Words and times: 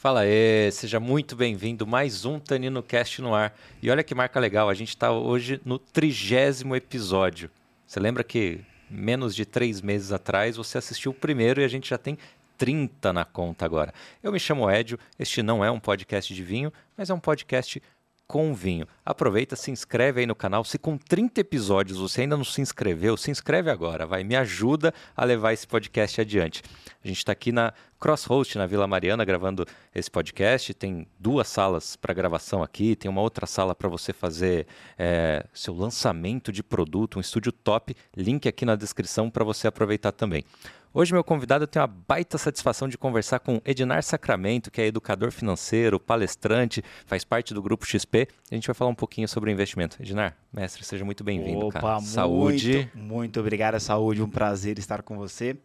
Fala 0.00 0.20
aí, 0.20 0.72
seja 0.72 0.98
muito 0.98 1.36
bem-vindo. 1.36 1.86
Mais 1.86 2.24
um 2.24 2.40
Tanino 2.40 2.82
Cast 2.82 3.20
no 3.20 3.34
ar. 3.34 3.54
E 3.82 3.90
olha 3.90 4.02
que 4.02 4.14
marca 4.14 4.40
legal, 4.40 4.70
a 4.70 4.72
gente 4.72 4.88
está 4.88 5.12
hoje 5.12 5.60
no 5.62 5.78
trigésimo 5.78 6.74
episódio. 6.74 7.50
Você 7.86 8.00
lembra 8.00 8.24
que 8.24 8.62
menos 8.88 9.34
de 9.34 9.44
três 9.44 9.82
meses 9.82 10.10
atrás 10.10 10.56
você 10.56 10.78
assistiu 10.78 11.12
o 11.12 11.14
primeiro 11.14 11.60
e 11.60 11.64
a 11.64 11.68
gente 11.68 11.90
já 11.90 11.98
tem 11.98 12.16
30 12.56 13.12
na 13.12 13.26
conta 13.26 13.66
agora. 13.66 13.92
Eu 14.22 14.32
me 14.32 14.40
chamo 14.40 14.70
Edio, 14.70 14.98
este 15.18 15.42
não 15.42 15.62
é 15.62 15.70
um 15.70 15.78
podcast 15.78 16.32
de 16.32 16.42
vinho, 16.42 16.72
mas 16.96 17.10
é 17.10 17.14
um 17.14 17.20
podcast 17.20 17.82
com 18.30 18.54
vinho. 18.54 18.86
Aproveita, 19.04 19.56
se 19.56 19.72
inscreve 19.72 20.20
aí 20.20 20.26
no 20.26 20.36
canal. 20.36 20.64
Se 20.64 20.78
com 20.78 20.96
30 20.96 21.40
episódios 21.40 21.98
você 21.98 22.20
ainda 22.20 22.36
não 22.36 22.44
se 22.44 22.60
inscreveu, 22.60 23.16
se 23.16 23.28
inscreve 23.28 23.68
agora, 23.68 24.06
vai. 24.06 24.22
Me 24.22 24.36
ajuda 24.36 24.94
a 25.16 25.24
levar 25.24 25.52
esse 25.52 25.66
podcast 25.66 26.20
adiante. 26.20 26.62
A 27.02 27.08
gente 27.08 27.16
está 27.16 27.32
aqui 27.32 27.50
na 27.50 27.72
Crosshost, 27.98 28.56
na 28.56 28.66
Vila 28.66 28.86
Mariana, 28.86 29.24
gravando 29.24 29.66
esse 29.92 30.08
podcast. 30.08 30.72
Tem 30.74 31.08
duas 31.18 31.48
salas 31.48 31.96
para 31.96 32.14
gravação 32.14 32.62
aqui, 32.62 32.94
tem 32.94 33.10
uma 33.10 33.20
outra 33.20 33.46
sala 33.46 33.74
para 33.74 33.88
você 33.88 34.12
fazer 34.12 34.64
é, 34.96 35.44
seu 35.52 35.74
lançamento 35.74 36.52
de 36.52 36.62
produto, 36.62 37.18
um 37.18 37.20
estúdio 37.20 37.50
top. 37.50 37.96
Link 38.16 38.48
aqui 38.48 38.64
na 38.64 38.76
descrição 38.76 39.28
para 39.28 39.42
você 39.42 39.66
aproveitar 39.66 40.12
também. 40.12 40.44
Hoje, 40.92 41.12
meu 41.12 41.22
convidado 41.22 41.68
tem 41.68 41.80
uma 41.80 41.86
baita 41.86 42.36
satisfação 42.36 42.88
de 42.88 42.98
conversar 42.98 43.38
com 43.38 43.62
Ednar 43.64 44.02
Sacramento, 44.02 44.72
que 44.72 44.80
é 44.80 44.86
educador 44.86 45.30
financeiro, 45.30 46.00
palestrante, 46.00 46.82
faz 47.06 47.22
parte 47.22 47.54
do 47.54 47.62
Grupo 47.62 47.86
XP. 47.86 48.26
A 48.50 48.54
gente 48.56 48.66
vai 48.66 48.74
falar 48.74 48.90
um 48.90 48.94
pouquinho 48.94 49.28
sobre 49.28 49.52
investimento. 49.52 50.02
Ednar, 50.02 50.36
mestre, 50.52 50.84
seja 50.84 51.04
muito 51.04 51.22
bem-vindo, 51.22 51.68
cara. 51.68 52.00
Saúde. 52.00 52.90
Muito, 52.92 52.98
muito 52.98 53.40
obrigado, 53.40 53.78
saúde. 53.78 54.20
Um 54.20 54.28
prazer 54.28 54.80
estar 54.80 55.02
com 55.02 55.16
você. 55.16 55.56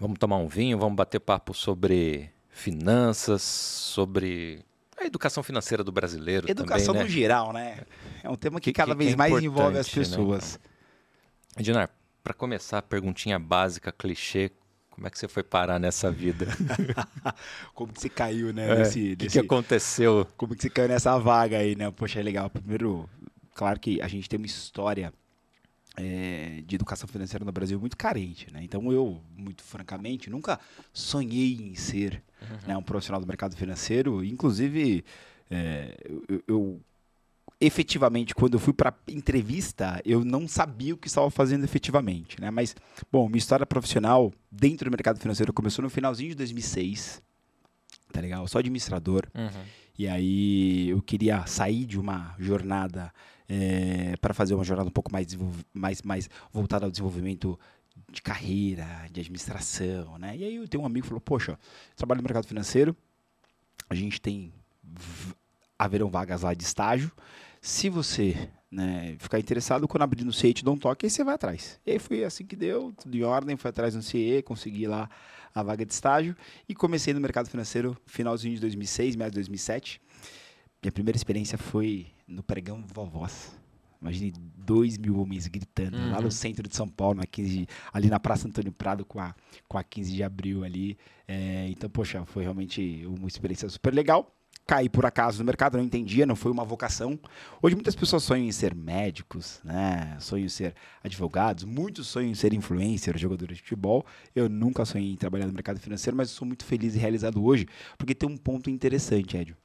Vamos 0.00 0.18
tomar 0.18 0.38
um 0.38 0.48
vinho, 0.48 0.76
vamos 0.76 0.96
bater 0.96 1.20
papo 1.20 1.54
sobre 1.54 2.28
finanças, 2.50 3.42
sobre 3.42 4.58
a 5.00 5.04
educação 5.04 5.44
financeira 5.44 5.84
do 5.84 5.92
brasileiro. 5.92 6.50
Educação 6.50 6.94
também, 6.94 7.02
né? 7.02 7.04
no 7.04 7.10
geral, 7.10 7.52
né? 7.52 7.78
É 8.24 8.28
um 8.28 8.34
tema 8.34 8.58
que, 8.58 8.72
que 8.72 8.76
cada 8.76 8.90
que 8.90 8.98
vez 8.98 9.12
é 9.12 9.16
mais 9.16 9.40
envolve 9.40 9.78
as 9.78 9.86
né? 9.86 9.94
pessoas. 9.94 10.58
Né? 11.56 11.60
Ednar, 11.60 11.90
para 12.26 12.34
começar, 12.34 12.82
perguntinha 12.82 13.38
básica, 13.38 13.92
clichê. 13.92 14.50
Como 14.90 15.06
é 15.06 15.10
que 15.10 15.16
você 15.16 15.28
foi 15.28 15.44
parar 15.44 15.78
nessa 15.78 16.10
vida? 16.10 16.44
como 17.72 17.92
que 17.92 18.00
você 18.00 18.08
caiu, 18.08 18.52
né? 18.52 18.68
O 18.68 18.82
é, 18.82 18.90
que, 18.90 19.14
que 19.14 19.38
aconteceu? 19.38 20.26
Como 20.36 20.56
que 20.56 20.62
você 20.62 20.68
caiu 20.68 20.88
nessa 20.88 21.16
vaga 21.18 21.58
aí, 21.58 21.76
né? 21.76 21.88
Poxa, 21.92 22.18
é 22.18 22.22
legal. 22.24 22.50
Primeiro, 22.50 23.08
claro 23.54 23.78
que 23.78 24.02
a 24.02 24.08
gente 24.08 24.28
tem 24.28 24.38
uma 24.38 24.46
história 24.46 25.14
é, 25.96 26.64
de 26.66 26.74
educação 26.74 27.08
financeira 27.08 27.44
no 27.44 27.52
Brasil 27.52 27.78
muito 27.78 27.96
carente, 27.96 28.52
né? 28.52 28.58
Então 28.64 28.90
eu, 28.90 29.22
muito 29.36 29.62
francamente, 29.62 30.28
nunca 30.28 30.58
sonhei 30.92 31.54
em 31.54 31.76
ser 31.76 32.24
uhum. 32.42 32.58
né, 32.66 32.76
um 32.76 32.82
profissional 32.82 33.20
do 33.20 33.26
mercado 33.28 33.54
financeiro. 33.54 34.24
Inclusive, 34.24 35.04
é, 35.48 35.96
eu, 36.28 36.42
eu 36.48 36.80
efetivamente, 37.60 38.34
quando 38.34 38.54
eu 38.54 38.60
fui 38.60 38.72
para 38.72 38.94
entrevista, 39.08 40.00
eu 40.04 40.24
não 40.24 40.46
sabia 40.46 40.94
o 40.94 40.96
que 40.96 41.08
estava 41.08 41.30
fazendo 41.30 41.64
efetivamente, 41.64 42.40
né? 42.40 42.50
Mas, 42.50 42.74
bom, 43.10 43.26
minha 43.28 43.38
história 43.38 43.64
profissional 43.64 44.32
dentro 44.50 44.90
do 44.90 44.92
mercado 44.92 45.18
financeiro 45.18 45.52
começou 45.52 45.82
no 45.82 45.90
finalzinho 45.90 46.30
de 46.30 46.36
2006, 46.36 47.22
tá 48.12 48.20
legal? 48.20 48.42
Eu 48.42 48.48
sou 48.48 48.58
administrador. 48.58 49.26
Uhum. 49.34 49.64
E 49.98 50.06
aí 50.06 50.90
eu 50.90 51.00
queria 51.00 51.46
sair 51.46 51.86
de 51.86 51.98
uma 51.98 52.34
jornada 52.38 53.10
é, 53.48 54.14
para 54.20 54.34
fazer 54.34 54.54
uma 54.54 54.64
jornada 54.64 54.88
um 54.88 54.92
pouco 54.92 55.10
mais, 55.10 55.26
mais, 55.72 56.02
mais 56.02 56.28
voltada 56.52 56.84
ao 56.84 56.90
desenvolvimento 56.90 57.58
de 58.10 58.20
carreira, 58.20 58.86
de 59.10 59.20
administração, 59.20 60.18
né? 60.18 60.36
E 60.36 60.44
aí 60.44 60.56
eu 60.56 60.68
tenho 60.68 60.82
um 60.82 60.86
amigo 60.86 61.04
que 61.04 61.08
falou, 61.08 61.20
poxa, 61.20 61.58
trabalho 61.96 62.18
no 62.18 62.24
mercado 62.24 62.46
financeiro, 62.46 62.94
a 63.88 63.94
gente 63.94 64.20
tem 64.20 64.52
haverão 65.78 66.10
vagas 66.10 66.42
lá 66.42 66.52
de 66.52 66.62
estágio, 66.62 67.10
se 67.66 67.88
você 67.88 68.48
né, 68.70 69.16
ficar 69.18 69.40
interessado, 69.40 69.88
quando 69.88 70.02
abrir 70.02 70.24
no 70.24 70.32
CIE 70.32 70.54
te 70.54 70.64
dá 70.64 70.70
um 70.70 70.76
toque, 70.76 71.04
aí 71.04 71.10
você 71.10 71.24
vai 71.24 71.34
atrás. 71.34 71.80
E 71.84 71.90
aí 71.90 71.98
foi 71.98 72.22
assim 72.22 72.46
que 72.46 72.54
deu, 72.54 72.92
tudo 72.92 73.16
em 73.16 73.24
ordem, 73.24 73.56
fui 73.56 73.68
atrás 73.68 73.92
no 73.92 74.02
CIE, 74.02 74.40
consegui 74.42 74.86
lá 74.86 75.10
a 75.52 75.64
vaga 75.64 75.84
de 75.84 75.92
estágio 75.92 76.36
e 76.68 76.76
comecei 76.76 77.12
no 77.12 77.20
mercado 77.20 77.48
financeiro 77.50 77.96
finalzinho 78.06 78.54
de 78.54 78.60
2006, 78.60 79.16
meados 79.16 79.32
de 79.32 79.38
2007. 79.40 80.00
Minha 80.80 80.92
primeira 80.92 81.16
experiência 81.16 81.58
foi 81.58 82.06
no 82.28 82.40
pregão 82.40 82.84
Vovós. 82.94 83.52
Imagine 84.00 84.32
dois 84.56 84.96
mil 84.96 85.18
homens 85.18 85.48
gritando 85.48 85.96
uhum. 85.96 86.12
lá 86.12 86.18
no 86.18 86.24
uhum. 86.26 86.30
centro 86.30 86.68
de 86.68 86.76
São 86.76 86.86
Paulo, 86.86 87.16
na 87.16 87.26
15, 87.26 87.66
ali 87.92 88.08
na 88.08 88.20
Praça 88.20 88.46
Antônio 88.46 88.70
Prado, 88.70 89.04
com 89.04 89.18
a, 89.18 89.34
com 89.66 89.76
a 89.76 89.82
15 89.82 90.14
de 90.14 90.22
abril 90.22 90.62
ali. 90.62 90.96
É, 91.26 91.66
então, 91.68 91.90
poxa, 91.90 92.24
foi 92.26 92.44
realmente 92.44 93.04
uma 93.06 93.26
experiência 93.26 93.68
super 93.68 93.92
legal 93.92 94.32
caí 94.66 94.88
por 94.88 95.06
acaso 95.06 95.38
no 95.38 95.44
mercado, 95.44 95.78
não 95.78 95.84
entendia, 95.84 96.26
não 96.26 96.34
foi 96.34 96.50
uma 96.50 96.64
vocação. 96.64 97.18
Hoje 97.62 97.76
muitas 97.76 97.94
pessoas 97.94 98.24
sonham 98.24 98.44
em 98.44 98.52
ser 98.52 98.74
médicos, 98.74 99.60
né? 99.62 100.16
Sonham 100.18 100.46
em 100.46 100.48
ser 100.48 100.74
advogados, 101.04 101.62
muitos 101.62 102.08
sonham 102.08 102.30
em 102.30 102.34
ser 102.34 102.52
influencer, 102.52 103.16
jogadores 103.16 103.58
de 103.58 103.62
futebol. 103.62 104.04
Eu 104.34 104.48
nunca 104.48 104.84
sonhei 104.84 105.12
em 105.12 105.16
trabalhar 105.16 105.46
no 105.46 105.52
mercado 105.52 105.78
financeiro, 105.78 106.16
mas 106.16 106.30
sou 106.30 106.46
muito 106.46 106.64
feliz 106.64 106.96
e 106.96 106.98
realizado 106.98 107.42
hoje, 107.44 107.66
porque 107.96 108.14
tem 108.14 108.28
um 108.28 108.36
ponto 108.36 108.68
interessante, 108.68 109.36
Edio. 109.36 109.56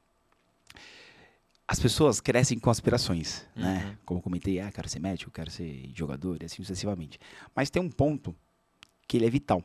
As 1.68 1.80
pessoas 1.80 2.20
crescem 2.20 2.60
com 2.60 2.70
aspirações, 2.70 3.46
né? 3.56 3.64
uhum. 3.66 3.90
né? 3.90 3.98
Como 4.06 4.22
comentei, 4.22 4.60
ah, 4.60 4.72
quero 4.72 4.88
ser 4.88 5.00
médico, 5.00 5.32
quero 5.32 5.50
ser 5.50 5.90
jogador, 5.96 6.38
e 6.42 6.46
assim 6.46 6.58
sucessivamente. 6.58 7.18
Mas 7.56 7.70
tem 7.70 7.82
um 7.82 7.90
ponto 7.90 8.36
que 9.08 9.18
ele 9.18 9.26
é 9.26 9.30
vital. 9.30 9.64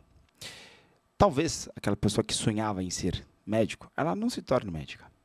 Talvez 1.19 1.69
aquela 1.75 1.97
pessoa 1.97 2.25
que 2.25 2.33
sonhava 2.33 2.83
em 2.83 2.91
ser 2.91 3.27
médico, 3.45 3.91
ela 3.97 4.15
não 4.15 4.31
se 4.31 4.41
torne 4.41 4.71
médica 4.71 5.16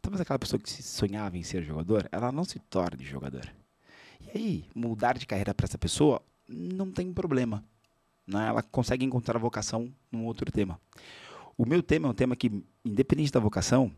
Talvez 0.00 0.20
aquela 0.20 0.38
pessoa 0.38 0.60
que 0.60 0.70
sonhava 0.70 1.36
em 1.36 1.42
ser 1.42 1.62
jogador, 1.62 2.08
ela 2.12 2.30
não 2.30 2.44
se 2.44 2.58
torne 2.58 3.04
jogador. 3.04 3.50
E 4.20 4.36
aí, 4.36 4.64
mudar 4.74 5.18
de 5.18 5.26
carreira 5.26 5.54
para 5.54 5.66
essa 5.66 5.78
pessoa 5.78 6.22
não 6.48 6.90
tem 6.90 7.12
problema. 7.12 7.64
Né? 8.26 8.48
Ela 8.48 8.62
consegue 8.62 9.04
encontrar 9.04 9.36
a 9.36 9.40
vocação 9.40 9.92
num 10.10 10.24
outro 10.24 10.50
tema. 10.50 10.80
O 11.56 11.64
meu 11.64 11.82
tema 11.82 12.08
é 12.08 12.10
um 12.10 12.14
tema 12.14 12.36
que, 12.36 12.62
independente 12.84 13.32
da 13.32 13.40
vocação, 13.40 13.90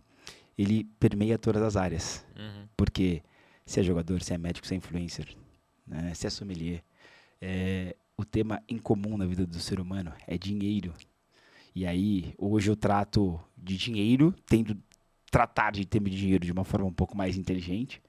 ele 0.56 0.84
permeia 0.98 1.38
todas 1.38 1.62
as 1.62 1.76
áreas. 1.76 2.24
Uhum. 2.36 2.68
Porque 2.76 3.22
se 3.64 3.80
é 3.80 3.82
jogador, 3.82 4.22
se 4.22 4.32
é 4.34 4.38
médico, 4.38 4.66
se 4.66 4.74
é 4.74 4.76
influencer, 4.76 5.36
né? 5.86 6.12
se 6.14 6.26
é 6.26 6.30
sommelier, 6.30 6.82
é, 7.40 7.96
o 8.16 8.24
tema 8.24 8.62
em 8.68 8.78
comum 8.78 9.16
na 9.16 9.26
vida 9.26 9.46
do 9.46 9.60
ser 9.60 9.80
humano 9.80 10.12
é 10.26 10.36
dinheiro. 10.36 10.92
E 11.74 11.86
aí, 11.86 12.34
hoje 12.36 12.70
eu 12.70 12.76
trato 12.76 13.40
de 13.56 13.76
dinheiro 13.76 14.34
tendo 14.46 14.76
tratar 15.30 15.72
de 15.72 15.84
ter 15.86 16.00
dinheiro 16.00 16.44
de 16.44 16.52
uma 16.52 16.64
forma 16.64 16.86
um 16.86 16.92
pouco 16.92 17.16
mais 17.16 17.36
inteligente. 17.36 18.00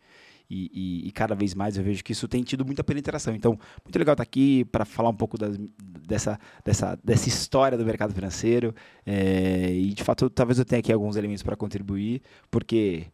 E, 0.50 0.72
e, 0.74 1.07
e, 1.07 1.12
cada 1.12 1.35
vez 1.35 1.53
mais 1.53 1.78
eu 1.78 1.84
vejo 1.84 2.03
que 2.03 2.12
isso 2.12 2.28
tem 2.28 2.41
tido 2.41 2.66
muita 2.66 2.84
penetração. 2.84 3.35
Então, 3.35 3.52
muito 3.85 4.00
legal 4.00 4.13
estar 4.13 4.24
aqui 4.24 4.66
para 4.66 4.84
falar 4.84 5.09
um 5.09 5.16
pouco 5.16 5.38
das, 5.38 5.56
dessa, 5.80 6.40
dessa, 6.66 7.00
dessa 7.03 7.30
história 7.30 7.78
do 7.78 7.85
mercado 7.85 8.16
financeiro. 8.16 8.74
É, 9.06 9.72
e, 9.72 9.94
de 9.94 10.03
fato, 10.03 10.28
talvez 10.28 10.57
eu 10.57 10.66
tenha 10.66 10.80
aqui 10.80 10.91
alguns 10.91 11.16
elementos 11.16 11.44
para 11.44 11.56
contribuir, 11.56 12.24
porque 12.50 13.06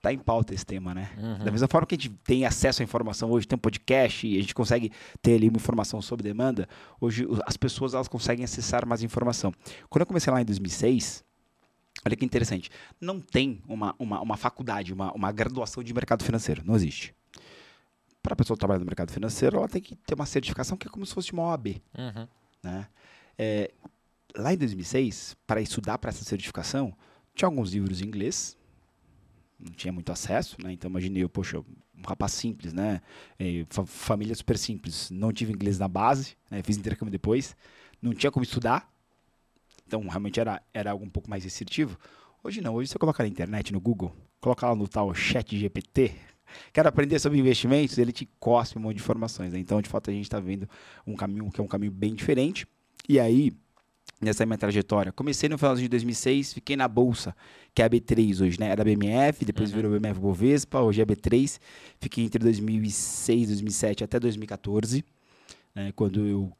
está 0.00 0.10
em 0.10 0.18
pauta 0.18 0.54
esse 0.54 0.64
tema, 0.64 0.94
né? 0.94 1.10
Uhum. 1.18 1.44
Da 1.44 1.50
mesma 1.50 1.68
forma 1.68 1.86
que 1.86 1.94
a 1.94 1.98
gente 1.98 2.08
tem 2.24 2.46
acesso 2.46 2.80
à 2.80 2.84
informação 2.84 3.30
hoje, 3.30 3.46
tem 3.46 3.56
um 3.56 3.60
podcast 3.60 4.26
e 4.26 4.38
a 4.38 4.40
gente 4.40 4.54
consegue 4.54 4.90
ter 5.20 5.34
ali 5.34 5.50
uma 5.50 5.58
informação 5.58 6.00
sob 6.00 6.22
demanda, 6.22 6.66
hoje 6.98 7.28
as 7.44 7.58
pessoas 7.58 7.92
elas 7.92 8.08
conseguem 8.08 8.42
acessar 8.42 8.86
mais 8.86 9.02
informação. 9.02 9.52
Quando 9.90 10.00
eu 10.00 10.06
comecei 10.06 10.32
lá 10.32 10.40
em 10.40 10.44
2006, 10.46 11.22
Olha 12.04 12.16
que 12.16 12.24
interessante. 12.24 12.70
Não 13.00 13.20
tem 13.20 13.62
uma, 13.68 13.94
uma, 13.98 14.20
uma 14.20 14.36
faculdade, 14.36 14.92
uma, 14.92 15.12
uma 15.12 15.30
graduação 15.32 15.82
de 15.82 15.92
mercado 15.92 16.24
financeiro. 16.24 16.62
Não 16.64 16.74
existe. 16.74 17.14
Para 18.22 18.32
a 18.32 18.36
pessoa 18.36 18.56
trabalhar 18.56 18.80
no 18.80 18.86
mercado 18.86 19.10
financeiro, 19.10 19.58
ela 19.58 19.68
tem 19.68 19.82
que 19.82 19.94
ter 19.96 20.14
uma 20.14 20.26
certificação 20.26 20.76
que 20.76 20.86
é 20.86 20.90
como 20.90 21.04
se 21.04 21.14
fosse 21.14 21.32
uma 21.32 21.44
OAB. 21.44 21.80
Uhum. 21.96 22.28
Né? 22.62 22.88
É, 23.38 23.70
lá 24.36 24.52
em 24.52 24.56
2006, 24.56 25.36
para 25.46 25.60
estudar 25.60 25.98
para 25.98 26.10
essa 26.10 26.24
certificação, 26.24 26.94
tinha 27.34 27.46
alguns 27.46 27.72
livros 27.72 28.00
em 28.00 28.06
inglês, 28.06 28.56
não 29.58 29.72
tinha 29.72 29.92
muito 29.92 30.10
acesso, 30.10 30.56
né? 30.62 30.72
Então 30.72 30.90
imaginei 30.90 31.22
eu, 31.22 31.28
poxa, 31.28 31.58
um 31.58 32.02
rapaz 32.06 32.32
simples, 32.32 32.72
né? 32.72 33.00
É, 33.38 33.64
família 33.86 34.34
super 34.34 34.56
simples, 34.56 35.10
não 35.10 35.32
tive 35.32 35.52
inglês 35.52 35.78
na 35.78 35.88
base, 35.88 36.36
né? 36.50 36.62
fiz 36.62 36.76
intercâmbio 36.76 37.12
depois, 37.12 37.54
não 38.00 38.12
tinha 38.14 38.30
como 38.30 38.42
estudar, 38.42 38.89
então, 39.90 40.06
realmente 40.06 40.38
era, 40.38 40.62
era 40.72 40.92
algo 40.92 41.04
um 41.04 41.10
pouco 41.10 41.28
mais 41.28 41.42
restritivo. 41.42 41.98
Hoje 42.44 42.60
não, 42.60 42.74
hoje 42.76 42.88
você 42.88 42.96
coloca 42.96 43.24
na 43.24 43.28
internet, 43.28 43.72
no 43.72 43.80
Google, 43.80 44.14
coloca 44.40 44.64
lá 44.68 44.76
no 44.76 44.86
tal 44.86 45.12
chat 45.12 45.58
GPT, 45.58 46.14
quer 46.72 46.86
aprender 46.86 47.18
sobre 47.18 47.40
investimentos, 47.40 47.98
ele 47.98 48.12
te 48.12 48.24
cospe 48.38 48.78
um 48.78 48.82
monte 48.82 48.98
de 48.98 49.02
informações. 49.02 49.52
Né? 49.52 49.58
Então, 49.58 49.82
de 49.82 49.88
fato, 49.88 50.08
a 50.08 50.12
gente 50.12 50.22
está 50.22 50.38
vendo 50.38 50.68
um 51.04 51.16
caminho 51.16 51.50
que 51.50 51.60
é 51.60 51.64
um 51.64 51.66
caminho 51.66 51.90
bem 51.90 52.14
diferente. 52.14 52.68
E 53.08 53.18
aí, 53.18 53.52
nessa 54.20 54.46
minha 54.46 54.56
trajetória, 54.56 55.10
comecei 55.10 55.48
no 55.48 55.58
final 55.58 55.74
de 55.74 55.88
2006, 55.88 56.54
fiquei 56.54 56.76
na 56.76 56.86
Bolsa, 56.86 57.34
que 57.74 57.82
é 57.82 57.84
a 57.84 57.90
B3 57.90 58.42
hoje, 58.42 58.60
né? 58.60 58.68
Era 58.68 58.82
a 58.82 58.84
BMF, 58.84 59.44
depois 59.44 59.70
uhum. 59.70 59.76
virou 59.76 59.98
BMF 59.98 60.20
Bovespa, 60.20 60.80
hoje 60.80 61.00
é 61.00 61.02
a 61.02 61.06
B3. 61.06 61.58
Fiquei 61.98 62.24
entre 62.24 62.38
2006, 62.44 63.48
2007 63.48 64.04
até 64.04 64.20
2014, 64.20 65.04
né? 65.74 65.90
quando 65.96 66.24
eu 66.24 66.52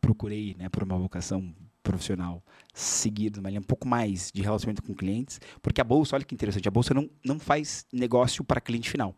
procurei 0.00 0.56
né, 0.58 0.70
por 0.70 0.82
uma 0.82 0.96
vocação 0.96 1.54
profissional 1.84 2.42
seguir 2.72 3.32
uma 3.38 3.48
linha 3.48 3.60
um 3.60 3.64
pouco 3.64 3.86
mais 3.86 4.32
de 4.34 4.42
relacionamento 4.42 4.82
com 4.82 4.92
clientes, 4.92 5.40
porque 5.62 5.80
a 5.80 5.84
bolsa, 5.84 6.16
olha 6.16 6.24
que 6.24 6.34
interessante, 6.34 6.66
a 6.66 6.70
bolsa 6.70 6.92
não, 6.92 7.08
não 7.24 7.38
faz 7.38 7.86
negócio 7.92 8.42
para 8.42 8.60
cliente 8.60 8.90
final. 8.90 9.14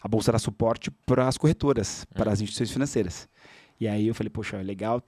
A 0.00 0.08
bolsa 0.08 0.32
dá 0.32 0.38
suporte 0.38 0.90
para 0.90 1.28
as 1.28 1.36
corretoras, 1.36 2.06
para 2.14 2.32
as 2.32 2.40
instituições 2.40 2.70
financeiras. 2.70 3.28
E 3.78 3.86
aí 3.86 4.06
eu 4.06 4.14
falei, 4.14 4.30
poxa, 4.30 4.56
legal 4.62 5.02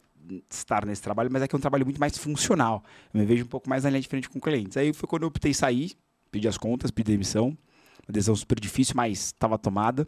estar 0.51 0.85
nesse 0.85 1.01
trabalho, 1.01 1.31
mas 1.33 1.43
é 1.43 1.49
que 1.49 1.55
é 1.55 1.59
um 1.59 1.61
trabalho 1.61 1.87
muito 1.87 1.99
mais 1.99 2.17
funcional. 2.19 2.85
Eu 3.15 3.21
me 3.21 3.27
vejo 3.27 3.45
um 3.45 3.49
pouco 3.49 3.69
mais 3.69 3.85
na 3.85 3.91
linha 3.91 4.03
de 4.03 4.09
frente 4.09 4.29
com 4.29 4.39
clientes. 4.39 4.77
Aí 4.77 4.93
foi 4.93 5.09
quando 5.09 5.23
eu 5.23 5.29
optei 5.29 5.55
sair, 5.55 5.93
pedi 6.31 6.47
as 6.47 6.59
contas, 6.59 6.91
pedi 6.91 7.13
demissão. 7.13 7.57
Uma 8.07 8.13
decisão 8.13 8.37
super 8.37 8.61
difícil, 8.61 8.95
mas 8.97 9.27
estava 9.27 9.59
tomada. 9.59 10.07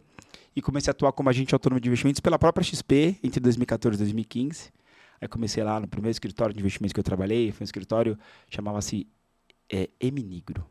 E 0.55 0.61
comecei 0.61 0.89
a 0.89 0.91
atuar 0.91 1.11
como 1.13 1.29
agente 1.29 1.55
autônomo 1.55 1.79
de 1.79 1.87
investimentos 1.87 2.19
pela 2.19 2.37
própria 2.37 2.63
XP 2.63 3.17
entre 3.23 3.39
2014 3.39 3.95
e 3.95 3.97
2015. 3.97 4.71
Aí 5.21 5.27
comecei 5.27 5.63
lá 5.63 5.79
no 5.79 5.87
primeiro 5.87 6.11
escritório 6.11 6.53
de 6.53 6.59
investimentos 6.59 6.93
que 6.93 6.99
eu 6.99 7.03
trabalhei, 7.03 7.51
foi 7.51 7.63
um 7.63 7.65
escritório, 7.65 8.17
chamava-se 8.49 9.07
é, 9.71 9.87
Eminigro, 9.99 10.65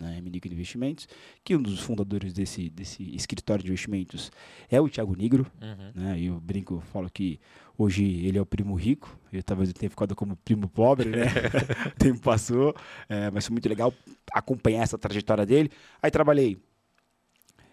né, 0.00 0.18
Eminigro 0.18 0.52
Investimentos, 0.52 1.08
que 1.44 1.54
um 1.54 1.62
dos 1.62 1.80
fundadores 1.80 2.32
desse, 2.32 2.68
desse 2.68 3.14
escritório 3.14 3.62
de 3.62 3.70
investimentos 3.70 4.32
é 4.68 4.80
o 4.80 4.88
Thiago 4.88 5.14
Nigro, 5.14 5.46
uhum. 5.62 6.02
né, 6.02 6.18
e 6.18 6.26
eu 6.26 6.40
brinco, 6.40 6.82
falo 6.92 7.08
que 7.08 7.38
hoje 7.78 8.04
ele 8.04 8.36
é 8.36 8.40
o 8.40 8.46
primo 8.46 8.74
rico, 8.74 9.16
eu 9.32 9.42
talvez 9.42 9.68
eu 9.68 9.74
tenha 9.74 9.88
ficado 9.88 10.16
como 10.16 10.36
primo 10.36 10.68
pobre, 10.68 11.10
né, 11.10 11.26
o 11.94 11.98
tempo 11.98 12.20
passou, 12.20 12.74
é, 13.08 13.30
mas 13.30 13.46
foi 13.46 13.52
muito 13.52 13.68
legal 13.68 13.94
acompanhar 14.32 14.82
essa 14.82 14.98
trajetória 14.98 15.46
dele. 15.46 15.70
Aí 16.02 16.10
trabalhei 16.10 16.58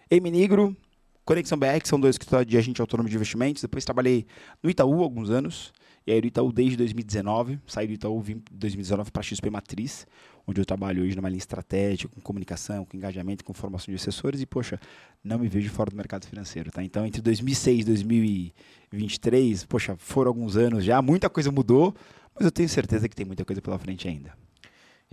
Eminigro, 0.08 0.76
Conexão 1.24 1.58
BR, 1.58 1.80
que 1.80 1.88
são 1.88 1.98
dois 1.98 2.14
escritórios 2.14 2.48
de 2.50 2.58
agente 2.58 2.80
autônomo 2.80 3.08
de 3.08 3.14
investimentos, 3.14 3.62
depois 3.62 3.84
trabalhei 3.84 4.26
no 4.62 4.70
Itaú 4.70 5.02
alguns 5.02 5.30
anos, 5.30 5.72
e 6.06 6.12
aí 6.12 6.20
do 6.20 6.26
Itaú 6.26 6.52
desde 6.52 6.76
2019, 6.76 7.60
saí 7.66 7.86
do 7.86 7.92
Itaú, 7.92 8.20
vim 8.20 8.42
2019 8.50 9.10
para 9.10 9.20
a 9.20 9.22
XP 9.22 9.50
Matriz, 9.50 10.06
onde 10.46 10.60
eu 10.60 10.64
trabalho 10.64 11.02
hoje 11.02 11.14
numa 11.14 11.28
linha 11.28 11.38
estratégica, 11.38 12.12
com 12.12 12.20
comunicação, 12.20 12.84
com 12.84 12.96
engajamento, 12.96 13.44
com 13.44 13.54
formação 13.54 13.92
de 13.92 14.00
assessores 14.00 14.40
e, 14.40 14.46
poxa, 14.46 14.80
não 15.22 15.38
me 15.38 15.48
vejo 15.48 15.70
fora 15.70 15.90
do 15.90 15.96
mercado 15.96 16.26
financeiro, 16.26 16.70
tá? 16.70 16.82
Então, 16.82 17.06
entre 17.06 17.22
2006 17.22 17.80
e 17.80 17.84
2023, 17.84 19.64
poxa, 19.66 19.96
foram 19.96 20.30
alguns 20.30 20.56
anos 20.56 20.84
já, 20.84 21.00
muita 21.00 21.30
coisa 21.30 21.52
mudou, 21.52 21.94
mas 22.34 22.44
eu 22.44 22.50
tenho 22.50 22.68
certeza 22.68 23.08
que 23.08 23.14
tem 23.14 23.26
muita 23.26 23.44
coisa 23.44 23.62
pela 23.62 23.78
frente 23.78 24.08
ainda. 24.08 24.36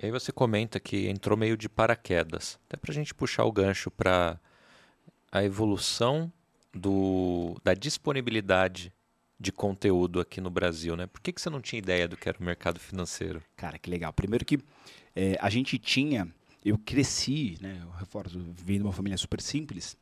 E 0.01 0.05
aí 0.05 0.11
você 0.11 0.31
comenta 0.31 0.79
que 0.79 1.07
entrou 1.07 1.37
meio 1.37 1.57
de 1.57 1.69
paraquedas, 1.69 2.57
até 2.67 2.77
para 2.77 2.91
a 2.91 2.95
gente 2.95 3.13
puxar 3.13 3.43
o 3.43 3.51
gancho 3.51 3.91
para 3.91 4.39
a 5.31 5.43
evolução 5.43 6.31
do, 6.73 7.55
da 7.63 7.73
disponibilidade 7.73 8.91
de 9.39 9.51
conteúdo 9.51 10.19
aqui 10.19 10.41
no 10.41 10.49
Brasil, 10.49 10.95
né? 10.97 11.07
Por 11.07 11.21
que, 11.21 11.31
que 11.31 11.39
você 11.39 11.49
não 11.49 11.61
tinha 11.61 11.79
ideia 11.79 12.07
do 12.07 12.17
que 12.17 12.27
era 12.27 12.37
o 12.37 12.43
mercado 12.43 12.79
financeiro? 12.79 13.41
Cara, 13.55 13.79
que 13.79 13.89
legal. 13.89 14.11
Primeiro 14.11 14.43
que 14.43 14.59
é, 15.15 15.37
a 15.39 15.49
gente 15.49 15.77
tinha, 15.77 16.27
eu 16.63 16.77
cresci, 16.77 17.57
né? 17.61 17.79
Eu 17.81 17.89
reforço, 17.91 18.37
vim 18.57 18.77
de 18.77 18.83
uma 18.83 18.91
família 18.91 19.17
super 19.17 19.41
simples. 19.41 19.95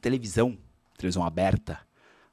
Televisão, 0.00 0.56
televisão 0.96 1.24
aberta, 1.24 1.80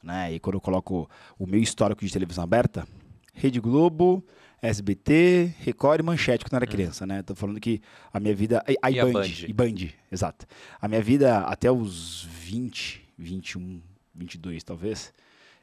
né? 0.03 0.33
E 0.33 0.39
quando 0.39 0.55
eu 0.55 0.61
coloco 0.61 1.09
o 1.37 1.47
meu 1.47 1.59
histórico 1.59 2.05
de 2.05 2.13
televisão 2.13 2.43
aberta, 2.43 2.87
Rede 3.33 3.59
Globo, 3.59 4.23
SBT, 4.61 5.55
Record 5.59 6.01
e 6.01 6.03
Manchete 6.03 6.45
quando 6.45 6.53
eu 6.53 6.57
era 6.57 6.65
hum. 6.65 6.71
criança, 6.71 7.07
né? 7.07 7.23
Tô 7.23 7.33
falando 7.33 7.59
que 7.59 7.81
a 8.13 8.19
minha 8.19 8.35
vida. 8.35 8.63
A, 8.83 8.91
e, 8.91 8.99
a 8.99 9.05
Band, 9.05 9.25
E 9.47 9.53
Band, 9.53 9.89
exato. 10.11 10.45
A 10.79 10.87
minha 10.87 11.01
vida 11.01 11.39
até 11.39 11.71
os 11.71 12.23
20, 12.23 13.03
21, 13.17 13.81
22 14.13 14.63
talvez 14.63 15.11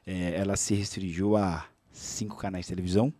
é, 0.06 0.34
ela 0.36 0.56
se 0.56 0.74
restringiu 0.74 1.36
a 1.36 1.66
cinco 1.90 2.36
canais 2.36 2.66
de 2.66 2.70
televisão 2.70 3.12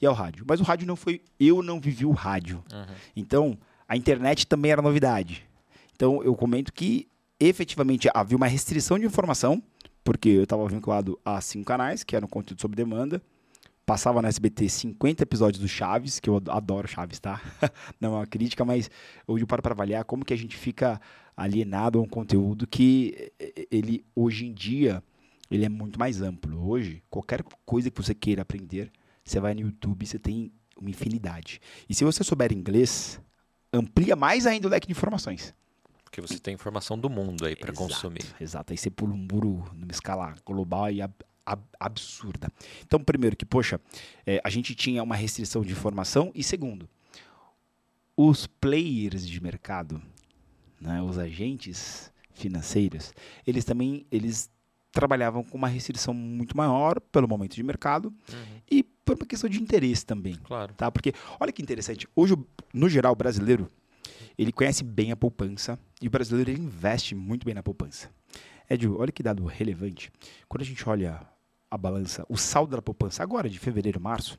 e 0.00 0.06
ao 0.06 0.14
rádio. 0.14 0.44
Mas 0.48 0.60
o 0.60 0.64
rádio 0.64 0.86
não 0.86 0.96
foi. 0.96 1.20
Eu 1.38 1.62
não 1.62 1.78
vivi 1.78 2.06
o 2.06 2.10
rádio. 2.10 2.64
Uhum. 2.72 2.94
Então, 3.14 3.58
a 3.86 3.96
internet 3.96 4.46
também 4.46 4.72
era 4.72 4.80
novidade. 4.80 5.46
Então, 5.94 6.22
eu 6.24 6.34
comento 6.34 6.72
que 6.72 7.06
efetivamente 7.38 8.08
havia 8.14 8.36
uma 8.36 8.46
restrição 8.46 8.98
de 8.98 9.04
informação, 9.04 9.62
porque 10.02 10.30
eu 10.30 10.44
estava 10.44 10.66
vinculado 10.66 11.18
a 11.24 11.40
cinco 11.40 11.66
canais, 11.66 12.02
que 12.02 12.16
eram 12.16 12.26
conteúdo 12.26 12.60
sob 12.60 12.74
demanda. 12.74 13.22
Passava 13.84 14.22
na 14.22 14.28
SBT 14.28 14.68
50 14.68 15.24
episódios 15.24 15.60
do 15.60 15.68
Chaves, 15.68 16.20
que 16.20 16.30
eu 16.30 16.40
adoro 16.48 16.88
Chaves, 16.88 17.18
tá? 17.18 17.40
Não 18.00 18.14
é 18.14 18.16
uma 18.18 18.26
crítica, 18.26 18.64
mas 18.64 18.88
hoje 19.26 19.42
eu 19.42 19.46
paro 19.46 19.60
para 19.60 19.74
avaliar 19.74 20.04
como 20.04 20.24
que 20.24 20.32
a 20.32 20.36
gente 20.36 20.56
fica 20.56 21.00
alienado 21.36 21.98
a 21.98 22.02
um 22.02 22.08
conteúdo 22.08 22.66
que 22.66 23.32
ele 23.70 24.04
hoje 24.14 24.46
em 24.46 24.52
dia 24.52 25.02
ele 25.50 25.64
é 25.64 25.68
muito 25.68 25.98
mais 25.98 26.20
amplo. 26.20 26.68
Hoje, 26.68 27.02
qualquer 27.10 27.42
coisa 27.64 27.90
que 27.90 28.02
você 28.02 28.14
queira 28.14 28.42
aprender, 28.42 28.90
você 29.24 29.38
vai 29.40 29.54
no 29.54 29.60
YouTube, 29.60 30.06
você 30.06 30.18
tem 30.18 30.52
uma 30.76 30.90
infinidade. 30.90 31.60
E 31.88 31.94
se 31.94 32.04
você 32.04 32.24
souber 32.24 32.52
inglês, 32.52 33.20
amplia 33.72 34.16
mais 34.16 34.46
ainda 34.46 34.66
o 34.66 34.70
leque 34.70 34.86
de 34.86 34.92
informações. 34.92 35.54
Porque 36.04 36.20
você 36.20 36.38
tem 36.38 36.54
informação 36.54 36.98
do 36.98 37.08
mundo 37.08 37.46
aí 37.46 37.56
para 37.56 37.72
consumir. 37.72 38.24
Exato, 38.40 38.72
aí 38.72 38.76
você 38.76 38.90
pula 38.90 39.14
um 39.14 39.26
muro 39.30 39.64
numa 39.74 39.92
escala 39.92 40.34
global 40.44 40.90
e 40.90 41.00
ab 41.00 41.14
ab 41.44 41.62
absurda. 41.78 42.48
Então, 42.84 43.02
primeiro 43.02 43.36
que, 43.36 43.44
poxa, 43.44 43.80
é, 44.24 44.40
a 44.44 44.50
gente 44.50 44.74
tinha 44.74 45.02
uma 45.02 45.16
restrição 45.16 45.62
de 45.62 45.72
informação 45.72 46.30
e 46.34 46.42
segundo, 46.42 46.88
os 48.16 48.46
players 48.46 49.26
de 49.26 49.42
mercado, 49.42 50.00
né, 50.80 51.02
os 51.02 51.18
agentes 51.18 52.12
financeiros, 52.32 53.12
eles 53.46 53.64
também 53.64 54.06
eles 54.10 54.50
trabalhavam 54.92 55.42
com 55.42 55.56
uma 55.56 55.68
restrição 55.68 56.12
muito 56.12 56.56
maior 56.56 57.00
pelo 57.00 57.26
momento 57.26 57.54
de 57.54 57.62
mercado 57.62 58.06
uhum. 58.06 58.60
e 58.70 58.82
por 58.82 59.16
uma 59.16 59.26
questão 59.26 59.48
de 59.48 59.60
interesse 59.60 60.04
também. 60.04 60.34
Claro. 60.44 60.72
Tá? 60.74 60.90
Porque, 60.90 61.12
olha 61.40 61.50
que 61.50 61.62
interessante, 61.62 62.06
hoje, 62.14 62.36
no 62.72 62.88
geral, 62.88 63.12
o 63.12 63.16
brasileiro, 63.16 63.68
ele 64.38 64.52
conhece 64.52 64.84
bem 64.84 65.10
a 65.10 65.16
poupança 65.16 65.78
e 66.00 66.06
o 66.06 66.10
brasileiro 66.10 66.50
ele 66.50 66.60
investe 66.60 67.14
muito 67.14 67.44
bem 67.44 67.54
na 67.54 67.62
poupança. 67.62 68.10
Edio, 68.68 68.98
olha 68.98 69.10
que 69.10 69.22
dado 69.22 69.44
relevante. 69.44 70.12
Quando 70.48 70.62
a 70.62 70.64
gente 70.64 70.88
olha 70.88 71.26
a 71.70 71.76
balança, 71.76 72.24
o 72.28 72.36
saldo 72.36 72.76
da 72.76 72.82
poupança 72.82 73.22
agora, 73.22 73.48
de 73.48 73.58
fevereiro, 73.58 74.00
março, 74.00 74.38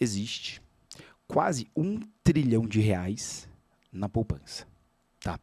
existe 0.00 0.60
quase 1.26 1.68
um 1.76 2.00
trilhão 2.24 2.66
de 2.66 2.80
reais 2.80 3.48
na 3.92 4.08
poupança. 4.08 4.66
Tá? 5.20 5.38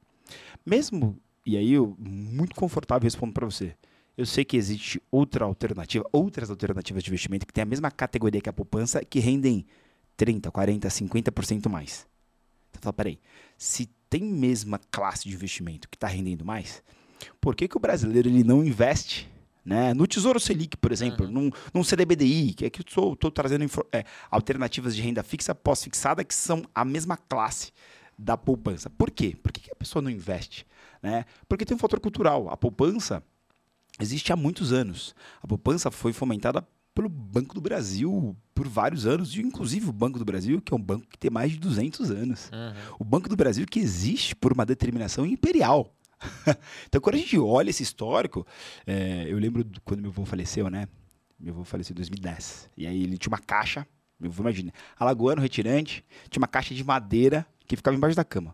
Mesmo, 0.66 1.20
e 1.46 1.56
aí 1.56 1.72
eu 1.72 1.96
muito 1.98 2.56
confortável 2.56 3.06
respondo 3.06 3.34
para 3.34 3.46
você, 3.46 3.76
eu 4.20 4.26
sei 4.26 4.44
que 4.44 4.58
existe 4.58 5.02
outra 5.10 5.46
alternativa, 5.46 6.06
outras 6.12 6.50
alternativas 6.50 7.02
de 7.02 7.10
investimento 7.10 7.48
que 7.48 7.54
têm 7.54 7.62
a 7.62 7.66
mesma 7.66 7.90
categoria 7.90 8.42
que 8.42 8.50
a 8.50 8.54
poupança, 8.54 9.02
que 9.06 9.18
rendem 9.18 9.66
30, 10.18 10.52
40, 10.52 10.90
50% 10.90 11.70
mais. 11.70 12.06
Você 12.74 12.82
fala, 12.82 12.92
peraí, 12.92 13.18
se 13.58 13.90
tem 14.10 14.22
mesma 14.22 14.78
classe 14.92 15.30
de 15.30 15.34
investimento 15.34 15.88
que 15.88 15.96
está 15.96 16.08
rendendo 16.08 16.44
mais, 16.44 16.84
por 17.40 17.56
que, 17.56 17.66
que 17.66 17.78
o 17.78 17.80
brasileiro 17.80 18.28
ele 18.28 18.44
não 18.44 18.62
investe 18.62 19.30
né? 19.64 19.94
No 19.94 20.06
Tesouro 20.06 20.40
Selic, 20.40 20.76
por 20.78 20.92
exemplo, 20.92 21.26
uhum. 21.26 21.32
num, 21.32 21.52
num 21.74 21.84
CDBDI, 21.84 22.56
que 22.56 22.66
é 22.66 22.70
que 22.70 22.82
eu 22.82 23.14
estou 23.14 23.32
trazendo 23.32 23.64
é, 23.92 24.04
alternativas 24.32 24.96
de 24.96 25.02
renda 25.02 25.22
fixa 25.22 25.54
pós-fixada 25.54 26.24
que 26.24 26.34
são 26.34 26.64
a 26.74 26.84
mesma 26.84 27.16
classe 27.16 27.72
da 28.18 28.36
poupança. 28.36 28.90
Por 28.90 29.12
quê? 29.12 29.38
Por 29.42 29.52
que, 29.52 29.62
que 29.62 29.72
a 29.72 29.76
pessoa 29.76 30.02
não 30.02 30.10
investe? 30.10 30.66
Né? 31.04 31.24
Porque 31.48 31.66
tem 31.66 31.76
um 31.76 31.80
fator 31.80 32.00
cultural. 32.00 32.50
A 32.50 32.58
poupança 32.58 33.24
existe 34.00 34.32
há 34.32 34.36
muitos 34.36 34.72
anos. 34.74 35.16
A 35.42 35.48
poupança 35.48 35.92
foi 35.92 36.14
fomentada 36.14 36.66
pelo 36.94 37.10
Banco 37.10 37.56
do 37.56 37.62
Brasil 37.62 38.36
por 38.54 38.68
vários 38.68 39.06
anos, 39.06 39.34
e 39.34 39.40
inclusive 39.40 39.88
o 39.88 39.94
Banco 39.94 40.20
do 40.20 40.26
Brasil, 40.26 40.62
que 40.62 40.74
é 40.74 40.78
um 40.78 40.82
banco 40.82 41.08
que 41.08 41.18
tem 41.18 41.32
mais 41.32 41.52
de 41.52 41.58
200 41.58 42.12
anos. 42.12 42.52
Uhum. 42.52 42.96
O 43.00 43.04
Banco 43.06 43.30
do 43.30 43.36
Brasil 43.36 43.66
que 43.66 43.80
existe 43.80 44.36
por 44.36 44.52
uma 44.52 44.66
determinação 44.66 45.26
imperial. 45.26 45.94
então, 46.86 47.00
quando 47.00 47.16
a 47.16 47.20
gente 47.20 47.38
olha 47.38 47.70
esse 47.70 47.84
histórico, 47.84 48.46
é, 48.86 49.26
eu 49.30 49.38
lembro 49.38 49.66
quando 49.86 50.02
meu 50.02 50.12
avô 50.12 50.26
faleceu, 50.26 50.70
né? 50.70 50.88
Meu 51.40 51.54
avô 51.54 51.64
faleceu 51.64 51.94
em 51.94 51.96
2010. 51.96 52.70
E 52.76 52.86
aí 52.86 53.04
ele 53.04 53.18
tinha 53.18 53.32
uma 53.32 53.40
caixa, 53.40 53.88
meu 54.20 54.30
avô, 54.30 54.44
imagina, 54.44 54.74
alagoano, 54.98 55.42
retirante, 55.42 56.04
tinha 56.30 56.42
uma 56.42 56.48
caixa 56.48 56.74
de 56.74 56.84
madeira 56.84 57.46
que 57.66 57.78
ficava 57.78 57.96
embaixo 57.96 58.16
da 58.16 58.26
cama. 58.26 58.54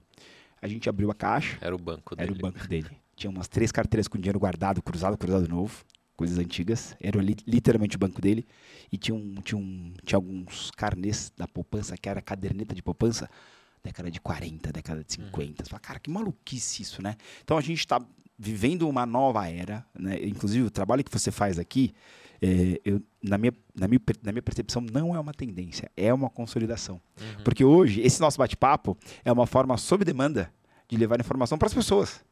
A 0.61 0.67
gente 0.67 0.87
abriu 0.87 1.09
a 1.09 1.15
caixa. 1.15 1.57
Era 1.61 1.75
o 1.75 1.79
banco 1.79 2.15
dele. 2.15 2.29
Era 2.29 2.37
o 2.37 2.41
banco 2.41 2.67
dele. 2.67 2.89
Tinha 3.15 3.29
umas 3.29 3.47
três 3.47 3.71
carteiras 3.71 4.07
com 4.07 4.17
dinheiro 4.17 4.39
guardado, 4.39 4.81
cruzado, 4.81 5.17
cruzado 5.17 5.47
novo, 5.47 5.83
coisas 6.15 6.37
antigas. 6.37 6.95
Era 6.99 7.21
li 7.21 7.35
literalmente 7.47 7.95
o 7.95 7.99
banco 7.99 8.21
dele. 8.21 8.45
E 8.91 8.97
tinha, 8.97 9.15
um, 9.15 9.35
tinha, 9.41 9.57
um, 9.57 9.93
tinha 10.03 10.17
alguns 10.17 10.71
carnês 10.71 11.31
da 11.37 11.47
poupança, 11.47 11.95
que 11.97 12.09
era 12.09 12.21
caderneta 12.21 12.75
de 12.75 12.81
poupança, 12.81 13.29
década 13.83 14.11
de 14.11 14.19
40, 14.19 14.71
década 14.71 15.03
de 15.03 15.13
50. 15.13 15.41
Uhum. 15.41 15.55
Você 15.57 15.69
fala, 15.69 15.79
cara, 15.79 15.99
que 15.99 16.09
maluquice 16.09 16.81
isso, 16.81 17.01
né? 17.01 17.15
Então 17.43 17.57
a 17.57 17.61
gente 17.61 17.79
está 17.79 18.01
vivendo 18.37 18.87
uma 18.87 19.05
nova 19.05 19.47
era, 19.49 19.85
né? 19.97 20.17
Inclusive 20.23 20.67
o 20.67 20.71
trabalho 20.71 21.03
que 21.03 21.11
você 21.11 21.31
faz 21.31 21.57
aqui, 21.57 21.93
é, 22.41 22.81
eu, 22.83 23.01
na, 23.23 23.37
minha, 23.37 23.53
na, 23.73 23.87
minha, 23.87 23.99
na 24.21 24.31
minha 24.31 24.41
percepção, 24.41 24.81
não 24.81 25.15
é 25.15 25.19
uma 25.19 25.33
tendência, 25.33 25.89
é 25.95 26.13
uma 26.13 26.29
consolidação. 26.29 27.01
Uhum. 27.19 27.43
Porque 27.43 27.63
hoje, 27.63 28.01
esse 28.01 28.19
nosso 28.19 28.37
bate-papo 28.37 28.97
é 29.23 29.31
uma 29.31 29.47
forma 29.47 29.77
sob 29.77 30.03
demanda 30.03 30.51
de 30.87 30.97
levar 30.97 31.19
informação 31.19 31.57
para 31.57 31.67
as 31.67 31.73
pessoas. 31.73 32.23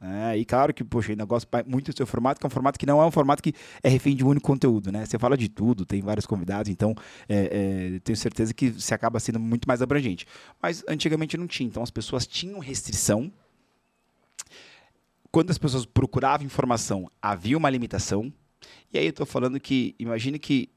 É, 0.00 0.38
e 0.38 0.44
claro 0.44 0.72
que, 0.72 0.84
poxa, 0.84 1.10
ainda 1.10 1.24
gosto 1.24 1.48
muito 1.66 1.90
do 1.90 1.96
seu 1.96 2.06
formato, 2.06 2.38
que 2.38 2.46
é 2.46 2.48
um 2.48 2.50
formato 2.50 2.78
que 2.78 2.86
não 2.86 3.02
é 3.02 3.06
um 3.06 3.10
formato 3.10 3.42
que 3.42 3.52
é 3.82 3.88
refém 3.88 4.14
de 4.14 4.24
um 4.24 4.28
único 4.28 4.46
conteúdo, 4.46 4.92
né? 4.92 5.04
Você 5.04 5.18
fala 5.18 5.36
de 5.36 5.48
tudo, 5.48 5.84
tem 5.84 6.00
vários 6.00 6.24
convidados, 6.24 6.70
então 6.70 6.94
é, 7.28 7.96
é, 7.96 8.00
tenho 8.00 8.16
certeza 8.16 8.54
que 8.54 8.70
você 8.70 8.94
acaba 8.94 9.18
sendo 9.18 9.40
muito 9.40 9.66
mais 9.66 9.82
abrangente. 9.82 10.24
Mas 10.62 10.84
antigamente 10.88 11.36
não 11.36 11.48
tinha, 11.48 11.66
então 11.68 11.82
as 11.82 11.90
pessoas 11.90 12.26
tinham 12.26 12.60
restrição. 12.60 13.32
Quando 15.32 15.50
as 15.50 15.58
pessoas 15.58 15.84
procuravam 15.84 16.46
informação, 16.46 17.10
havia 17.20 17.58
uma 17.58 17.68
limitação. 17.68 18.32
E 18.92 18.98
aí 18.98 19.04
eu 19.04 19.10
estou 19.10 19.26
falando 19.26 19.58
que, 19.58 19.96
imagine 19.98 20.38
que, 20.38 20.70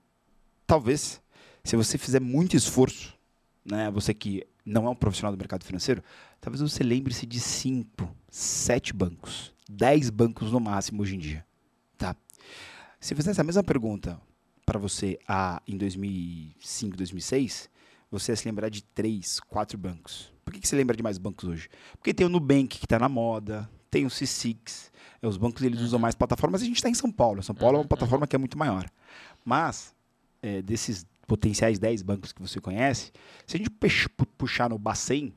talvez, 0.65 1.21
se 1.63 1.75
você 1.75 1.95
fizer 1.95 2.19
muito 2.19 2.55
esforço, 2.55 3.13
né, 3.63 3.91
você 3.91 4.15
que 4.15 4.43
não 4.65 4.87
é 4.87 4.89
um 4.89 4.95
profissional 4.95 5.31
do 5.31 5.37
mercado 5.37 5.63
financeiro, 5.63 6.03
talvez 6.41 6.59
você 6.59 6.83
lembre-se 6.83 7.25
de 7.25 7.39
cinco, 7.39 8.13
sete 8.29 8.91
bancos, 8.91 9.53
dez 9.69 10.09
bancos 10.09 10.51
no 10.51 10.59
máximo 10.59 11.03
hoje 11.03 11.15
em 11.15 11.19
dia. 11.19 11.45
Tá? 11.97 12.15
Se 12.99 13.13
fizesse 13.13 13.39
a 13.39 13.43
mesma 13.43 13.63
pergunta 13.63 14.19
para 14.65 14.79
você 14.79 15.19
ah, 15.27 15.61
em 15.67 15.77
2005, 15.77 16.97
2006, 16.97 17.69
você 18.09 18.31
ia 18.31 18.35
se 18.35 18.47
lembrar 18.47 18.69
de 18.69 18.83
três, 18.83 19.39
quatro 19.39 19.77
bancos. 19.77 20.33
Por 20.43 20.53
que, 20.53 20.59
que 20.59 20.67
você 20.67 20.75
lembra 20.75 20.97
de 20.97 21.03
mais 21.03 21.17
bancos 21.17 21.47
hoje? 21.47 21.69
Porque 21.93 22.13
tem 22.13 22.25
o 22.25 22.29
Nubank 22.29 22.79
que 22.79 22.85
está 22.85 22.99
na 22.99 23.07
moda, 23.07 23.69
tem 23.89 24.05
o 24.05 24.09
C6, 24.09 24.91
é, 25.21 25.27
os 25.27 25.37
bancos 25.37 25.61
eles 25.61 25.79
usam 25.79 25.97
uhum. 25.97 26.01
mais 26.01 26.15
plataformas. 26.15 26.61
A 26.61 26.65
gente 26.65 26.77
está 26.77 26.89
em 26.89 26.93
São 26.93 27.11
Paulo. 27.11 27.43
São 27.43 27.53
Paulo 27.53 27.75
é 27.75 27.77
uma 27.77 27.83
uhum. 27.83 27.87
plataforma 27.87 28.25
que 28.25 28.35
é 28.35 28.39
muito 28.39 28.57
maior. 28.57 28.89
Mas, 29.45 29.95
é, 30.41 30.61
desses 30.61 31.05
potenciais 31.27 31.79
10 31.79 32.01
bancos 32.01 32.31
que 32.33 32.41
você 32.41 32.59
conhece, 32.59 33.11
se 33.45 33.55
a 33.55 33.57
gente 33.57 33.69
puxar 34.37 34.69
no 34.69 34.77
Bacen, 34.77 35.33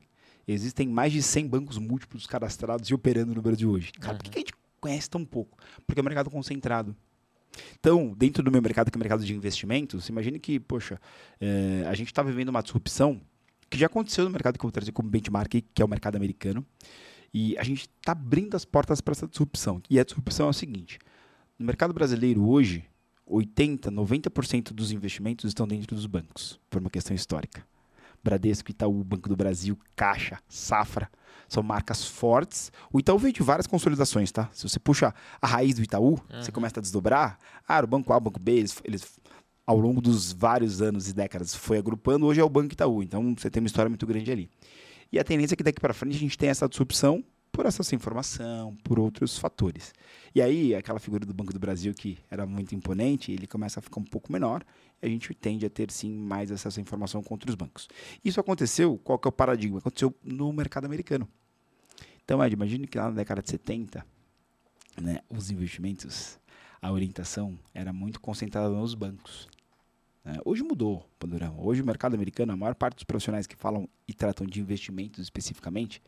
existem 0.47 0.87
mais 0.87 1.11
de 1.11 1.21
100 1.21 1.47
bancos 1.47 1.77
múltiplos 1.77 2.27
cadastrados 2.27 2.89
e 2.89 2.93
operando 2.93 3.33
no 3.33 3.41
Brasil 3.41 3.69
hoje. 3.69 3.91
Cara, 3.93 4.13
uhum. 4.13 4.17
por 4.19 4.29
que 4.29 4.37
a 4.37 4.39
gente 4.39 4.53
conhece 4.79 5.09
tão 5.09 5.25
pouco? 5.25 5.57
Porque 5.85 5.99
é 5.99 6.01
um 6.01 6.05
mercado 6.05 6.29
concentrado. 6.29 6.95
Então, 7.79 8.13
dentro 8.17 8.43
do 8.43 8.51
meu 8.51 8.61
mercado, 8.61 8.91
que 8.91 8.97
é 8.97 8.99
o 8.99 8.99
mercado 8.99 9.23
de 9.23 9.33
investimentos, 9.33 10.09
imagine 10.09 10.39
que, 10.39 10.59
poxa, 10.59 10.99
é, 11.39 11.85
a 11.87 11.93
gente 11.93 12.07
está 12.07 12.21
vivendo 12.21 12.49
uma 12.49 12.61
disrupção 12.61 13.21
que 13.69 13.77
já 13.77 13.87
aconteceu 13.87 14.25
no 14.25 14.29
mercado 14.29 14.57
que 14.57 14.65
eu 14.65 14.67
vou 14.67 14.71
trazer 14.71 14.91
como 14.91 15.09
benchmark, 15.09 15.51
que 15.73 15.81
é 15.81 15.85
o 15.85 15.87
mercado 15.87 16.15
americano. 16.15 16.65
E 17.33 17.57
a 17.57 17.63
gente 17.63 17.89
está 17.99 18.11
abrindo 18.11 18.55
as 18.55 18.63
portas 18.63 19.01
para 19.01 19.11
essa 19.11 19.27
disrupção. 19.27 19.81
E 19.89 19.99
a 19.99 20.03
disrupção 20.03 20.47
é 20.47 20.49
o 20.49 20.53
seguinte: 20.53 20.99
no 21.59 21.65
mercado 21.65 21.93
brasileiro 21.93 22.47
hoje, 22.47 22.85
80, 23.25 23.91
90% 23.91 24.71
dos 24.71 24.91
investimentos 24.91 25.45
estão 25.45 25.67
dentro 25.67 25.95
dos 25.95 26.05
bancos, 26.05 26.59
por 26.69 26.79
uma 26.79 26.89
questão 26.89 27.15
histórica. 27.15 27.65
Bradesco, 28.25 28.71
Itaú, 28.71 29.03
Banco 29.03 29.29
do 29.29 29.35
Brasil, 29.35 29.77
Caixa, 29.95 30.39
Safra, 30.49 31.09
são 31.47 31.61
marcas 31.61 32.03
fortes. 32.03 32.71
O 32.91 32.99
Itaú 32.99 33.19
veio 33.19 33.33
de 33.33 33.43
várias 33.43 33.67
consolidações, 33.67 34.31
tá? 34.31 34.49
Se 34.51 34.67
você 34.67 34.79
puxa 34.79 35.13
a 35.39 35.47
raiz 35.47 35.75
do 35.75 35.83
Itaú, 35.83 36.13
uhum. 36.13 36.41
você 36.41 36.51
começa 36.51 36.79
a 36.79 36.81
desdobrar. 36.81 37.37
Ah, 37.67 37.79
o 37.83 37.87
Banco 37.87 38.11
A, 38.11 38.17
o 38.17 38.19
Banco 38.19 38.39
B, 38.39 38.53
eles, 38.53 38.81
eles 38.83 39.19
ao 39.65 39.77
longo 39.77 40.01
dos 40.01 40.33
vários 40.33 40.81
anos 40.81 41.07
e 41.07 41.13
décadas 41.13 41.53
foi 41.53 41.77
agrupando. 41.77 42.25
Hoje 42.25 42.41
é 42.41 42.43
o 42.43 42.49
Banco 42.49 42.73
Itaú, 42.73 43.03
então 43.03 43.35
você 43.37 43.49
tem 43.49 43.61
uma 43.61 43.67
história 43.67 43.89
muito 43.89 44.07
grande 44.07 44.31
ali. 44.31 44.49
E 45.11 45.19
a 45.19 45.23
tendência 45.23 45.53
é 45.53 45.57
que 45.57 45.63
daqui 45.63 45.79
para 45.79 45.93
frente 45.93 46.15
a 46.15 46.19
gente 46.19 46.37
tem 46.37 46.49
essa 46.49 46.67
disrupção 46.67 47.23
por 47.55 47.65
acesso 47.65 47.95
à 47.95 47.95
informação, 47.95 48.75
por 48.83 48.99
outros 48.99 49.37
fatores. 49.37 49.93
E 50.35 50.41
aí, 50.41 50.75
aquela 50.75 50.99
figura 50.99 51.25
do 51.25 51.33
Banco 51.33 51.53
do 51.53 51.59
Brasil 51.59 51.93
que 51.93 52.17
era 52.29 52.45
muito 52.45 52.75
imponente, 52.75 53.31
ele 53.31 53.47
começa 53.47 53.79
a 53.79 53.81
ficar 53.81 54.01
um 54.01 54.03
pouco 54.03 54.29
menor, 54.29 54.61
e 55.01 55.05
a 55.05 55.09
gente 55.09 55.33
tende 55.33 55.65
a 55.65 55.69
ter 55.69 55.89
sim 55.89 56.13
mais 56.13 56.51
acesso 56.51 56.79
à 56.79 56.81
informação 56.81 57.23
contra 57.23 57.49
os 57.49 57.55
bancos. 57.55 57.87
Isso 58.25 58.41
aconteceu, 58.41 58.99
qual 59.01 59.17
que 59.17 59.25
é 59.25 59.29
o 59.29 59.31
paradigma? 59.31 59.77
Aconteceu 59.77 60.13
no 60.21 60.51
mercado 60.51 60.83
americano. 60.83 61.29
Então, 62.25 62.43
Ed, 62.43 62.53
imagine 62.53 62.87
que 62.87 62.97
lá 62.97 63.05
na 63.05 63.15
década 63.15 63.41
de 63.41 63.49
70, 63.49 64.05
né, 65.01 65.21
os 65.29 65.49
investimentos, 65.49 66.37
a 66.81 66.91
orientação 66.91 67.57
era 67.73 67.93
muito 67.93 68.19
concentrada 68.19 68.67
nos 68.67 68.93
bancos. 68.93 69.47
Né? 70.25 70.37
Hoje 70.43 70.61
mudou, 70.61 71.09
Pandorão. 71.17 71.55
Hoje 71.57 71.81
o 71.81 71.85
mercado 71.85 72.15
americano, 72.15 72.51
a 72.51 72.57
maior 72.57 72.75
parte 72.75 72.95
dos 72.95 73.05
profissionais 73.05 73.47
que 73.47 73.55
falam 73.55 73.87
e 74.05 74.13
tratam 74.13 74.45
de 74.45 74.59
investimentos 74.59 75.23
especificamente, 75.23 76.01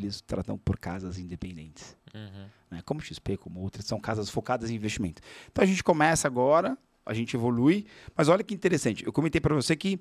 eles 0.00 0.20
tratam 0.20 0.56
por 0.58 0.78
casas 0.78 1.18
independentes. 1.18 1.96
Uhum. 2.14 2.46
Né? 2.70 2.82
Como 2.84 3.00
XP, 3.00 3.36
como 3.36 3.60
outras, 3.60 3.84
são 3.84 4.00
casas 4.00 4.30
focadas 4.30 4.70
em 4.70 4.74
investimento. 4.74 5.22
Então 5.50 5.62
a 5.62 5.66
gente 5.66 5.82
começa 5.82 6.26
agora, 6.26 6.76
a 7.04 7.14
gente 7.14 7.34
evolui, 7.34 7.86
mas 8.16 8.28
olha 8.28 8.44
que 8.44 8.54
interessante. 8.54 9.04
Eu 9.04 9.12
comentei 9.12 9.40
para 9.40 9.54
você 9.54 9.74
que, 9.74 10.00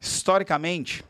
historicamente, 0.00 1.04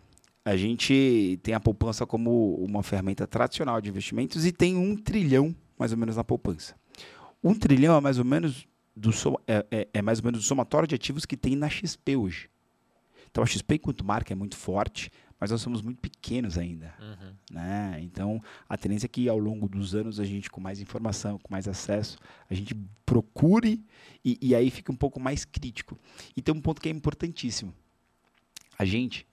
a 0.45 0.57
gente 0.57 1.39
tem 1.43 1.55
a 1.55 1.61
poupança 1.61 2.07
como 2.07 2.55
uma 2.57 2.83
ferramenta 2.83 3.27
tradicional 3.27 3.81
de 3.81 3.89
investimentos 3.89 4.45
e 4.45 4.53
tem 4.53 4.77
um 4.77 4.97
trilhão, 4.97 5.55
mais 5.79 5.93
ou 5.93 5.99
menos, 5.99 6.17
na 6.17 6.25
poupança. 6.25 6.75
Um 7.43 7.55
trilhão 7.55 7.97
é 7.97 8.01
mais 8.01 8.19
ou 8.19 8.25
menos 8.25 8.67
do, 8.97 9.11
é, 9.47 9.67
é, 9.71 9.89
é 9.95 10.03
mais 10.03 10.19
ou 10.19 10.25
menos 10.27 10.41
o 10.41 10.43
somatório 10.43 10.89
de 10.89 10.95
ativos 10.95 11.25
que 11.25 11.37
tem 11.37 11.57
na 11.57 11.69
XP 11.69 12.17
hoje. 12.17 12.51
Então 13.31 13.45
a 13.45 13.47
XP, 13.47 13.77
enquanto 13.77 14.05
marca, 14.05 14.33
é 14.33 14.37
muito 14.37 14.57
forte, 14.57 15.11
mas 15.41 15.51
nós 15.51 15.63
somos 15.63 15.81
muito 15.81 15.99
pequenos 15.99 16.59
ainda. 16.59 16.95
Uhum. 17.01 17.35
Né? 17.51 17.99
Então, 18.03 18.43
a 18.69 18.77
tendência 18.77 19.07
é 19.07 19.09
que 19.09 19.27
ao 19.27 19.39
longo 19.39 19.67
dos 19.67 19.95
anos 19.95 20.21
a 20.21 20.25
gente, 20.25 20.51
com 20.51 20.61
mais 20.61 20.81
informação, 20.81 21.39
com 21.39 21.51
mais 21.51 21.67
acesso, 21.67 22.19
a 22.51 22.55
gente 22.55 22.75
procure 23.07 23.83
e, 24.23 24.39
e 24.43 24.55
aí 24.55 24.71
fica 24.71 24.93
um 24.93 24.97
pouco 24.97 25.19
mais 25.19 25.47
crítico. 25.47 25.99
E 26.37 26.43
tem 26.43 26.55
um 26.55 26.61
ponto 26.61 26.81
que 26.81 26.91
é 26.91 26.93
importantíssimo. 26.93 27.73
A 28.79 28.85
gente 28.85 29.27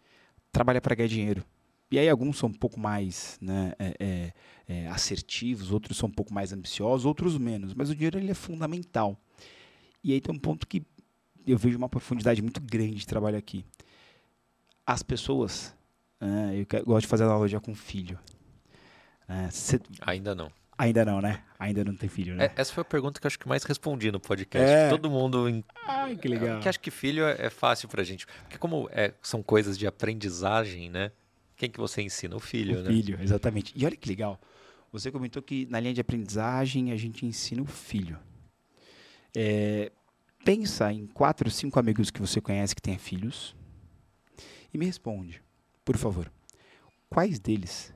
trabalha 0.50 0.80
para 0.80 0.96
ganhar 0.96 1.10
dinheiro. 1.10 1.46
E 1.92 2.00
aí 2.00 2.10
alguns 2.10 2.38
são 2.38 2.50
um 2.50 2.54
pouco 2.54 2.80
mais 2.80 3.38
né, 3.42 3.74
é, 3.78 3.96
é, 4.00 4.34
é, 4.68 4.88
assertivos, 4.88 5.72
outros 5.72 5.98
são 5.98 6.08
um 6.10 6.12
pouco 6.12 6.34
mais 6.34 6.52
ambiciosos, 6.54 7.06
outros 7.06 7.38
menos. 7.38 7.74
Mas 7.74 7.90
o 7.90 7.96
dinheiro 7.96 8.18
ele 8.18 8.32
é 8.32 8.34
fundamental. 8.34 9.18
E 10.02 10.14
aí 10.14 10.22
tem 10.22 10.34
um 10.34 10.40
ponto 10.40 10.66
que 10.66 10.84
eu 11.46 11.58
vejo 11.58 11.78
uma 11.78 11.90
profundidade 11.90 12.42
muito 12.42 12.62
grande 12.62 12.96
de 12.96 13.08
trabalho 13.08 13.38
aqui. 13.38 13.66
As 14.86 15.04
pessoas 15.04 15.77
é, 16.20 16.66
eu, 16.78 16.86
gosto 16.86 17.02
de 17.02 17.08
fazer 17.08 17.24
analogia 17.24 17.60
com 17.60 17.76
filho. 17.76 18.18
É, 19.28 19.50
cê... 19.50 19.80
Ainda 20.02 20.34
não. 20.34 20.52
Ainda 20.78 21.04
não, 21.04 21.20
né? 21.20 21.44
Ainda 21.58 21.84
não 21.84 21.96
tem 21.96 22.08
filho, 22.08 22.36
né? 22.36 22.46
É, 22.46 22.62
essa 22.62 22.72
foi 22.72 22.82
a 22.82 22.86
pergunta 22.86 23.20
que 23.20 23.26
eu 23.26 23.28
acho 23.28 23.40
que 23.40 23.48
mais 23.48 23.64
respondi 23.64 24.12
no 24.12 24.20
podcast. 24.20 24.70
É. 24.70 24.90
Todo 24.90 25.10
mundo. 25.10 25.50
Em... 25.50 25.64
Ai, 25.88 26.16
que 26.16 26.28
legal. 26.28 26.56
Porque 26.56 26.70
acho 26.70 26.80
que 26.80 26.92
filho 26.92 27.26
é, 27.26 27.36
é 27.40 27.50
fácil 27.50 27.90
pra 27.90 28.04
gente. 28.04 28.28
Porque, 28.44 28.60
como 28.60 28.88
é, 28.92 29.14
são 29.24 29.42
coisas 29.42 29.78
de 29.78 29.88
aprendizagem, 29.88 30.90
né? 30.90 31.12
Quem 31.56 31.70
que 31.70 31.80
você 31.80 32.04
ensina? 32.04 32.36
O 32.36 32.40
filho, 32.40 32.80
o 32.80 32.84
né? 32.84 32.90
filho, 32.90 33.20
exatamente. 33.20 33.74
E 33.76 33.84
olha 33.86 33.96
que 33.96 34.08
legal. 34.08 34.40
Você 34.92 35.12
comentou 35.12 35.42
que 35.42 35.66
na 35.66 35.80
linha 35.80 35.96
de 35.96 36.02
aprendizagem 36.02 36.92
a 36.92 36.96
gente 36.96 37.26
ensina 37.26 37.64
o 37.64 37.66
filho. 37.66 38.20
É, 39.36 39.92
pensa 40.46 40.94
em 40.94 41.08
quatro, 41.08 41.50
cinco 41.50 41.80
amigos 41.80 42.12
que 42.12 42.22
você 42.22 42.40
conhece 42.40 42.76
que 42.76 42.82
têm 42.82 43.00
filhos 43.00 43.56
e 44.72 44.78
me 44.78 44.86
responde. 44.86 45.42
Por 45.88 45.96
favor, 45.96 46.30
quais 47.10 47.40
deles 47.40 47.94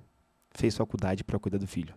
fez 0.51 0.77
faculdade 0.77 1.25
para 1.25 1.38
cuidar 1.38 1.57
do 1.57 1.67
filho? 1.67 1.93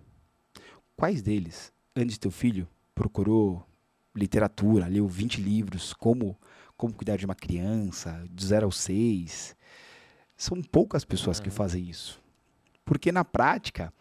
Quais 0.96 1.22
deles, 1.22 1.72
antes 1.94 2.14
de 2.14 2.18
ter 2.18 2.26
o 2.26 2.32
filho, 2.32 2.66
procurou 2.96 3.64
literatura, 4.12 4.88
leu 4.88 5.06
20 5.06 5.40
livros, 5.40 5.92
como, 5.92 6.36
como 6.76 6.92
cuidar 6.92 7.16
de 7.16 7.24
uma 7.24 7.36
criança, 7.36 8.26
de 8.28 8.44
0 8.44 8.64
ao 8.64 8.72
6? 8.72 9.54
São 10.36 10.60
poucas 10.60 11.04
pessoas 11.04 11.38
uhum. 11.38 11.44
que 11.44 11.50
fazem 11.50 11.88
isso. 11.88 12.20
Porque 12.84 13.12
na 13.12 13.24
prática, 13.24 13.94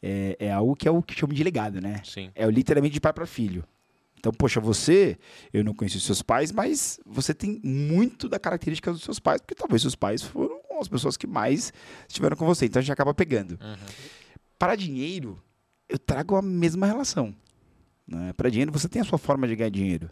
é, 0.00 0.36
é 0.38 0.52
algo 0.52 0.76
que 0.76 0.86
é 0.86 0.90
o 0.92 1.02
que 1.02 1.14
chama 1.14 1.34
de 1.34 1.42
legado, 1.42 1.80
né? 1.80 2.00
Sim. 2.04 2.30
É 2.32 2.46
literalmente 2.46 2.94
de 2.94 3.00
pai 3.00 3.12
para 3.12 3.26
filho. 3.26 3.64
Então, 4.20 4.32
poxa, 4.32 4.60
você, 4.60 5.18
eu 5.52 5.64
não 5.64 5.74
conheci 5.74 5.98
seus 5.98 6.22
pais, 6.22 6.52
mas 6.52 7.00
você 7.04 7.34
tem 7.34 7.58
muito 7.64 8.28
da 8.28 8.38
característica 8.38 8.92
dos 8.92 9.02
seus 9.02 9.18
pais, 9.18 9.40
porque 9.40 9.54
talvez 9.56 9.82
seus 9.82 9.96
pais 9.96 10.22
as 10.80 10.88
pessoas 10.88 11.16
que 11.16 11.26
mais 11.26 11.72
estiveram 12.08 12.36
com 12.36 12.46
você. 12.46 12.66
Então 12.66 12.80
a 12.80 12.82
gente 12.82 12.92
acaba 12.92 13.14
pegando. 13.14 13.52
Uhum. 13.52 13.76
Para 14.58 14.76
dinheiro, 14.76 15.42
eu 15.88 15.98
trago 15.98 16.36
a 16.36 16.42
mesma 16.42 16.86
relação. 16.86 17.34
Né? 18.06 18.32
Para 18.32 18.50
dinheiro, 18.50 18.72
você 18.72 18.88
tem 18.88 19.00
a 19.00 19.04
sua 19.04 19.18
forma 19.18 19.46
de 19.46 19.56
ganhar 19.56 19.70
dinheiro. 19.70 20.10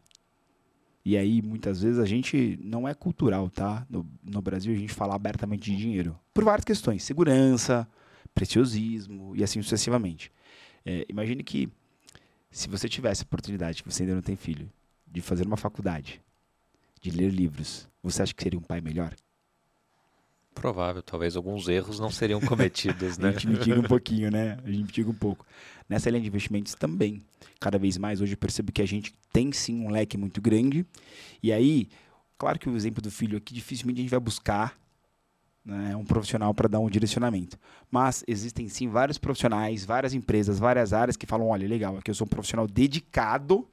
E 1.04 1.16
aí, 1.16 1.40
muitas 1.40 1.80
vezes, 1.80 1.98
a 1.98 2.04
gente 2.04 2.58
não 2.62 2.86
é 2.86 2.92
cultural, 2.92 3.48
tá? 3.48 3.86
No, 3.88 4.06
no 4.22 4.42
Brasil, 4.42 4.74
a 4.74 4.76
gente 4.76 4.92
fala 4.92 5.14
abertamente 5.14 5.70
de 5.70 5.76
dinheiro. 5.76 6.18
Por 6.34 6.44
várias 6.44 6.64
questões. 6.64 7.02
Segurança, 7.02 7.88
preciosismo 8.34 9.34
e 9.34 9.42
assim 9.42 9.62
sucessivamente. 9.62 10.30
É, 10.84 11.06
imagine 11.08 11.42
que 11.42 11.68
se 12.50 12.68
você 12.68 12.88
tivesse 12.88 13.22
a 13.22 13.26
oportunidade, 13.26 13.82
que 13.82 13.90
você 13.90 14.02
ainda 14.02 14.14
não 14.14 14.22
tem 14.22 14.36
filho, 14.36 14.70
de 15.06 15.20
fazer 15.20 15.46
uma 15.46 15.56
faculdade, 15.56 16.20
de 17.00 17.10
ler 17.10 17.30
livros, 17.30 17.88
você 18.02 18.22
acha 18.22 18.34
que 18.34 18.42
seria 18.42 18.58
um 18.58 18.62
pai 18.62 18.80
melhor? 18.80 19.14
Provável, 20.60 21.02
talvez 21.02 21.36
alguns 21.36 21.68
erros 21.68 21.98
não 21.98 22.10
seriam 22.10 22.40
cometidos, 22.40 23.16
né? 23.18 23.28
a 23.28 23.32
gente 23.32 23.48
mitiga 23.48 23.80
um 23.80 23.84
pouquinho, 23.84 24.30
né? 24.30 24.58
A 24.64 24.70
gente 24.70 24.84
mitiga 24.84 25.10
um 25.10 25.14
pouco. 25.14 25.46
Nessa 25.88 26.10
linha 26.10 26.20
de 26.22 26.28
investimentos 26.28 26.74
também. 26.74 27.22
Cada 27.60 27.78
vez 27.78 27.96
mais 27.96 28.20
hoje 28.20 28.34
eu 28.34 28.38
percebo 28.38 28.72
que 28.72 28.82
a 28.82 28.86
gente 28.86 29.14
tem 29.32 29.50
sim 29.52 29.80
um 29.84 29.90
leque 29.90 30.16
muito 30.16 30.40
grande. 30.40 30.84
E 31.42 31.52
aí, 31.52 31.88
claro 32.36 32.58
que 32.58 32.68
o 32.68 32.76
exemplo 32.76 33.02
do 33.02 33.10
filho 33.10 33.38
aqui, 33.38 33.54
dificilmente 33.54 34.00
a 34.00 34.02
gente 34.02 34.10
vai 34.10 34.20
buscar 34.20 34.76
né, 35.64 35.94
um 35.96 36.04
profissional 36.04 36.54
para 36.54 36.68
dar 36.68 36.78
um 36.78 36.88
direcionamento. 36.88 37.58
Mas 37.90 38.24
existem 38.26 38.68
sim 38.68 38.88
vários 38.88 39.18
profissionais, 39.18 39.84
várias 39.84 40.14
empresas, 40.14 40.58
várias 40.58 40.92
áreas 40.92 41.16
que 41.16 41.26
falam: 41.26 41.48
olha, 41.48 41.66
legal, 41.66 41.96
aqui 41.96 42.10
eu 42.10 42.14
sou 42.14 42.26
um 42.26 42.28
profissional 42.28 42.66
dedicado 42.66 43.66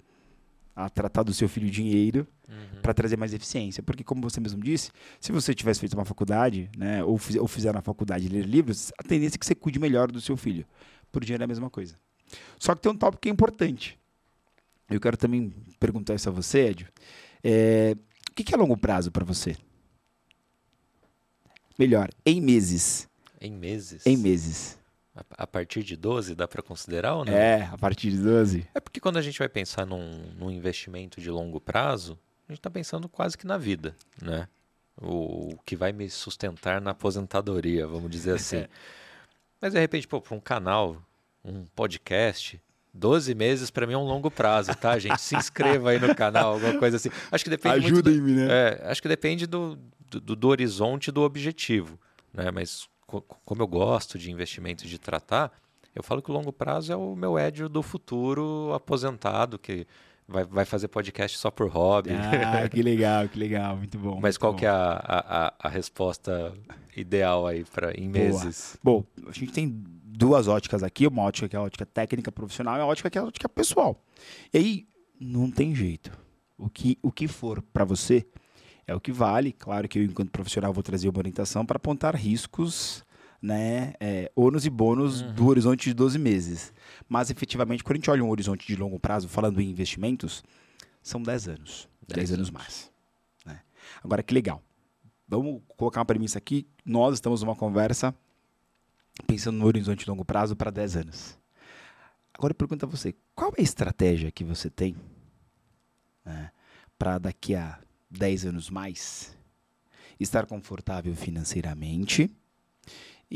a 0.76 0.90
tratar 0.90 1.24
do 1.24 1.34
seu 1.34 1.48
filho 1.48 1.70
dinheiro 1.70 2.28
Uhum. 2.48 2.82
para 2.82 2.94
trazer 2.94 3.18
mais 3.18 3.34
eficiência. 3.34 3.82
Porque, 3.82 4.04
como 4.04 4.22
você 4.22 4.40
mesmo 4.40 4.62
disse, 4.64 4.92
se 5.20 5.32
você 5.32 5.56
tivesse 5.56 5.80
feito 5.80 5.94
uma 5.94 6.06
faculdade, 6.06 6.70
né, 6.78 7.04
ou, 7.04 7.18
fiz, 7.18 7.36
ou 7.38 7.48
fizer 7.48 7.74
na 7.74 7.82
faculdade 7.82 8.28
ler 8.30 8.46
livros, 8.46 8.92
a 9.00 9.04
tendência 9.04 9.38
é 9.38 9.40
que 9.40 9.46
você 9.46 9.56
cuide 9.56 9.80
melhor 9.80 10.12
do 10.12 10.22
seu 10.22 10.38
filho. 10.38 10.64
Por 11.12 11.24
dinheiro 11.24 11.42
é 11.44 11.46
a 11.46 11.48
mesma 11.48 11.70
coisa. 11.72 11.98
Só 12.60 12.76
que 12.76 12.82
tem 12.82 12.92
um 12.92 12.96
tópico 12.96 13.22
que 13.22 13.30
é 13.30 13.32
importante. 13.32 13.98
Eu 14.90 15.00
quero 15.00 15.18
também 15.18 15.52
perguntar 15.80 16.14
isso 16.14 16.30
a 16.30 16.32
você, 16.32 16.68
Edio. 16.68 16.88
É, 17.44 17.96
o 18.30 18.34
que 18.36 18.44
que 18.44 18.54
é 18.54 18.58
longo 18.58 18.78
prazo 18.78 19.12
para 19.12 19.26
você? 19.26 19.56
Melhor, 21.80 22.10
em 22.26 22.40
meses. 22.40 23.08
Em 23.42 23.52
meses? 23.52 24.06
Em 24.06 24.16
meses. 24.18 24.78
A, 25.16 25.48
partir 25.48 25.82
de 25.82 25.96
12 25.96 26.36
dá 26.36 26.46
para 26.46 26.62
considerar 26.62 27.16
ou 27.16 27.24
não? 27.24 27.32
É, 27.32 27.70
a 27.72 27.78
partir 27.78 28.12
de 28.12 28.18
12. 28.18 28.68
É 28.74 28.80
porque 28.82 29.00
quando 29.00 29.18
a 29.18 29.22
gente 29.22 29.40
vai 29.40 29.48
pensar 29.48 29.86
num, 29.86 30.34
num 30.38 30.52
investimento 30.52 31.22
de 31.22 31.32
longo 31.32 31.62
prazo, 31.62 32.20
a 32.50 32.52
gente 32.52 32.60
está 32.60 32.70
pensando 32.70 33.08
quase 33.08 33.38
que 33.38 33.48
na 33.48 33.58
vida, 33.58 33.96
né? 34.22 34.48
O, 35.02 35.54
o 35.54 35.60
que 35.66 35.76
vai 35.76 35.94
me 35.94 36.10
sustentar 36.10 36.82
na 36.82 36.92
aposentadoria, 36.92 37.88
vamos 37.88 38.12
dizer 38.12 38.34
assim. 38.36 38.66
Mas 39.62 39.74
de 39.74 39.80
repente, 39.80 40.06
pô, 40.06 40.20
para 40.20 40.36
um 40.36 40.40
canal, 40.40 41.02
um 41.44 41.64
podcast, 41.74 42.62
12 42.94 43.34
meses 43.36 43.72
para 43.72 43.88
mim 43.88 43.94
é 43.94 43.98
um 43.98 44.04
longo 44.04 44.30
prazo, 44.30 44.76
tá, 44.76 45.00
gente? 45.00 45.22
Se 45.22 45.36
inscreva 45.36 45.92
aí 45.92 46.00
no 46.00 46.14
canal, 46.14 46.54
alguma 46.54 46.78
coisa 46.78 46.98
assim. 46.98 47.10
Acho 47.32 47.44
que 47.44 47.50
depende 47.50 47.86
Ajudem-me, 47.86 48.32
né? 48.34 48.48
É, 48.50 48.92
acho 48.92 49.02
que 49.02 49.08
depende 49.08 49.48
do, 49.48 49.78
do, 50.10 50.36
do 50.36 50.48
horizonte 50.50 51.10
do 51.10 51.22
objetivo, 51.22 51.98
né? 52.34 52.52
Mas 52.52 52.88
como 53.22 53.62
eu 53.62 53.68
gosto 53.68 54.18
de 54.18 54.32
investimento 54.32 54.86
e 54.86 54.88
de 54.88 54.98
tratar, 55.00 55.52
eu 55.94 56.04
falo 56.04 56.22
que 56.22 56.30
o 56.30 56.34
longo 56.34 56.52
prazo 56.52 56.92
é 56.92 56.96
o 56.96 57.16
meu 57.16 57.38
édio 57.38 57.70
do 57.70 57.82
futuro 57.82 58.72
aposentado, 58.74 59.58
que 59.58 59.88
vai, 60.28 60.44
vai 60.44 60.66
fazer 60.66 60.88
podcast 60.90 61.38
só 61.38 61.50
por 61.50 61.70
hobby. 61.70 62.10
Ah, 62.12 62.68
que 62.68 62.82
legal, 62.82 63.28
que 63.30 63.40
legal. 63.40 63.78
Muito 63.78 63.98
bom. 63.98 64.16
Mas 64.16 64.36
muito 64.36 64.40
qual 64.40 64.52
bom. 64.54 64.60
que 64.60 64.66
é 64.66 64.70
a, 64.70 65.00
a, 65.02 65.54
a- 65.68 65.70
resposta 65.70 66.54
ideal 66.98 67.48
aí 67.48 67.64
para 67.64 67.92
em 68.00 68.10
Boa. 68.10 68.24
meses? 68.26 68.78
Bom, 68.84 69.04
a 69.28 69.32
gente 69.32 69.52
tem 69.54 69.70
duas 70.04 70.48
óticas 70.48 70.84
aqui, 70.84 71.08
uma 71.08 71.24
ótica 71.24 71.48
que 71.48 71.56
é 71.56 71.60
a 71.60 71.62
ótica 71.62 71.86
técnica 71.86 72.32
profissional 72.32 72.78
e 72.78 72.82
a 72.82 72.86
ótica 72.86 73.10
que 73.10 73.18
é 73.18 73.22
a 73.22 73.26
ótica 73.26 73.48
pessoal. 73.50 74.02
E 74.54 74.58
aí 74.58 74.88
não 75.20 75.50
tem 75.50 75.74
jeito. 75.76 76.12
O 76.58 76.70
que, 76.70 76.98
o 77.02 77.12
que 77.12 77.28
for 77.28 77.62
para 77.62 77.84
você 77.86 78.26
é 78.88 78.94
o 78.96 79.00
que 79.00 79.12
vale. 79.12 79.52
Claro 79.54 79.88
que 79.88 80.00
eu, 80.00 80.04
enquanto 80.04 80.30
profissional, 80.32 80.72
vou 80.74 80.84
trazer 80.84 81.08
uma 81.10 81.18
orientação 81.20 81.66
para 81.66 81.78
apontar 81.78 82.16
riscos, 82.16 83.04
né, 83.46 83.94
é, 84.00 84.32
ônus 84.36 84.66
e 84.66 84.72
bônus 84.72 85.22
do 85.22 85.46
horizonte 85.46 85.84
de 85.90 85.94
12 85.94 86.18
meses. 86.18 86.74
Mas 87.08 87.30
efetivamente, 87.30 87.84
quando 87.84 87.94
a 87.94 87.98
gente 87.98 88.10
olha 88.10 88.24
um 88.24 88.30
horizonte 88.30 88.66
de 88.66 88.76
longo 88.76 89.00
prazo, 89.00 89.30
falando 89.30 89.62
em 89.62 89.70
investimentos, 89.70 90.44
são 91.04 91.22
10 91.22 91.50
anos. 91.50 91.88
10, 92.08 92.30
10 92.30 92.32
anos 92.40 92.50
mais. 92.50 92.92
né? 93.46 93.62
Agora, 94.04 94.24
que 94.24 94.34
legal. 94.34 94.64
Vamos 95.28 95.62
colocar 95.78 96.00
uma 96.00 96.06
premissa 96.06 96.40
aqui. 96.40 96.68
Nós 96.84 97.14
estamos 97.14 97.44
numa 97.44 97.56
conversa 97.56 98.16
pensando 99.28 99.60
no 99.60 99.66
horizonte 99.68 100.06
de 100.06 100.10
longo 100.10 100.26
prazo 100.26 100.56
para 100.56 100.72
10 100.72 100.96
anos. 100.98 101.38
Agora 102.34 102.52
eu 102.52 102.56
pergunto 102.56 102.86
a 102.86 102.90
você, 102.90 103.16
qual 103.36 103.54
é 103.56 103.62
a 103.62 103.64
estratégia 103.64 104.32
que 104.32 104.44
você 104.44 104.72
tem 104.72 104.96
para 106.98 107.20
daqui 107.20 107.54
a 107.54 107.80
10 108.10 108.48
anos 108.48 108.70
mais 108.72 109.38
estar 110.20 110.48
confortável 110.48 111.16
financeiramente 111.16 112.36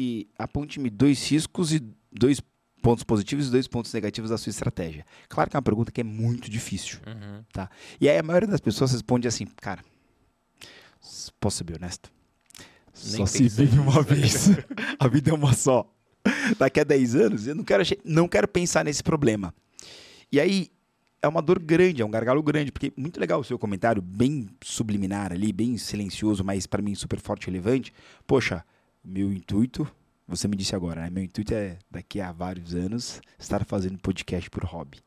e 0.02 0.30
aponte-me 0.38 0.90
dois 0.90 1.30
riscos 1.30 1.74
e 1.74 1.84
dois 2.10 2.42
pontos 2.82 3.04
positivos 3.04 3.50
e 3.50 3.52
dois 3.52 3.68
pontos 3.68 3.94
negativos 3.94 4.30
da 4.30 4.38
sua 4.38 4.50
estratégia. 4.50 5.06
Claro 5.28 5.50
que 5.50 5.58
é 5.58 5.58
uma 5.58 5.62
pergunta 5.62 5.92
que 5.92 6.00
é 6.00 6.06
muito 6.06 6.50
difícil. 6.50 7.00
Uhum. 7.06 7.44
E 8.00 8.08
aí 8.08 8.18
a 8.18 8.24
maioria 8.24 8.48
das 8.48 8.62
pessoas 8.62 8.94
responde 8.94 9.28
assim, 9.28 9.46
cara, 9.58 9.84
posso 11.38 11.58
ser 11.58 11.66
bem 11.66 11.76
honesto? 11.76 12.10
Só 12.94 13.18
Nem 13.18 13.28
se 13.28 13.44
pensei 13.44 13.66
vive 13.66 13.78
uma 13.78 14.02
vez. 14.02 14.52
a 14.98 15.08
vida 15.10 15.32
é 15.32 15.34
uma 15.34 15.52
só. 15.52 15.86
Daqui 16.58 16.80
a 16.80 16.86
10 16.86 17.16
anos, 17.16 17.46
eu 17.46 17.54
não 17.54 17.66
quero, 17.66 17.84
não 18.06 18.26
quero 18.26 18.48
pensar 18.48 18.86
nesse 18.86 19.04
problema. 19.04 19.54
E 20.32 20.40
aí 20.40 20.72
é 21.22 21.28
uma 21.28 21.42
dor 21.42 21.60
grande, 21.60 22.02
é 22.02 22.06
um 22.06 22.12
gargalo 22.12 22.42
grande, 22.42 22.72
porque 22.72 22.94
muito 22.96 23.20
legal 23.20 23.42
o 23.42 23.44
seu 23.44 23.60
comentário, 23.60 24.02
bem 24.02 24.48
subliminar 24.64 25.34
ali, 25.34 25.52
bem 25.52 25.78
silencioso, 25.78 26.42
mas 26.42 26.66
para 26.66 26.82
mim 26.82 26.96
super 26.96 27.20
forte 27.20 27.44
e 27.44 27.46
relevante. 27.48 27.92
Poxa, 28.26 28.64
meu 29.04 29.32
intuito, 29.32 29.90
você 30.30 30.48
me 30.48 30.56
disse 30.56 30.76
agora, 30.76 31.02
né? 31.02 31.10
Meu 31.10 31.24
intuito 31.24 31.54
é 31.54 31.78
daqui 31.90 32.22
a 32.22 32.32
vários 32.32 32.76
anos 32.76 33.20
estar 33.38 33.66
fazendo 33.66 33.98
podcast 33.98 34.50
por 34.50 34.64
hobby. 34.64 35.00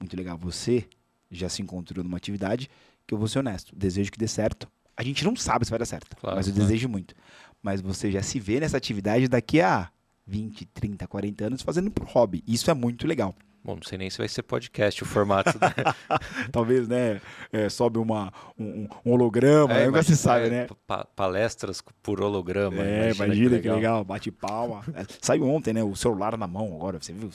Muito 0.00 0.16
legal. 0.16 0.36
Você 0.38 0.86
já 1.30 1.48
se 1.48 1.62
encontrou 1.62 2.02
numa 2.02 2.16
atividade 2.16 2.68
que 3.06 3.12
eu 3.14 3.18
vou 3.18 3.28
ser 3.28 3.40
honesto, 3.40 3.74
desejo 3.76 4.10
que 4.10 4.18
dê 4.18 4.26
certo. 4.26 4.66
A 4.96 5.02
gente 5.02 5.24
não 5.24 5.36
sabe 5.36 5.64
se 5.64 5.70
vai 5.70 5.78
dar 5.78 5.84
certo, 5.86 6.16
Claro, 6.16 6.36
mas 6.36 6.46
eu 6.46 6.54
claro. 6.54 6.66
desejo 6.68 6.88
muito. 6.88 7.14
Mas 7.62 7.80
você 7.80 8.10
já 8.10 8.22
se 8.22 8.38
vê 8.40 8.60
nessa 8.60 8.76
atividade 8.76 9.28
daqui 9.28 9.60
a 9.60 9.90
20, 10.26 10.64
30, 10.66 11.06
40 11.06 11.46
anos 11.46 11.62
fazendo 11.62 11.90
por 11.90 12.06
hobby. 12.06 12.42
Isso 12.46 12.70
é 12.70 12.74
muito 12.74 13.06
legal. 13.06 13.34
Bom, 13.64 13.76
não 13.76 13.82
sei 13.82 13.96
nem 13.96 14.10
se 14.10 14.18
vai 14.18 14.28
ser 14.28 14.42
podcast 14.42 15.02
o 15.02 15.06
formato. 15.06 15.58
da- 15.58 15.72
Talvez, 16.52 16.86
né, 16.86 17.18
é, 17.50 17.68
sobe 17.70 17.98
uma, 17.98 18.30
um, 18.58 18.86
um 19.06 19.12
holograma, 19.12 19.72
É, 19.72 19.84
é, 19.84 19.86
nunca 19.86 20.02
se 20.02 20.10
imagina, 20.10 20.16
sabe, 20.16 20.46
é, 20.46 20.50
né? 20.50 20.66
pa- 20.86 21.06
palestras 21.06 21.82
por 22.02 22.20
holograma. 22.20 22.82
É, 22.84 23.10
imagina, 23.12 23.58
que, 23.58 23.68
legal. 23.70 24.04
bate 24.04 24.30
palma. 24.30 24.84
É, 24.94 25.06
saiu 25.22 25.48
ontem, 25.48 25.72
né? 25.72 25.82
O 25.82 25.96
celular 25.96 26.36
na 26.36 26.46
mão 26.46 26.74
agora, 26.76 26.98
você 27.00 27.12
viu? 27.14 27.30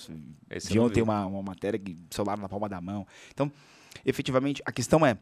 Esse 0.51 0.71
De 0.71 0.79
ontem 0.79 0.95
vi. 0.97 1.01
uma, 1.01 1.25
uma 1.25 1.41
matéria 1.41 1.79
que 1.79 1.97
celular 2.11 2.37
na 2.37 2.47
palma 2.47 2.69
da 2.69 2.79
mão. 2.79 3.07
Então, 3.33 3.51
efetivamente, 4.05 4.61
a 4.65 4.71
questão 4.71 5.03
é, 5.03 5.17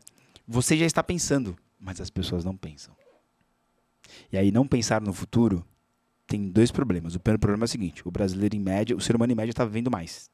você 0.45 0.75
já 0.75 0.85
está 0.85 1.01
pensando, 1.01 1.55
mas 1.79 2.01
as 2.01 2.09
pessoas 2.09 2.43
não 2.43 2.57
pensam. 2.57 2.93
E 4.31 4.37
aí, 4.37 4.51
não 4.51 4.67
pensar 4.67 4.99
no 5.01 5.13
futuro 5.13 5.65
tem 6.27 6.49
dois 6.49 6.69
problemas. 6.69 7.15
O 7.15 7.19
primeiro 7.21 7.39
problema 7.39 7.63
é 7.63 7.65
o 7.65 7.69
seguinte, 7.69 8.05
o 8.05 8.11
brasileiro 8.11 8.55
em 8.57 8.59
média, 8.59 8.93
o 8.95 8.99
ser 8.99 9.15
humano 9.15 9.31
em 9.31 9.35
média 9.35 9.51
está 9.51 9.63
vivendo 9.63 9.89
mais. 9.89 10.29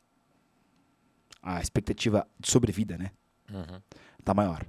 A 1.43 1.60
expectativa 1.62 2.25
de 2.39 2.49
sobrevida, 2.49 2.97
né? 2.97 3.12
Uhum. 3.51 3.79
tá 4.23 4.34
maior. 4.34 4.65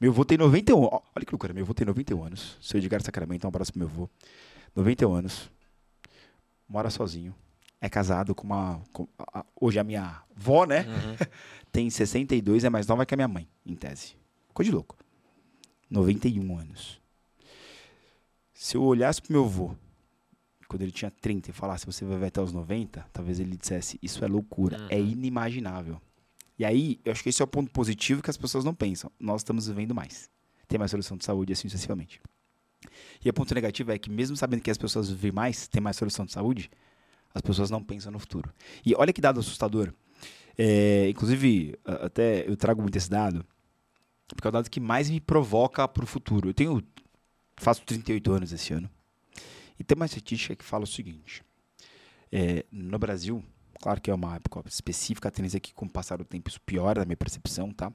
Meu 0.00 0.10
avô 0.10 0.24
tem 0.24 0.38
91. 0.38 0.82
ó, 0.84 1.02
Olha 1.14 1.24
que 1.26 1.30
loucura, 1.32 1.52
meu 1.52 1.62
avô 1.64 1.74
tem 1.74 1.86
91 1.86 2.24
anos. 2.24 2.56
Seu 2.62 2.78
Edgar 2.78 3.02
Sacramento, 3.02 3.44
um 3.44 3.48
abraço 3.48 3.72
pro 3.72 3.78
meu 3.80 3.88
avô. 3.88 4.08
91 4.74 5.12
anos. 5.14 5.50
Mora 6.68 6.88
sozinho. 6.90 7.34
É 7.80 7.88
casado 7.88 8.34
com 8.34 8.44
uma. 8.46 8.80
com- 8.92 9.06
a- 9.18 9.40
a- 9.40 9.46
hoje 9.60 9.78
a 9.78 9.84
minha 9.84 10.22
avó, 10.36 10.64
né? 10.64 10.80
Uhum. 10.80 11.16
Tem 11.70 11.88
62, 11.90 12.64
é 12.64 12.70
mais 12.70 12.86
nova 12.86 13.04
que 13.06 13.14
a 13.14 13.16
minha 13.16 13.28
mãe, 13.28 13.46
em 13.64 13.74
tese. 13.76 14.16
Coisa 14.54 14.70
de 14.70 14.74
louco. 14.74 14.96
91 15.90 16.58
anos. 16.58 17.00
Se 18.52 18.76
eu 18.76 18.82
olhasse 18.82 19.22
pro 19.22 19.32
meu 19.32 19.44
avô, 19.44 19.74
quando 20.68 20.82
ele 20.82 20.92
tinha 20.92 21.10
30, 21.10 21.50
e 21.50 21.52
falasse, 21.52 21.86
você 21.86 22.04
vai 22.04 22.14
viver 22.14 22.26
até 22.26 22.40
os 22.42 22.52
90, 22.52 23.06
talvez 23.12 23.40
ele 23.40 23.56
dissesse, 23.56 23.98
isso 24.02 24.22
é 24.24 24.28
loucura, 24.28 24.86
é 24.90 24.96
Uhum. 24.98 25.06
inimaginável. 25.06 26.00
E 26.58 26.64
aí, 26.64 27.00
eu 27.04 27.12
acho 27.12 27.22
que 27.22 27.28
esse 27.30 27.40
é 27.40 27.44
o 27.44 27.48
ponto 27.48 27.70
positivo 27.70 28.20
que 28.22 28.28
as 28.30 28.36
pessoas 28.36 28.64
não 28.64 28.74
pensam. 28.74 29.10
Nós 29.18 29.40
estamos 29.40 29.66
vivendo 29.68 29.94
mais. 29.94 30.28
Tem 30.66 30.78
mais 30.78 30.90
solução 30.90 31.16
de 31.16 31.24
saúde, 31.24 31.52
assim 31.52 31.68
sucessivamente. 31.68 32.20
E 33.24 33.30
o 33.30 33.32
ponto 33.32 33.54
negativo 33.54 33.90
é 33.92 33.98
que, 33.98 34.10
mesmo 34.10 34.36
sabendo 34.36 34.60
que 34.62 34.70
as 34.70 34.76
pessoas 34.78 35.08
vivem 35.08 35.32
mais, 35.32 35.66
tem 35.68 35.80
mais 35.80 35.96
solução 35.96 36.26
de 36.26 36.32
saúde, 36.32 36.68
as 37.32 37.40
pessoas 37.40 37.70
não 37.70 37.82
pensam 37.82 38.12
no 38.12 38.18
futuro. 38.18 38.52
E 38.84 38.94
olha 38.94 39.12
que 39.12 39.20
dado 39.20 39.40
assustador. 39.40 39.92
É, 40.56 41.08
inclusive, 41.08 41.76
até 41.84 42.48
eu 42.48 42.56
trago 42.56 42.82
muito 42.82 42.96
esse 42.96 43.08
dado, 43.08 43.44
porque 44.28 44.46
é 44.46 44.50
o 44.50 44.52
dado 44.52 44.68
que 44.68 44.80
mais 44.80 45.08
me 45.08 45.20
provoca 45.20 45.86
para 45.86 46.02
o 46.04 46.06
futuro. 46.06 46.48
Eu 46.50 46.54
tenho, 46.54 46.82
faço 47.56 47.82
38 47.84 48.32
anos 48.32 48.52
esse 48.52 48.72
ano, 48.72 48.90
e 49.78 49.84
tem 49.84 49.96
uma 49.96 50.06
estatística 50.06 50.56
que 50.56 50.64
fala 50.64 50.84
o 50.84 50.86
seguinte: 50.86 51.44
é, 52.32 52.64
no 52.70 52.98
Brasil, 52.98 53.42
claro 53.80 54.00
que 54.00 54.10
é 54.10 54.14
uma 54.14 54.36
época 54.36 54.62
específica, 54.68 55.28
a 55.28 55.30
tendência 55.30 55.58
é 55.58 55.60
que 55.60 55.74
com 55.74 55.86
o 55.86 55.90
passar 55.90 56.18
do 56.18 56.24
tempo 56.24 56.48
isso 56.50 56.60
piora 56.60 57.00
na 57.00 57.06
minha 57.06 57.16
percepção, 57.16 57.72
tá? 57.72 57.92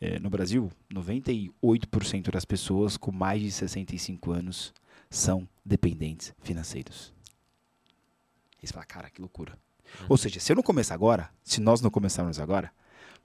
É, 0.00 0.18
no 0.18 0.28
Brasil, 0.28 0.70
98% 0.92 2.30
das 2.30 2.44
pessoas 2.44 2.96
com 2.96 3.10
mais 3.10 3.40
de 3.40 3.50
65 3.50 4.30
anos 4.30 4.74
são 5.08 5.48
dependentes 5.64 6.34
financeiros. 6.42 7.14
E 8.62 8.66
você 8.66 8.72
fala, 8.74 8.84
cara, 8.84 9.10
que 9.10 9.20
loucura. 9.20 9.58
Ou 10.08 10.16
seja, 10.18 10.40
se 10.40 10.52
eu 10.52 10.56
não 10.56 10.62
começar 10.62 10.94
agora, 10.94 11.30
se 11.42 11.60
nós 11.60 11.80
não 11.80 11.90
começarmos 11.90 12.38
agora, 12.38 12.70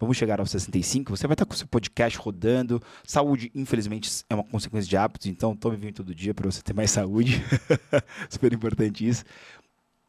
vamos 0.02 0.18
chegar 0.18 0.40
aos 0.40 0.52
65, 0.52 1.16
você 1.16 1.28
vai 1.28 1.36
estar 1.36 1.46
com 1.46 1.54
o 1.54 1.56
seu 1.58 1.68
podcast 1.68 2.18
rodando. 2.20 2.82
Saúde, 3.06 3.52
infelizmente, 3.56 4.10
é 4.30 4.36
uma 4.36 4.44
consequência 4.44 4.90
de 4.90 4.98
hábitos, 4.98 5.28
então 5.28 5.56
tome 5.56 5.78
vinho 5.78 5.94
todo 5.94 6.14
dia 6.14 6.34
para 6.34 6.50
você 6.52 6.62
ter 6.62 6.74
mais 6.74 6.92
saúde. 6.92 7.42
Super 8.30 8.52
importante 8.54 9.08
isso. 9.08 9.24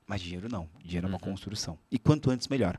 Mas 0.07 0.20
dinheiro 0.20 0.48
não. 0.50 0.68
Dinheiro 0.85 1.07
é 1.07 1.09
uma 1.09 1.14
Uhum. 1.16 1.20
construção. 1.20 1.78
E 1.90 1.98
quanto 1.98 2.31
antes, 2.31 2.48
melhor. 2.48 2.78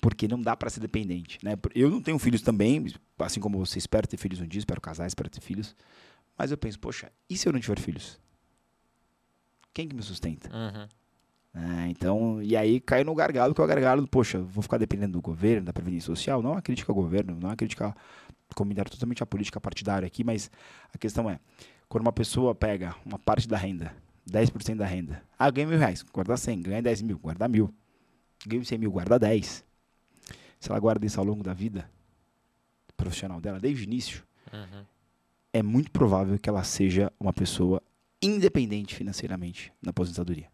Porque 0.00 0.26
não 0.26 0.40
dá 0.42 0.56
para 0.56 0.68
ser 0.68 0.80
dependente. 0.80 1.38
Né? 1.42 1.52
Eu 1.74 1.88
não 1.90 2.02
tenho 2.02 2.18
filhos 2.18 2.42
também, 2.42 2.84
assim 3.18 3.38
como 3.40 3.58
você 3.64 3.78
espera 3.78 4.06
ter 4.06 4.16
filhos 4.16 4.40
um 4.40 4.46
dia, 4.46 4.58
espero 4.58 4.80
casar, 4.80 5.06
espero 5.06 5.30
ter 5.30 5.40
filhos. 5.40 5.76
Mas 6.36 6.50
eu 6.50 6.58
penso, 6.58 6.78
poxa, 6.78 7.10
e 7.30 7.36
se 7.36 7.48
eu 7.48 7.52
não 7.52 7.60
tiver 7.60 7.78
filhos? 7.78 8.18
Quem 9.72 9.86
que 9.88 9.94
me 9.94 10.02
sustenta? 10.02 10.48
Uhum. 10.54 10.88
É, 11.60 11.88
então, 11.88 12.40
e 12.40 12.56
aí 12.56 12.78
cai 12.78 13.02
no 13.02 13.14
gargalo, 13.14 13.52
que 13.52 13.60
é 13.60 13.64
o 13.64 13.66
gargalo, 13.66 14.06
poxa, 14.06 14.38
vou 14.40 14.62
ficar 14.62 14.78
dependendo 14.78 15.14
do 15.14 15.20
governo, 15.20 15.66
da 15.66 15.72
previdência 15.72 16.06
social. 16.06 16.40
Não 16.40 16.50
é 16.50 16.52
uma 16.54 16.62
crítica 16.62 16.92
ao 16.92 16.94
governo, 16.94 17.34
não 17.34 17.48
é 17.48 17.50
uma 17.52 17.56
crítica 17.56 17.94
comentário 18.54 18.90
totalmente 18.90 19.22
a 19.22 19.26
política 19.26 19.60
partidária 19.60 20.06
aqui, 20.06 20.22
mas 20.24 20.50
a 20.92 20.98
questão 20.98 21.28
é, 21.28 21.38
quando 21.88 22.02
uma 22.02 22.12
pessoa 22.12 22.54
pega 22.54 22.94
uma 23.04 23.18
parte 23.18 23.48
da 23.48 23.56
renda, 23.56 23.92
10% 24.30 24.76
da 24.76 24.86
renda, 24.86 25.22
ah, 25.38 25.50
ganha 25.50 25.66
mil 25.66 25.78
reais, 25.78 26.02
guarda 26.02 26.36
100, 26.36 26.62
ganha 26.62 26.82
10 26.82 27.02
mil, 27.02 27.18
guarda 27.18 27.48
mil, 27.48 27.74
ganha 28.46 28.64
100 28.64 28.78
mil, 28.78 28.90
guarda 28.92 29.18
10. 29.18 29.64
Se 30.60 30.70
ela 30.70 30.78
guarda 30.78 31.04
isso 31.06 31.18
ao 31.18 31.26
longo 31.26 31.42
da 31.42 31.52
vida 31.54 31.90
profissional 32.96 33.40
dela, 33.40 33.58
desde 33.60 33.82
o 33.82 33.84
início, 33.84 34.24
Uhum. 34.52 34.84
é 35.52 35.62
muito 35.62 35.90
provável 35.90 36.38
que 36.38 36.48
ela 36.48 36.64
seja 36.64 37.12
uma 37.20 37.32
pessoa 37.32 37.82
independente 38.22 38.94
financeiramente 38.94 39.72
na 39.82 39.90
aposentadoria. 39.90 40.48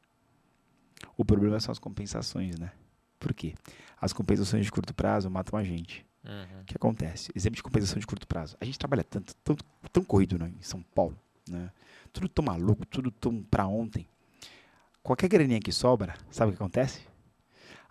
O 1.16 1.24
problema 1.24 1.60
são 1.60 1.72
as 1.72 1.78
compensações, 1.78 2.58
né? 2.58 2.72
Por 3.18 3.32
quê? 3.32 3.54
As 4.00 4.12
compensações 4.12 4.64
de 4.64 4.72
curto 4.72 4.94
prazo 4.94 5.30
matam 5.30 5.58
a 5.58 5.64
gente. 5.64 6.04
Uhum. 6.24 6.60
O 6.62 6.64
que 6.64 6.76
acontece? 6.76 7.30
Exemplo 7.34 7.56
de 7.56 7.62
compensação 7.62 7.98
de 7.98 8.06
curto 8.06 8.26
prazo. 8.26 8.56
A 8.60 8.64
gente 8.64 8.78
trabalha 8.78 9.04
tanto, 9.04 9.34
tão, 9.36 9.56
tão 9.92 10.04
corrido 10.04 10.38
né, 10.38 10.52
em 10.58 10.62
São 10.62 10.82
Paulo, 10.82 11.16
né? 11.48 11.70
Tudo 12.12 12.28
tão 12.28 12.44
maluco, 12.44 12.86
tudo 12.86 13.10
tão 13.10 13.42
pra 13.42 13.66
ontem. 13.66 14.06
Qualquer 15.02 15.28
graninha 15.28 15.60
que 15.60 15.72
sobra, 15.72 16.16
sabe 16.30 16.50
o 16.50 16.56
que 16.56 16.62
acontece? 16.62 17.00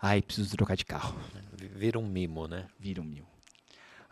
Ai, 0.00 0.20
preciso 0.20 0.56
trocar 0.56 0.76
de 0.76 0.84
carro. 0.84 1.16
Vira 1.76 1.98
um 1.98 2.06
mimo, 2.06 2.48
né? 2.48 2.66
Vira 2.78 3.00
um 3.00 3.04
mil. 3.04 3.24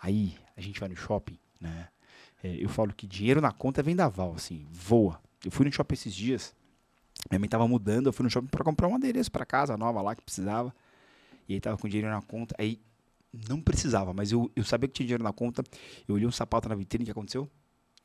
Aí, 0.00 0.36
a 0.56 0.60
gente 0.60 0.78
vai 0.78 0.88
no 0.88 0.96
shopping, 0.96 1.38
né? 1.60 1.88
É, 2.42 2.56
eu 2.56 2.68
falo 2.68 2.92
que 2.92 3.06
dinheiro 3.06 3.40
na 3.40 3.52
conta 3.52 3.80
é 3.80 3.82
vendaval, 3.82 4.34
assim, 4.34 4.66
voa. 4.70 5.20
Eu 5.44 5.50
fui 5.50 5.64
no 5.64 5.72
shopping 5.72 5.94
esses 5.94 6.14
dias, 6.14 6.54
minha 7.30 7.38
mãe 7.40 7.48
tava 7.48 7.66
mudando, 7.68 8.06
eu 8.06 8.12
fui 8.12 8.24
no 8.24 8.30
shopping 8.30 8.48
pra 8.48 8.64
comprar 8.64 8.88
um 8.88 8.94
adereço 8.94 9.30
pra 9.30 9.44
casa 9.46 9.76
nova 9.76 10.00
lá 10.02 10.14
que 10.14 10.22
precisava. 10.22 10.74
E 11.48 11.54
aí 11.54 11.60
tava 11.60 11.76
com 11.78 11.88
dinheiro 11.88 12.10
na 12.10 12.22
conta, 12.22 12.54
aí 12.58 12.80
não 13.48 13.60
precisava, 13.60 14.12
mas 14.12 14.30
eu, 14.32 14.50
eu 14.54 14.64
sabia 14.64 14.88
que 14.88 14.94
tinha 14.94 15.06
dinheiro 15.06 15.24
na 15.24 15.32
conta. 15.32 15.62
Eu 16.06 16.14
olhei 16.14 16.26
um 16.26 16.32
sapato 16.32 16.68
na 16.68 16.74
vitrine, 16.74 17.02
o 17.02 17.06
que 17.06 17.10
aconteceu? 17.10 17.50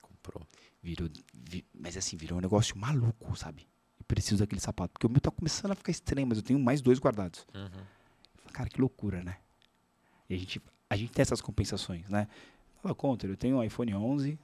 Comprou. 0.02 0.44
Virou, 0.82 1.10
vi- 1.34 1.66
mas 1.74 1.98
assim, 1.98 2.16
virou 2.18 2.38
um 2.38 2.42
negócio 2.42 2.78
maluco, 2.78 3.36
sabe? 3.38 3.68
Eu 4.00 4.06
preciso 4.08 4.38
daquele 4.40 4.62
sapato, 4.62 4.94
porque 4.94 5.06
o 5.06 5.10
meu 5.10 5.20
tá 5.20 5.30
começando 5.32 5.72
a 5.72 5.76
ficar 5.76 5.92
estranho, 5.92 6.26
mas 6.28 6.38
eu 6.38 6.44
tenho 6.44 6.60
mais 6.60 6.82
dois 6.82 7.00
guardados. 7.00 7.46
Uhum. 7.54 7.64
Eu 7.64 8.42
falei, 8.42 8.54
Cara, 8.54 8.70
que 8.70 8.80
loucura, 8.80 9.24
né? 9.24 9.38
E 10.30 10.36
a 10.36 10.38
gente, 10.38 10.62
a 10.90 10.96
gente 10.96 11.12
tem 11.12 11.22
essas 11.22 11.42
compensações, 11.42 12.08
né? 12.10 12.28
Fala 12.82 12.96
contra, 12.96 13.30
eu 13.30 13.36
tenho 13.36 13.58
um 13.58 13.64
iPhone 13.64 13.94
11, 13.96 14.40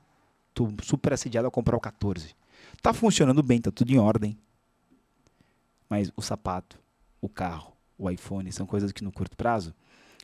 tô 0.53 0.71
super 0.81 1.13
assediado 1.13 1.47
a 1.47 1.51
comprar 1.51 1.77
o 1.77 1.79
14. 1.79 2.35
Tá 2.81 2.93
funcionando 2.93 3.41
bem, 3.41 3.61
tá 3.61 3.71
tudo 3.71 3.91
em 3.91 3.97
ordem. 3.97 4.37
Mas 5.93 6.11
o 6.17 6.23
sapato, 6.23 6.79
o 7.21 7.29
carro, 7.29 7.71
o 7.99 8.09
iPhone 8.09 8.51
são 8.51 8.65
coisas 8.65 8.91
que 8.91 9.03
no 9.03 9.11
curto 9.11 9.37
prazo, 9.37 9.75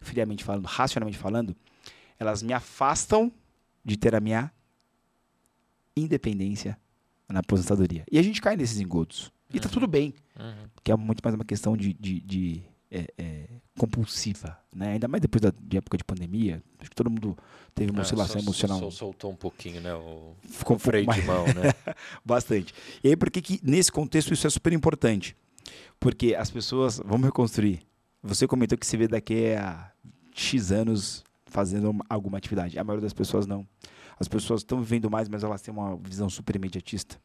friamente 0.02 0.44
falando, 0.44 0.66
racionalmente 0.66 1.16
falando, 1.20 1.56
elas 2.18 2.42
me 2.42 2.54
afastam 2.54 3.32
de 3.86 3.96
ter 3.96 4.16
a 4.16 4.20
minha 4.20 4.52
independência 5.96 6.76
na 7.28 7.42
aposentadoria. 7.42 8.04
E 8.12 8.18
a 8.18 8.22
gente 8.24 8.42
cai 8.42 8.56
nesses 8.58 8.80
engodos. 8.80 9.32
E 9.54 9.60
tá 9.60 9.68
Uhum. 9.68 9.74
tudo 9.74 9.88
bem 9.88 10.16
Uhum. 10.40 10.70
que 10.84 10.92
é 10.92 10.96
muito 10.96 11.22
mais 11.24 11.36
uma 11.36 11.46
questão 11.46 11.78
de, 11.78 11.94
de, 11.94 12.20
de, 12.22 12.64
é, 12.90 13.06
é, 13.16 13.48
compulsiva, 13.78 14.58
né? 14.74 14.94
Ainda 14.94 15.08
mais 15.08 15.22
depois 15.22 15.40
da 15.40 15.52
de 15.56 15.78
época 15.78 15.98
de 16.00 16.04
pandemia, 16.04 16.64
acho 16.80 16.90
que 16.90 16.96
todo 16.96 17.12
mundo 17.12 17.38
teve 17.76 17.92
uma 17.92 18.00
Ah, 18.00 18.02
oscilação 18.02 18.34
sol- 18.38 18.42
emocional. 18.42 18.80
sol- 18.80 18.92
soltou 18.92 19.32
um 19.32 19.36
pouquinho, 19.36 19.82
né? 19.82 19.94
O, 19.94 20.34
Ficou 20.50 20.78
um 20.78 20.80
freio 20.80 21.06
de 21.06 21.22
mão, 21.22 21.46
né? 21.46 21.62
Bastante. 22.26 22.74
E 23.04 23.10
aí, 23.10 23.16
por 23.16 23.30
que 23.30 23.40
que 23.40 23.60
nesse 23.64 23.92
contexto 23.92 24.34
isso 24.34 24.48
é 24.48 24.50
super 24.50 24.74
importante? 24.74 25.38
Porque 26.00 26.36
as 26.36 26.50
pessoas, 26.50 27.02
vamos 27.04 27.26
reconstruir. 27.26 27.82
Você 28.24 28.48
comentou 28.48 28.78
que 28.78 28.86
se 28.86 28.98
vê 28.98 29.08
daqui 29.08 29.54
a 29.54 29.92
X 30.34 30.72
anos 30.72 31.24
fazendo 31.46 31.90
uma- 31.90 32.06
alguma 32.10 32.38
atividade. 32.38 32.78
A 32.78 32.84
maioria 32.84 33.04
das 33.04 33.14
pessoas 33.14 33.46
não. 33.48 33.68
As 34.20 34.28
pessoas 34.28 34.62
estão 34.62 34.82
vivendo 34.82 35.10
mais, 35.10 35.30
mas 35.30 35.44
elas 35.44 35.62
têm 35.62 35.74
uma 35.74 35.96
visão 35.98 36.30
super 36.30 36.56
imediatista. 36.56 37.20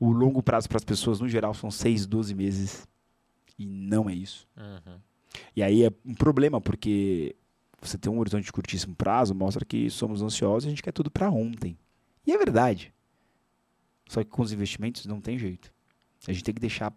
O 0.00 0.10
longo 0.10 0.42
prazo 0.42 0.68
para 0.68 0.78
as 0.78 0.84
pessoas, 0.84 1.20
no 1.20 1.28
geral, 1.28 1.54
são 1.54 1.70
6, 1.70 2.06
12 2.06 2.34
meses. 2.34 2.86
E 3.58 3.66
não 3.66 4.08
é 4.08 4.14
isso. 4.14 4.46
Uhum. 4.56 4.98
E 5.54 5.62
aí 5.62 5.84
é 5.84 5.92
um 6.04 6.14
problema, 6.14 6.60
porque 6.60 7.36
você 7.80 7.96
tem 7.98 8.10
um 8.10 8.18
horizonte 8.18 8.44
de 8.44 8.52
curtíssimo 8.52 8.94
prazo, 8.94 9.34
mostra 9.34 9.64
que 9.64 9.88
somos 9.90 10.22
ansiosos 10.22 10.64
e 10.64 10.68
a 10.68 10.70
gente 10.70 10.82
quer 10.82 10.92
tudo 10.92 11.10
para 11.10 11.30
ontem. 11.30 11.76
E 12.26 12.32
é 12.32 12.38
verdade. 12.38 12.92
Só 14.08 14.22
que 14.24 14.30
com 14.30 14.42
os 14.42 14.52
investimentos 14.52 15.06
não 15.06 15.20
tem 15.20 15.38
jeito. 15.38 15.72
A 16.26 16.32
gente 16.32 16.42
tem 16.44 16.54
que 16.54 16.60
deixar 16.60 16.92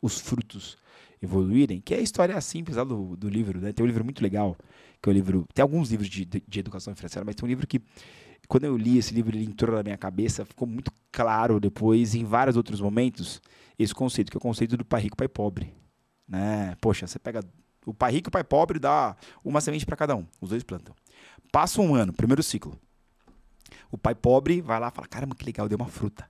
os 0.00 0.20
frutos 0.20 0.76
evoluírem, 1.20 1.80
que 1.80 1.94
é 1.94 1.98
a 1.98 2.00
história 2.00 2.40
simples 2.40 2.76
lá 2.76 2.84
do, 2.84 3.16
do 3.16 3.28
livro. 3.28 3.60
Né? 3.60 3.72
Tem 3.72 3.84
um 3.84 3.86
livro 3.86 4.04
muito 4.04 4.22
legal, 4.22 4.56
que 5.02 5.08
é 5.08 5.12
o 5.12 5.12
livro. 5.12 5.46
Tem 5.52 5.62
alguns 5.62 5.90
livros 5.90 6.08
de, 6.08 6.24
de, 6.24 6.42
de 6.46 6.60
educação 6.60 6.94
financeira, 6.94 7.24
mas 7.24 7.34
tem 7.34 7.44
um 7.44 7.48
livro 7.48 7.66
que, 7.66 7.80
quando 8.46 8.64
eu 8.64 8.76
li 8.76 8.98
esse 8.98 9.12
livro, 9.12 9.36
ele 9.36 9.44
entrou 9.44 9.76
na 9.76 9.82
minha 9.82 9.98
cabeça, 9.98 10.44
ficou 10.44 10.66
muito 10.66 10.92
claro 11.10 11.58
depois, 11.58 12.14
em 12.14 12.24
vários 12.24 12.56
outros 12.56 12.80
momentos, 12.80 13.40
esse 13.78 13.94
conceito, 13.94 14.30
que 14.30 14.36
é 14.36 14.38
o 14.38 14.40
conceito 14.40 14.76
do 14.76 14.84
pai 14.84 15.02
rico, 15.02 15.16
pai 15.16 15.28
pobre. 15.28 15.74
Né? 16.26 16.76
Poxa, 16.80 17.06
você 17.06 17.18
pega 17.18 17.42
o 17.84 17.94
pai 17.94 18.12
rico 18.12 18.28
e 18.28 18.30
o 18.30 18.32
pai 18.32 18.44
pobre 18.44 18.78
dá 18.78 19.16
uma 19.44 19.60
semente 19.60 19.86
para 19.86 19.96
cada 19.96 20.14
um. 20.14 20.26
Os 20.40 20.50
dois 20.50 20.62
plantam. 20.62 20.94
Passa 21.50 21.80
um 21.80 21.94
ano, 21.94 22.12
primeiro 22.12 22.42
ciclo. 22.42 22.78
O 23.90 23.96
pai 23.96 24.14
pobre 24.14 24.60
vai 24.60 24.78
lá 24.78 24.88
e 24.88 24.90
fala: 24.90 25.08
Caramba, 25.08 25.34
que 25.34 25.44
legal, 25.44 25.68
deu 25.68 25.76
uma 25.76 25.88
fruta. 25.88 26.28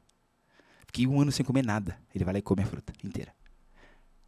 Fiquei 0.87 1.07
um 1.07 1.21
ano 1.21 1.33
sem 1.33 1.45
comer 1.45 1.65
nada. 1.65 1.99
Ele 2.15 2.25
vai 2.25 2.35
lá 2.35 2.39
e 2.39 2.43
come 2.43 2.63
a 2.63 2.67
fruta 2.67 2.93
inteira. 3.05 3.33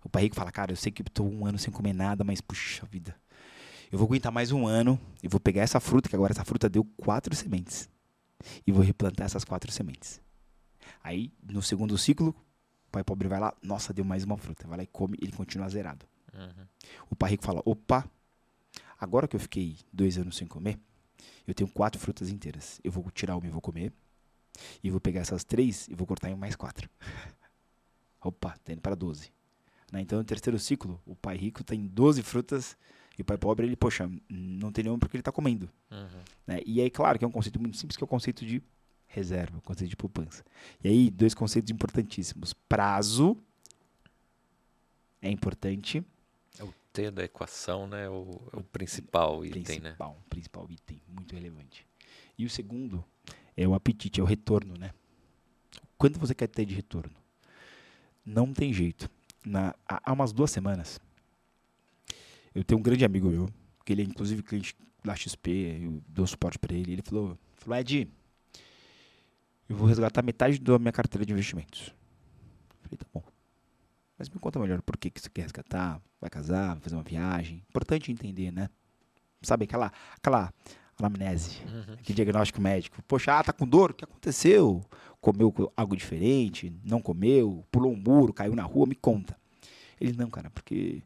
O 0.05 0.09
pai 0.09 0.25
rico 0.25 0.37
fala: 0.37 0.51
Cara, 0.51 0.73
eu 0.73 0.77
sei 0.77 0.91
que 0.91 1.03
estou 1.03 1.31
um 1.31 1.47
ano 1.47 1.59
sem 1.59 1.73
comer 1.73 1.93
nada, 1.93 2.25
mas 2.25 2.41
puxa 2.41 2.87
vida. 2.87 3.15
Eu 3.91 3.99
vou 3.99 4.07
aguentar 4.07 4.31
mais 4.31 4.53
um 4.53 4.67
ano 4.67 4.99
e 5.23 5.29
vou 5.29 5.41
pegar 5.41 5.63
essa 5.63 5.81
fruta, 5.81 6.09
que 6.09 6.15
agora 6.15 6.33
essa 6.33 6.45
fruta 6.45 6.69
deu 6.69 6.85
quatro 6.97 7.35
sementes. 7.35 7.89
E 8.67 8.73
vou 8.73 8.83
replantar 8.83 9.27
essas 9.27 9.45
quatro 9.45 9.71
sementes. 9.71 10.21
Aí, 11.03 11.33
no 11.43 11.63
segundo 11.63 11.99
ciclo, 11.99 12.35
o 12.89 12.91
pai 12.91 13.05
pobre 13.05 13.29
vai 13.29 13.41
lá: 13.41 13.55
Nossa, 13.63 13.93
deu 13.93 14.05
mais 14.05 14.25
uma 14.25 14.37
fruta. 14.37 14.67
Vai 14.67 14.79
lá 14.79 14.83
e 14.85 14.87
come, 14.87 15.19
ele 15.21 15.33
continua 15.33 15.69
zerado. 15.69 16.07
Uhum. 16.33 16.67
O 17.11 17.17
pai 17.17 17.31
rico 17.31 17.45
fala: 17.45 17.61
opa, 17.65 18.09
agora 18.99 19.27
que 19.29 19.37
eu 19.37 19.41
fiquei 19.41 19.79
dois 19.93 20.17
anos 20.19 20.37
sem 20.37 20.47
comer, 20.47 20.79
eu 21.47 21.55
tenho 21.55 21.71
quatro 21.71 22.01
frutas 22.01 22.31
inteiras. 22.31 22.81
Eu 22.83 22.93
vou 22.93 23.11
tirar 23.11 23.37
uma 23.37 23.47
e 23.47 23.51
vou 23.51 23.61
comer. 23.61 23.93
E 24.83 24.91
vou 24.91 25.01
pegar 25.01 25.21
essas 25.21 25.45
três 25.45 25.89
e 25.89 25.95
vou 25.95 26.07
cortar 26.07 26.31
em 26.31 26.35
mais 26.35 26.55
quatro. 26.55 26.89
opa, 28.21 28.57
tá 28.65 28.73
indo 28.73 28.81
para 28.81 28.95
12. 28.95 29.33
Né? 29.91 30.01
Então, 30.01 30.19
no 30.19 30.25
terceiro 30.25 30.59
ciclo, 30.59 31.01
o 31.05 31.15
pai 31.15 31.37
rico 31.37 31.65
tem 31.65 31.87
12 31.87 32.23
frutas 32.23 32.77
e 33.19 33.23
o 33.23 33.25
pai 33.25 33.37
pobre, 33.37 33.67
ele, 33.67 33.77
poxa, 33.77 34.11
não 34.29 34.73
tem 34.73 34.85
nenhuma 34.85 34.99
porque 34.99 35.17
ele 35.17 35.21
está 35.21 35.33
comendo. 35.33 35.69
Uhum. 35.91 36.23
Né? 36.47 36.61
E 36.65 36.81
aí, 36.81 36.91
claro, 36.91 37.19
que 37.19 37.25
é 37.25 37.29
um 37.29 37.33
conceito 37.33 37.61
muito 37.61 37.77
simples, 37.77 37.97
que 37.97 38.03
é 38.03 38.07
o 38.07 38.09
conceito 38.09 38.45
de 38.47 38.63
reserva, 39.07 39.59
o 39.59 39.61
conceito 39.61 39.91
de 39.91 39.97
poupança. 39.97 40.45
E 40.83 40.89
aí, 40.89 41.11
dois 41.11 41.35
conceitos 41.35 41.71
importantíssimos. 41.71 42.53
Prazo 42.53 43.37
é 45.21 45.31
importante. 45.31 46.03
É 46.59 46.65
o 46.65 46.73
T 46.93 47.11
da 47.11 47.25
equação, 47.25 47.87
né? 47.87 48.09
O, 48.09 48.31
é 48.53 48.57
o 48.57 48.63
principal 48.63 49.45
item, 49.45 49.81
né? 49.81 49.91
principal, 49.91 50.23
principal 50.31 50.67
item, 50.71 51.03
muito 51.09 51.35
relevante. 51.35 51.87
E 52.39 52.47
o 52.47 52.51
segundo 52.51 53.05
é 53.57 53.67
o 53.67 53.75
apetite, 53.75 54.21
é 54.21 54.23
o 54.23 54.27
retorno, 54.27 54.75
né? 54.79 54.93
Quanto 55.99 56.19
você 56.19 56.35
quer 56.35 56.47
ter 56.47 56.65
de 56.65 56.75
retorno? 56.75 57.15
Não 58.25 58.55
tem 58.55 58.73
jeito. 58.73 59.11
Na, 59.45 59.75
há 59.89 60.13
umas 60.13 60.33
duas 60.33 60.51
semanas, 60.51 61.01
eu 62.55 62.63
tenho 62.65 62.79
um 62.79 62.83
grande 62.83 63.05
amigo 63.05 63.29
meu, 63.29 63.49
que 63.85 63.93
ele 63.93 64.03
é 64.03 64.05
inclusive 64.05 64.43
cliente 64.43 64.77
da 65.03 65.15
XP, 65.17 65.51
eu 65.83 66.03
dou 66.09 66.27
suporte 66.27 66.59
para 66.59 66.75
ele. 66.75 66.93
Ele 66.93 67.03
falou, 67.03 67.39
falou, 67.57 67.79
Ed, 67.79 68.09
eu 69.69 69.77
vou 69.77 69.87
resgatar 69.87 70.23
metade 70.23 70.59
da 70.59 70.79
minha 70.79 70.93
carteira 70.93 71.25
de 71.25 71.33
investimentos. 71.33 71.89
Eu 71.89 72.83
falei, 72.83 72.99
tá 72.99 73.07
bom. 73.13 73.23
Mas 74.19 74.29
me 74.29 74.39
conta 74.39 74.59
melhor 74.59 74.83
por 74.83 74.97
que, 74.99 75.11
que 75.11 75.21
você 75.21 75.31
quer 75.31 75.43
resgatar, 75.43 76.01
vai 76.21 76.29
casar, 76.29 76.75
vai 76.75 76.81
fazer 76.81 76.97
uma 76.97 77.03
viagem. 77.03 77.63
Importante 77.69 78.13
entender, 78.13 78.51
né? 78.51 78.69
Sabe 79.41 79.65
aquela, 79.65 79.91
aquela 80.17 80.53
anamnese, 81.05 81.59
Uhum. 81.65 81.95
aquele 81.95 82.17
diagnóstico 82.17 82.61
médico. 82.61 83.03
Poxa, 83.09 83.39
ah, 83.39 83.43
tá 83.45 83.53
com 83.53 83.67
dor? 83.67 83.91
O 83.91 83.95
que 83.95 84.05
aconteceu? 84.05 84.83
Comeu 85.21 85.51
co- 85.53 85.73
algo 85.77 85.97
diferente? 85.97 86.73
Não 86.85 87.01
comeu? 87.01 87.65
Pulou 87.71 87.93
um 87.93 87.97
muro? 87.97 88.33
Caiu 88.33 88.55
na 88.55 88.63
rua? 88.63 88.87
Me 88.87 88.95
conta. 88.95 89.37
Ele, 90.01 90.17
não, 90.17 90.31
cara, 90.31 90.51
porque 90.51 91.03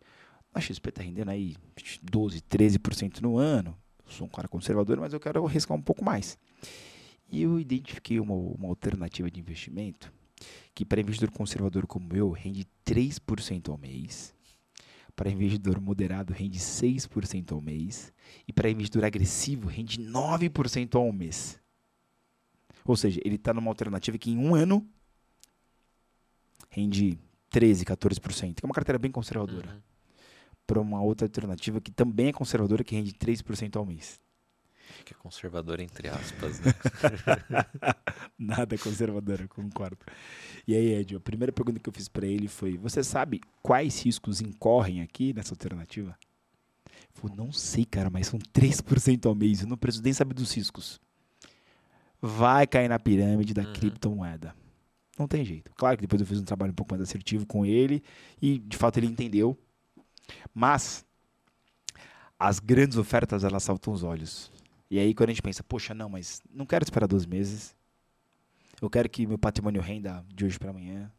a 0.53 0.61
XP 0.61 0.93
tá 0.93 1.03
rendendo 1.03 1.31
aí 1.31 1.57
12, 2.03 2.41
13% 2.43 3.21
no 3.21 3.37
ano. 3.39 3.77
Eu 4.07 4.13
sou 4.13 4.27
um 4.27 4.31
cara 4.31 4.47
conservador, 4.47 4.99
mas 5.01 5.13
eu 5.13 5.19
quero 5.21 5.45
arriscar 5.47 5.77
um 5.77 5.83
pouco 5.83 6.05
mais. 6.05 6.39
E 7.31 7.43
eu 7.43 7.59
identifiquei 7.59 8.21
uma, 8.21 8.35
uma 8.35 8.69
alternativa 8.69 9.31
de 9.31 9.41
investimento 9.41 10.13
que 10.75 10.85
para 10.85 11.01
investidor 11.01 11.31
conservador 11.31 11.87
como 11.87 12.15
eu 12.15 12.31
rende 12.31 12.67
3% 12.85 13.71
ao 13.71 13.79
mês. 13.79 14.34
Para 15.17 15.31
investidor 15.31 15.81
moderado 15.81 16.33
rende 16.33 16.59
6% 16.59 17.53
ao 17.53 17.61
mês. 17.61 18.13
E 18.49 18.53
para 18.53 18.71
investidor 18.71 19.05
agressivo 19.05 19.69
rende 19.69 19.99
9% 19.99 20.97
ao 20.97 21.13
mês. 21.13 21.61
Ou 22.85 22.97
seja, 22.97 23.21
ele 23.25 23.37
está 23.37 23.55
numa 23.55 23.71
alternativa 23.71 24.19
que 24.19 24.31
em 24.31 24.39
um 24.39 24.55
ano 24.55 24.87
rende 26.69 27.19
13, 27.49 27.85
14%, 27.85 28.55
que 28.55 28.65
é 28.65 28.67
uma 28.67 28.75
carteira 28.75 28.99
bem 28.99 29.11
conservadora. 29.11 29.71
Uhum. 29.71 29.81
Para 30.67 30.81
uma 30.81 31.01
outra 31.01 31.27
alternativa 31.27 31.81
que 31.81 31.93
também 31.93 32.29
é 32.29 32.33
conservadora, 32.33 32.83
que 32.83 32.95
rende 32.95 33.13
3% 33.13 33.77
ao 33.77 33.87
mês. 33.87 34.21
Que 35.05 35.13
é 35.13 35.17
conservador 35.17 35.81
entre 35.81 36.09
aspas, 36.09 36.61
né? 36.61 36.73
Nada 38.39 38.77
conservadora, 38.79 39.47
concordo. 39.49 39.99
E 40.67 40.75
aí, 40.75 40.95
Ed, 40.95 41.17
a 41.17 41.21
primeira 41.21 41.53
pergunta 41.53 41.79
que 41.79 41.89
eu 41.89 41.93
fiz 41.93 42.09
para 42.09 42.27
ele 42.27 42.49
foi: 42.49 42.77
Você 42.79 43.03
sabe 43.03 43.41
quais 43.63 44.03
riscos 44.03 44.41
incorrem 44.41 45.03
aqui 45.03 45.33
nessa 45.35 45.53
alternativa? 45.53 46.17
Ele 46.87 47.09
falou: 47.13 47.37
Não 47.37 47.53
sei, 47.53 47.85
cara, 47.85 48.09
mas 48.11 48.27
são 48.29 48.39
3% 48.39 49.27
ao 49.27 49.35
mês. 49.35 49.61
Eu 49.63 49.69
não 49.69 49.77
preciso 49.77 50.03
nem 50.05 50.13
saber 50.13 50.35
dos 50.35 50.53
riscos. 50.55 51.01
Vai 52.21 52.67
cair 52.67 52.89
na 52.89 52.99
pirâmide 52.99 53.53
da 53.53 53.63
Uhum. 53.63 53.73
criptomoeda. 53.75 54.55
Não 55.19 55.29
tem 55.29 55.45
jeito. 55.45 55.71
Claro 55.77 55.97
que 55.97 56.03
depois 56.03 56.21
eu 56.21 56.27
fiz 56.27 56.41
um 56.41 56.45
trabalho 56.45 56.73
um 56.73 56.75
pouco 56.75 56.93
mais 56.93 57.03
assertivo 57.03 57.47
com 57.47 57.65
ele 57.65 58.03
e 58.41 58.59
de 58.59 58.77
fato 58.77 58.97
ele 58.99 59.07
entendeu. 59.07 59.57
Mas 60.53 61.05
as 62.39 62.59
grandes 62.59 62.97
ofertas 62.97 63.45
elas 63.45 63.63
saltam 63.63 63.93
os 63.93 64.03
olhos. 64.03 64.51
E 64.95 64.99
aí 65.01 65.13
quando 65.13 65.31
a 65.31 65.33
gente 65.33 65.43
pensa, 65.43 65.61
poxa, 65.65 65.93
não, 65.93 66.09
mas 66.09 66.41
não 66.49 66.65
quero 66.65 66.85
esperar 66.85 67.09
12 67.09 67.27
meses. 67.27 67.75
Eu 68.81 68.89
quero 68.89 69.11
que 69.11 69.27
meu 69.27 69.37
patrimônio 69.37 69.83
renda 69.83 70.25
de 70.33 70.45
hoje 70.45 70.57
para 70.57 70.71
amanhã. 70.71 71.11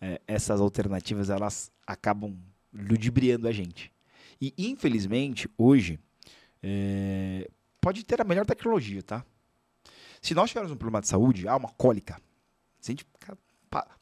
É, 0.00 0.18
essas 0.26 0.58
alternativas 0.58 1.28
elas 1.28 1.70
acabam 1.86 2.34
ludibriando 2.72 3.46
a 3.46 3.52
gente. 3.52 3.92
E 4.40 4.54
infelizmente 4.56 5.50
hoje 5.58 6.00
é, 6.62 7.46
pode 7.78 8.06
ter 8.06 8.22
a 8.22 8.24
melhor 8.24 8.46
tecnologia, 8.46 9.02
tá? 9.02 9.22
Se 10.22 10.32
nós 10.32 10.48
tivermos 10.48 10.72
um 10.72 10.76
problema 10.76 11.02
de 11.02 11.08
saúde, 11.08 11.46
ah, 11.46 11.56
uma 11.56 11.68
cólica, 11.74 12.18
se 12.80 12.90
a 12.90 12.92
gente 12.94 13.06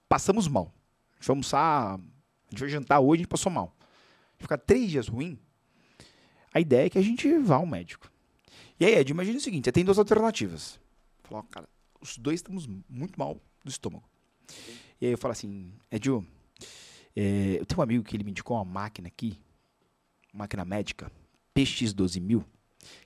passamos 0.09 0.47
mal, 0.47 0.73
a 1.15 1.15
gente 1.17 1.27
vai 1.27 1.35
almoçar, 1.35 1.95
a 1.97 2.01
gente 2.51 2.61
vai 2.61 2.69
jantar 2.69 3.01
hoje, 3.01 3.23
a 3.23 3.23
gente 3.25 3.31
passou 3.31 3.51
mal. 3.51 3.77
Ficar 4.39 4.59
três 4.59 4.93
dias 4.93 5.09
ruim, 5.09 5.37
a 6.55 6.61
ideia 6.61 6.87
é 6.87 6.91
que 6.91 6.99
a 6.99 7.03
gente 7.03 7.37
vá 7.39 7.57
ao 7.57 7.67
médico. 7.67 8.09
E 8.81 8.87
aí, 8.87 8.95
Ed, 8.95 9.11
imagina 9.11 9.37
o 9.37 9.40
seguinte, 9.43 9.66
você 9.66 9.73
tem 9.73 9.85
duas 9.85 9.99
alternativas. 9.99 10.81
Falou, 11.25 11.45
cara, 11.45 11.69
os 12.01 12.16
dois 12.16 12.40
estamos 12.40 12.66
muito 12.88 13.19
mal 13.19 13.38
do 13.62 13.71
estômago. 13.71 14.09
E 14.99 15.05
aí 15.05 15.12
eu 15.12 15.19
falo 15.19 15.33
assim, 15.33 15.75
Edio, 15.90 16.27
é, 17.14 17.59
eu 17.61 17.66
tenho 17.66 17.79
um 17.79 17.83
amigo 17.83 18.03
que 18.03 18.16
ele 18.16 18.25
me 18.25 18.31
indicou 18.31 18.57
uma 18.57 18.64
máquina 18.64 19.07
aqui, 19.09 19.38
máquina 20.33 20.64
médica, 20.64 21.12
PX12000, 21.55 22.43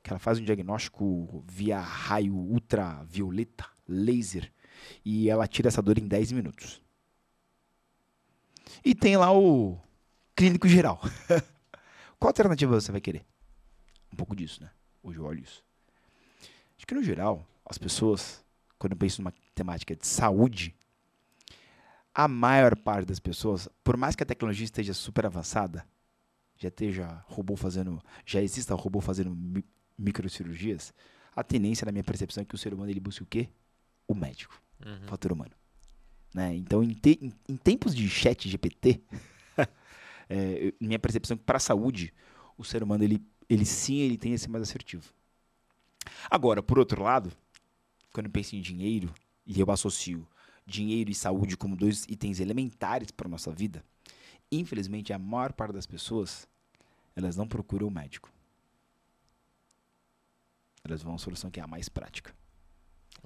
que 0.01 0.11
ela 0.11 0.21
faz 0.21 0.39
um 0.39 0.45
diagnóstico 0.45 1.45
via 1.45 1.81
raio 1.81 2.37
ultravioleta, 2.37 3.67
laser, 3.89 4.53
e 5.05 5.29
ela 5.29 5.49
tira 5.49 5.67
essa 5.67 5.83
dor 5.83 5.99
em 5.99 6.07
10 6.07 6.31
minutos. 6.31 6.81
E 8.85 8.95
tem 8.95 9.17
lá 9.17 9.37
o 9.37 9.77
clínico 10.37 10.69
geral. 10.69 11.01
Qual 12.21 12.29
alternativa 12.29 12.81
você 12.81 12.93
vai 12.93 13.01
querer? 13.01 13.27
Um 14.13 14.17
pouco 14.17 14.37
disso, 14.37 14.63
né? 14.63 14.71
Hoje 15.05 15.19
eu 15.19 15.25
olho 15.25 15.41
isso. 15.43 15.63
Acho 16.77 16.87
que 16.87 16.95
no 16.95 17.03
geral, 17.03 17.47
as 17.65 17.79
pessoas, 17.79 18.45
quando 18.79 18.97
penso 18.97 19.21
numa 19.23 19.33
temática 19.55 19.95
de 19.95 20.07
saúde, 20.07 20.75
a 22.15 22.27
maior 22.27 22.77
parte 22.77 23.07
das 23.07 23.21
pessoas, 23.21 23.69
por 23.85 23.97
mais 23.97 24.17
que 24.17 24.23
a 24.23 24.27
tecnologia 24.27 24.65
esteja 24.65 24.95
super 24.95 25.27
avançada, 25.27 25.87
já 26.57 26.69
esteja 26.69 27.23
robô 27.27 27.55
fazendo, 27.57 28.03
já 28.25 28.41
exista 28.41 28.75
robô 28.75 29.01
fazendo 29.01 29.31
mi 29.37 29.65
microcirurgias, 29.97 30.93
a 31.37 31.45
tendência 31.45 31.85
na 31.85 31.93
minha 31.93 32.03
percepção 32.03 32.43
é 32.43 32.45
que 32.45 32.55
o 32.57 32.59
ser 32.59 32.75
humano 32.75 32.91
ele 32.91 32.99
busca 32.99 33.23
o 33.23 33.27
quê? 33.27 33.49
O 34.09 34.15
médico, 34.15 34.61
Uhum. 34.85 35.05
o 35.05 35.07
fator 35.07 35.31
humano. 35.31 35.53
Né? 36.35 36.53
Então, 36.57 36.83
em, 36.83 36.93
te- 36.95 37.17
em- 37.23 37.33
em 37.49 37.57
tempos 37.57 37.95
de 37.95 38.09
chat 38.09 38.49
GPT, 38.49 39.01
é, 39.57 39.65
eu- 40.67 40.73
minha 40.81 40.99
percepção 40.99 41.37
é 41.37 41.39
que 41.39 41.45
para 41.45 41.59
a 41.59 41.61
saúde, 41.61 42.13
o 42.59 42.65
ser 42.65 42.83
humano 42.83 43.05
ele, 43.05 43.23
ele 43.49 43.65
sim 43.65 43.97
ele 43.97 44.17
tem 44.17 44.33
esse 44.33 44.49
mais 44.49 44.63
assertivo. 44.63 45.13
Agora, 46.31 46.63
por 46.63 46.79
outro 46.79 47.03
lado, 47.03 47.33
quando 48.13 48.27
eu 48.27 48.33
penso 48.33 48.57
em 48.57 48.61
dinheiro 48.61 49.13
e 49.47 49.59
eu 49.59 49.71
associo 49.71 50.27
dinheiro 50.67 51.11
e 51.11 51.15
saúde 51.15 51.57
como 51.57 51.77
dois 51.77 52.05
itens 52.09 52.41
elementares 52.41 53.11
para 53.11 53.29
nossa 53.29 53.53
vida, 53.53 53.85
infelizmente 54.51 55.13
a 55.13 55.19
maior 55.19 55.53
parte 55.53 55.73
das 55.75 55.87
pessoas 55.87 56.49
elas 57.17 57.37
não 57.37 57.47
procuram 57.47 57.89
o 57.89 57.91
médico. 57.91 58.33
Elas 60.83 61.03
vão 61.03 61.15
à 61.15 61.19
solução 61.19 61.51
que 61.51 61.61
é 61.61 61.63
a 61.63 61.67
mais 61.67 61.89
prática. 61.89 62.35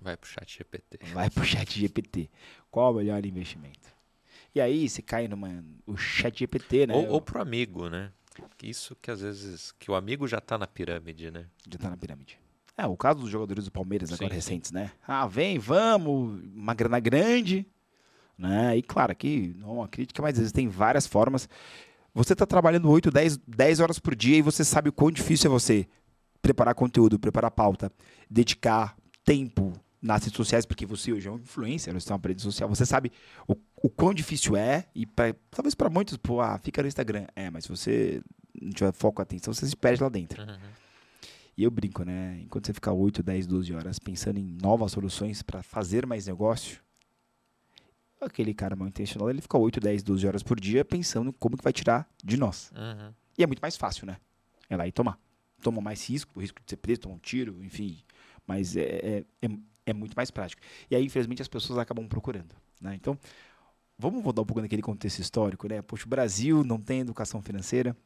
Vai 0.00 0.16
pro 0.16 0.28
chat 0.28 0.58
GPT. 0.58 0.98
Vai 1.12 1.28
pro 1.28 1.44
chat 1.44 1.80
GPT. 1.80 2.30
Qual 2.70 2.92
o 2.92 2.96
melhor 2.96 3.24
investimento? 3.26 3.96
E 4.54 4.60
aí 4.60 4.88
você 4.88 5.02
cai 5.02 5.26
numa. 5.26 5.64
O 5.84 5.96
chat 5.96 6.38
GPT, 6.38 6.86
né? 6.86 6.94
Ou, 6.94 7.08
ou 7.14 7.20
pro 7.20 7.40
amigo, 7.40 7.88
né? 7.88 8.12
Isso 8.62 8.96
que 9.00 9.10
às 9.10 9.20
vezes. 9.20 9.72
Que 9.78 9.90
o 9.90 9.94
amigo 9.94 10.26
já 10.26 10.40
tá 10.40 10.58
na 10.58 10.66
pirâmide, 10.66 11.30
né? 11.30 11.46
Já 11.70 11.78
tá 11.78 11.90
na 11.90 11.96
pirâmide. 11.96 12.38
É, 12.76 12.86
o 12.86 12.96
caso 12.96 13.20
dos 13.20 13.30
jogadores 13.30 13.64
do 13.64 13.72
Palmeiras 13.72 14.12
agora 14.12 14.34
Sim, 14.34 14.40
sim. 14.40 14.50
recentes, 14.52 14.70
né? 14.70 14.92
Ah, 15.06 15.26
vem, 15.26 15.58
vamos, 15.58 16.40
uma 16.54 16.74
grana 16.74 17.00
grande, 17.00 17.66
né? 18.36 18.76
E 18.76 18.82
claro, 18.82 19.10
aqui 19.10 19.52
não 19.58 19.70
é 19.70 19.72
uma 19.72 19.88
crítica, 19.88 20.22
mas 20.22 20.38
existem 20.38 20.68
várias 20.68 21.04
formas. 21.06 21.48
Você 22.14 22.34
está 22.34 22.46
trabalhando 22.46 22.88
8, 22.88 23.10
10, 23.10 23.36
10 23.38 23.80
horas 23.80 23.98
por 23.98 24.14
dia 24.14 24.36
e 24.36 24.42
você 24.42 24.64
sabe 24.64 24.88
o 24.88 24.92
quão 24.92 25.10
difícil 25.10 25.50
é 25.50 25.52
você 25.52 25.88
preparar 26.40 26.74
conteúdo, 26.74 27.18
preparar 27.18 27.50
pauta, 27.50 27.92
dedicar 28.30 28.96
tempo 29.24 29.72
nas 30.00 30.22
redes 30.22 30.36
sociais, 30.36 30.64
porque 30.64 30.86
você 30.86 31.12
hoje 31.12 31.28
é 31.28 31.30
um 31.30 31.36
influencer, 31.36 31.92
você 31.92 32.06
tem 32.06 32.16
uma 32.16 32.22
rede 32.24 32.42
social, 32.42 32.68
você 32.68 32.86
sabe 32.86 33.10
o, 33.46 33.56
o 33.82 33.88
quão 33.88 34.12
difícil 34.12 34.56
é, 34.56 34.86
e 34.94 35.06
pra, 35.06 35.34
talvez 35.50 35.74
para 35.74 35.88
muitos, 35.88 36.16
pô, 36.16 36.40
ah, 36.40 36.58
fica 36.58 36.82
no 36.82 36.88
Instagram. 36.88 37.26
É, 37.34 37.50
mas 37.50 37.64
se 37.64 37.70
você 37.70 38.22
não 38.60 38.70
tiver 38.70 38.92
foco, 38.92 39.22
atenção, 39.22 39.52
você 39.52 39.66
se 39.66 39.76
perde 39.76 40.02
lá 40.02 40.08
dentro. 40.08 40.42
Uhum. 40.42 40.58
E 41.56 41.64
eu 41.64 41.70
brinco, 41.70 42.04
né? 42.04 42.38
Enquanto 42.42 42.66
você 42.66 42.72
ficar 42.72 42.92
8, 42.92 43.22
10, 43.22 43.46
12 43.46 43.74
horas 43.74 43.98
pensando 43.98 44.38
em 44.38 44.56
novas 44.62 44.92
soluções 44.92 45.42
para 45.42 45.62
fazer 45.62 46.06
mais 46.06 46.26
negócio, 46.26 46.80
aquele 48.20 48.54
cara 48.54 48.76
mal 48.76 48.88
intencionado, 48.88 49.30
ele 49.30 49.40
fica 49.40 49.58
8, 49.58 49.80
10, 49.80 50.02
12 50.02 50.26
horas 50.26 50.42
por 50.42 50.58
dia 50.58 50.84
pensando 50.84 51.32
como 51.32 51.56
que 51.56 51.64
vai 51.64 51.72
tirar 51.72 52.08
de 52.22 52.36
nós. 52.36 52.70
Uhum. 52.76 53.12
E 53.36 53.42
é 53.42 53.46
muito 53.46 53.60
mais 53.60 53.76
fácil, 53.76 54.06
né? 54.06 54.18
É 54.68 54.76
lá 54.76 54.86
e 54.86 54.92
tomar. 54.92 55.18
Toma 55.62 55.80
mais 55.80 56.08
risco, 56.08 56.32
o 56.36 56.40
risco 56.40 56.60
de 56.64 56.70
ser 56.70 56.76
preso, 56.76 57.00
tomar 57.00 57.16
um 57.16 57.18
tiro, 57.18 57.62
enfim. 57.64 57.98
Mas 58.46 58.76
é, 58.76 58.82
é, 58.82 59.24
é, 59.42 59.48
é 59.86 59.92
muito 59.92 60.14
mais 60.14 60.30
prático. 60.30 60.62
E 60.90 60.94
aí, 60.94 61.04
infelizmente, 61.04 61.42
as 61.42 61.48
pessoas 61.48 61.78
acabam 61.78 62.06
procurando. 62.06 62.54
Né? 62.80 62.94
Então, 62.94 63.18
vamos 63.98 64.22
voltar 64.22 64.42
um 64.42 64.46
pouco 64.46 64.60
naquele 64.60 64.82
contexto 64.82 65.18
histórico, 65.18 65.68
né? 65.68 65.82
Poxa, 65.82 66.06
o 66.06 66.08
Brasil 66.08 66.62
não 66.62 66.80
tem 66.80 67.00
educação 67.00 67.42
financeira. 67.42 67.96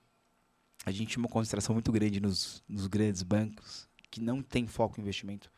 A 0.84 0.90
gente 0.90 1.10
tinha 1.10 1.22
uma 1.22 1.28
concentração 1.28 1.74
muito 1.74 1.92
grande 1.92 2.20
nos, 2.20 2.62
nos 2.68 2.86
grandes 2.86 3.22
bancos, 3.22 3.88
que 4.10 4.20
não 4.20 4.42
tem 4.42 4.66
foco 4.66 4.98
em 4.98 5.02
investimento. 5.02 5.52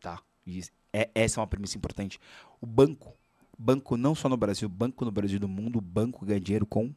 Tá? 0.00 0.20
E 0.46 0.64
é, 0.92 1.10
essa 1.14 1.38
é 1.38 1.40
uma 1.40 1.46
premissa 1.46 1.76
importante. 1.76 2.18
O 2.60 2.66
banco, 2.66 3.14
banco 3.56 3.96
não 3.96 4.14
só 4.14 4.28
no 4.28 4.36
Brasil, 4.36 4.68
banco 4.68 5.04
no 5.04 5.12
Brasil 5.12 5.36
e 5.36 5.40
no 5.40 5.48
mundo, 5.48 5.80
banco 5.80 6.24
ganha 6.24 6.40
dinheiro 6.40 6.66
com 6.66 6.92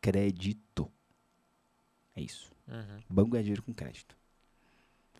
crédito. 0.00 0.90
É 2.16 2.22
isso. 2.22 2.50
Uhum. 2.66 3.00
Banco 3.08 3.30
ganha 3.30 3.44
dinheiro 3.44 3.62
com 3.62 3.72
crédito. 3.72 4.16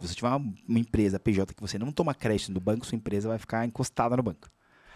Se 0.01 0.09
você 0.09 0.15
tiver 0.15 0.29
uma, 0.29 0.55
uma 0.69 0.79
empresa 0.79 1.19
PJ 1.19 1.55
que 1.55 1.61
você 1.61 1.79
não 1.79 1.93
toma 1.93 2.15
crédito 2.15 2.53
do 2.53 2.61
banco, 2.61 2.87
sua 2.87 2.97
empresa 2.97 3.29
vai 3.29 3.39
ficar 3.39 3.67
encostada 3.67 4.17
no 4.17 4.23
banco. 4.23 4.49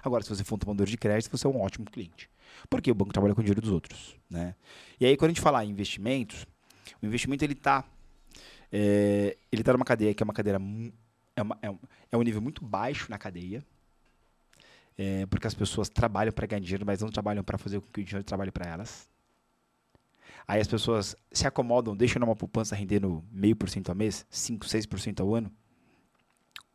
Agora, 0.03 0.23
se 0.23 0.29
você 0.29 0.43
for 0.45 0.57
um 0.57 0.59
tomador 0.59 0.87
de 0.87 0.97
crédito, 0.97 1.31
você 1.31 1.47
é 1.47 1.51
um 1.51 1.61
ótimo 1.61 1.85
cliente. 1.87 2.29
Porque 2.69 2.91
o 2.91 2.95
banco 2.95 3.13
trabalha 3.13 3.35
com 3.35 3.41
o 3.41 3.45
dinheiro 3.45 3.61
dos 3.61 3.71
outros. 3.71 4.17
Né? 4.29 4.55
E 5.01 5.07
aí, 5.07 5.17
quando 5.17 5.31
a 5.31 5.35
gente 5.35 5.41
falar 5.41 5.65
em 5.65 5.71
investimentos, 5.71 6.47
o 7.01 7.07
investimento 7.07 7.45
ele 7.45 7.53
está 7.55 7.85
é, 8.73 9.37
ele 9.51 9.63
tá 9.63 9.73
numa 9.73 9.85
cadeia 9.85 10.15
que 10.15 10.23
é 10.23 10.25
uma 10.25 10.33
cadeira 10.33 10.59
é, 11.37 11.43
uma- 11.43 11.59
é 11.63 11.71
um, 11.71 11.79
é 12.13 12.17
um 12.17 12.23
nível 12.23 12.41
muito 12.41 12.65
baixo 12.65 13.11
na 13.11 13.19
cadeia, 13.19 13.63
é, 14.97 15.27
porque 15.27 15.47
as 15.47 15.55
pessoas 15.55 15.89
trabalham 15.89 16.33
para 16.33 16.47
ganhar 16.47 16.61
dinheiro, 16.61 16.85
mas 16.87 17.01
não 17.01 17.09
trabalham 17.11 17.45
para 17.45 17.59
fazer 17.59 17.81
com 17.81 17.87
que 17.89 18.01
o 18.01 18.05
dinheiro 18.05 18.25
trabalhe 18.25 18.51
para 18.51 18.69
elas. 18.71 19.09
Aí 20.47 20.61
as 20.61 20.67
pessoas 20.67 21.15
se 21.31 21.47
acomodam, 21.47 21.97
deixam 21.97 22.19
numa 22.21 22.35
poupança 22.35 22.75
rendendo 22.75 23.25
meio 23.31 23.55
por 23.55 23.69
cento 23.69 23.91
ao 23.91 23.95
mês, 23.95 24.27
5, 24.31 24.67
6% 24.67 25.21
ao 25.21 25.35
ano, 25.35 25.51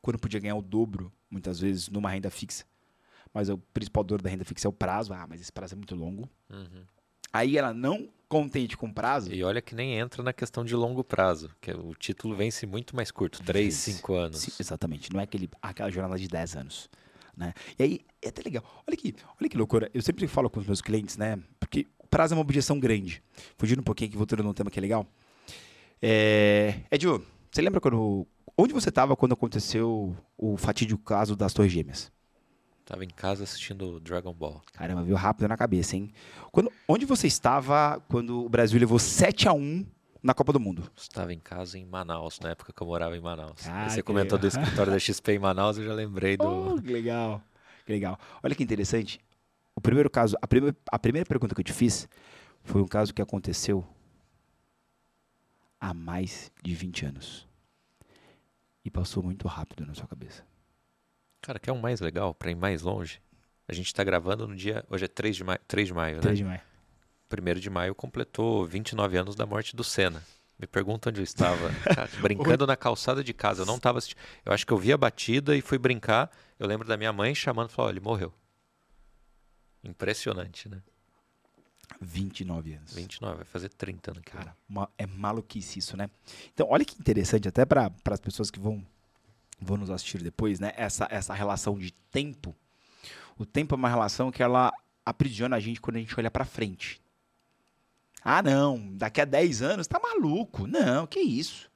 quando 0.02 0.18
podia 0.20 0.40
ganhar 0.40 0.56
o 0.56 0.62
dobro, 0.62 1.12
muitas 1.30 1.60
vezes, 1.60 1.90
numa 1.90 2.10
renda 2.10 2.30
fixa. 2.30 2.64
Mas 3.34 3.50
o 3.50 3.58
principal 3.58 4.04
dor 4.04 4.22
da 4.22 4.30
renda 4.30 4.46
fixa 4.46 4.68
é 4.68 4.70
o 4.70 4.74
prazo. 4.74 5.14
Ah, 5.14 5.26
mas 5.28 5.42
esse 5.42 5.52
prazo 5.52 5.74
é 5.74 5.78
muito 5.78 5.96
longo. 5.96 6.30
Uhum. 6.50 6.84
Aí 7.32 7.58
ela 7.58 7.74
não 7.74 8.10
contente 8.28 8.76
com 8.76 8.88
o 8.88 8.94
prazo, 8.94 9.34
E 9.34 9.44
olha 9.44 9.62
que 9.62 9.74
nem 9.74 9.98
entra 9.98 10.22
na 10.22 10.34
questão 10.34 10.66
de 10.66 10.76
longo 10.76 11.04
prazo, 11.04 11.50
que 11.62 11.72
o 11.72 11.94
título 11.96 12.36
vence 12.36 12.66
muito 12.66 12.96
mais 12.96 13.10
curto, 13.10 13.42
3, 13.44 13.66
Vence. 13.66 13.94
5 13.94 14.14
anos. 14.14 14.40
Sim, 14.40 14.52
exatamente. 14.60 15.14
Não 15.14 15.20
é 15.20 15.24
aquele, 15.24 15.50
aquela 15.62 15.90
jornada 15.90 16.20
de 16.20 16.28
10 16.28 16.56
anos. 16.58 16.90
Né? 17.36 17.54
E 17.78 17.84
aí, 17.84 18.02
é 18.22 18.30
até 18.30 18.42
legal. 18.42 18.64
Olha 18.86 18.96
aqui, 18.96 19.16
olha 19.40 19.50
que 19.50 19.58
loucura. 19.58 19.90
Eu 19.94 20.02
sempre 20.02 20.28
falo 20.28 20.50
com 20.50 20.60
os 20.60 20.66
meus 20.66 20.82
clientes, 20.82 21.16
né? 21.16 21.40
Porque 21.60 21.88
o 22.00 22.08
prazo 22.08 22.34
é 22.34 22.36
uma 22.36 22.42
objeção 22.42 22.80
grande. 22.80 23.22
Fugindo 23.58 23.80
um 23.80 23.84
pouquinho 23.84 24.10
aqui, 24.10 24.18
voltando 24.18 24.44
num 24.44 24.54
tema 24.54 24.72
que 24.72 24.80
é 24.80 24.82
legal. 24.82 25.06
É... 26.02 26.82
Edio, 26.92 27.24
você 27.52 27.62
lembra 27.62 27.80
quando. 27.80 28.28
Onde 28.58 28.74
você 28.74 28.90
estava 28.90 29.16
quando 29.16 29.34
aconteceu 29.34 30.18
o 30.36 30.58
fatídico 30.58 31.02
caso 31.04 31.36
das 31.36 31.54
Torres 31.54 31.72
Gêmeas? 31.72 32.12
Tava 32.88 33.04
em 33.04 33.10
casa 33.10 33.44
assistindo 33.44 34.00
Dragon 34.00 34.34
Ball. 34.34 34.62
Caramba, 34.72 35.04
viu 35.04 35.18
rápido 35.18 35.46
na 35.46 35.58
cabeça, 35.58 35.98
hein? 35.98 36.10
Quando, 36.54 36.72
onde 36.88 37.06
você 37.06 37.28
estava 37.28 38.02
quando 38.08 38.46
o 38.46 38.48
Brasil 38.48 38.80
levou 38.80 38.98
7 38.98 39.46
a 39.46 39.52
1 39.52 39.86
na 40.24 40.34
Copa 40.34 40.54
do 40.54 40.60
Mundo? 40.60 40.90
Estava 40.96 41.34
em 41.34 41.38
casa 41.38 41.78
em 41.78 41.86
Manaus, 41.86 42.40
na 42.40 42.52
época 42.52 42.72
que 42.72 42.82
eu 42.82 42.88
morava 42.88 43.18
em 43.18 43.20
Manaus. 43.20 43.68
Ah, 43.68 43.90
você 43.90 44.02
comentou 44.02 44.38
legal. 44.38 44.40
do 44.40 44.48
escritório 44.48 44.94
da 44.94 44.98
XP 44.98 45.34
em 45.34 45.40
Manaus, 45.40 45.78
eu 45.78 45.84
já 45.84 45.94
lembrei 45.94 46.38
do. 46.38 46.48
Oh, 46.48 46.82
que 46.82 46.90
legal. 46.90 47.42
Que 47.86 47.92
legal. 47.92 48.18
Olha 48.42 48.56
que 48.56 48.64
interessante. 48.64 49.20
O 49.76 49.82
primeiro 49.82 50.10
caso, 50.10 50.38
a 50.42 50.48
primeira, 50.48 50.76
a 50.90 50.98
primeira 50.98 51.26
pergunta 51.26 51.54
que 51.54 51.60
eu 51.60 51.66
te 51.66 51.74
fiz 51.74 52.08
foi 52.64 52.82
um 52.82 52.88
caso 52.88 53.14
que 53.14 53.22
aconteceu 53.22 53.86
há 55.78 55.94
mais 55.94 56.54
de 56.64 56.74
20 56.74 57.06
anos. 57.06 57.46
E 58.86 58.90
passou 58.90 59.22
muito 59.22 59.46
rápido 59.46 59.86
na 59.86 59.94
sua 59.94 60.08
cabeça. 60.08 60.46
Cara, 61.48 61.60
quer 61.60 61.72
um 61.72 61.80
mais 61.80 62.02
legal, 62.02 62.34
pra 62.34 62.52
ir 62.52 62.56
mais 62.56 62.82
longe? 62.82 63.22
A 63.70 63.74
gente 63.74 63.94
tá 63.94 64.04
gravando 64.04 64.46
no 64.46 64.54
dia. 64.54 64.84
Hoje 64.90 65.06
é 65.06 65.08
3 65.08 65.34
de 65.34 65.46
maio, 65.46 65.60
3 65.66 65.88
de 65.88 65.94
maio 65.94 66.16
né? 66.18 66.22
3 66.22 66.38
de 66.40 66.44
maio. 66.44 66.60
1 67.32 67.60
de 67.62 67.70
maio 67.70 67.96
completou 67.96 68.66
29 68.66 69.16
anos 69.18 69.34
da 69.34 69.46
morte 69.46 69.74
do 69.74 69.82
Senna. 69.82 70.22
Me 70.60 70.68
pergunta 70.68 71.08
onde 71.10 71.22
eu 71.22 71.24
estava. 71.24 71.70
Cara, 71.96 72.10
brincando 72.22 72.68
na 72.68 72.76
calçada 72.76 73.24
de 73.24 73.34
casa. 73.34 73.62
Eu 73.62 73.66
não 73.66 73.78
estava 73.78 73.98
assistindo. 73.98 74.20
Eu 74.46 74.52
acho 74.52 74.68
que 74.68 74.74
eu 74.74 74.78
vi 74.78 74.92
a 74.92 74.98
batida 74.98 75.56
e 75.56 75.62
fui 75.62 75.78
brincar. 75.78 76.30
Eu 76.60 76.68
lembro 76.68 76.86
da 76.86 76.98
minha 76.98 77.14
mãe 77.14 77.34
chamando 77.34 77.70
e 77.70 77.72
falou: 77.72 77.88
olha, 77.88 77.94
ele 77.98 78.04
morreu. 78.04 78.34
Impressionante, 79.82 80.68
né? 80.68 80.82
29 82.02 82.74
anos. 82.74 82.94
29, 82.94 83.36
vai 83.38 83.46
fazer 83.46 83.70
30 83.70 84.14
no 84.14 84.22
Cara, 84.22 84.54
ma- 84.68 84.90
é 84.98 85.08
maluquice 85.08 85.80
isso, 85.80 85.96
né? 85.96 86.10
Então, 86.54 86.68
olha 86.70 86.84
que 86.84 87.00
interessante, 87.00 87.48
até 87.48 87.66
para 87.66 87.90
as 88.12 88.20
pessoas 88.20 88.52
que 88.52 88.60
vão, 88.60 88.86
vão 89.60 89.78
nos 89.78 89.90
assistir 89.90 90.22
depois, 90.22 90.60
né? 90.60 90.74
Essa, 90.76 91.08
essa 91.10 91.34
relação 91.34 91.78
de 91.78 91.92
tempo. 92.12 92.56
O 93.38 93.46
tempo 93.46 93.76
é 93.76 93.78
uma 93.78 93.90
relação 93.90 94.32
que 94.32 94.44
ela 94.44 94.72
aprisiona 95.06 95.56
a 95.56 95.60
gente 95.60 95.82
quando 95.82 95.98
a 95.98 96.00
gente 96.00 96.18
olha 96.18 96.32
para 96.32 96.46
frente. 96.46 97.02
Ah, 98.24 98.42
não, 98.42 98.94
daqui 98.96 99.22
a 99.22 99.26
10 99.26 99.62
anos 99.62 99.88
tá 99.88 100.00
maluco. 100.00 100.68
Não, 100.68 101.08
que 101.08 101.20
isso. 101.20 101.70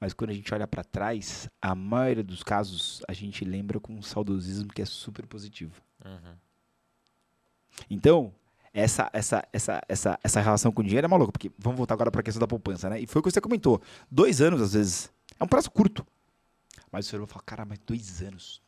Mas 0.00 0.12
quando 0.12 0.30
a 0.30 0.34
gente 0.34 0.52
olha 0.52 0.66
para 0.66 0.84
trás, 0.84 1.48
a 1.62 1.74
maioria 1.74 2.22
dos 2.22 2.42
casos 2.42 3.02
a 3.08 3.12
gente 3.12 3.44
lembra 3.44 3.80
com 3.80 3.94
um 3.94 4.02
saudosismo 4.02 4.68
que 4.68 4.82
é 4.82 4.84
super 4.84 5.26
positivo. 5.26 5.80
Uhum. 6.04 6.34
Então, 7.88 8.34
essa, 8.72 9.08
essa, 9.12 9.48
essa, 9.52 9.82
essa, 9.88 10.18
essa 10.22 10.40
relação 10.40 10.72
com 10.72 10.82
o 10.82 10.84
dinheiro 10.84 11.06
é 11.06 11.08
maluca, 11.08 11.32
porque 11.32 11.50
vamos 11.58 11.78
voltar 11.78 11.94
agora 11.94 12.10
para 12.10 12.20
a 12.20 12.24
questão 12.24 12.40
da 12.40 12.46
poupança, 12.46 12.90
né? 12.90 13.00
E 13.00 13.06
foi 13.06 13.20
o 13.20 13.22
que 13.22 13.30
você 13.30 13.40
comentou. 13.40 13.80
Dois 14.10 14.40
anos, 14.40 14.60
às 14.60 14.74
vezes, 14.74 15.10
é 15.38 15.44
um 15.44 15.48
prazo 15.48 15.70
curto. 15.70 16.04
Mas 16.94 17.06
o 17.06 17.08
senhor 17.10 17.22
vai 17.22 17.28
falar, 17.28 17.42
cara, 17.42 17.64
mas 17.64 17.78
dois 17.84 18.22
anos. 18.22 18.62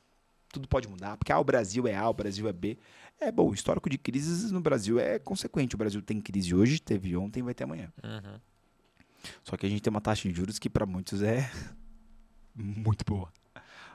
Tudo 0.49 0.67
pode 0.67 0.89
mudar, 0.89 1.17
porque 1.17 1.31
ah, 1.31 1.39
o 1.39 1.45
Brasil 1.45 1.87
é 1.87 1.95
A, 1.95 2.09
o 2.09 2.13
Brasil 2.13 2.49
é 2.49 2.53
B. 2.53 2.77
É 3.21 3.31
bom, 3.31 3.51
o 3.51 3.55
histórico 3.55 3.89
de 3.89 3.97
crises 3.97 4.51
no 4.51 4.61
Brasil 4.61 4.99
é 4.99 5.17
consequente. 5.19 5.77
O 5.77 5.79
Brasil 5.79 6.03
tem 6.03 6.21
crise 6.21 6.53
hoje, 6.53 6.81
teve 6.81 7.17
ontem, 7.17 7.41
vai 7.41 7.55
ter 7.55 7.63
amanhã. 7.63 7.93
Uhum. 8.03 8.41
Só 9.45 9.57
que 9.57 9.65
a 9.65 9.69
gente 9.69 9.81
tem 9.81 9.93
uma 9.93 10.01
taxa 10.01 10.29
de 10.29 10.35
juros 10.35 10.59
que 10.59 10.69
para 10.69 10.85
muitos 10.85 11.23
é 11.23 11.49
muito 12.53 13.05
boa. 13.05 13.33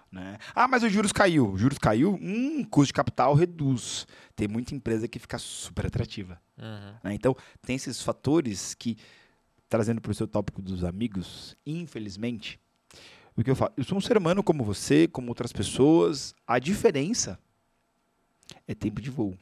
Né? 0.09 0.37
Ah, 0.55 0.67
mas 0.67 0.81
os 0.81 0.91
juros 0.91 1.11
caiu. 1.11 1.51
Os 1.51 1.59
juros 1.59 1.77
caiu, 1.77 2.17
hum, 2.21 2.63
custo 2.63 2.87
de 2.87 2.93
capital 2.93 3.33
reduz. 3.33 4.07
Tem 4.33 4.47
muita 4.47 4.73
empresa 4.73 5.09
que 5.09 5.19
fica 5.19 5.37
super 5.37 5.87
atrativa. 5.87 6.41
Uhum. 6.57 6.95
né? 7.03 7.13
Então, 7.13 7.35
tem 7.61 7.75
esses 7.75 8.01
fatores 8.01 8.73
que, 8.75 8.97
trazendo 9.67 9.99
para 9.99 10.11
o 10.11 10.15
seu 10.15 10.27
tópico 10.27 10.61
dos 10.61 10.85
amigos, 10.85 11.57
infelizmente, 11.65 12.61
o 13.41 13.43
que 13.43 13.51
eu 13.51 13.55
falo, 13.55 13.73
eu 13.77 13.83
sou 13.83 13.97
um 13.97 14.01
ser 14.01 14.17
humano 14.17 14.43
como 14.43 14.63
você, 14.63 15.07
como 15.07 15.29
outras 15.29 15.51
pessoas, 15.51 16.35
a 16.45 16.59
diferença 16.59 17.39
é 18.67 18.73
tempo 18.73 19.01
de 19.01 19.09
voo. 19.09 19.37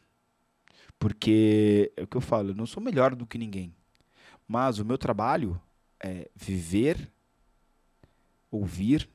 Porque, 0.97 1.91
é 1.95 2.03
o 2.03 2.07
que 2.07 2.17
eu 2.17 2.21
falo, 2.21 2.49
eu 2.49 2.55
não 2.55 2.65
sou 2.65 2.83
melhor 2.83 3.15
do 3.15 3.25
que 3.25 3.37
ninguém, 3.37 3.73
mas 4.47 4.79
o 4.79 4.85
meu 4.85 4.97
trabalho 4.97 5.59
é 5.99 6.29
viver, 6.35 7.11
ouvir, 8.51 9.09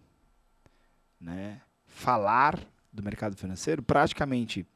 né, 1.20 1.60
falar 1.86 2.58
do 2.92 3.02
mercado 3.02 3.36
financeiro 3.36 3.82
praticamente 3.82 4.66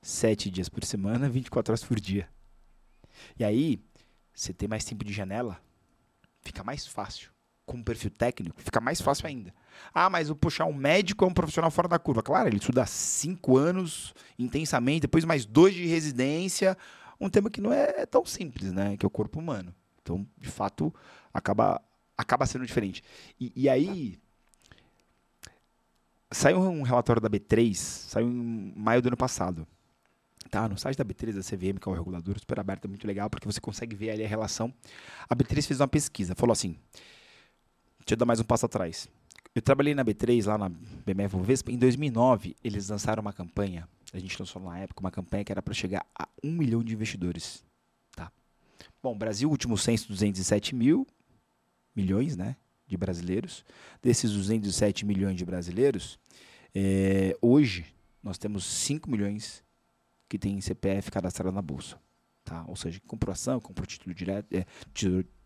sete 0.00 0.50
dias 0.50 0.68
por 0.68 0.84
semana, 0.84 1.28
24 1.30 1.72
horas 1.72 1.84
por 1.84 1.98
dia. 1.98 2.28
E 3.38 3.44
aí, 3.44 3.80
você 4.34 4.52
tem 4.52 4.68
mais 4.68 4.84
tempo 4.84 5.04
de 5.04 5.12
janela, 5.12 5.60
fica 6.40 6.64
mais 6.64 6.86
fácil. 6.86 7.33
Com 7.66 7.78
um 7.78 7.82
perfil 7.82 8.10
técnico, 8.10 8.60
fica 8.60 8.80
mais 8.80 9.00
fácil 9.00 9.26
ainda. 9.26 9.54
Ah, 9.92 10.10
mas 10.10 10.28
o 10.30 10.36
puxar 10.36 10.66
um 10.66 10.72
médico 10.74 11.24
é 11.24 11.28
um 11.28 11.32
profissional 11.32 11.70
fora 11.70 11.88
da 11.88 11.98
curva. 11.98 12.22
Claro, 12.22 12.48
ele 12.48 12.58
estuda 12.58 12.84
cinco 12.86 13.56
anos 13.56 14.14
intensamente, 14.38 15.02
depois 15.02 15.24
mais 15.24 15.46
dois 15.46 15.74
de 15.74 15.86
residência. 15.86 16.76
Um 17.20 17.30
tema 17.30 17.48
que 17.48 17.60
não 17.60 17.72
é 17.72 18.04
tão 18.06 18.24
simples, 18.26 18.72
né? 18.72 18.96
Que 18.96 19.06
é 19.06 19.08
o 19.08 19.10
corpo 19.10 19.38
humano. 19.38 19.74
Então, 20.02 20.26
de 20.38 20.50
fato, 20.50 20.94
acaba, 21.32 21.80
acaba 22.16 22.44
sendo 22.44 22.66
diferente. 22.66 23.02
E, 23.40 23.50
e 23.56 23.68
aí, 23.68 24.18
saiu 26.30 26.60
um 26.60 26.82
relatório 26.82 27.22
da 27.22 27.30
B3, 27.30 27.74
saiu 27.74 28.28
em 28.28 28.72
maio 28.76 29.00
do 29.00 29.08
ano 29.08 29.16
passado. 29.16 29.66
Tá, 30.50 30.68
no 30.68 30.76
site 30.76 30.96
da 30.98 31.04
B3, 31.04 31.32
da 31.32 31.40
CVM, 31.40 31.78
que 31.80 31.88
é 31.88 31.90
o 31.90 31.94
regulador 31.94 32.38
super 32.38 32.60
aberto, 32.60 32.84
é 32.84 32.88
muito 32.88 33.06
legal, 33.06 33.30
porque 33.30 33.46
você 33.46 33.60
consegue 33.60 33.96
ver 33.96 34.10
ali 34.10 34.24
a 34.24 34.28
relação. 34.28 34.72
A 35.28 35.34
B3 35.34 35.66
fez 35.66 35.80
uma 35.80 35.88
pesquisa, 35.88 36.34
falou 36.34 36.52
assim, 36.52 36.76
deixa 38.04 38.12
eu 38.12 38.16
dar 38.18 38.26
mais 38.26 38.38
um 38.38 38.44
passo 38.44 38.66
atrás. 38.66 39.08
Eu 39.54 39.62
trabalhei 39.62 39.94
na 39.94 40.04
B3, 40.04 40.46
lá 40.46 40.58
na 40.58 40.68
BMF 40.68 41.36
Bovespa, 41.36 41.72
em 41.72 41.78
2009, 41.78 42.54
eles 42.62 42.88
lançaram 42.88 43.22
uma 43.22 43.32
campanha, 43.32 43.88
a 44.12 44.18
gente 44.18 44.38
lançou 44.38 44.60
na 44.60 44.78
época, 44.78 45.00
uma 45.00 45.10
campanha 45.10 45.42
que 45.42 45.50
era 45.50 45.62
para 45.62 45.72
chegar 45.72 46.04
a 46.14 46.28
um 46.42 46.52
milhão 46.52 46.82
de 46.82 46.92
investidores. 46.92 47.64
Tá. 48.14 48.30
Bom, 49.02 49.16
Brasil, 49.16 49.48
último 49.48 49.78
censo, 49.78 50.08
207 50.08 50.74
mil 50.74 51.06
milhões, 51.96 52.36
né, 52.36 52.56
de 52.86 52.96
brasileiros. 52.96 53.64
Desses 54.02 54.32
207 54.32 55.06
milhões 55.06 55.36
de 55.36 55.44
brasileiros, 55.44 56.18
eh, 56.74 57.36
hoje 57.40 57.86
nós 58.22 58.36
temos 58.36 58.64
5 58.64 59.08
milhões 59.10 59.62
que 60.28 60.38
tem 60.38 60.60
CPF 60.60 61.10
cadastrado 61.10 61.52
na 61.52 61.62
bolsa, 61.62 61.98
tá? 62.42 62.64
Ou 62.66 62.74
seja, 62.76 63.00
comprou 63.06 63.32
ação, 63.32 63.60
comprou 63.60 63.86
título 63.86 64.14
direto, 64.14 64.52
é, 64.52 64.66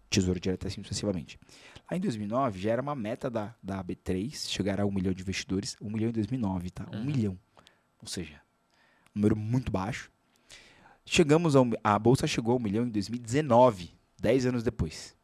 tesouro 0.08 0.40
direto 0.40 0.66
assim 0.66 0.82
sucessivamente. 0.82 1.38
Lá 1.90 1.96
em 1.96 2.00
2009 2.00 2.58
já 2.60 2.70
era 2.72 2.82
uma 2.82 2.94
meta 2.94 3.30
da, 3.30 3.54
da 3.62 3.82
B3 3.82 4.48
chegar 4.48 4.80
a 4.80 4.86
um 4.86 4.90
milhão 4.92 5.12
de 5.12 5.22
investidores, 5.22 5.76
um 5.80 5.90
milhão 5.90 6.10
em 6.10 6.12
2009, 6.12 6.70
tá? 6.70 6.86
Um 6.92 6.98
Uhum. 6.98 7.04
milhão, 7.04 7.38
ou 8.00 8.08
seja, 8.08 8.40
um 9.14 9.20
número 9.20 9.36
muito 9.36 9.70
baixo. 9.72 10.10
Chegamos 11.04 11.56
a, 11.56 11.62
um, 11.62 11.70
a 11.82 11.98
bolsa 11.98 12.26
chegou 12.26 12.52
a 12.52 12.56
um 12.56 12.60
milhão 12.62 12.84
em 12.84 12.90
2019, 12.90 13.90
10 14.20 14.46
anos 14.46 14.62
depois. 14.62 15.16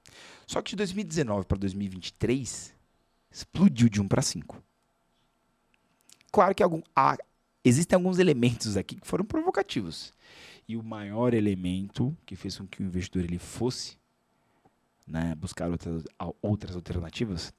Só 0.47 0.61
que 0.63 0.71
de 0.71 0.77
2019 0.77 1.47
para 1.47 1.59
2023 1.59 2.75
explodiu 3.31 3.89
de 3.89 4.01
1 4.01 4.09
para 4.09 4.23
5. 4.23 4.63
Claro 6.33 6.55
que 6.55 6.63
algum, 6.63 6.83
há- 6.95 7.19
existem 7.65 7.97
alguns 7.97 8.19
elementos 8.19 8.77
aqui 8.77 8.97
que 8.97 9.07
foram 9.07 9.25
provocativos. 9.25 10.13
E 10.67 10.77
o 10.77 10.83
maior 10.83 11.35
elemento 11.35 12.17
que 12.25 12.35
fez 12.37 12.57
com 12.57 12.67
que 12.67 12.83
o 12.83 12.87
investidor 12.87 13.25
ele 13.25 13.39
fosse 13.39 13.97
né, 15.07 15.35
buscar 15.35 15.71
outras, 15.71 16.05
outras 16.41 16.75
alternativas 16.75 17.53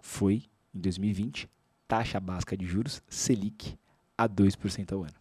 foi, 0.00 0.44
em 0.74 0.80
2020, 0.80 1.48
taxa 1.86 2.18
básica 2.18 2.56
de 2.56 2.66
juros 2.66 3.02
Selic 3.08 3.78
a 4.16 4.28
2% 4.28 4.92
ao 4.92 5.02
ano. 5.02 5.14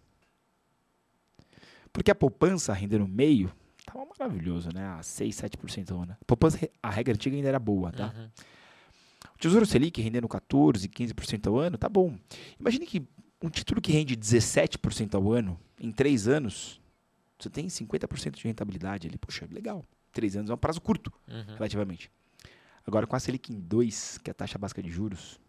Porque 1.94 2.10
a 2.10 2.16
poupança 2.16 2.74
rendendo 2.74 3.08
meio 3.08 3.52
estava 3.78 4.06
maravilhoso, 4.06 4.70
né? 4.74 4.88
A 4.88 5.04
6, 5.04 5.36
7% 5.36 5.92
ao 5.92 6.02
ano. 6.02 6.18
A 6.20 6.26
poupança, 6.26 6.58
a 6.82 6.90
regra 6.90 7.14
antiga 7.14 7.36
ainda 7.36 7.50
era 7.50 7.60
boa, 7.60 7.92
tá? 7.92 8.14
Uhum. 8.16 8.30
O 9.36 9.38
Tesouro 9.38 9.66
Selic 9.66 10.02
rendendo 10.02 10.28
14, 10.28 10.88
15% 10.88 11.48
ao 11.48 11.58
ano, 11.58 11.78
tá 11.78 11.90
bom. 11.90 12.18
Imagine 12.60 12.86
que 12.86 13.06
um 13.42 13.50
título 13.50 13.82
que 13.82 13.92
rende 13.92 14.16
17% 14.16 15.16
ao 15.16 15.32
ano, 15.32 15.60
em 15.80 15.92
3 15.92 16.28
anos, 16.28 16.80
você 17.38 17.50
tem 17.50 17.68
50% 17.68 18.36
de 18.36 18.44
rentabilidade 18.44 19.08
ali. 19.08 19.18
Poxa, 19.18 19.48
legal. 19.52 19.84
3 20.12 20.36
anos 20.38 20.50
é 20.50 20.54
um 20.54 20.58
prazo 20.58 20.82
curto, 20.82 21.12
Uhum. 21.28 21.56
relativamente. 21.56 22.12
Agora, 22.86 23.06
com 23.08 23.16
a 23.16 23.20
Selic 23.20 23.52
em 23.54 23.60
2, 23.60 24.18
que 24.20 24.30
é 24.30 24.32
a 24.32 24.34
taxa 24.34 24.58
básica 24.58 24.82
de 24.82 24.90
juros, 24.90 25.40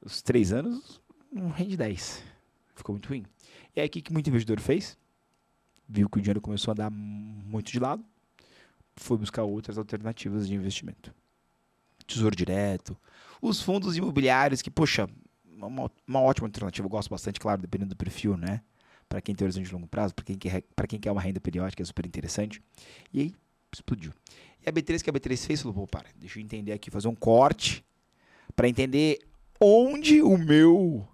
os 0.00 0.22
3 0.22 0.52
anos 0.52 1.00
não 1.32 1.48
rende 1.50 1.76
10. 1.76 2.22
Ficou 2.74 2.94
muito 2.94 3.08
ruim. 3.08 3.24
E 3.74 3.80
aí, 3.80 3.86
o 3.86 3.90
que, 3.90 4.00
que 4.02 4.12
muito 4.12 4.28
investidor 4.28 4.60
fez? 4.60 4.96
Viu 5.88 6.08
que 6.08 6.18
o 6.18 6.20
dinheiro 6.20 6.40
começou 6.40 6.72
a 6.72 6.74
dar 6.74 6.90
muito 6.90 7.72
de 7.72 7.78
lado, 7.80 8.04
foi 8.96 9.16
buscar 9.16 9.42
outras 9.44 9.78
alternativas 9.78 10.46
de 10.46 10.54
investimento. 10.54 11.14
Tesouro 12.06 12.34
Direto, 12.36 12.96
os 13.40 13.60
fundos 13.60 13.96
imobiliários, 13.96 14.62
que, 14.62 14.70
poxa, 14.70 15.08
uma, 15.46 15.90
uma 16.06 16.20
ótima 16.20 16.46
alternativa, 16.46 16.84
eu 16.86 16.90
gosto 16.90 17.10
bastante, 17.10 17.40
claro, 17.40 17.60
dependendo 17.60 17.90
do 17.90 17.96
perfil, 17.96 18.36
né? 18.36 18.62
Para 19.08 19.20
quem 19.22 19.34
tem 19.34 19.44
horizonte 19.44 19.66
de 19.66 19.72
longo 19.72 19.86
prazo, 19.88 20.14
para 20.14 20.24
quem, 20.24 20.36
quer, 20.36 20.62
pra 20.76 20.86
quem 20.86 21.00
quer 21.00 21.10
uma 21.10 21.20
renda 21.20 21.40
periódica, 21.40 21.82
é 21.82 21.86
super 21.86 22.04
interessante. 22.06 22.62
E 23.12 23.20
aí, 23.20 23.34
explodiu. 23.72 24.12
E 24.64 24.68
a 24.68 24.72
B3 24.72 25.02
que 25.02 25.10
a 25.10 25.12
B3 25.12 25.46
fez, 25.46 25.62
falou, 25.62 25.74
pô, 25.74 25.86
para, 25.86 26.08
deixa 26.16 26.38
eu 26.38 26.42
entender 26.42 26.72
aqui, 26.72 26.90
fazer 26.90 27.08
um 27.08 27.14
corte 27.14 27.84
para 28.54 28.68
entender 28.68 29.18
onde 29.60 30.22
o 30.22 30.36
meu 30.36 31.06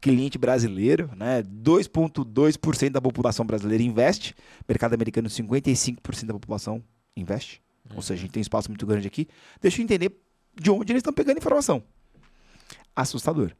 cliente 0.00 0.36
brasileiro, 0.36 1.10
né? 1.16 1.42
2,2% 1.42 2.90
da 2.90 3.00
população 3.00 3.46
brasileira 3.46 3.82
investe, 3.82 4.34
mercado 4.68 4.92
americano 4.92 5.28
55% 5.28 6.26
da 6.26 6.34
população 6.34 6.84
investe. 7.16 7.62
Ou 7.94 8.02
seja, 8.02 8.20
a 8.20 8.22
gente 8.22 8.32
tem 8.32 8.40
um 8.40 8.42
espaço 8.42 8.70
muito 8.70 8.86
grande 8.86 9.06
aqui. 9.06 9.28
Deixa 9.60 9.80
eu 9.80 9.84
entender 9.84 10.14
de 10.54 10.70
onde 10.70 10.92
eles 10.92 11.00
estão 11.00 11.12
pegando 11.12 11.38
informação. 11.38 11.82
Assustador. 12.94 13.52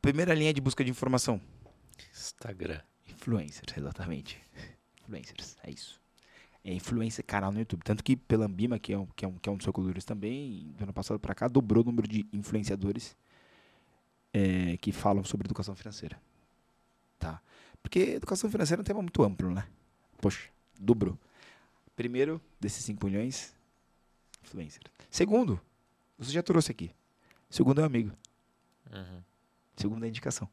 Primeira 0.00 0.34
linha 0.34 0.52
de 0.52 0.60
busca 0.60 0.84
de 0.84 0.90
informação. 0.90 1.40
Instagram. 2.10 2.80
Influencers, 3.08 3.76
exatamente. 3.76 4.40
Influencers, 5.02 5.56
é 5.62 5.70
isso. 5.70 6.00
É 6.66 6.74
influencer 6.74 7.24
canal 7.24 7.52
no 7.52 7.60
YouTube. 7.60 7.84
Tanto 7.84 8.02
que 8.02 8.16
pela 8.16 8.46
Ambima, 8.46 8.76
que 8.76 8.92
é 8.92 8.98
um, 8.98 9.06
que 9.06 9.24
é 9.24 9.28
um, 9.28 9.38
que 9.38 9.48
é 9.48 9.52
um 9.52 9.56
dos 9.56 9.64
seus 9.64 10.04
também, 10.04 10.74
do 10.76 10.82
ano 10.82 10.92
passado 10.92 11.16
para 11.20 11.32
cá, 11.32 11.46
dobrou 11.46 11.84
o 11.84 11.86
número 11.86 12.08
de 12.08 12.26
influenciadores 12.32 13.16
é, 14.32 14.76
que 14.78 14.90
falam 14.90 15.22
sobre 15.22 15.46
educação 15.46 15.76
financeira. 15.76 16.20
Tá? 17.20 17.40
Porque 17.80 18.00
educação 18.00 18.50
financeira 18.50 18.80
é 18.80 18.82
um 18.82 18.84
tema 18.84 19.00
muito 19.00 19.22
amplo, 19.22 19.48
né? 19.48 19.64
Poxa, 20.20 20.50
dobrou. 20.76 21.16
Primeiro, 21.94 22.42
desses 22.58 22.84
5 22.84 23.06
milhões, 23.06 23.54
influencer. 24.42 24.82
Segundo, 25.08 25.60
você 26.18 26.32
já 26.32 26.42
trouxe 26.42 26.72
aqui. 26.72 26.90
Segundo 27.48 27.80
é 27.80 27.84
um 27.84 27.86
amigo. 27.86 28.10
Uhum. 28.92 29.22
Segundo 29.76 30.04
é 30.04 30.08
indicação. 30.08 30.48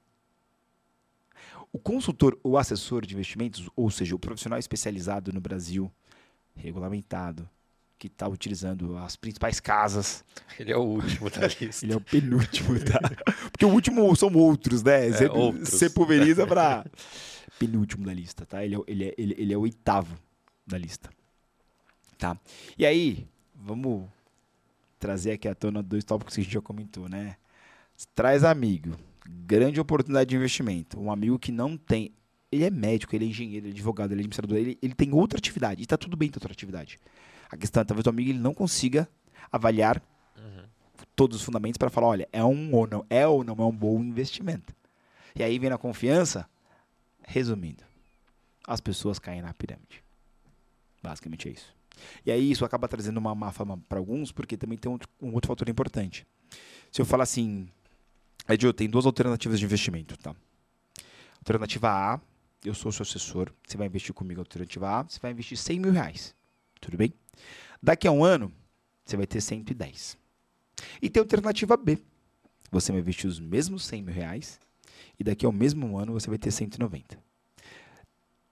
O 1.71 1.79
consultor 1.79 2.39
ou 2.43 2.57
assessor 2.57 3.05
de 3.05 3.15
investimentos, 3.15 3.67
ou 3.75 3.89
seja, 3.89 4.15
o 4.15 4.19
profissional 4.19 4.59
especializado 4.59 5.33
no 5.33 5.41
Brasil, 5.41 5.91
regulamentado, 6.55 7.49
que 7.97 8.07
está 8.07 8.27
utilizando 8.27 8.97
as 8.97 9.15
principais 9.15 9.59
casas. 9.59 10.23
Ele 10.59 10.71
é 10.71 10.77
o 10.77 10.81
último 10.81 11.29
da 11.29 11.47
lista. 11.59 11.85
Ele 11.85 11.93
é 11.93 11.95
o 11.95 12.01
penúltimo, 12.01 12.79
tá? 12.79 12.99
Porque 13.51 13.65
o 13.65 13.69
último 13.69 14.15
são 14.15 14.33
outros, 14.33 14.83
né? 14.83 15.09
É, 15.09 15.31
outros. 15.31 15.69
Você 15.69 15.89
pulveriza 15.89 16.45
para 16.45 16.85
penúltimo 17.57 18.05
da 18.05 18.13
lista, 18.13 18.45
tá? 18.45 18.63
Ele 18.63 18.75
é, 18.75 18.79
ele, 18.87 19.03
é, 19.05 19.13
ele, 19.17 19.35
ele 19.37 19.53
é 19.53 19.57
o 19.57 19.61
oitavo 19.61 20.17
da 20.65 20.77
lista. 20.77 21.09
Tá? 22.17 22.37
E 22.77 22.85
aí, 22.85 23.27
vamos 23.53 24.07
trazer 24.99 25.33
aqui 25.33 25.47
à 25.47 25.55
tona 25.55 25.83
dois 25.83 26.03
tópicos 26.03 26.35
que 26.35 26.41
a 26.41 26.43
gente 26.43 26.53
já 26.53 26.61
comentou, 26.61 27.09
né? 27.09 27.35
Traz 28.15 28.43
amigo. 28.43 28.97
Grande 29.25 29.79
oportunidade 29.79 30.29
de 30.29 30.35
investimento. 30.35 30.99
Um 30.99 31.11
amigo 31.11 31.37
que 31.37 31.51
não 31.51 31.77
tem. 31.77 32.13
Ele 32.53 32.65
é 32.65 32.69
médico, 32.69 33.15
ele 33.15 33.25
é 33.25 33.27
engenheiro, 33.27 33.65
ele 33.65 33.73
é 33.73 33.75
advogado, 33.75 34.11
ele 34.11 34.21
é 34.21 34.21
administrador, 34.21 34.57
ele, 34.57 34.77
ele 34.81 34.93
tem 34.93 35.13
outra 35.13 35.37
atividade. 35.37 35.81
E 35.81 35.83
está 35.83 35.97
tudo 35.97 36.15
bem 36.15 36.29
ter 36.29 36.37
outra 36.37 36.51
atividade. 36.51 36.99
A 37.49 37.57
questão 37.57 37.81
é 37.81 37.83
talvez 37.83 38.05
o 38.05 38.09
amigo 38.09 38.29
ele 38.29 38.39
não 38.39 38.53
consiga 38.53 39.07
avaliar 39.51 40.01
uhum. 40.37 40.63
todos 41.15 41.37
os 41.37 41.43
fundamentos 41.43 41.77
para 41.77 41.89
falar, 41.89 42.07
olha, 42.07 42.29
é 42.31 42.43
um 42.43 42.73
ou 42.73 42.87
não 42.87 43.05
é 43.09 43.27
ou 43.27 43.43
não 43.43 43.55
é 43.55 43.65
um 43.65 43.75
bom 43.75 43.99
investimento. 43.99 44.73
E 45.35 45.43
aí 45.43 45.57
vem 45.59 45.71
a 45.71 45.77
confiança. 45.77 46.47
Resumindo, 47.25 47.83
as 48.67 48.81
pessoas 48.81 49.17
caem 49.17 49.41
na 49.41 49.53
pirâmide. 49.53 50.03
Basicamente 51.01 51.47
é 51.47 51.51
isso. 51.51 51.73
E 52.25 52.31
aí 52.31 52.51
isso 52.51 52.65
acaba 52.65 52.87
trazendo 52.87 53.17
uma 53.17 53.33
má 53.35 53.51
fama 53.51 53.77
para 53.87 53.99
alguns, 53.99 54.31
porque 54.31 54.57
também 54.57 54.77
tem 54.77 54.91
um, 54.91 54.97
um, 55.21 55.33
outro 55.33 55.47
fator 55.47 55.69
importante. 55.69 56.27
Se 56.91 57.01
eu 57.01 57.05
falar 57.05 57.23
assim, 57.23 57.67
Edio, 58.47 58.73
tem 58.73 58.89
duas 58.89 59.05
alternativas 59.05 59.59
de 59.59 59.65
investimento, 59.65 60.17
tá? 60.17 60.35
Alternativa 61.39 61.89
A, 61.89 62.21
eu 62.65 62.73
sou 62.73 62.91
seu 62.91 63.03
assessor, 63.03 63.51
você 63.65 63.77
vai 63.77 63.87
investir 63.87 64.13
comigo. 64.13 64.39
Alternativa 64.41 64.99
A, 64.99 65.03
você 65.03 65.19
vai 65.19 65.31
investir 65.31 65.57
100 65.57 65.79
mil 65.79 65.91
reais. 65.91 66.35
Tudo 66.79 66.97
bem? 66.97 67.13
Daqui 67.81 68.07
a 68.07 68.11
um 68.11 68.23
ano, 68.23 68.51
você 69.05 69.17
vai 69.17 69.27
ter 69.27 69.41
110. 69.41 70.17
E 71.01 71.09
tem 71.09 71.19
a 71.19 71.23
alternativa 71.23 71.75
B. 71.75 71.97
Você 72.71 72.91
vai 72.91 73.01
investir 73.01 73.29
os 73.29 73.39
mesmos 73.39 73.85
100 73.85 74.01
mil 74.01 74.13
reais 74.13 74.59
e 75.19 75.23
daqui 75.23 75.45
ao 75.45 75.51
mesmo 75.51 75.97
ano 75.97 76.13
você 76.13 76.29
vai 76.29 76.37
ter 76.37 76.51
190. 76.51 77.21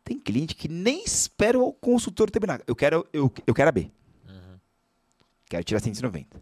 Tem 0.03 0.19
cliente 0.19 0.55
que 0.55 0.67
nem 0.67 1.03
espera 1.03 1.57
o 1.57 1.71
consultor 1.73 2.29
terminar. 2.29 2.61
Eu 2.67 2.75
quero, 2.75 3.07
eu, 3.13 3.31
eu 3.47 3.53
quero 3.53 3.69
a 3.69 3.71
B. 3.71 3.91
Uhum. 4.27 4.59
Quero 5.49 5.63
tirar 5.63 5.79
190. 5.79 6.41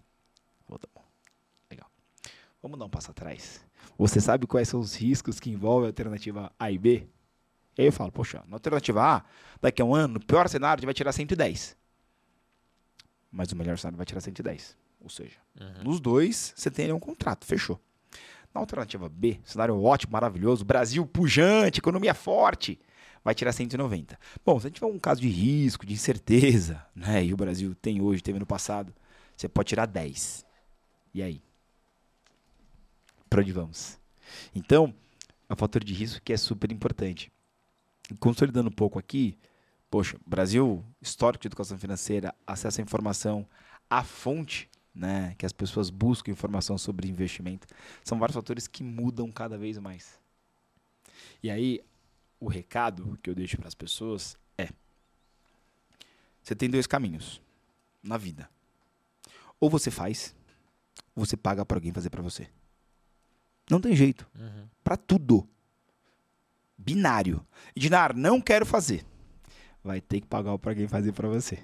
Oh, 0.68 0.78
tá 0.78 0.88
bom. 0.94 1.04
Legal. 1.70 1.90
Vamos 2.62 2.80
dar 2.80 2.86
um 2.86 2.90
passo 2.90 3.12
atrás. 3.12 3.64
Você 3.98 4.20
sabe 4.20 4.48
quais 4.48 4.68
são 4.68 4.80
os 4.80 4.96
riscos 4.96 5.40
que 5.40 5.50
envolvem 5.50 5.88
a 5.88 5.90
alternativa 5.90 6.52
A 6.58 6.72
e 6.72 6.78
B? 6.78 7.08
E 7.80 7.84
aí 7.84 7.88
eu 7.88 7.94
falo, 7.94 8.12
poxa, 8.12 8.44
na 8.46 8.58
alternativa 8.58 9.02
A, 9.02 9.24
daqui 9.62 9.82
a 9.82 9.86
um 9.86 9.96
ano, 9.96 10.16
no 10.16 10.20
pior 10.20 10.50
cenário, 10.50 10.80
a 10.80 10.82
gente 10.82 10.88
vai 10.88 10.94
tirar 10.94 11.14
110. 11.14 11.78
Mas 13.32 13.54
o 13.54 13.56
melhor 13.56 13.78
cenário 13.78 13.96
vai 13.96 14.06
tirar 14.06 14.20
110. 14.20 14.76
Ou 15.00 15.10
seja, 15.10 15.38
uhum. 15.58 15.86
nos 15.86 16.02
dois, 16.02 16.54
você 16.58 16.70
tem 16.70 16.92
um 16.92 17.00
contrato, 17.00 17.46
fechou. 17.46 17.80
Na 18.54 18.60
alternativa 18.60 19.08
B, 19.08 19.40
cenário 19.46 19.82
ótimo, 19.82 20.12
maravilhoso, 20.12 20.66
Brasil 20.66 21.06
pujante, 21.06 21.80
economia 21.80 22.14
forte, 22.14 22.78
vai 23.24 23.34
tirar 23.34 23.54
190. 23.54 24.20
Bom, 24.46 24.60
se 24.60 24.68
a 24.68 24.70
gente 24.70 24.76
tiver 24.76 24.88
um 24.88 25.00
caso 25.00 25.22
de 25.22 25.30
risco, 25.30 25.86
de 25.86 25.94
incerteza, 25.94 26.86
né, 26.94 27.24
e 27.24 27.34
o 27.34 27.38
Brasil 27.38 27.74
tem 27.76 28.02
hoje, 28.02 28.22
teve 28.22 28.40
no 28.40 28.46
passado, 28.46 28.94
você 29.38 29.48
pode 29.48 29.70
tirar 29.70 29.86
10. 29.86 30.46
E 31.14 31.24
aí? 31.24 31.42
Para 33.30 33.40
onde 33.40 33.54
vamos? 33.54 33.98
Então, 34.54 34.94
é 35.48 35.54
um 35.54 35.56
fator 35.56 35.82
de 35.82 35.94
risco 35.94 36.22
que 36.22 36.34
é 36.34 36.38
super 36.38 36.74
importante. 36.74 37.32
Consolidando 38.20 38.70
um 38.70 38.74
pouco 38.74 38.98
aqui, 38.98 39.38
poxa, 39.90 40.18
Brasil, 40.26 40.84
histórico 41.02 41.42
de 41.44 41.48
educação 41.48 41.78
financeira, 41.78 42.34
acesso 42.46 42.82
à 42.82 42.84
informação, 42.84 43.48
a 43.90 44.04
fonte, 44.04 44.70
né, 44.94 45.36
que 45.38 45.46
as 45.46 45.54
pessoas 45.54 45.90
buscam 45.90 46.32
informação 46.32 46.78
sobre 46.78 47.08
investimento, 47.08 47.68
são 48.04 48.18
vários 48.18 48.36
fatores 48.36 48.68
que 48.68 48.84
mudam 48.84 49.32
cada 49.32 49.58
vez 49.58 49.78
mais. 49.78 50.20
E 51.44 51.50
aí, 51.50 51.82
o 52.40 52.48
recado 52.48 53.18
que 53.22 53.30
eu 53.30 53.36
deixo 53.36 53.58
para 53.58 53.68
as 53.68 53.76
pessoas 53.76 54.38
é: 54.58 54.70
você 56.42 56.56
tem 56.56 56.70
dois 56.70 56.88
caminhos 56.88 57.42
na 58.02 58.18
vida. 58.18 58.50
Ou 59.60 59.70
você 59.70 59.92
faz, 59.92 60.36
ou 61.16 61.26
você 61.26 61.36
paga 61.36 61.66
para 61.66 61.78
alguém 61.78 61.92
fazer 61.92 62.10
para 62.10 62.22
você. 62.22 62.50
Não 63.70 63.80
tem 63.80 63.96
jeito. 63.96 64.28
Uhum. 64.36 64.68
Para 64.84 64.98
tudo. 64.98 65.48
Binário. 66.80 67.46
Dinar, 67.76 68.16
não 68.16 68.40
quero 68.40 68.66
fazer. 68.66 69.06
Vai 69.84 70.00
ter 70.00 70.22
que 70.22 70.28
pagar 70.28 70.58
para 70.58 70.72
alguém 70.72 70.88
fazer 70.88 71.12
para 71.12 71.28
você. 71.28 71.60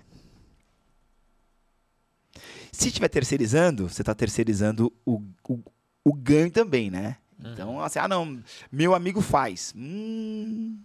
Se 2.71 2.89
estiver 2.89 3.07
terceirizando, 3.07 3.87
você 3.87 4.01
está 4.01 4.13
terceirizando 4.13 4.91
o, 5.05 5.21
o, 5.47 5.59
o 6.03 6.13
ganho 6.13 6.51
também, 6.51 6.91
né? 6.91 7.17
Então, 7.39 7.75
uhum. 7.75 7.81
assim, 7.81 7.99
ah, 7.99 8.07
não, 8.07 8.41
meu 8.69 8.93
amigo 8.93 9.21
faz. 9.21 9.73
Hum, 9.75 10.77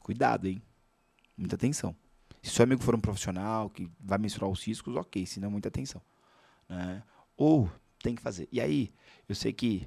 cuidado, 0.00 0.48
hein? 0.48 0.62
Muita 1.36 1.56
atenção. 1.56 1.94
Se 2.42 2.50
seu 2.50 2.62
amigo 2.62 2.82
for 2.82 2.94
um 2.94 3.00
profissional 3.00 3.68
que 3.68 3.90
vai 4.00 4.18
mensurar 4.18 4.48
os 4.48 4.64
riscos, 4.64 4.96
ok, 4.96 5.26
se 5.26 5.38
não, 5.38 5.50
muita 5.50 5.68
atenção. 5.68 6.00
Né? 6.68 7.02
Ou 7.36 7.70
tem 8.02 8.14
que 8.14 8.22
fazer. 8.22 8.48
E 8.50 8.60
aí, 8.60 8.92
eu 9.28 9.34
sei 9.34 9.52
que 9.52 9.86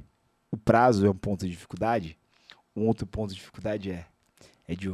o 0.51 0.57
prazo 0.57 1.05
é 1.05 1.09
um 1.09 1.15
ponto 1.15 1.45
de 1.45 1.51
dificuldade. 1.51 2.17
Um 2.75 2.87
outro 2.87 3.05
ponto 3.05 3.29
de 3.29 3.35
dificuldade 3.35 3.91
é, 3.91 4.05
é 4.67 4.75
de 4.75 4.93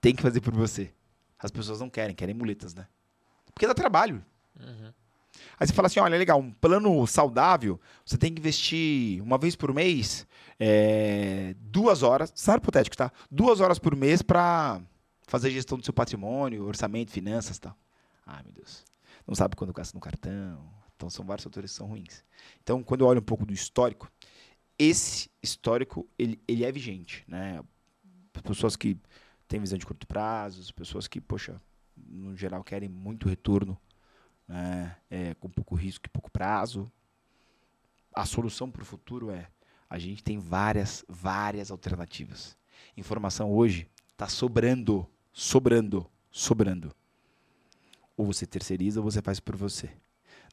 tem 0.00 0.14
que 0.14 0.22
fazer 0.22 0.40
por 0.40 0.54
você. 0.54 0.92
As 1.38 1.50
pessoas 1.50 1.80
não 1.80 1.88
querem, 1.88 2.14
querem 2.14 2.34
muletas, 2.34 2.74
né? 2.74 2.86
Porque 3.54 3.66
dá 3.66 3.74
trabalho. 3.74 4.24
Uhum. 4.58 4.92
Aí 5.58 5.66
você 5.66 5.72
fala 5.72 5.86
assim, 5.86 6.00
olha, 6.00 6.18
legal, 6.18 6.38
um 6.38 6.50
plano 6.52 7.06
saudável, 7.06 7.80
você 8.04 8.18
tem 8.18 8.32
que 8.32 8.40
investir 8.40 9.22
uma 9.22 9.38
vez 9.38 9.56
por 9.56 9.72
mês, 9.72 10.26
é, 10.58 11.54
duas 11.58 12.02
horas, 12.02 12.32
cenário 12.34 12.62
hipotético, 12.62 12.96
tá? 12.96 13.10
Duas 13.30 13.60
horas 13.60 13.78
por 13.78 13.96
mês 13.96 14.22
para 14.22 14.80
fazer 15.26 15.50
gestão 15.50 15.78
do 15.78 15.84
seu 15.84 15.94
patrimônio, 15.94 16.64
orçamento, 16.64 17.10
finanças 17.10 17.56
e 17.56 17.60
tal. 17.60 17.76
Ai, 18.26 18.42
meu 18.44 18.52
Deus. 18.52 18.84
Não 19.26 19.34
sabe 19.34 19.56
quando 19.56 19.72
gasta 19.72 19.96
no 19.96 20.00
cartão. 20.00 20.58
Então, 20.96 21.08
são 21.10 21.24
vários 21.24 21.44
fatores 21.44 21.70
que 21.70 21.76
são 21.76 21.86
ruins. 21.86 22.24
Então, 22.62 22.82
quando 22.82 23.00
eu 23.00 23.08
olho 23.08 23.20
um 23.20 23.24
pouco 23.24 23.44
do 23.44 23.52
histórico, 23.52 24.10
esse 24.78 25.30
histórico, 25.42 26.08
ele, 26.18 26.40
ele 26.46 26.64
é 26.64 26.72
vigente, 26.72 27.24
né? 27.26 27.62
Pessoas 28.42 28.76
que 28.76 28.96
têm 29.46 29.60
visão 29.60 29.78
de 29.78 29.86
curto 29.86 30.06
prazo, 30.06 30.72
pessoas 30.74 31.06
que, 31.06 31.20
poxa, 31.20 31.60
no 31.96 32.36
geral 32.36 32.64
querem 32.64 32.88
muito 32.88 33.28
retorno 33.28 33.78
né, 34.48 34.96
é, 35.10 35.34
com 35.34 35.48
pouco 35.48 35.74
risco 35.74 36.06
e 36.06 36.08
pouco 36.08 36.30
prazo. 36.30 36.90
A 38.14 38.24
solução 38.24 38.70
para 38.70 38.82
o 38.82 38.86
futuro 38.86 39.30
é 39.30 39.48
a 39.88 39.98
gente 39.98 40.24
tem 40.24 40.38
várias, 40.38 41.04
várias 41.08 41.70
alternativas. 41.70 42.56
Informação 42.96 43.52
hoje 43.52 43.86
está 44.10 44.26
sobrando, 44.26 45.06
sobrando, 45.32 46.10
sobrando. 46.30 46.94
Ou 48.16 48.26
você 48.26 48.46
terceiriza 48.46 49.00
ou 49.00 49.04
você 49.04 49.20
faz 49.20 49.38
por 49.38 49.54
você. 49.54 49.90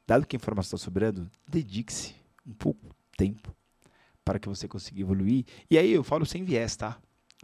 Dado 0.06 0.26
que 0.26 0.36
a 0.36 0.38
informação 0.38 0.76
está 0.76 0.84
sobrando, 0.84 1.30
dedique-se 1.48 2.14
um 2.46 2.52
pouco 2.52 2.94
tempo 3.16 3.54
para 4.30 4.38
que 4.38 4.48
você 4.48 4.68
consiga 4.68 5.00
evoluir. 5.00 5.44
E 5.68 5.76
aí 5.76 5.90
eu 5.90 6.04
falo 6.04 6.24
sem 6.24 6.44
viés, 6.44 6.76
tá? 6.76 6.96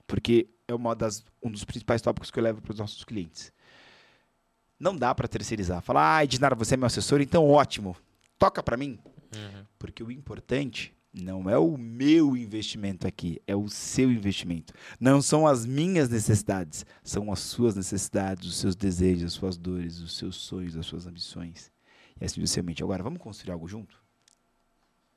Porque 0.07 0.49
é 0.69 0.75
uma 0.75 0.95
das, 0.95 1.25
um 1.43 1.51
dos 1.51 1.65
principais 1.65 2.01
tópicos 2.01 2.31
que 2.31 2.39
eu 2.39 2.45
levo 2.45 2.63
para 2.63 2.71
os 2.73 2.79
nossos 2.79 3.03
clientes. 3.03 3.53
Não 4.79 4.97
dá 4.97 5.13
para 5.13 5.27
terceirizar. 5.27 5.83
Falar, 5.83 6.19
ah, 6.19 6.25
Edinara, 6.25 6.55
você 6.55 6.75
é 6.75 6.77
meu 6.77 6.87
assessor, 6.87 7.21
então 7.21 7.51
ótimo. 7.51 7.97
Toca 8.39 8.63
para 8.63 8.77
mim. 8.77 9.01
Uhum. 9.35 9.65
Porque 9.77 10.01
o 10.05 10.13
importante 10.13 10.95
Não 11.19 11.49
é 11.49 11.57
o 11.57 11.79
meu 11.79 12.37
investimento 12.37 13.07
aqui, 13.07 13.41
é 13.47 13.57
o 13.57 13.71
seu 13.71 14.13
investimento. 14.13 14.75
Não 15.01 15.23
são 15.23 15.47
as 15.47 15.65
minhas 15.65 16.11
necessidades, 16.11 16.85
são 17.03 17.33
as 17.33 17.39
suas 17.41 17.75
necessidades, 17.75 18.47
os 18.47 18.57
seus 18.57 18.77
desejos, 18.77 19.25
as 19.25 19.33
suas 19.33 19.57
dores, 19.57 19.99
os 20.01 20.19
seus 20.19 20.37
sonhos, 20.37 20.77
as 20.77 20.85
suas 20.85 21.07
ambições. 21.07 21.73
E 22.21 22.25
assim 22.27 22.43
sucessivamente. 22.43 22.83
Agora, 22.83 23.03
vamos 23.03 23.19
construir 23.19 23.51
algo 23.51 23.67
junto? 23.67 23.99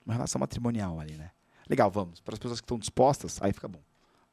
Uma 0.05 0.13
relação 0.13 0.39
matrimonial 0.39 1.01
ali, 1.01 1.17
né? 1.17 1.31
Legal, 1.69 1.91
vamos. 1.91 2.19
Para 2.19 2.33
as 2.33 2.39
pessoas 2.39 2.59
que 2.59 2.65
estão 2.65 2.79
dispostas, 2.79 3.39
aí 3.41 3.53
fica 3.53 3.67
bom. 3.67 3.81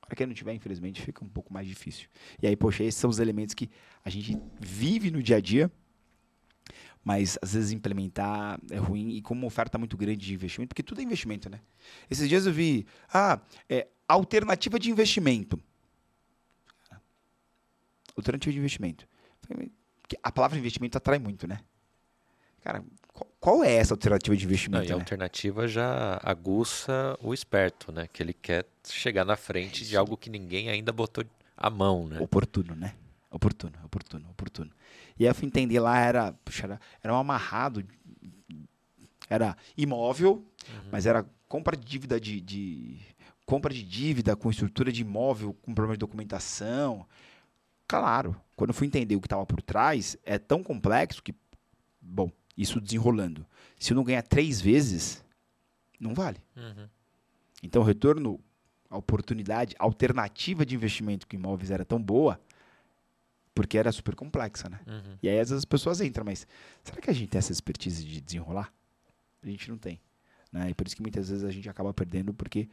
Para 0.01 0.17
quem 0.17 0.27
não 0.27 0.35
tiver, 0.35 0.55
infelizmente, 0.55 1.03
fica 1.03 1.25
um 1.25 1.29
pouco 1.29 1.53
mais 1.53 1.67
difícil. 1.67 2.09
E 2.41 2.47
aí, 2.47 2.57
poxa, 2.57 2.83
esses 2.83 2.99
são 2.99 3.11
os 3.11 3.19
elementos 3.19 3.55
que 3.55 3.69
a 4.05 4.09
gente 4.09 4.41
vive 4.59 5.11
no 5.11 5.23
dia 5.23 5.37
a 5.37 5.41
dia, 5.41 5.71
mas 7.05 7.39
às 7.43 7.55
vezes 7.55 7.73
implementar 7.73 8.59
é 8.71 8.79
ruim 8.79 9.11
e 9.11 9.23
com 9.23 9.35
uma 9.35 9.47
oferta 9.47 9.77
muito 9.79 9.97
grande 9.97 10.25
de 10.25 10.33
investimento, 10.33 10.69
porque 10.71 10.83
tudo 10.83 11.01
é 11.01 11.05
investimento, 11.05 11.51
né? 11.51 11.61
Esses 12.09 12.29
dias 12.29 12.47
eu 12.47 12.53
vi, 12.53 12.87
ah, 13.13 13.41
é, 13.69 13.89
alternativa 14.09 14.79
de 14.79 14.91
investimento. 14.91 15.61
Alternativa 18.17 18.53
de 18.53 18.59
investimento. 18.59 19.07
A 20.23 20.33
palavra 20.33 20.59
investimento 20.59 20.97
atrai 20.97 21.19
muito, 21.19 21.47
né? 21.47 21.61
Cara, 22.61 22.83
qual 23.41 23.65
é 23.65 23.75
essa 23.75 23.95
alternativa 23.95 24.37
de 24.37 24.45
investimento? 24.45 24.85
Não, 24.85 24.91
e 24.91 24.93
a 24.93 24.97
né? 24.97 25.03
alternativa 25.03 25.69
já 25.69 26.21
aguça 26.23 27.17
o 27.23 27.33
esperto, 27.33 27.93
né? 27.93 28.09
Que 28.13 28.23
ele 28.23 28.33
quer 28.33 28.67
chegar 28.85 29.25
na 29.25 29.37
frente 29.37 29.85
é 29.85 29.87
de 29.87 29.97
algo 29.97 30.17
que 30.17 30.29
ninguém 30.29 30.69
ainda 30.69 30.93
botou 30.93 31.25
a 31.57 31.71
mão, 31.71 32.07
né? 32.07 32.21
Oportuno, 32.21 32.75
né? 32.75 32.95
Oportuno, 33.31 33.75
oportuno, 33.85 34.31
oportuno. 34.31 34.71
E 35.19 35.25
aí 35.25 35.31
eu 35.31 35.35
fui 35.35 35.47
entender 35.47 35.81
lá, 35.81 35.99
era, 35.99 36.33
puxa, 36.45 36.67
era, 36.67 36.81
era 37.03 37.15
um 37.15 37.17
amarrado, 37.17 37.85
era 39.29 39.57
imóvel, 39.77 40.33
uhum. 40.69 40.89
mas 40.91 41.07
era 41.07 41.25
compra 41.49 41.77
de 41.77 41.85
dívida 41.85 42.21
de, 42.21 42.41
de, 42.41 42.99
compra 43.45 43.73
de 43.73 43.83
dívida 43.83 44.37
com 44.37 44.51
estrutura 44.51 44.93
de 44.93 45.03
imóvel, 45.03 45.55
com 45.63 45.75
problema 45.75 45.95
de 45.95 46.01
documentação. 46.01 47.07
Claro, 47.89 48.37
quando 48.55 48.71
eu 48.71 48.75
fui 48.75 48.87
entender 48.87 49.17
o 49.17 49.21
que 49.21 49.27
estava 49.27 49.47
por 49.47 49.63
trás, 49.63 50.17
é 50.25 50.39
tão 50.39 50.63
complexo 50.63 51.23
que, 51.23 51.35
bom, 52.01 52.31
isso 52.57 52.81
desenrolando. 52.81 53.47
Se 53.79 53.93
eu 53.93 53.97
não 53.97 54.05
ganhar 54.05 54.23
três 54.23 54.61
vezes, 54.61 55.25
não 56.01 56.15
vale. 56.15 56.39
Uhum. 56.57 56.89
Então, 57.63 57.83
o 57.83 57.85
retorno, 57.85 58.41
a 58.89 58.97
oportunidade, 58.97 59.75
a 59.79 59.85
alternativa 59.85 60.65
de 60.65 60.75
investimento 60.75 61.27
com 61.27 61.37
imóveis 61.37 61.71
era 61.71 61.85
tão 61.85 62.03
boa 62.03 62.41
porque 63.57 63.79
era 63.79 63.91
super 63.91 64.15
complexa, 64.15 64.69
né? 64.69 64.79
Uhum. 64.87 65.17
E 65.23 65.31
aí 65.31 65.41
às 65.41 65.49
vezes 65.49 65.63
as 65.63 65.65
pessoas 65.65 66.03
entram, 66.03 66.23
mas 66.27 66.47
será 66.85 67.01
que 67.01 67.09
a 67.09 67.13
gente 67.13 67.31
tem 67.31 67.39
essa 67.39 67.51
expertise 67.51 68.05
de 68.05 68.21
desenrolar? 68.21 68.71
A 69.43 69.47
gente 69.49 69.71
não 69.71 69.79
tem. 69.79 69.99
Né? 70.53 70.69
E 70.69 70.75
por 70.75 70.87
isso 70.87 70.95
que 70.95 71.01
muitas 71.01 71.31
vezes 71.31 71.43
a 71.43 71.51
gente 71.51 71.67
acaba 71.67 71.95
perdendo 71.95 72.35
porque 72.35 72.69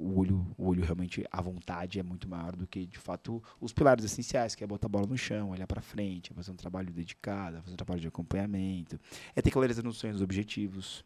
o 0.00 0.18
olho, 0.18 0.46
o 0.56 0.66
olho 0.68 0.82
realmente, 0.82 1.24
a 1.30 1.40
vontade 1.40 1.98
é 1.98 2.02
muito 2.02 2.28
maior 2.28 2.56
do 2.56 2.66
que, 2.66 2.86
de 2.86 2.98
fato, 2.98 3.42
os 3.60 3.72
pilares 3.72 4.04
essenciais, 4.04 4.54
que 4.54 4.64
é 4.64 4.66
botar 4.66 4.86
a 4.86 4.88
bola 4.88 5.06
no 5.06 5.16
chão, 5.16 5.50
olhar 5.50 5.66
para 5.66 5.80
frente, 5.80 6.32
é 6.32 6.34
fazer 6.34 6.50
um 6.50 6.56
trabalho 6.56 6.92
dedicado, 6.92 7.58
é 7.58 7.60
fazer 7.60 7.74
um 7.74 7.76
trabalho 7.76 8.00
de 8.00 8.08
acompanhamento, 8.08 8.98
é 9.34 9.42
ter 9.42 9.50
clareza 9.50 9.82
nos 9.82 9.98
sonhos 9.98 10.20
e 10.20 10.24
objetivos. 10.24 11.04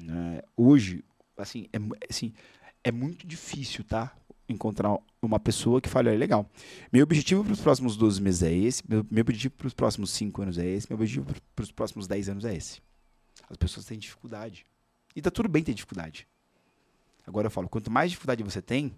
Né? 0.00 0.42
Hoje, 0.56 1.04
assim, 1.36 1.66
é, 1.72 1.78
assim, 2.08 2.32
é 2.82 2.92
muito 2.92 3.26
difícil, 3.26 3.84
tá? 3.84 4.14
encontrar 4.48 4.98
uma 5.22 5.40
pessoa 5.40 5.80
que 5.80 5.88
fale, 5.88 6.10
olha, 6.10 6.18
legal, 6.18 6.50
meu 6.92 7.02
objetivo 7.02 7.42
para 7.42 7.54
os 7.54 7.60
próximos 7.60 7.96
12 7.96 8.20
meses 8.20 8.42
é 8.42 8.52
esse, 8.52 8.82
meu, 8.86 9.06
meu 9.10 9.22
objetivo 9.22 9.54
para 9.54 9.66
os 9.66 9.72
próximos 9.72 10.10
5 10.10 10.42
anos 10.42 10.58
é 10.58 10.66
esse, 10.66 10.86
meu 10.90 10.98
objetivo 10.98 11.26
para 11.56 11.62
os 11.62 11.72
próximos 11.72 12.06
10 12.06 12.28
anos 12.28 12.44
é 12.44 12.54
esse. 12.54 12.82
As 13.48 13.56
pessoas 13.56 13.86
têm 13.86 13.98
dificuldade. 13.98 14.66
E 15.16 15.22
tá 15.22 15.30
tudo 15.30 15.48
bem 15.48 15.62
ter 15.62 15.72
dificuldade. 15.72 16.26
Agora 17.26 17.46
eu 17.46 17.50
falo, 17.50 17.68
quanto 17.68 17.90
mais 17.90 18.10
dificuldade 18.10 18.42
você 18.42 18.60
tem, 18.60 18.94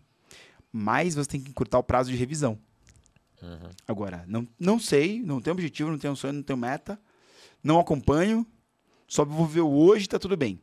mais 0.73 1.15
você 1.15 1.29
tem 1.29 1.41
que 1.41 1.51
encurtar 1.51 1.79
o 1.79 1.83
prazo 1.83 2.11
de 2.11 2.17
revisão. 2.17 2.59
Uhum. 3.43 3.71
Agora, 3.87 4.25
não, 4.27 4.49
não 4.59 4.79
sei, 4.79 5.23
não 5.23 5.41
tenho 5.41 5.55
objetivo, 5.55 5.91
não 5.91 5.99
tenho 5.99 6.17
sonho, 6.17 6.33
não 6.35 6.43
tenho 6.43 6.59
meta, 6.59 7.01
não 7.63 7.79
acompanho, 7.79 8.47
só 9.07 9.25
vou 9.25 9.47
ver 9.47 9.61
hoje, 9.61 10.09
tá 10.09 10.19
tudo 10.19 10.37
bem. 10.37 10.61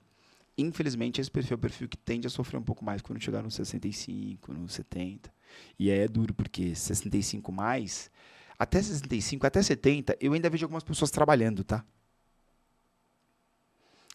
Infelizmente, 0.57 1.19
esse 1.19 1.31
perfil 1.31 1.55
é 1.55 1.57
o 1.57 1.59
perfil 1.59 1.87
que 1.87 1.97
tende 1.97 2.27
a 2.27 2.29
sofrer 2.29 2.57
um 2.57 2.63
pouco 2.63 2.85
mais 2.85 3.01
quando 3.01 3.21
chegar 3.21 3.41
nos 3.41 3.55
65, 3.55 4.53
nos 4.53 4.73
70. 4.73 5.33
E 5.79 5.89
aí 5.89 5.99
é 5.99 6.07
duro, 6.07 6.33
porque 6.33 6.75
65 6.75 7.51
mais, 7.51 8.11
até 8.57 8.81
65, 8.81 9.47
até 9.47 9.61
70, 9.61 10.17
eu 10.19 10.33
ainda 10.33 10.49
vejo 10.49 10.65
algumas 10.65 10.83
pessoas 10.83 11.09
trabalhando, 11.09 11.63
tá? 11.63 11.83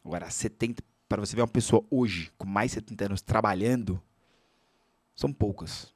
Agora, 0.04 0.30
70, 0.30 0.82
para 1.08 1.20
você 1.20 1.34
ver 1.34 1.42
uma 1.42 1.48
pessoa 1.48 1.84
hoje, 1.90 2.30
com 2.36 2.46
mais 2.46 2.70
de 2.70 2.74
70 2.76 3.06
anos, 3.06 3.22
trabalhando, 3.22 4.00
são 5.14 5.32
poucas. 5.32 5.92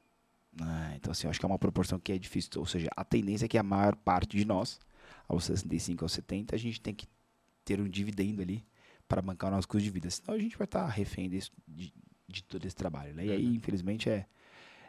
Ah, 0.61 0.93
então, 0.97 1.13
assim, 1.13 1.27
eu 1.27 1.31
acho 1.31 1.39
que 1.39 1.47
é 1.47 1.49
uma 1.49 1.59
proporção 1.59 1.99
que 1.99 2.13
é 2.13 2.19
difícil. 2.19 2.51
Ou 2.57 2.67
seja, 2.67 2.89
a 2.97 3.05
tendência 3.05 3.45
é 3.45 3.49
que 3.49 3.59
a 3.59 3.63
maior 3.63 3.95
parte 3.95 4.37
de 4.37 4.45
nós, 4.45 4.81
aos 5.29 5.45
65, 5.45 6.05
aos 6.05 6.13
70, 6.13 6.55
a 6.55 6.59
gente 6.59 6.81
tem 6.81 6.95
que 6.95 7.07
ter 7.65 7.81
um 7.81 7.89
dividendo 7.89 8.43
ali 8.43 8.65
para 9.07 9.21
bancar 9.21 9.51
o 9.53 9.55
nosso 9.55 9.69
custo 9.69 9.85
de 9.85 9.91
vida. 9.91 10.11
Senão 10.11 10.35
a 10.35 10.39
gente 10.39 10.57
vai 10.57 10.65
estar 10.65 10.87
refém 10.87 11.29
desse, 11.29 11.51
de, 11.69 11.93
de, 12.27 12.43
todo 12.43 12.65
esse 12.65 12.75
trabalho. 12.75 13.15
Né? 13.15 13.27
E 13.27 13.31
aí, 13.31 13.55
infelizmente, 13.55 14.09
é, 14.09 14.27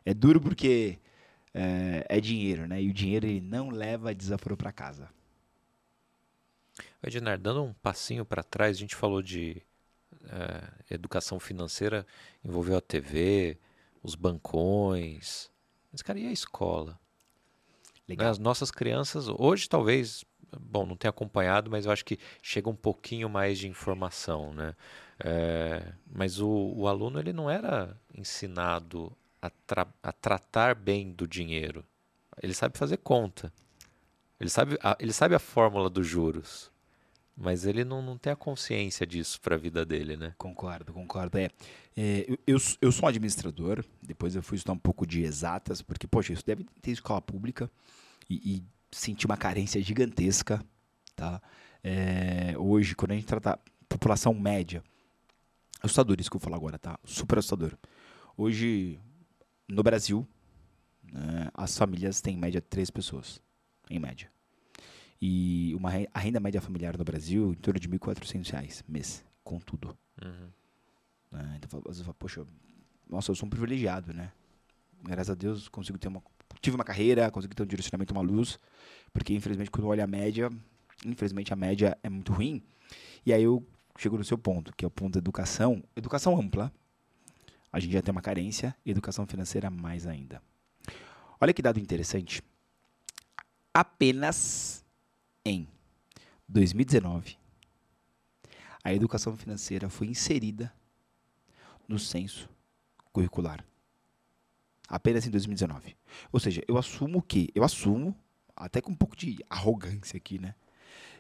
é 0.06 0.14
duro 0.14 0.40
porque 0.40 0.98
é, 1.54 2.06
é, 2.08 2.22
dinheiro, 2.22 2.68
né? 2.68 2.82
E 2.82 2.90
o 2.90 2.94
dinheiro 2.94 3.28
ele 3.28 3.42
não 3.42 3.70
leva 3.70 4.16
desaforo 4.16 4.58
para 4.58 4.72
casa. 4.72 5.10
Ednar, 7.04 7.38
dando 7.38 7.64
um 7.64 7.74
passinho 7.74 8.26
para 8.26 8.42
trás, 8.42 8.78
a 8.78 8.80
gente 8.80 8.96
falou 8.96 9.22
de 9.22 9.62
é, 10.30 10.94
educação 10.94 11.40
financeira, 11.40 12.06
envolveu 12.44 12.78
a 12.78 12.82
TV, 12.82 13.58
os 14.02 14.16
bancões. 14.16 15.50
Mas, 15.92 16.02
cara, 16.02 16.20
e 16.20 16.28
a 16.28 16.32
escola? 16.32 17.00
Legal. 18.08 18.30
As 18.30 18.38
nossas 18.38 18.72
crianças, 18.72 19.28
hoje 19.28 19.70
talvez 19.70 20.26
bom, 20.60 20.86
não 20.86 20.96
tenho 20.96 21.10
acompanhado, 21.10 21.70
mas 21.70 21.86
eu 21.86 21.92
acho 21.92 22.06
que 22.06 22.20
chega 22.42 22.70
um 22.70 22.76
pouquinho 22.76 23.30
mais 23.30 23.58
de 23.58 23.68
informação, 23.68 24.54
né? 24.54 24.76
É, 25.20 25.94
mas 26.12 26.40
o, 26.40 26.50
o, 26.50 26.88
aluno 26.88 27.20
ele 27.20 27.32
não 27.32 27.50
era 27.50 27.98
ensinado 28.14 29.16
a, 29.42 29.50
tra 29.50 29.88
a, 30.02 30.12
tratar 30.12 30.76
bem 30.76 31.12
do 31.12 31.28
dinheiro. 31.28 31.86
Ele 32.42 32.54
sabe 32.54 32.78
fazer 32.78 32.98
conta. 32.98 33.54
Ele 34.40 34.50
sabe 34.50 34.78
a, 34.82 34.98
ele 35.00 35.14
sabe 35.14 35.36
a 35.36 35.40
fórmula 35.40 35.90
dos 35.90 36.08
juros. 36.08 36.72
Mas 37.36 37.66
ele 37.66 37.84
não, 37.84 38.02
não 38.02 38.18
tem 38.18 38.32
a 38.32 38.36
consciência 38.36 39.08
disso 39.08 39.42
para 39.42 39.56
a 39.56 39.58
vida 39.58 39.84
dele, 39.84 40.16
né? 40.16 40.36
Concordo, 40.38 40.94
concordo. 40.94 41.38
É, 41.38 41.50
é 41.98 42.28
eu, 42.46 42.58
eu 42.80 42.92
sou 42.92 43.06
um 43.06 43.08
administrador, 43.08 43.84
depois 44.02 44.36
eu 44.36 44.44
fui 44.44 44.58
estudar 44.58 44.74
um 44.74 44.80
pouco 44.80 45.06
de 45.06 45.24
exatas, 45.24 45.82
porque, 45.82 46.06
poxa, 46.06 46.32
isso 46.32 46.46
deve 46.46 46.64
ter 46.82 46.92
escola 46.92 47.22
pública 47.22 47.70
e, 48.30 48.58
e 48.58 48.64
senti 48.92 49.26
uma 49.26 49.36
carência 49.36 49.82
gigantesca, 49.82 50.64
tá? 51.16 51.42
É, 51.84 52.54
hoje, 52.58 52.96
quando 52.96 53.12
a 53.12 53.16
gente 53.16 53.26
trata 53.26 53.60
população 53.90 54.34
média, 54.34 54.84
assustador 55.82 56.18
isso 56.20 56.30
que 56.30 56.36
eu 56.36 56.40
vou 56.40 56.46
falar 56.46 56.58
agora, 56.58 56.78
tá? 56.78 57.00
Super 57.04 57.40
assustador. 57.40 57.76
Hoje, 58.38 59.00
no 59.68 59.84
Brasil, 59.84 60.28
né, 61.12 61.50
as 61.54 61.78
famílias 61.78 62.22
têm 62.22 62.36
em 62.36 62.40
média 62.40 62.62
três 62.62 62.90
pessoas, 62.90 63.42
em 63.90 64.00
média. 64.00 64.33
E 65.26 65.74
uma, 65.74 65.90
a 66.14 66.20
renda 66.20 66.38
média 66.38 66.60
familiar 66.60 66.98
no 66.98 67.04
Brasil 67.06 67.52
em 67.52 67.56
torno 67.56 67.80
de 67.80 67.88
R$ 67.88 67.98
1.400 67.98 68.84
mês, 68.90 69.24
com 69.42 69.58
tudo. 69.58 69.98
Uhum. 70.22 70.50
Né, 71.32 71.60
então, 71.64 71.82
às 71.88 71.98
vezes, 71.98 72.14
poxa, 72.20 72.46
nossa, 73.10 73.32
eu 73.32 73.36
sou 73.36 73.48
um 73.48 73.50
privilegiado, 73.50 74.14
né? 74.14 74.34
Graças 75.02 75.30
a 75.30 75.34
Deus 75.34 75.70
consigo 75.70 75.98
ter 75.98 76.10
uma 76.10 76.22
tive 76.60 76.76
uma 76.76 76.84
carreira, 76.84 77.32
consegui 77.32 77.56
ter 77.56 77.64
um 77.64 77.66
direcionamento, 77.66 78.14
uma 78.14 78.22
luz, 78.22 78.60
porque 79.14 79.34
infelizmente 79.34 79.72
quando 79.72 79.86
eu 79.86 79.92
olho 79.92 80.04
a 80.04 80.08
média, 80.08 80.50
infelizmente 81.06 81.54
a 81.54 81.56
média 81.56 81.98
é 82.04 82.10
muito 82.10 82.34
ruim. 82.34 82.62
E 83.26 83.32
aí 83.32 83.44
eu 83.44 83.66
chego 83.98 84.18
no 84.18 84.26
seu 84.26 84.38
ponto, 84.38 84.74
que 84.76 84.84
é 84.84 84.88
o 84.88 84.92
ponto 84.92 85.14
da 85.14 85.20
educação, 85.20 85.82
educação 85.96 86.38
ampla. 86.38 86.70
A 87.72 87.80
gente 87.80 87.94
já 87.94 88.02
tem 88.02 88.12
uma 88.12 88.22
carência, 88.22 88.76
e 88.86 88.92
educação 88.92 89.26
financeira 89.26 89.70
mais 89.70 90.06
ainda. 90.06 90.42
Olha 91.40 91.54
que 91.54 91.62
dado 91.62 91.80
interessante. 91.80 92.44
Apenas 93.74 94.83
em 95.46 95.68
2019, 96.48 97.38
a 98.84 98.94
educação 98.94 99.36
financeira 99.36 99.90
foi 99.90 100.08
inserida 100.08 100.74
no 101.88 101.98
censo 102.00 102.50
curricular 103.12 103.66
apenas 104.94 105.26
em 105.26 105.32
2019. 105.32 105.96
Ou 106.32 106.40
seja, 106.40 106.64
eu 106.68 106.78
assumo 106.78 107.22
que, 107.22 107.50
eu 107.56 107.64
assumo, 107.64 108.16
até 108.56 108.80
com 108.80 108.92
um 108.92 108.96
pouco 108.96 109.16
de 109.16 109.40
arrogância 109.50 110.18
aqui, 110.18 110.38
né? 110.38 110.54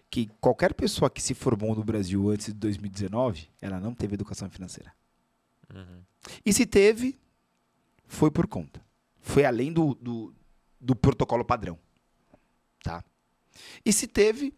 Que 0.10 0.28
qualquer 0.40 0.76
pessoa 0.76 1.10
que 1.10 1.22
se 1.22 1.34
formou 1.34 1.76
no 1.76 1.84
Brasil 1.84 2.30
antes 2.30 2.48
de 2.48 2.54
2019, 2.54 3.50
ela 3.60 3.80
não 3.80 3.96
teve 3.96 4.14
educação 4.14 4.48
financeira. 4.50 4.94
Uhum. 5.74 6.04
E 6.46 6.54
se 6.54 6.68
teve, 6.68 7.20
foi 8.06 8.30
por 8.30 8.48
conta. 8.48 8.80
Foi 9.20 9.44
além 9.44 9.74
do, 9.74 9.96
do, 9.96 10.36
do 10.80 10.96
protocolo 10.96 11.44
padrão. 11.44 11.80
Tá? 12.84 13.04
E 13.86 13.92
se 13.92 14.08
teve, 14.08 14.54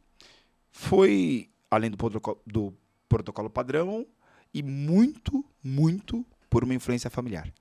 foi 0.71 1.49
além 1.69 1.89
do 1.89 1.97
protocolo, 1.97 2.41
do 2.45 2.73
protocolo 3.07 3.49
padrão 3.49 4.05
e 4.53 4.63
muito, 4.63 5.43
muito 5.63 6.25
por 6.49 6.63
uma 6.63 6.73
influência 6.73 7.09
familiar. 7.09 7.51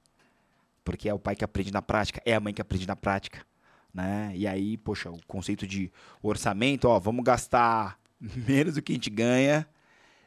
Porque 0.85 1.09
é 1.09 1.15
o 1.15 1.19
pai 1.19 1.35
que 1.35 1.45
aprende 1.45 1.73
na 1.73 1.83
prática, 1.83 2.23
é 2.25 2.35
a 2.35 2.41
mãe 2.41 2.53
que 2.53 2.61
aprende 2.63 2.87
na 2.87 2.97
prática. 2.97 3.45
Né? 3.93 4.33
E 4.35 4.47
aí, 4.47 4.77
poxa, 4.77 5.11
o 5.11 5.19
conceito 5.27 5.67
de 5.67 5.91
orçamento, 6.23 6.89
ó, 6.89 6.99
vamos 6.99 7.25
gastar 7.25 7.99
menos 8.21 8.75
do 8.75 8.83
que 8.83 8.93
a 8.93 8.95
gente 8.97 9.11
ganha, 9.11 9.67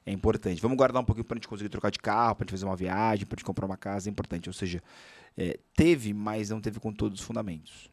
é 0.05 0.11
importante. 0.11 0.61
Vamos 0.61 0.77
guardar 0.77 1.01
um 1.01 1.05
pouquinho 1.05 1.25
para 1.25 1.35
a 1.35 1.37
gente 1.37 1.47
conseguir 1.47 1.69
trocar 1.69 1.91
de 1.91 1.99
carro, 1.99 2.35
para 2.35 2.43
a 2.43 2.45
gente 2.45 2.51
fazer 2.51 2.65
uma 2.65 2.77
viagem, 2.77 3.25
para 3.25 3.35
a 3.35 3.37
gente 3.37 3.45
comprar 3.45 3.65
uma 3.65 3.75
casa, 3.75 4.09
é 4.09 4.11
importante. 4.11 4.47
Ou 4.47 4.53
seja, 4.53 4.81
é, 5.37 5.59
teve, 5.75 6.13
mas 6.13 6.49
não 6.49 6.61
teve 6.61 6.79
com 6.79 6.93
todos 6.93 7.19
os 7.19 7.25
fundamentos. 7.25 7.89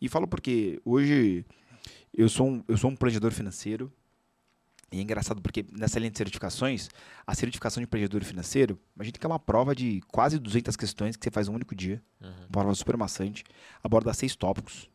E 0.00 0.08
falo 0.08 0.26
porque 0.26 0.80
hoje 0.84 1.44
eu 2.12 2.28
sou 2.28 2.48
um, 2.48 2.64
eu 2.66 2.76
sou 2.76 2.90
um 2.90 2.96
planejador 2.96 3.30
financeiro, 3.32 3.92
e 4.90 4.98
é 4.98 5.02
engraçado 5.02 5.42
porque 5.42 5.66
nessa 5.70 5.98
linha 5.98 6.10
de 6.10 6.16
certificações, 6.16 6.88
a 7.26 7.34
certificação 7.34 7.80
de 7.80 7.84
empreendedor 7.84 8.24
financeiro, 8.24 8.78
a 8.98 9.04
gente 9.04 9.18
tem 9.18 9.30
uma 9.30 9.38
prova 9.38 9.74
de 9.74 10.00
quase 10.08 10.38
200 10.38 10.76
questões 10.76 11.14
que 11.14 11.24
você 11.24 11.30
faz 11.30 11.46
um 11.46 11.54
único 11.54 11.74
dia. 11.74 12.02
Uhum. 12.20 12.30
Uma 12.30 12.48
prova 12.48 12.74
super 12.74 12.96
maçante. 12.96 13.44
Aborda 13.82 14.14
seis 14.14 14.34
tópicos 14.34 14.88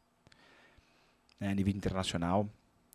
né, 1.39 1.49
a 1.49 1.53
nível 1.53 1.71
internacional. 1.75 2.49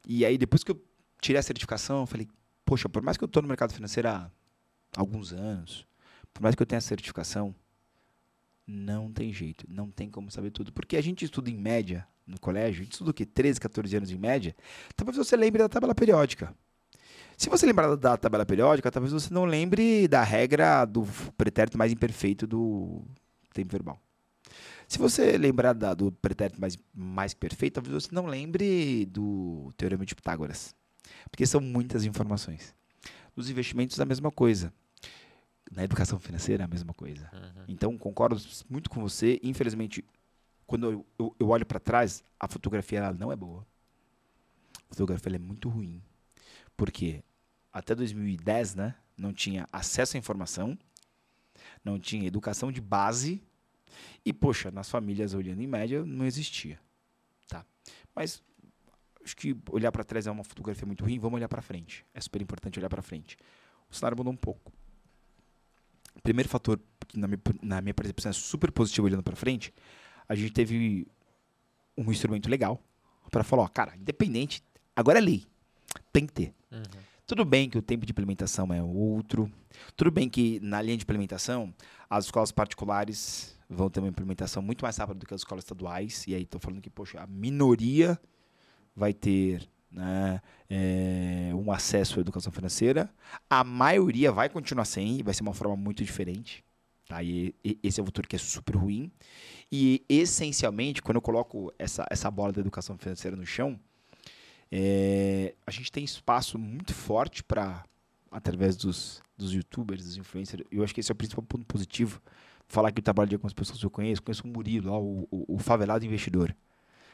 E 0.06 0.24
aí, 0.24 0.36
depois 0.36 0.64
que 0.64 0.72
eu 0.72 0.84
tirei 1.20 1.38
a 1.38 1.42
certificação, 1.42 2.00
eu 2.00 2.06
falei, 2.06 2.26
poxa, 2.64 2.88
por 2.88 3.02
mais 3.02 3.16
que 3.16 3.22
eu 3.22 3.26
estou 3.26 3.42
no 3.42 3.48
mercado 3.48 3.72
financeiro 3.72 4.08
há 4.08 4.30
alguns 4.96 5.32
anos, 5.32 5.86
por 6.34 6.42
mais 6.42 6.56
que 6.56 6.62
eu 6.62 6.66
tenha 6.66 6.78
a 6.78 6.82
certificação, 6.82 7.54
não 8.66 9.12
tem 9.12 9.32
jeito, 9.32 9.64
não 9.68 9.88
tem 9.88 10.10
como 10.10 10.30
saber 10.32 10.50
tudo. 10.50 10.72
Porque 10.72 10.96
a 10.96 11.00
gente 11.00 11.24
estuda 11.24 11.48
em 11.48 11.56
média 11.56 12.08
no 12.28 12.38
colégio, 12.38 12.82
a 12.82 12.84
gente 12.84 12.92
estuda 12.92 13.10
o 13.10 13.14
quê? 13.14 13.24
13, 13.24 13.58
14 13.58 13.96
anos 13.96 14.10
em 14.10 14.18
média. 14.18 14.54
Talvez 14.94 15.16
você 15.16 15.36
lembre 15.36 15.62
da 15.62 15.68
tabela 15.68 15.94
periódica. 15.94 16.54
Se 17.36 17.48
você 17.48 17.64
lembrar 17.64 17.94
da 17.96 18.16
tabela 18.16 18.44
periódica, 18.44 18.90
talvez 18.90 19.12
você 19.12 19.32
não 19.32 19.44
lembre 19.44 20.06
da 20.08 20.22
regra 20.22 20.84
do 20.84 21.06
pretérito 21.36 21.78
mais 21.78 21.92
imperfeito 21.92 22.46
do 22.46 23.02
tempo 23.54 23.72
verbal. 23.72 23.98
Se 24.88 24.98
você 24.98 25.36
lembrar 25.38 25.72
da, 25.72 25.94
do 25.94 26.10
pretérito 26.10 26.60
mais, 26.60 26.76
mais 26.94 27.34
perfeito, 27.34 27.74
talvez 27.74 28.04
você 28.04 28.08
não 28.12 28.26
lembre 28.26 29.06
do 29.06 29.72
teorema 29.76 30.04
de 30.04 30.14
Pitágoras. 30.14 30.74
Porque 31.30 31.46
são 31.46 31.60
muitas 31.60 32.04
informações. 32.04 32.74
Nos 33.36 33.48
investimentos, 33.50 34.00
a 34.00 34.04
mesma 34.04 34.30
coisa. 34.30 34.72
Na 35.70 35.84
educação 35.84 36.18
financeira, 36.18 36.64
a 36.64 36.68
mesma 36.68 36.94
coisa. 36.94 37.30
Uhum. 37.32 37.64
Então, 37.68 37.98
concordo 37.98 38.40
muito 38.68 38.88
com 38.88 39.00
você. 39.00 39.38
Infelizmente, 39.42 40.04
quando 40.68 40.92
eu, 40.92 41.06
eu, 41.18 41.36
eu 41.40 41.48
olho 41.48 41.66
para 41.66 41.80
trás, 41.80 42.22
a 42.38 42.46
fotografia 42.46 43.00
ela 43.00 43.12
não 43.12 43.32
é 43.32 43.36
boa. 43.36 43.66
A 44.88 44.94
fotografia 44.94 45.34
é 45.34 45.38
muito 45.38 45.68
ruim. 45.68 46.00
Por 46.76 46.92
quê? 46.92 47.24
até 47.78 47.94
2010, 47.94 48.74
né, 48.74 48.94
não 49.16 49.32
tinha 49.32 49.68
acesso 49.72 50.16
à 50.16 50.18
informação, 50.18 50.76
não 51.84 51.98
tinha 51.98 52.26
educação 52.26 52.72
de 52.72 52.80
base 52.80 53.42
e, 54.24 54.32
poxa, 54.32 54.70
nas 54.70 54.90
famílias 54.90 55.34
olhando 55.34 55.62
em 55.62 55.66
média 55.66 56.04
não 56.04 56.24
existia, 56.24 56.78
tá? 57.46 57.64
Mas 58.14 58.42
acho 59.24 59.36
que 59.36 59.56
olhar 59.70 59.92
para 59.92 60.04
trás 60.04 60.26
é 60.26 60.30
uma 60.30 60.44
fotografia 60.44 60.86
muito 60.86 61.04
ruim, 61.04 61.18
vamos 61.18 61.36
olhar 61.36 61.48
para 61.48 61.62
frente. 61.62 62.04
É 62.14 62.20
super 62.20 62.40
importante 62.40 62.78
olhar 62.78 62.88
para 62.88 63.02
frente. 63.02 63.36
O 63.90 63.94
cenário 63.94 64.16
mudou 64.16 64.32
um 64.32 64.36
pouco. 64.36 64.72
Primeiro 66.22 66.48
fator 66.48 66.80
que 67.06 67.18
na 67.18 67.26
minha, 67.26 67.40
na 67.62 67.80
minha 67.80 67.94
percepção 67.94 68.30
é 68.30 68.32
super 68.32 68.72
positivo 68.72 69.06
olhando 69.06 69.22
para 69.22 69.36
frente, 69.36 69.72
a 70.28 70.34
gente 70.34 70.52
teve 70.52 71.06
um 71.96 72.10
instrumento 72.10 72.48
legal 72.48 72.80
para 73.30 73.42
falar, 73.42 73.62
ó, 73.62 73.68
cara, 73.68 73.96
independente, 73.96 74.62
agora 74.94 75.18
é 75.18 75.22
lei, 75.22 75.44
tem 76.12 76.26
que 76.26 76.32
ter. 76.32 76.54
Uhum. 76.70 76.82
Tudo 77.26 77.44
bem 77.44 77.68
que 77.68 77.76
o 77.76 77.82
tempo 77.82 78.06
de 78.06 78.12
implementação 78.12 78.72
é 78.72 78.82
outro. 78.82 79.52
Tudo 79.94 80.10
bem 80.10 80.30
que 80.30 80.58
na 80.60 80.80
linha 80.80 80.96
de 80.96 81.02
implementação, 81.02 81.74
as 82.08 82.24
escolas 82.24 82.50
particulares 82.50 83.54
vão 83.68 83.90
ter 83.90 84.00
uma 84.00 84.08
implementação 84.08 84.62
muito 84.62 84.82
mais 84.82 84.96
rápida 84.96 85.18
do 85.18 85.26
que 85.26 85.34
as 85.34 85.42
escolas 85.42 85.62
estaduais. 85.62 86.26
E 86.26 86.34
aí 86.34 86.42
estou 86.42 86.58
falando 86.58 86.80
que, 86.80 86.88
poxa, 86.88 87.20
a 87.20 87.26
minoria 87.26 88.18
vai 88.96 89.12
ter 89.12 89.68
né, 89.90 90.40
é, 90.70 91.50
um 91.54 91.70
acesso 91.70 92.18
à 92.18 92.22
educação 92.22 92.50
financeira. 92.50 93.10
A 93.48 93.62
maioria 93.62 94.32
vai 94.32 94.48
continuar 94.48 94.86
sem, 94.86 95.18
e 95.18 95.22
vai 95.22 95.34
ser 95.34 95.42
uma 95.42 95.52
forma 95.52 95.76
muito 95.76 96.02
diferente. 96.02 96.64
Tá? 97.06 97.22
E, 97.22 97.54
e, 97.64 97.78
esse 97.82 98.00
é 98.00 98.02
o 98.02 98.06
futuro 98.06 98.26
que 98.26 98.36
é 98.36 98.38
super 98.38 98.76
ruim. 98.76 99.12
E, 99.70 100.04
essencialmente, 100.08 101.02
quando 101.02 101.16
eu 101.16 101.22
coloco 101.22 101.72
essa, 101.78 102.06
essa 102.10 102.30
bola 102.30 102.52
da 102.52 102.60
educação 102.60 102.96
financeira 102.96 103.36
no 103.36 103.44
chão, 103.44 103.78
é, 104.70 105.54
a 105.66 105.70
gente 105.70 105.92
tem 105.92 106.04
espaço 106.04 106.58
muito 106.58 106.94
forte 106.94 107.42
para, 107.42 107.84
através 108.30 108.76
dos, 108.76 109.22
dos 109.36 109.52
youtubers, 109.52 110.04
dos 110.04 110.16
influencers, 110.16 110.64
eu 110.70 110.82
acho 110.82 110.94
que 110.94 111.00
esse 111.00 111.10
é 111.10 111.14
o 111.14 111.16
principal 111.16 111.44
ponto 111.44 111.66
positivo. 111.66 112.20
Falar 112.66 112.92
que 112.92 113.00
o 113.00 113.02
trabalho 113.02 113.28
de 113.28 113.34
algumas 113.34 113.54
pessoas 113.54 113.78
que 113.78 113.86
eu 113.86 113.90
conheço, 113.90 114.22
conheço 114.22 114.44
o 114.44 114.48
Murilo, 114.48 114.92
ó, 114.92 115.00
o, 115.00 115.28
o, 115.30 115.54
o 115.56 115.58
favelado 115.58 116.04
investidor. 116.04 116.54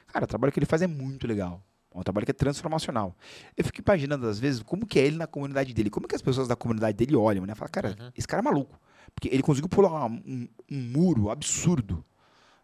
Cara, 0.08 0.24
o 0.24 0.28
trabalho 0.28 0.52
que 0.52 0.58
ele 0.58 0.66
faz 0.66 0.82
é 0.82 0.86
muito 0.86 1.26
legal. 1.26 1.62
É 1.92 1.98
um 1.98 2.02
trabalho 2.02 2.24
que 2.24 2.32
é 2.32 2.34
transformacional. 2.34 3.16
Eu 3.56 3.64
fico 3.64 3.80
imaginando, 3.80 4.26
às 4.26 4.40
vezes, 4.40 4.62
como 4.62 4.84
que 4.84 4.98
é 4.98 5.06
ele 5.06 5.16
na 5.16 5.28
comunidade 5.28 5.72
dele. 5.72 5.90
Como 5.90 6.08
que 6.08 6.14
as 6.16 6.22
pessoas 6.22 6.48
da 6.48 6.56
comunidade 6.56 6.96
dele 6.96 7.14
olham, 7.14 7.46
né? 7.46 7.54
Fala, 7.54 7.68
cara, 7.68 7.96
uhum. 7.98 8.10
esse 8.16 8.26
cara 8.26 8.42
é 8.42 8.44
maluco. 8.44 8.80
Porque 9.14 9.28
ele 9.28 9.44
conseguiu 9.44 9.68
pular 9.68 10.06
um, 10.06 10.48
um 10.68 10.80
muro 10.80 11.30
absurdo 11.30 12.04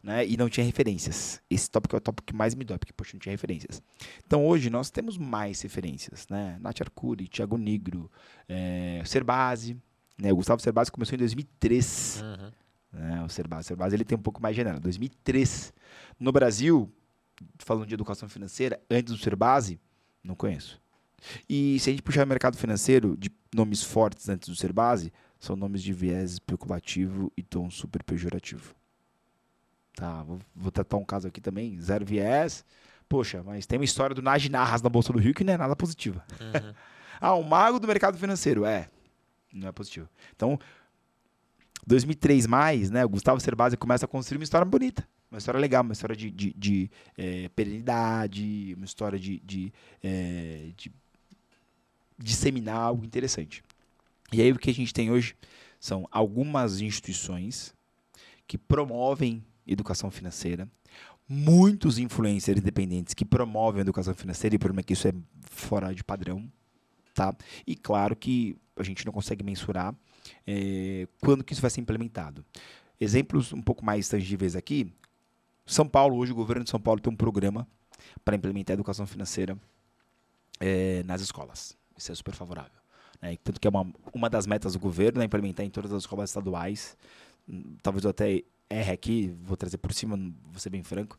né? 0.02 0.26
E 0.26 0.36
não 0.36 0.48
tinha 0.48 0.64
referências. 0.64 1.40
Esse 1.50 1.70
tópico 1.70 1.94
é 1.96 1.98
o 1.98 2.00
tópico 2.00 2.26
que 2.26 2.34
mais 2.34 2.54
me 2.54 2.64
dói, 2.64 2.78
porque, 2.78 2.92
poxa, 2.92 3.12
não 3.14 3.20
tinha 3.20 3.32
referências. 3.32 3.82
Então, 4.26 4.46
hoje, 4.46 4.70
nós 4.70 4.90
temos 4.90 5.18
mais 5.18 5.60
referências, 5.60 6.26
né? 6.28 6.58
Nath 6.60 6.80
Arcuri, 6.80 7.28
Thiago 7.28 7.56
Negro, 7.58 8.10
é, 8.48 9.02
Serbase, 9.04 9.76
né? 10.18 10.32
O 10.32 10.36
Gustavo 10.36 10.60
Serbase 10.62 10.90
começou 10.90 11.14
em 11.14 11.18
2003. 11.18 12.22
Uhum. 12.22 12.50
Né? 12.92 13.24
O 13.24 13.28
Serbase, 13.28 13.66
o 13.66 13.68
Serbase, 13.68 13.96
ele 13.96 14.04
tem 14.04 14.16
um 14.16 14.22
pouco 14.22 14.40
mais 14.42 14.54
de 14.54 14.62
janela. 14.62 14.80
2003. 14.80 15.72
No 16.18 16.32
Brasil, 16.32 16.92
falando 17.58 17.86
de 17.86 17.94
educação 17.94 18.28
financeira, 18.28 18.80
antes 18.90 19.12
do 19.12 19.18
Serbase, 19.18 19.80
não 20.22 20.34
conheço. 20.34 20.80
E 21.48 21.78
se 21.78 21.90
a 21.90 21.92
gente 21.92 22.02
puxar 22.02 22.24
o 22.24 22.28
mercado 22.28 22.56
financeiro 22.56 23.16
de 23.16 23.30
nomes 23.54 23.82
fortes 23.82 24.28
antes 24.28 24.48
do 24.48 24.56
Serbase, 24.56 25.12
são 25.38 25.56
nomes 25.56 25.82
de 25.82 25.92
viés 25.92 26.32
especulativo 26.32 27.32
e 27.36 27.42
tom 27.42 27.70
super 27.70 28.02
pejorativo. 28.02 28.74
Tá, 30.00 30.22
vou, 30.22 30.38
vou 30.56 30.72
tratar 30.72 30.96
um 30.96 31.04
caso 31.04 31.28
aqui 31.28 31.42
também, 31.42 31.78
zero 31.78 32.06
viés. 32.06 32.64
Poxa, 33.06 33.42
mas 33.44 33.66
tem 33.66 33.78
uma 33.78 33.84
história 33.84 34.14
do 34.14 34.22
Naj 34.22 34.48
Narras 34.48 34.80
na 34.80 34.88
Bolsa 34.88 35.12
do 35.12 35.18
Rio 35.18 35.34
que 35.34 35.44
não 35.44 35.52
é 35.52 35.58
nada 35.58 35.76
positiva. 35.76 36.24
Uhum. 36.40 36.72
ah, 37.20 37.34
um 37.36 37.42
mago 37.42 37.78
do 37.78 37.86
mercado 37.86 38.16
financeiro. 38.16 38.64
É, 38.64 38.88
não 39.52 39.68
é 39.68 39.72
positivo. 39.72 40.08
Então, 40.34 40.58
2003 41.86 42.46
mais, 42.46 42.90
né, 42.90 43.04
o 43.04 43.10
Gustavo 43.10 43.38
Cerbasi 43.40 43.76
começa 43.76 44.06
a 44.06 44.08
construir 44.08 44.38
uma 44.38 44.44
história 44.44 44.64
bonita. 44.64 45.06
Uma 45.30 45.36
história 45.36 45.60
legal, 45.60 45.82
uma 45.82 45.92
história 45.92 46.16
de, 46.16 46.30
de, 46.30 46.54
de 46.54 46.90
é, 47.18 47.50
perenidade, 47.50 48.72
uma 48.78 48.86
história 48.86 49.18
de, 49.18 49.38
de, 49.40 49.70
é, 50.02 50.70
de 50.74 50.90
disseminar 52.16 52.78
algo 52.78 53.04
interessante. 53.04 53.62
E 54.32 54.40
aí 54.40 54.50
o 54.50 54.58
que 54.58 54.70
a 54.70 54.74
gente 54.74 54.94
tem 54.94 55.10
hoje 55.10 55.36
são 55.78 56.08
algumas 56.10 56.80
instituições 56.80 57.74
que 58.46 58.56
promovem 58.56 59.44
educação 59.72 60.10
financeira, 60.10 60.68
muitos 61.28 61.98
influencers 61.98 62.58
independentes 62.58 63.14
que 63.14 63.24
promovem 63.24 63.80
a 63.80 63.82
educação 63.82 64.14
financeira 64.14 64.54
e 64.54 64.56
o 64.56 64.58
problema 64.58 64.80
é 64.80 64.82
que 64.82 64.92
isso 64.92 65.06
é 65.06 65.12
fora 65.42 65.94
de 65.94 66.02
padrão, 66.02 66.50
tá? 67.14 67.34
E 67.66 67.76
claro 67.76 68.16
que 68.16 68.56
a 68.76 68.82
gente 68.82 69.06
não 69.06 69.12
consegue 69.12 69.44
mensurar 69.44 69.94
é, 70.46 71.06
quando 71.20 71.44
que 71.44 71.52
isso 71.52 71.62
vai 71.62 71.70
ser 71.70 71.80
implementado. 71.80 72.44
Exemplos 73.00 73.52
um 73.52 73.62
pouco 73.62 73.84
mais 73.84 74.08
tangíveis 74.08 74.56
aqui. 74.56 74.92
São 75.64 75.86
Paulo, 75.88 76.16
hoje 76.16 76.32
o 76.32 76.34
governo 76.34 76.64
de 76.64 76.70
São 76.70 76.80
Paulo 76.80 77.00
tem 77.00 77.12
um 77.12 77.16
programa 77.16 77.66
para 78.24 78.34
implementar 78.34 78.74
a 78.74 78.76
educação 78.76 79.06
financeira 79.06 79.56
é, 80.58 81.02
nas 81.04 81.20
escolas. 81.20 81.76
Isso 81.96 82.10
é 82.10 82.14
super 82.14 82.34
favorável. 82.34 82.80
Né? 83.20 83.36
Tanto 83.42 83.60
que 83.60 83.66
é 83.66 83.70
uma, 83.70 83.86
uma 84.12 84.28
das 84.28 84.46
metas 84.46 84.72
do 84.72 84.80
governo 84.80 85.22
é 85.22 85.24
implementar 85.24 85.64
em 85.64 85.70
todas 85.70 85.92
as 85.92 86.02
escolas 86.02 86.30
estaduais. 86.30 86.96
Hum, 87.48 87.76
talvez 87.82 88.04
eu 88.04 88.10
até 88.10 88.42
erre 88.70 88.92
aqui, 88.92 89.36
vou 89.42 89.56
trazer 89.56 89.76
por 89.78 89.92
cima, 89.92 90.16
vou 90.16 90.58
ser 90.58 90.70
bem 90.70 90.82
franco, 90.82 91.18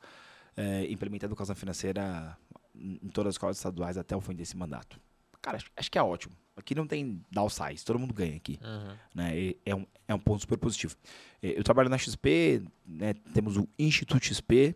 é, 0.56 0.90
implementar 0.90 1.28
educação 1.28 1.56
financeira 1.56 2.38
em 2.74 3.10
todas 3.10 3.30
as 3.30 3.36
escolas 3.36 3.58
estaduais 3.58 3.98
até 3.98 4.16
o 4.16 4.22
fim 4.22 4.34
desse 4.34 4.56
mandato. 4.56 5.00
Cara, 5.42 5.58
acho, 5.58 5.70
acho 5.76 5.92
que 5.92 5.98
é 5.98 6.04
ótimo. 6.04 6.36
Aqui 6.56 6.76
não 6.76 6.86
tem 6.86 7.24
downsize, 7.32 7.84
todo 7.84 8.00
mundo 8.00 8.14
ganha 8.14 8.36
aqui. 8.36 8.60
Uhum. 8.64 8.96
Né? 9.16 9.56
É, 9.66 9.76
um, 9.76 9.86
é 10.08 10.14
um 10.14 10.20
ponto 10.20 10.42
super 10.42 10.58
positivo. 10.58 10.96
É, 11.42 11.58
eu 11.58 11.64
trabalho 11.64 11.90
na 11.90 11.98
XP, 11.98 12.64
né? 12.86 13.14
temos 13.34 13.58
o 13.58 13.68
Instituto 13.78 14.24
XP. 14.24 14.76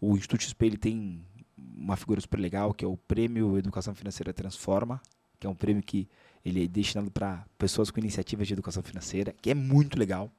O 0.00 0.16
Instituto 0.16 0.42
XP 0.42 0.66
ele 0.66 0.76
tem 0.76 1.24
uma 1.56 1.96
figura 1.96 2.20
super 2.20 2.38
legal, 2.38 2.72
que 2.72 2.84
é 2.84 2.88
o 2.88 2.96
Prêmio 2.96 3.58
Educação 3.58 3.94
Financeira 3.94 4.32
Transforma, 4.32 5.00
que 5.38 5.46
é 5.46 5.50
um 5.50 5.54
prêmio 5.54 5.82
que 5.82 6.08
ele 6.44 6.64
é 6.64 6.66
destinado 6.68 7.10
para 7.10 7.44
pessoas 7.58 7.90
com 7.90 7.98
iniciativas 7.98 8.46
de 8.46 8.52
educação 8.52 8.82
financeira, 8.82 9.34
que 9.42 9.50
é 9.50 9.54
muito 9.54 9.98
legal 9.98 10.30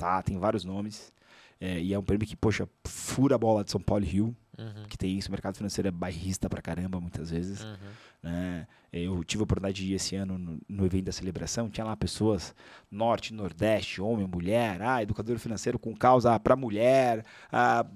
tá? 0.00 0.22
Tem 0.22 0.38
vários 0.38 0.64
nomes. 0.64 1.12
É, 1.60 1.78
e 1.78 1.92
é 1.92 1.98
um 1.98 2.02
prêmio 2.02 2.26
que, 2.26 2.34
poxa, 2.34 2.66
fura 2.86 3.34
a 3.34 3.38
bola 3.38 3.62
de 3.62 3.70
São 3.70 3.80
Paulo 3.80 4.02
e 4.04 4.08
Rio. 4.08 4.36
Uhum. 4.58 4.84
que 4.90 4.98
tem 4.98 5.16
isso. 5.16 5.28
O 5.28 5.32
mercado 5.32 5.56
financeiro 5.56 5.88
é 5.88 5.90
bairrista 5.90 6.48
pra 6.48 6.60
caramba, 6.60 7.00
muitas 7.00 7.30
vezes. 7.30 7.62
Uhum. 7.62 7.76
né? 8.22 8.66
Eu 8.92 9.22
tive 9.24 9.42
a 9.42 9.44
oportunidade 9.44 9.82
de 9.82 9.92
ir 9.92 9.94
esse 9.94 10.16
ano 10.16 10.36
no, 10.36 10.58
no 10.68 10.84
evento 10.84 11.04
da 11.04 11.12
celebração, 11.12 11.70
tinha 11.70 11.84
lá 11.84 11.96
pessoas 11.96 12.54
norte, 12.90 13.32
nordeste, 13.32 14.02
homem, 14.02 14.26
mulher, 14.26 14.82
ah, 14.82 15.02
educador 15.02 15.38
financeiro 15.38 15.78
com 15.78 15.94
causa 15.96 16.38
para 16.40 16.56
mulher, 16.56 17.24
ah, 17.52 17.86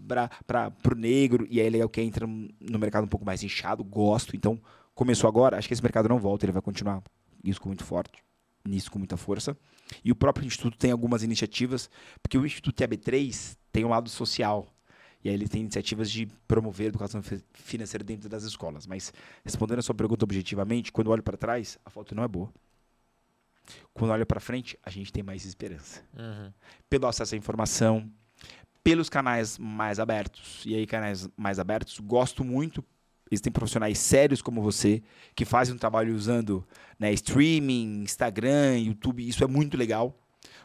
para 0.47 0.71
o 0.91 0.95
negro, 0.95 1.47
e 1.51 1.61
aí 1.61 1.67
é 1.67 1.71
legal 1.71 1.89
que 1.89 2.01
entra 2.01 2.27
no 2.27 2.79
mercado 2.79 3.05
um 3.05 3.09
pouco 3.09 3.27
mais 3.27 3.43
inchado, 3.43 3.83
gosto, 3.83 4.37
então 4.37 4.59
começou 4.95 5.27
agora, 5.27 5.59
acho 5.59 5.67
que 5.67 5.75
esse 5.75 5.83
mercado 5.83 6.09
não 6.09 6.19
volta, 6.19 6.47
ele 6.47 6.53
vai 6.53 6.63
continuar 6.63 7.03
isso 7.43 7.61
com 7.61 7.69
muito 7.69 7.85
forte, 7.85 8.23
nisso 8.65 8.91
com 8.91 8.99
muita 8.99 9.17
força. 9.17 9.57
E 10.05 10.11
o 10.11 10.17
próprio 10.17 10.47
Instituto 10.47 10.77
tem 10.77 10.91
algumas 10.91 11.23
iniciativas, 11.23 11.91
porque 12.23 12.39
o 12.39 12.47
Instituto 12.47 12.75
TAB3 12.77 13.57
tem 13.73 13.85
um 13.85 13.89
lado 13.89 14.09
social, 14.09 14.67
e 15.23 15.29
aí 15.29 15.35
ele 15.35 15.49
tem 15.49 15.63
iniciativas 15.63 16.11
de 16.11 16.27
promover 16.47 16.87
a 16.87 16.89
educação 16.89 17.23
fi- 17.23 17.43
financeira 17.53 18.05
dentro 18.05 18.29
das 18.29 18.45
escolas. 18.45 18.87
Mas 18.87 19.13
respondendo 19.45 19.79
a 19.79 19.83
sua 19.83 19.95
pergunta 19.95 20.25
objetivamente, 20.25 20.93
quando 20.93 21.09
olho 21.11 21.23
para 21.23 21.37
trás, 21.37 21.79
a 21.85 21.91
foto 21.91 22.15
não 22.15 22.23
é 22.23 22.29
boa. 22.29 22.53
Quando 23.93 24.11
olho 24.11 24.27
para 24.27 24.41
frente, 24.41 24.79
a 24.83 24.91
gente 24.91 25.13
tem 25.13 25.23
mais 25.23 25.45
esperança. 25.45 26.03
Uhum. 26.17 26.53
Pelo 26.91 27.07
acesso 27.07 27.35
à 27.35 27.39
informação, 27.39 28.11
pelos 28.83 29.09
canais 29.09 29.57
mais 29.57 29.99
abertos. 29.99 30.63
E 30.67 30.75
aí, 30.75 30.87
canais 30.87 31.29
mais 31.37 31.59
abertos, 31.59 31.99
gosto 32.01 32.45
muito. 32.45 32.85
Existem 33.31 33.53
profissionais 33.53 33.99
sérios 33.99 34.43
como 34.43 34.63
você 34.63 35.03
que 35.35 35.45
fazem 35.45 35.75
um 35.75 35.79
trabalho 35.79 36.15
usando 36.15 36.67
né, 36.99 37.13
streaming, 37.13 38.03
Instagram, 38.03 38.79
YouTube. 38.79 39.27
Isso 39.27 39.43
é 39.43 39.47
muito 39.47 39.77
legal. 39.77 40.15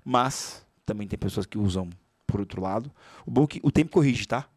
Mas 0.03 0.65
também 0.85 1.07
tem 1.07 1.17
pessoas 1.17 1.45
que 1.45 1.57
usam 1.57 1.89
por 2.27 2.39
outro 2.39 2.61
lado. 2.61 2.91
O 3.25 3.31
bom 3.31 3.47
que 3.47 3.59
o 3.63 3.71
tempo 3.71 3.91
corrige, 3.91 4.27
tá? 4.27 4.47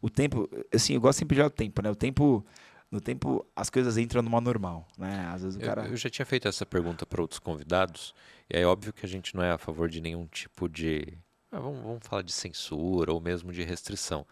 O 0.00 0.08
tempo, 0.08 0.48
assim, 0.72 0.94
eu 0.94 1.00
gosto 1.00 1.18
sempre 1.18 1.34
de 1.34 1.40
olhar 1.40 1.48
o 1.48 1.50
tempo, 1.50 1.82
né? 1.82 1.90
O 1.90 1.96
tempo, 1.96 2.44
no 2.90 3.00
tempo 3.00 3.44
as 3.54 3.68
coisas 3.68 3.98
entram 3.98 4.22
numa 4.22 4.40
normal, 4.40 4.86
né? 4.96 5.28
Às 5.32 5.42
vezes 5.42 5.56
o 5.56 5.60
Eu, 5.60 5.66
cara 5.66 5.86
eu 5.86 5.96
já 5.96 6.08
tinha 6.08 6.24
feito 6.24 6.46
essa 6.46 6.64
pergunta 6.64 7.04
para 7.04 7.20
outros 7.20 7.40
convidados, 7.40 8.14
e 8.48 8.58
é 8.58 8.64
óbvio 8.66 8.92
que 8.92 9.04
a 9.04 9.08
gente 9.08 9.34
não 9.34 9.42
é 9.42 9.50
a 9.50 9.58
favor 9.58 9.88
de 9.88 10.00
nenhum 10.00 10.26
tipo 10.26 10.68
de. 10.68 11.18
ah, 11.50 11.58
vamos, 11.58 11.82
vamos 11.82 12.06
falar 12.06 12.22
de 12.22 12.32
censura 12.32 13.12
ou 13.12 13.20
mesmo 13.20 13.52
de 13.52 13.62
restrição. 13.62 14.24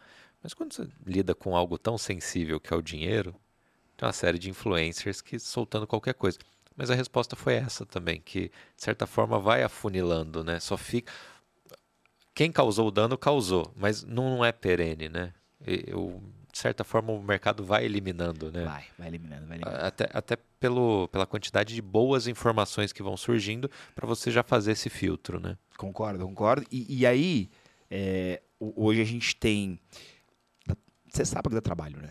Mas 0.42 0.54
quando 0.54 0.72
você 0.72 0.86
lida 1.04 1.34
com 1.34 1.56
algo 1.56 1.76
tão 1.78 1.98
sensível 1.98 2.60
que 2.60 2.72
é 2.72 2.76
o 2.76 2.82
dinheiro, 2.82 3.34
tem 3.96 4.06
uma 4.06 4.12
série 4.12 4.38
de 4.38 4.50
influencers 4.50 5.20
que 5.20 5.38
soltando 5.38 5.86
qualquer 5.86 6.14
coisa. 6.14 6.38
Mas 6.76 6.90
a 6.90 6.94
resposta 6.94 7.34
foi 7.34 7.54
essa 7.54 7.86
também, 7.86 8.20
que 8.20 8.48
de 8.76 8.84
certa 8.84 9.06
forma 9.06 9.38
vai 9.38 9.62
afunilando, 9.62 10.44
né? 10.44 10.60
Só 10.60 10.76
fica. 10.76 11.12
Quem 12.34 12.52
causou 12.52 12.88
o 12.88 12.90
dano, 12.90 13.16
causou, 13.16 13.72
mas 13.74 14.02
não 14.04 14.44
é 14.44 14.52
perene, 14.52 15.08
né? 15.08 15.32
Eu, 15.66 16.22
de 16.52 16.58
certa 16.58 16.84
forma, 16.84 17.12
o 17.12 17.22
mercado 17.22 17.64
vai 17.64 17.84
eliminando, 17.86 18.52
né? 18.52 18.64
vai, 18.64 18.84
vai 18.98 19.08
eliminando, 19.08 19.46
vai 19.46 19.56
eliminando. 19.56 19.84
Até, 19.86 20.08
até 20.12 20.36
pelo, 20.60 21.08
pela 21.08 21.26
quantidade 21.26 21.74
de 21.74 21.80
boas 21.80 22.26
informações 22.26 22.92
que 22.92 23.02
vão 23.02 23.16
surgindo 23.16 23.70
para 23.94 24.06
você 24.06 24.30
já 24.30 24.42
fazer 24.42 24.72
esse 24.72 24.90
filtro, 24.90 25.40
né? 25.40 25.56
Concordo, 25.78 26.24
concordo. 26.26 26.66
E, 26.70 26.98
e 26.98 27.06
aí, 27.06 27.48
é, 27.90 28.42
ho- 28.60 28.74
hoje 28.86 29.00
a 29.00 29.04
gente 29.04 29.34
tem. 29.34 29.80
Você 31.16 31.24
sabe 31.24 31.48
que 31.48 31.54
dá 31.54 31.62
trabalho, 31.62 31.98
né? 31.98 32.10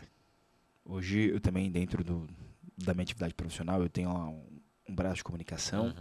Hoje 0.83 1.29
eu 1.29 1.39
também, 1.39 1.69
dentro 1.71 2.03
do, 2.03 2.27
da 2.75 2.91
minha 2.93 3.03
atividade 3.03 3.35
profissional, 3.35 3.81
eu 3.83 3.87
tenho 3.89 4.09
um, 4.09 4.43
um 4.89 4.95
braço 4.95 5.17
de 5.17 5.23
comunicação. 5.23 5.93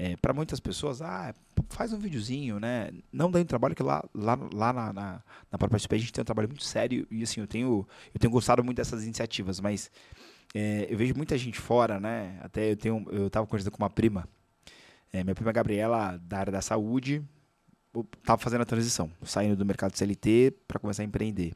Uhum. 0.00 0.16
para 0.22 0.32
muitas 0.32 0.60
pessoas, 0.60 1.02
ah, 1.02 1.34
faz 1.70 1.92
um 1.92 1.98
videozinho, 1.98 2.60
né? 2.60 2.92
Não 3.12 3.28
dá 3.28 3.40
um 3.40 3.44
trabalho 3.44 3.74
que 3.74 3.82
lá, 3.82 4.04
lá, 4.14 4.38
lá 4.54 4.72
na, 4.72 4.92
na, 4.92 5.22
na 5.50 5.58
própria 5.58 5.78
SP 5.78 5.96
a 5.96 5.98
gente 5.98 6.12
tem 6.12 6.22
um 6.22 6.24
trabalho 6.24 6.46
muito 6.48 6.62
sério 6.62 7.04
e 7.10 7.24
assim, 7.24 7.40
eu 7.40 7.46
tenho, 7.48 7.84
eu 8.14 8.20
tenho 8.20 8.30
gostado 8.30 8.62
muito 8.62 8.76
dessas 8.76 9.02
iniciativas, 9.02 9.58
mas 9.58 9.90
é, 10.54 10.86
eu 10.88 10.96
vejo 10.96 11.14
muita 11.16 11.36
gente 11.36 11.58
fora, 11.58 11.98
né? 11.98 12.38
Até 12.40 12.70
eu 12.70 12.76
tenho, 12.76 13.04
eu 13.10 13.28
tava 13.28 13.48
conversando 13.48 13.72
com 13.72 13.82
uma 13.82 13.90
prima, 13.90 14.28
é, 15.12 15.24
minha 15.24 15.34
prima 15.34 15.50
Gabriela, 15.50 16.16
da 16.18 16.38
área 16.38 16.52
da 16.52 16.62
saúde, 16.62 17.20
o- 17.92 18.04
tava 18.04 18.40
fazendo 18.40 18.60
a 18.62 18.64
transição, 18.64 19.10
saindo 19.24 19.56
do 19.56 19.66
mercado 19.66 19.96
CLT 19.96 20.52
para 20.68 20.78
começar 20.78 21.02
a 21.02 21.04
empreender. 21.04 21.52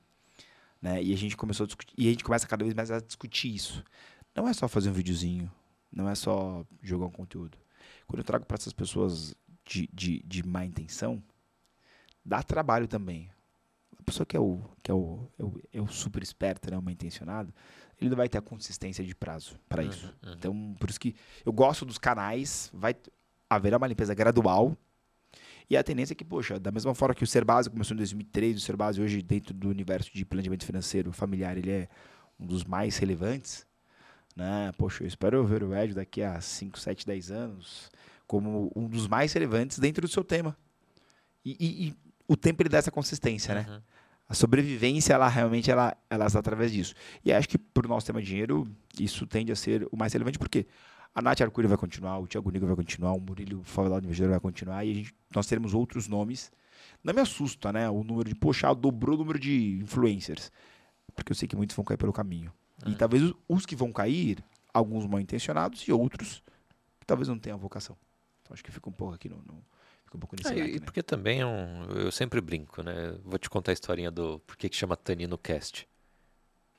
Né? 0.83 1.03
E 1.03 1.15
a 1.15 1.17
gente 1.17 1.37
começou 1.37 1.65
a 1.65 1.67
discutir, 1.69 1.95
e 1.97 2.09
a 2.09 2.11
gente 2.11 2.25
começa 2.25 2.47
cada 2.47 2.65
vez 2.65 2.75
mais 2.75 2.91
a 2.91 3.01
discutir 3.01 3.55
isso. 3.55 3.85
Não 4.35 4.49
é 4.49 4.53
só 4.53 4.67
fazer 4.67 4.91
um 4.91 4.93
videozinho, 4.93 5.51
não 5.91 6.09
é 6.09 6.15
só 6.15 6.67
jogar 6.83 7.07
um 7.07 7.11
conteúdo. 7.11 7.57
Quando 8.07 8.19
eu 8.19 8.25
trago 8.25 8.45
para 8.45 8.57
essas 8.57 8.73
pessoas 8.73 9.35
de, 9.65 9.89
de, 9.93 10.23
de 10.25 10.43
má 10.43 10.65
intenção, 10.65 11.23
dá 12.25 12.43
trabalho 12.43 12.89
também. 12.89 13.31
A 13.99 14.03
pessoa 14.03 14.27
que 14.27 14.37
é 14.37 14.41
o, 14.41 14.61
que 14.83 14.91
é 14.91 14.95
o, 14.95 15.29
é 15.39 15.45
o, 15.45 15.61
é 15.75 15.81
o 15.81 15.87
super 15.87 16.23
esperto, 16.23 16.69
né, 16.69 16.77
o 16.77 16.83
mal 16.83 16.93
intencionado, 16.93 17.55
ele 18.01 18.11
não 18.11 18.17
vai 18.17 18.29
ter 18.29 18.39
a 18.39 18.43
consistência 18.43 19.05
de 19.05 19.15
prazo 19.15 19.59
para 19.69 19.85
isso. 19.85 20.07
Uhum, 20.07 20.29
uhum. 20.29 20.35
Então, 20.35 20.77
por 20.81 20.91
isso 20.91 20.99
que 20.99 21.15
eu 21.47 21.53
gosto 21.53 21.85
dos 21.85 21.99
canais, 21.99 22.69
vai 22.75 22.97
haverá 23.49 23.77
uma 23.77 23.87
limpeza 23.87 24.15
gradual. 24.15 24.77
E 25.69 25.77
a 25.77 25.83
tendência 25.83 26.13
é 26.13 26.17
que, 26.17 26.25
poxa, 26.25 26.59
da 26.59 26.71
mesma 26.71 26.95
forma 26.95 27.15
que 27.15 27.25
o 27.25 27.27
Serbase 27.27 27.71
começou 27.71 27.95
em 27.95 27.99
2003, 27.99 28.57
o 28.57 28.61
Serbase 28.61 29.01
hoje, 29.01 29.23
dentro 29.23 29.55
do 29.55 29.69
universo 29.69 30.11
de 30.13 30.25
planejamento 30.25 30.65
financeiro 30.65 31.13
familiar, 31.13 31.57
ele 31.57 31.71
é 31.71 31.89
um 32.39 32.47
dos 32.47 32.65
mais 32.65 32.97
relevantes. 32.99 33.67
Né? 34.35 34.73
Poxa, 34.79 35.03
eu 35.05 35.07
espero 35.09 35.45
ver 35.47 35.63
o 35.63 35.75
Ed 35.75 35.95
daqui 35.95 36.23
a 36.23 36.41
5, 36.41 36.79
7, 36.79 37.07
10 37.07 37.31
anos 37.31 37.91
como 38.27 38.73
um 38.75 38.89
dos 38.89 39.07
mais 39.07 39.33
relevantes 39.33 39.79
dentro 39.79 40.01
do 40.07 40.09
seu 40.11 40.25
tema. 40.25 40.57
E, 41.45 41.51
e- 41.61 41.89
e 41.89 41.95
o 42.27 42.37
tempo 42.37 42.63
ele 42.63 42.69
dá 42.71 42.79
essa 42.79 42.91
consistência, 42.91 43.55
né? 43.55 43.67
Uhum. 43.69 43.81
A 44.29 44.35
sobrevivência, 44.35 45.13
ela 45.13 45.29
realmente 45.29 45.71
ela, 45.71 45.95
ela 46.09 46.27
está 46.27 46.39
através 46.39 46.73
disso. 46.73 46.95
E 47.23 47.31
acho 47.31 47.47
que 47.47 47.59
para 47.59 47.85
o 47.85 47.89
nosso 47.91 48.07
tema 48.07 48.23
dinheiro, 48.23 48.67
isso 48.99 49.27
tende 49.27 49.53
a 49.53 49.57
ser 49.57 49.87
o 49.93 49.97
mais 49.97 50.13
relevante, 50.15 50.39
porque 50.39 50.67
a 51.15 51.21
Nath 51.23 51.41
Arcuri 51.43 51.67
vai 51.67 51.77
continuar, 51.77 52.19
o 52.19 52.27
Thiago 52.27 52.51
Nigo 52.51 52.67
vai 52.67 52.77
continuar, 52.77 53.13
o 53.13 53.21
Murilo 53.21 53.63
Favelado 53.63 54.01
de 54.03 54.07
Investidor 54.07 54.31
vai 54.31 54.41
continuar, 54.41 54.85
e 54.85 54.91
a 54.91 54.95
gente, 54.95 55.15
nós 55.35 55.47
teremos 55.47 55.75
outros 55.75 56.09
nomes. 56.09 56.51
Não 57.05 57.13
me 57.13 57.21
assusta, 57.21 57.73
né? 57.73 57.89
O 57.91 58.03
número 58.03 58.29
de, 58.29 58.35
poxa, 58.35 58.73
dobrou 58.75 59.15
o 59.15 59.19
número 59.19 59.39
de 59.39 59.79
influencers. 59.83 60.51
Porque 61.15 61.33
eu 61.33 61.37
sei 61.37 61.47
que 61.47 61.55
muitos 61.57 61.77
vão 61.77 61.85
cair 61.85 61.97
pelo 61.99 62.13
caminho. 62.13 62.53
E 62.87 62.91
Uhum. 62.91 62.95
talvez 62.97 63.23
os, 63.23 63.35
os 63.49 63.67
que 63.67 63.77
vão 63.77 63.93
cair, 63.93 64.43
alguns 64.73 65.07
mal 65.07 65.21
intencionados 65.21 65.87
e 65.87 65.93
outros 65.93 66.43
que 66.99 67.07
talvez 67.07 67.29
não 67.29 67.39
tenham 67.39 67.59
vocação. 67.59 67.97
Então 68.41 68.55
acho 68.55 68.65
que 68.65 68.73
fica 68.73 68.89
um 68.89 68.93
pouco 68.93 69.15
aqui 69.15 69.29
no. 69.29 69.37
no 69.37 69.63
fica 70.05 70.17
um 70.17 70.21
pouco 70.21 70.35
nesse 70.37 70.49
Ah, 70.53 70.57
leque, 70.57 70.77
e 70.77 70.81
né? 70.81 70.85
porque 70.85 71.03
também 71.03 71.41
é 71.41 71.47
um, 71.47 71.85
eu 71.91 72.11
sempre 72.11 72.41
brinco, 72.41 72.83
né? 72.83 73.17
Vou 73.25 73.39
te 73.39 73.49
contar 73.51 73.71
a 73.73 73.75
historinha 73.75 74.11
do 74.11 74.39
por 74.41 74.57
que 74.57 74.69
que 74.69 74.77
chama 74.77 74.97
Tanino 74.97 75.37
Cast. 75.39 75.87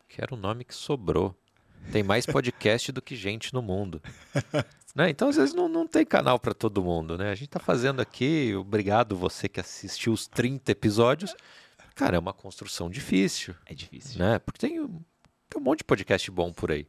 Que 0.08 0.22
era 0.22 0.34
um 0.34 0.38
nome 0.38 0.64
que 0.66 0.74
sobrou. 0.76 1.36
Tem 1.92 2.02
mais 2.04 2.26
podcast 2.26 2.92
do 2.92 3.02
que 3.02 3.16
gente 3.16 3.54
no 3.54 3.62
mundo. 3.62 4.02
Né? 4.96 5.10
Então, 5.10 5.30
às 5.30 5.38
vezes, 5.38 5.56
não, 5.56 5.68
não 5.68 5.88
tem 5.88 6.06
canal 6.06 6.38
para 6.40 6.54
todo 6.54 6.84
mundo, 6.84 7.18
né? 7.18 7.32
A 7.32 7.34
gente 7.34 7.50
tá 7.50 7.60
fazendo 7.60 8.00
aqui, 8.00 8.54
obrigado 8.54 9.16
você 9.18 9.50
que 9.50 9.60
assistiu 9.60 10.14
os 10.14 10.28
30 10.28 10.72
episódios. 10.72 11.36
Cara, 11.96 12.16
é 12.16 12.20
uma 12.20 12.32
construção 12.32 12.92
difícil, 12.92 13.56
É 13.66 13.74
difícil. 13.74 14.20
né? 14.20 14.38
Porque 14.38 14.60
tem, 14.60 14.80
um- 14.80 15.02
tem 15.50 15.60
um 15.60 15.64
monte 15.64 15.80
de 15.80 15.86
podcast 15.86 16.30
bom 16.30 16.54
por 16.54 16.72
aí. 16.72 16.86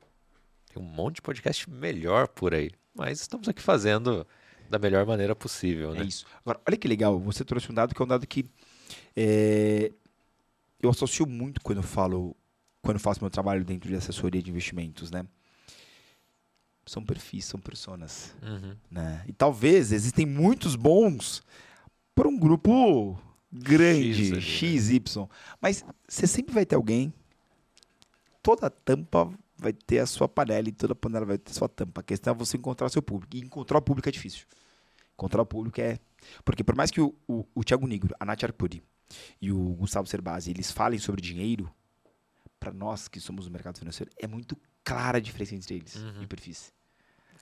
Tem 0.70 0.82
um 0.82 0.84
monte 0.84 1.14
de 1.14 1.22
podcast 1.22 1.70
melhor 1.70 2.28
por 2.28 2.52
aí. 2.52 2.70
Mas 2.94 3.22
estamos 3.22 3.48
aqui 3.48 3.62
fazendo 3.62 4.26
da 4.68 4.78
melhor 4.78 5.06
maneira 5.06 5.34
possível, 5.34 5.94
É 5.94 6.00
né? 6.00 6.04
isso. 6.04 6.26
Agora, 6.44 6.60
olha 6.68 6.76
que 6.76 6.86
legal, 6.86 7.18
você 7.18 7.42
trouxe 7.42 7.72
um 7.72 7.74
dado 7.74 7.94
que 7.94 8.02
é 8.02 8.04
um 8.04 8.08
dado 8.08 8.26
que 8.26 8.44
é, 9.16 9.90
eu 10.78 10.90
associo 10.90 11.26
muito 11.26 11.62
quando 11.62 11.78
eu 11.78 11.82
falo, 11.82 12.36
quando 12.84 12.98
faço 13.00 13.20
meu 13.20 13.30
trabalho 13.30 13.64
dentro 13.64 13.88
de 13.88 13.96
assessoria 13.96 14.42
de 14.42 14.50
investimentos, 14.50 15.10
né? 15.10 15.26
São 16.86 17.02
perfis, 17.02 17.46
são 17.46 17.58
personas, 17.58 18.34
Uhum. 18.42 18.76
né? 18.90 19.24
E 19.26 19.32
talvez 19.32 19.90
existem 19.90 20.26
muitos 20.26 20.76
bons 20.76 21.42
para 22.14 22.28
um 22.28 22.38
grupo 22.38 23.18
grande, 23.50 24.12
X 24.14 24.20
ali, 24.26 24.30
né? 24.32 24.40
X, 24.40 24.90
Y. 24.90 25.28
Mas 25.60 25.84
você 26.06 26.26
sempre 26.26 26.52
vai 26.54 26.66
ter 26.66 26.76
alguém, 26.76 27.12
toda 28.42 28.68
tampa 28.68 29.32
vai 29.56 29.72
ter 29.72 30.00
a 30.00 30.06
sua 30.06 30.28
panela 30.28 30.68
e 30.68 30.72
toda 30.72 30.94
panela 30.94 31.24
vai 31.24 31.38
ter 31.38 31.52
a 31.52 31.54
sua 31.54 31.68
tampa. 31.68 32.02
A 32.02 32.04
questão 32.04 32.34
é 32.34 32.36
você 32.36 32.58
encontrar 32.58 32.86
o 32.86 32.90
seu 32.90 33.00
público. 33.00 33.34
E 33.34 33.40
encontrar 33.40 33.78
o 33.78 33.82
público 33.82 34.08
é 34.08 34.12
difícil. 34.12 34.46
Encontrar 35.14 35.40
o 35.40 35.46
público 35.46 35.80
é. 35.80 35.98
Porque 36.44 36.62
por 36.62 36.74
mais 36.74 36.90
que 36.90 37.00
o, 37.00 37.14
o, 37.26 37.46
o 37.54 37.64
Thiago 37.64 37.86
Negro, 37.86 38.14
a 38.20 38.24
Nath 38.26 38.44
Arcuri 38.44 38.82
e 39.40 39.50
o 39.52 39.58
Gustavo 39.74 40.06
Cerbasi 40.06 40.50
eles 40.50 40.70
falem 40.70 40.98
sobre 40.98 41.22
dinheiro, 41.22 41.70
para 42.64 42.72
nós 42.72 43.08
que 43.08 43.20
somos 43.20 43.44
do 43.44 43.50
mercado 43.50 43.78
financeiro, 43.78 44.10
é 44.18 44.26
muito 44.26 44.56
clara 44.82 45.18
a 45.18 45.20
diferença 45.20 45.54
entre 45.54 45.74
eles 45.74 45.96
Uhum. 45.96 46.22
e 46.22 46.26
perfis. 46.26 46.72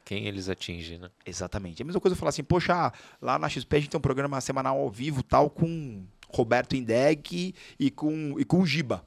Quem 0.04 0.26
eles 0.26 0.48
atingem, 0.48 0.98
né? 0.98 1.08
Exatamente. 1.24 1.80
É 1.80 1.84
a 1.84 1.86
mesma 1.86 2.00
coisa 2.00 2.14
eu 2.14 2.18
falar 2.18 2.30
assim, 2.30 2.42
poxa, 2.42 2.92
lá 3.20 3.38
na 3.38 3.48
XP 3.48 3.76
a 3.76 3.78
gente 3.78 3.90
tem 3.90 3.98
um 3.98 4.02
programa 4.02 4.40
semanal 4.40 4.76
ao 4.78 4.90
vivo 4.90 5.22
tal 5.22 5.48
com 5.48 6.04
Roberto 6.28 6.74
Indeg 6.74 7.54
e 7.78 7.88
com, 7.88 8.34
e 8.36 8.44
com 8.44 8.60
o 8.60 8.66
Giba. 8.66 9.06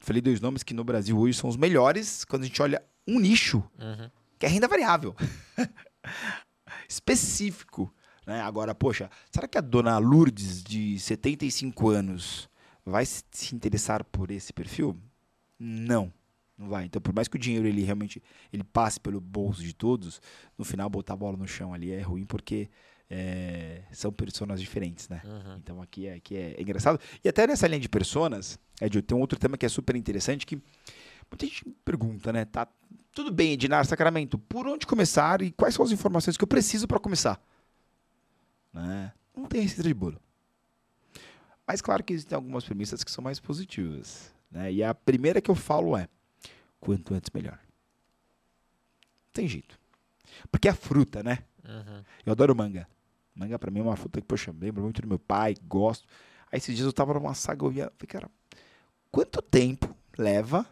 Falei 0.00 0.20
dois 0.20 0.40
nomes 0.40 0.64
que 0.64 0.74
no 0.74 0.82
Brasil 0.82 1.16
hoje 1.16 1.38
são 1.38 1.48
os 1.48 1.56
melhores 1.56 2.24
quando 2.24 2.42
a 2.42 2.46
gente 2.46 2.60
olha 2.60 2.82
um 3.06 3.20
nicho 3.20 3.58
Uhum. 3.78 4.10
que 4.36 4.46
é 4.46 4.48
renda 4.48 4.66
variável. 4.66 5.14
Específico. 6.88 7.94
Né? 8.26 8.40
Agora, 8.40 8.74
poxa, 8.74 9.08
será 9.30 9.46
que 9.46 9.58
a 9.58 9.60
dona 9.60 9.96
Lourdes, 9.98 10.62
de 10.62 10.98
75 10.98 11.88
anos, 11.90 12.48
vai 12.84 13.04
se 13.06 13.54
interessar 13.54 14.04
por 14.04 14.30
esse 14.30 14.52
perfil? 14.52 14.96
Não, 15.58 16.12
não 16.56 16.68
vai. 16.68 16.84
Então, 16.84 17.00
por 17.00 17.14
mais 17.14 17.28
que 17.28 17.36
o 17.36 17.38
dinheiro 17.38 17.66
ele 17.66 17.82
realmente 17.82 18.22
ele 18.52 18.64
passe 18.64 19.00
pelo 19.00 19.20
bolso 19.20 19.62
de 19.62 19.72
todos, 19.72 20.20
no 20.58 20.64
final 20.64 20.88
botar 20.90 21.14
a 21.14 21.16
bola 21.16 21.36
no 21.36 21.46
chão 21.46 21.72
ali 21.72 21.90
é 21.90 22.00
ruim 22.00 22.24
porque 22.24 22.68
é, 23.08 23.82
são 23.92 24.12
personas 24.12 24.60
diferentes, 24.60 25.08
né? 25.08 25.22
Uhum. 25.24 25.56
Então 25.56 25.82
aqui 25.82 26.06
é, 26.06 26.14
aqui 26.14 26.36
é 26.36 26.60
engraçado. 26.60 26.98
E 27.22 27.28
até 27.28 27.46
nessa 27.46 27.66
linha 27.66 27.80
de 27.80 27.88
personas, 27.88 28.58
Ed, 28.80 29.00
tem 29.02 29.16
um 29.16 29.20
outro 29.20 29.38
tema 29.38 29.56
que 29.56 29.66
é 29.66 29.68
super 29.68 29.96
interessante 29.96 30.46
que 30.46 30.56
muita 31.30 31.46
gente 31.46 31.66
me 31.66 31.74
pergunta, 31.84 32.32
né? 32.32 32.44
Tá 32.44 32.68
tudo 33.12 33.32
bem, 33.32 33.52
Edinar 33.52 33.86
Sacramento, 33.86 34.38
por 34.38 34.66
onde 34.66 34.86
começar 34.86 35.40
e 35.42 35.52
quais 35.52 35.74
são 35.74 35.84
as 35.84 35.92
informações 35.92 36.36
que 36.36 36.42
eu 36.42 36.48
preciso 36.48 36.88
para 36.88 36.98
começar? 36.98 37.40
Né? 38.72 39.12
Não 39.36 39.46
tem 39.46 39.62
receita 39.62 39.84
de 39.84 39.94
bolo. 39.94 40.20
Mas 41.66 41.80
claro 41.80 42.02
que 42.04 42.12
existem 42.12 42.36
algumas 42.36 42.64
premissas 42.64 43.02
que 43.02 43.10
são 43.10 43.24
mais 43.24 43.40
positivas. 43.40 44.32
Né? 44.50 44.72
E 44.72 44.84
a 44.84 44.94
primeira 44.94 45.40
que 45.40 45.50
eu 45.50 45.54
falo 45.54 45.96
é: 45.96 46.08
quanto 46.80 47.14
antes 47.14 47.30
melhor. 47.32 47.58
Não 49.26 49.32
tem 49.32 49.48
jeito. 49.48 49.78
Porque 50.50 50.68
é 50.68 50.72
fruta, 50.74 51.22
né? 51.22 51.38
Uhum. 51.64 52.04
Eu 52.24 52.32
adoro 52.32 52.54
manga. 52.54 52.86
Manga 53.34 53.58
pra 53.58 53.70
mim 53.70 53.80
é 53.80 53.82
uma 53.82 53.96
fruta 53.96 54.20
que, 54.20 54.26
poxa, 54.26 54.54
lembra 54.58 54.82
muito 54.82 55.02
do 55.02 55.08
meu 55.08 55.18
pai, 55.18 55.56
gosto. 55.66 56.06
Aí 56.52 56.58
esses 56.58 56.74
dias 56.76 56.86
eu 56.86 56.92
tava 56.92 57.14
numa 57.14 57.34
saga, 57.34 57.64
eu 57.64 57.72
ia, 57.72 57.92
falei, 57.96 58.06
cara, 58.06 58.30
quanto 59.10 59.42
tempo 59.42 59.94
leva, 60.16 60.64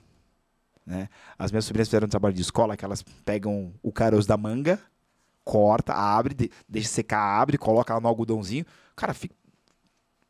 né? 0.86 1.09
As 1.36 1.51
minhas 1.51 1.64
sobrinhas 1.64 1.88
fizeram 1.88 2.07
um 2.07 2.11
trabalho 2.11 2.34
de 2.34 2.43
escola 2.43 2.76
que 2.76 2.84
elas 2.84 3.03
pegam 3.03 3.74
o 3.82 3.90
caroço 3.90 4.28
da 4.28 4.36
manga, 4.36 4.80
corta, 5.45 5.93
abre, 5.93 6.34
de- 6.34 6.51
deixa 6.68 6.88
secar, 6.88 7.40
abre, 7.40 7.59
coloca 7.59 7.95
lá 7.95 8.01
no 8.01 8.07
algodãozinho. 8.07 8.64
Cara, 8.95 9.12
fica, 9.12 9.34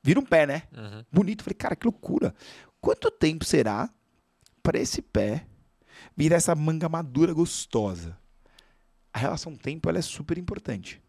vira 0.03 0.19
um 0.21 0.25
pé, 0.25 0.47
né? 0.47 0.63
Uhum. 0.77 1.05
Bonito. 1.13 1.45
Falei, 1.45 1.55
cara, 1.55 1.77
que 1.77 1.87
loucura. 1.87 2.35
Quanto 2.81 3.11
tempo 3.11 3.45
será 3.45 3.89
para 4.63 4.79
esse 4.79 5.01
pé 5.03 5.47
virar 6.17 6.37
essa 6.37 6.55
manga 6.55 6.89
madura 6.89 7.33
gostosa? 7.33 8.19
A 9.13 9.19
relação 9.19 9.55
tempo 9.55 9.89
ela 9.89 9.99
é 9.99 10.03
super 10.03 10.39
importante. 10.39 11.01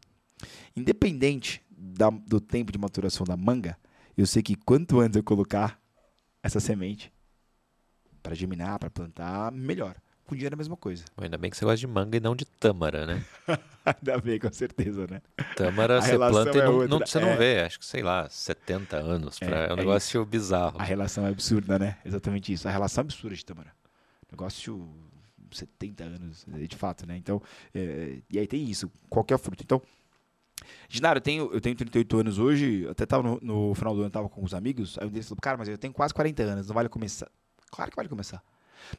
Independente 0.75 1.61
da- 1.69 2.09
do 2.09 2.39
tempo 2.39 2.71
de 2.71 2.77
maturação 2.77 3.25
da 3.25 3.37
manga, 3.37 3.77
eu 4.17 4.27
sei 4.27 4.43
que 4.43 4.55
quanto 4.55 4.99
antes 4.99 5.15
eu 5.15 5.23
colocar 5.23 5.79
essa 6.41 6.59
semente 6.59 7.11
para 8.21 8.35
germinar, 8.35 8.77
para 8.79 8.89
plantar, 8.89 9.51
melhor. 9.51 9.95
Com 10.25 10.35
dinheiro 10.35 10.53
é 10.53 10.55
a 10.55 10.57
mesma 10.57 10.77
coisa. 10.77 11.03
Bom, 11.17 11.23
Ainda 11.23 11.37
bem 11.37 11.51
que 11.51 11.57
você 11.57 11.65
gosta 11.65 11.77
de 11.77 11.87
manga 11.87 12.15
e 12.17 12.19
não 12.19 12.35
de 12.35 12.45
tâmara, 12.45 13.05
né? 13.05 13.21
Ainda 13.85 14.17
bem, 14.19 14.39
com 14.39 14.51
certeza, 14.51 15.05
né? 15.09 15.21
Tâmara 15.55 15.97
A 15.97 16.01
você 16.01 16.17
planta 16.17 16.57
e 16.57 16.61
é 16.61 16.65
não, 16.65 16.73
outra. 16.75 16.87
não- 16.99 17.05
você 17.05 17.19
não 17.19 17.29
É. 17.29 17.35
vê, 17.37 17.59
acho 17.61 17.79
que 17.79 17.85
sei 17.85 18.01
lá, 18.01 18.29
70 18.29 18.97
anos. 18.97 19.37
Pra, 19.37 19.47
É, 19.47 19.67
é, 19.67 19.69
um 19.69 19.73
é 19.73 19.75
negócio 19.75 20.25
bizarro. 20.25 20.79
A 20.79 20.83
relação 20.83 21.25
é 21.25 21.29
absurda, 21.29 21.77
né? 21.77 21.97
Exatamente 22.05 22.53
isso. 22.53 22.67
A 22.67 22.71
relação 22.71 23.01
é 23.01 23.05
absurda 23.05 23.35
de 23.35 23.43
Tâmara. 23.45 23.73
Negócio 24.31 24.89
70 25.51 26.05
anos, 26.05 26.45
é, 26.53 26.65
de 26.65 26.75
fato, 26.77 27.05
né? 27.05 27.17
Então, 27.17 27.41
é, 27.75 28.19
e 28.29 28.39
aí 28.39 28.47
tem 28.47 28.63
isso, 28.63 28.89
qualquer 29.09 29.37
fruta. 29.37 29.61
Então, 29.61 29.81
Ginara, 30.89 31.17
eu 31.17 31.21
tenho, 31.21 31.53
eu 31.53 31.59
tenho 31.61 31.75
38 31.75 32.19
anos 32.19 32.39
hoje, 32.39 32.87
até 32.89 33.05
tava 33.05 33.23
no, 33.23 33.39
no 33.41 33.75
final 33.75 33.93
do 33.93 34.01
ano, 34.01 34.09
tava 34.09 34.29
com 34.29 34.43
os 34.43 34.53
amigos, 34.53 34.97
aí 34.97 35.05
um 35.07 35.11
deles 35.11 35.27
falou, 35.27 35.39
cara, 35.41 35.57
mas 35.57 35.67
eu 35.67 35.77
tenho 35.77 35.93
quase 35.93 36.13
40 36.13 36.41
anos, 36.43 36.67
não 36.67 36.73
vale 36.73 36.87
começar? 36.89 37.29
Claro 37.69 37.91
que 37.91 37.95
vale 37.97 38.07
começar. 38.09 38.41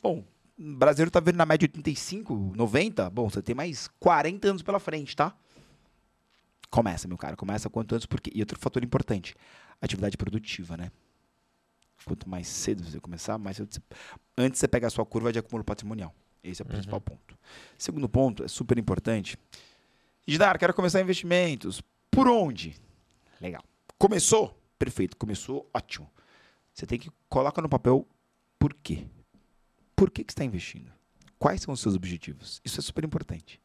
Bom, 0.02 0.24
o 0.58 0.76
brasileiro 0.76 1.10
tá 1.10 1.20
vendo 1.20 1.36
na 1.36 1.46
média 1.46 1.66
85, 1.66 2.52
90, 2.56 3.10
bom, 3.10 3.28
você 3.28 3.42
tem 3.42 3.54
mais 3.54 3.88
40 3.98 4.48
anos 4.48 4.62
pela 4.62 4.78
frente, 4.78 5.14
tá? 5.16 5.36
Começa, 6.70 7.06
meu 7.06 7.16
cara, 7.16 7.36
começa 7.36 7.70
quanto 7.70 7.94
antes, 7.94 8.06
porque... 8.06 8.30
E 8.34 8.40
outro 8.40 8.58
fator 8.58 8.82
importante, 8.82 9.34
atividade 9.80 10.16
produtiva, 10.16 10.76
né? 10.76 10.90
Quanto 12.04 12.28
mais 12.28 12.48
cedo 12.48 12.84
você 12.84 13.00
começar, 13.00 13.38
mais 13.38 13.56
cedo 13.56 13.72
você... 13.72 13.80
Antes 14.36 14.60
você 14.60 14.68
pega 14.68 14.86
a 14.86 14.90
sua 14.90 15.06
curva 15.06 15.32
de 15.32 15.38
acúmulo 15.38 15.64
patrimonial. 15.64 16.14
Esse 16.42 16.62
é 16.62 16.64
o 16.64 16.68
principal 16.68 17.00
ponto. 17.00 17.38
Segundo 17.78 18.08
ponto, 18.08 18.44
é 18.44 18.48
super 18.48 18.76
importante. 18.78 19.38
Gidar, 20.26 20.58
quero 20.58 20.74
começar 20.74 21.00
investimentos. 21.00 21.82
Por 22.10 22.28
onde? 22.28 22.76
Legal. 23.40 23.62
Começou? 23.98 24.60
Perfeito. 24.78 25.16
Começou? 25.16 25.68
Ótimo. 25.72 26.10
Você 26.72 26.86
tem 26.86 26.98
que 26.98 27.10
colocar 27.28 27.62
no 27.62 27.68
papel 27.68 28.06
por 28.58 28.74
quê. 28.74 29.06
Por 29.96 30.10
que, 30.10 30.24
que 30.24 30.32
você 30.32 30.34
está 30.34 30.44
investindo? 30.44 30.90
Quais 31.38 31.60
são 31.62 31.74
os 31.74 31.80
seus 31.80 31.94
objetivos? 31.94 32.60
Isso 32.64 32.80
é 32.80 32.82
super 32.82 33.04
importante. 33.04 33.60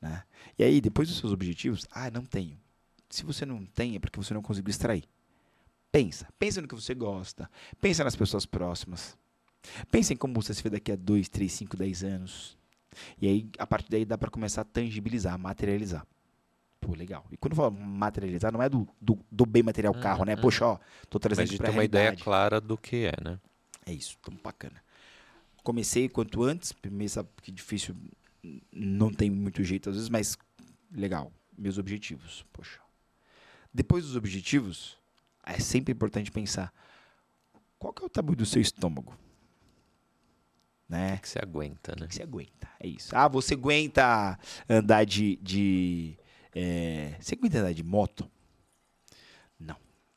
Né? 0.00 0.22
E 0.58 0.64
aí, 0.64 0.80
depois 0.80 1.08
dos 1.08 1.18
seus 1.18 1.32
objetivos, 1.32 1.86
ah, 1.90 2.10
não 2.10 2.24
tenho. 2.24 2.58
Se 3.08 3.24
você 3.24 3.46
não 3.46 3.64
tem, 3.64 3.96
é 3.96 3.98
porque 3.98 4.18
você 4.18 4.34
não 4.34 4.42
conseguiu 4.42 4.70
extrair. 4.70 5.04
Pensa. 5.92 6.28
Pensa 6.38 6.60
no 6.60 6.68
que 6.68 6.74
você 6.74 6.94
gosta. 6.94 7.48
Pensa 7.80 8.04
nas 8.04 8.16
pessoas 8.16 8.44
próximas. 8.44 9.16
Pensa 9.90 10.12
em 10.12 10.16
como 10.16 10.34
você 10.34 10.52
se 10.52 10.62
vê 10.62 10.70
daqui 10.70 10.92
a 10.92 10.96
2, 10.96 11.28
3, 11.28 11.50
5, 11.52 11.76
10 11.76 12.04
anos. 12.04 12.58
E 13.20 13.26
aí, 13.26 13.48
a 13.58 13.66
partir 13.66 13.90
daí, 13.90 14.04
dá 14.04 14.18
para 14.18 14.30
começar 14.30 14.62
a 14.62 14.64
tangibilizar, 14.64 15.38
materializar. 15.38 16.06
Pô, 16.80 16.94
legal. 16.94 17.24
E 17.30 17.36
quando 17.36 17.52
eu 17.52 17.56
falo 17.56 17.70
materializar, 17.72 18.52
não 18.52 18.62
é 18.62 18.68
do, 18.68 18.86
do, 19.00 19.18
do 19.30 19.46
bem 19.46 19.62
material 19.62 19.94
Uhum, 19.94 20.00
carro, 20.00 20.24
né? 20.24 20.34
uhum. 20.34 20.40
Poxa, 20.40 20.66
ó, 20.66 20.78
tô 21.08 21.18
trazendo 21.18 21.44
Mas 21.44 21.50
isso 21.50 21.58
pra 21.58 21.66
ter 21.70 21.72
uma 21.76 21.84
ideia 21.84 22.02
realidade. 22.04 22.22
clara 22.22 22.60
do 22.60 22.76
que 22.76 23.06
é, 23.06 23.14
né? 23.24 23.40
É 23.84 23.92
isso, 23.92 24.16
tão 24.22 24.34
bacana. 24.42 24.82
Comecei 25.66 26.08
quanto 26.08 26.44
antes, 26.44 26.70
primeiro 26.70 27.12
sabe 27.12 27.28
que 27.42 27.50
difícil, 27.50 27.96
não 28.72 29.12
tem 29.12 29.28
muito 29.28 29.64
jeito 29.64 29.90
às 29.90 29.96
vezes, 29.96 30.08
mas 30.08 30.38
legal, 30.92 31.32
meus 31.58 31.76
objetivos, 31.76 32.46
poxa. 32.52 32.78
Depois 33.74 34.04
dos 34.04 34.14
objetivos, 34.14 34.96
é 35.44 35.58
sempre 35.58 35.92
importante 35.92 36.30
pensar, 36.30 36.72
qual 37.80 37.92
que 37.92 38.00
é 38.00 38.06
o 38.06 38.08
tamanho 38.08 38.36
do 38.36 38.46
seu 38.46 38.62
estômago? 38.62 39.18
Né? 40.88 41.18
Que 41.18 41.28
você 41.28 41.40
aguenta, 41.40 41.96
né? 41.98 42.06
que 42.06 42.14
você 42.14 42.22
aguenta, 42.22 42.68
é 42.78 42.86
isso. 42.86 43.10
Ah, 43.16 43.26
você 43.26 43.54
aguenta 43.54 44.38
andar 44.68 45.04
de... 45.04 45.34
de 45.42 46.16
é, 46.54 47.16
você 47.18 47.34
aguenta 47.34 47.58
andar 47.58 47.74
de 47.74 47.82
moto? 47.82 48.30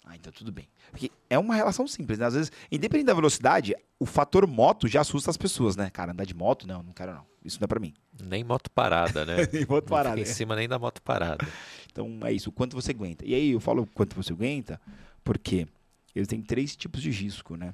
Ah, 0.09 0.15
então 0.15 0.33
tudo 0.33 0.51
bem. 0.51 0.67
Porque 0.89 1.11
é 1.29 1.37
uma 1.37 1.53
relação 1.53 1.87
simples, 1.87 2.17
né? 2.17 2.25
Às 2.25 2.33
vezes, 2.33 2.51
independente 2.71 3.05
da 3.05 3.13
velocidade, 3.13 3.75
o 3.99 4.07
fator 4.07 4.47
moto 4.47 4.87
já 4.87 5.01
assusta 5.01 5.29
as 5.29 5.37
pessoas, 5.37 5.75
né? 5.75 5.87
Cara, 5.91 6.13
andar 6.13 6.25
de 6.25 6.33
moto, 6.33 6.65
não, 6.65 6.81
não 6.81 6.91
quero 6.93 7.13
não. 7.13 7.27
Isso 7.45 7.59
não 7.59 7.65
é 7.65 7.67
pra 7.67 7.79
mim. 7.79 7.93
Nem 8.23 8.43
moto 8.43 8.71
parada, 8.71 9.23
né? 9.23 9.35
Nem 9.53 9.67
moto 9.67 9.83
Não 9.83 9.89
parada, 9.89 10.15
fica 10.17 10.27
em 10.27 10.31
é. 10.31 10.33
cima 10.33 10.55
nem 10.55 10.67
da 10.67 10.79
moto 10.79 11.01
parada. 11.01 11.47
Então 11.91 12.19
é 12.23 12.31
isso, 12.31 12.49
o 12.49 12.53
quanto 12.53 12.75
você 12.75 12.91
aguenta. 12.91 13.25
E 13.25 13.33
aí 13.33 13.49
eu 13.51 13.59
falo 13.59 13.81
o 13.81 13.87
quanto 13.87 14.15
você 14.15 14.31
aguenta, 14.31 14.79
porque 15.23 15.67
eles 16.15 16.27
têm 16.27 16.39
três 16.39 16.75
tipos 16.75 17.01
de 17.01 17.09
risco, 17.09 17.55
né? 17.55 17.73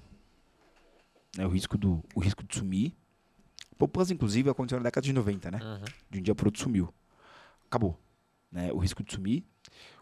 Né, 1.38 1.46
O 1.46 1.50
risco 1.50 1.78
do 1.78 2.02
o 2.16 2.22
risco 2.22 2.42
de 2.42 2.56
sumir. 2.56 2.94
Poupança, 3.78 4.14
inclusive, 4.14 4.50
aconteceu 4.50 4.80
na 4.80 4.84
década 4.86 5.04
de 5.04 5.12
90, 5.12 5.52
né? 5.52 5.60
Uhum. 5.62 5.84
De 6.10 6.20
um 6.20 6.22
dia 6.22 6.34
para 6.34 6.48
outro 6.48 6.62
sumiu. 6.62 6.94
Acabou. 7.68 8.00
Né? 8.50 8.72
O 8.72 8.78
risco 8.78 9.04
de 9.04 9.14
sumir. 9.14 9.44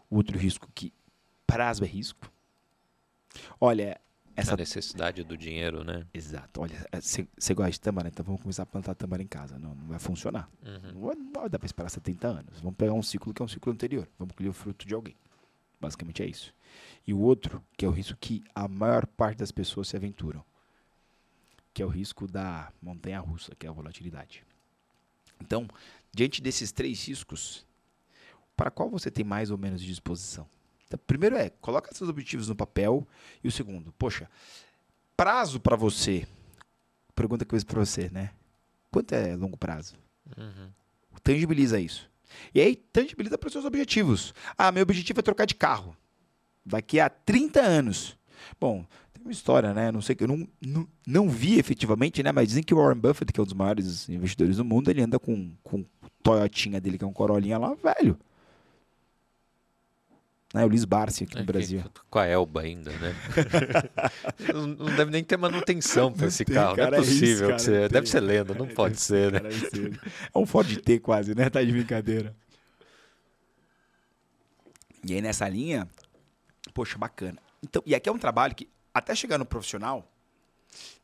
O 0.08 0.16
outro 0.16 0.38
risco 0.38 0.70
que 0.72 0.92
prazo 1.46 1.84
é 1.84 1.86
risco. 1.86 2.30
Olha, 3.60 4.00
essa 4.36 4.54
A 4.54 4.56
necessidade 4.56 5.22
do 5.22 5.36
dinheiro, 5.36 5.84
né? 5.84 6.06
Exato. 6.12 6.60
Olha, 6.60 6.74
você 7.00 7.54
gosta 7.54 7.70
de 7.70 7.80
tâmara, 7.80 8.08
então 8.08 8.24
vamos 8.24 8.40
começar 8.40 8.64
a 8.64 8.66
plantar 8.66 8.94
tâmara 8.94 9.22
em 9.22 9.26
casa. 9.26 9.58
Não, 9.58 9.74
não 9.74 9.86
vai 9.86 9.98
funcionar. 10.00 10.48
Uhum. 10.60 10.92
Não, 10.92 11.00
vai, 11.02 11.14
não 11.14 11.32
vai 11.32 11.48
dar 11.48 11.58
para 11.58 11.66
esperar 11.66 11.88
70 11.88 12.26
anos. 12.26 12.60
Vamos 12.60 12.76
pegar 12.76 12.92
um 12.92 13.02
ciclo 13.02 13.32
que 13.32 13.40
é 13.40 13.44
um 13.44 13.48
ciclo 13.48 13.72
anterior. 13.72 14.08
Vamos 14.18 14.34
colher 14.34 14.48
o 14.48 14.52
fruto 14.52 14.86
de 14.86 14.92
alguém. 14.92 15.14
Basicamente 15.80 16.22
é 16.22 16.26
isso. 16.26 16.52
E 17.06 17.14
o 17.14 17.20
outro, 17.20 17.62
que 17.76 17.84
é 17.84 17.88
o 17.88 17.92
risco 17.92 18.18
que 18.20 18.42
a 18.54 18.66
maior 18.66 19.06
parte 19.06 19.38
das 19.38 19.52
pessoas 19.52 19.88
se 19.88 19.96
aventuram, 19.96 20.44
que 21.72 21.80
é 21.80 21.86
o 21.86 21.88
risco 21.88 22.26
da 22.26 22.72
montanha 22.82 23.20
russa, 23.20 23.54
que 23.54 23.66
é 23.66 23.68
a 23.68 23.72
volatilidade. 23.72 24.44
Então, 25.40 25.68
diante 26.12 26.42
desses 26.42 26.72
três 26.72 27.06
riscos, 27.06 27.64
para 28.56 28.70
qual 28.70 28.90
você 28.90 29.10
tem 29.10 29.24
mais 29.24 29.50
ou 29.50 29.58
menos 29.58 29.80
disposição? 29.80 30.48
Então, 30.94 30.98
primeiro 31.06 31.36
é, 31.36 31.50
coloca 31.60 31.92
seus 31.92 32.08
objetivos 32.08 32.48
no 32.48 32.54
papel. 32.54 33.06
E 33.42 33.48
o 33.48 33.52
segundo, 33.52 33.92
poxa, 33.98 34.28
prazo 35.16 35.60
para 35.60 35.76
você. 35.76 36.26
Pergunta 37.14 37.44
que 37.44 37.54
eu 37.54 37.58
fiz 37.58 37.64
para 37.64 37.80
você, 37.80 38.08
né? 38.10 38.30
Quanto 38.90 39.12
é 39.12 39.36
longo 39.36 39.56
prazo? 39.56 39.96
Uhum. 40.36 40.70
Tangibiliza 41.22 41.78
isso. 41.80 42.08
E 42.54 42.60
aí, 42.60 42.76
tangibiliza 42.76 43.38
para 43.38 43.46
os 43.46 43.52
seus 43.52 43.64
objetivos. 43.64 44.34
Ah, 44.56 44.72
meu 44.72 44.82
objetivo 44.82 45.20
é 45.20 45.22
trocar 45.22 45.46
de 45.46 45.54
carro. 45.54 45.96
Daqui 46.64 46.98
a 46.98 47.08
30 47.08 47.60
anos. 47.60 48.16
Bom, 48.60 48.84
tem 49.12 49.22
uma 49.22 49.32
história, 49.32 49.72
né? 49.72 49.92
Não 49.92 50.02
sei 50.02 50.14
que 50.14 50.24
eu 50.24 50.28
não, 50.28 50.48
não, 50.60 50.88
não 51.06 51.28
vi 51.28 51.58
efetivamente, 51.58 52.22
né? 52.22 52.32
Mas 52.32 52.48
dizem 52.48 52.62
que 52.62 52.74
o 52.74 52.78
Warren 52.78 52.98
Buffett, 52.98 53.32
que 53.32 53.38
é 53.38 53.42
um 53.42 53.46
dos 53.46 53.54
maiores 53.54 54.08
investidores 54.08 54.56
do 54.56 54.64
mundo, 54.64 54.90
ele 54.90 55.02
anda 55.02 55.18
com, 55.18 55.52
com 55.62 55.80
o 55.80 55.86
Toyotinha 56.22 56.80
dele, 56.80 56.98
que 56.98 57.04
é 57.04 57.06
um 57.06 57.12
Corolinha 57.12 57.58
lá, 57.58 57.74
velho. 57.74 58.18
Né? 60.54 60.64
O 60.64 60.68
Luiz 60.68 60.84
Barsi 60.84 61.24
aqui 61.24 61.36
É 61.36 61.40
no 61.40 61.46
que- 61.46 61.52
Brasil. 61.52 61.84
com 62.08 62.18
a 62.18 62.26
Elba 62.26 62.60
ainda, 62.60 62.90
né? 62.92 63.12
não, 64.54 64.66
não 64.68 64.96
deve 64.96 65.10
nem 65.10 65.24
ter 65.24 65.36
manutenção 65.36 66.12
para 66.12 66.28
esse 66.28 66.44
tem, 66.44 66.54
carro. 66.54 66.76
cara, 66.76 66.92
não 66.92 66.98
é 66.98 67.00
é 67.00 67.02
isso, 67.02 67.10
possível. 67.20 67.48
cara, 67.48 67.56
que 67.58 67.62
você-. 67.64 67.88
Deve 67.88 68.06
ser 68.08 68.20
lenda, 68.20 68.54
não 68.54 68.68
pode 68.68 69.00
ser, 69.00 69.32
né? 69.32 69.40
É. 69.42 70.28
É 70.32 70.38
um 70.38 70.46
Ford 70.46 70.76
T 70.80 71.00
quase, 71.00 71.34
né? 71.34 71.50
Tá 71.50 71.60
de 71.62 71.72
brincadeira. 71.72 72.36
E 75.06 75.12
aí 75.12 75.20
nessa 75.20 75.48
linha, 75.48 75.88
poxa, 76.72 76.96
bacana. 76.96 77.38
Então, 77.62 77.82
e 77.84 77.94
aqui 77.94 78.08
é 78.08 78.12
um 78.12 78.18
trabalho 78.18 78.54
que 78.54 78.68
até 78.92 79.14
chegar 79.14 79.38
no 79.38 79.44
profissional, 79.44 80.08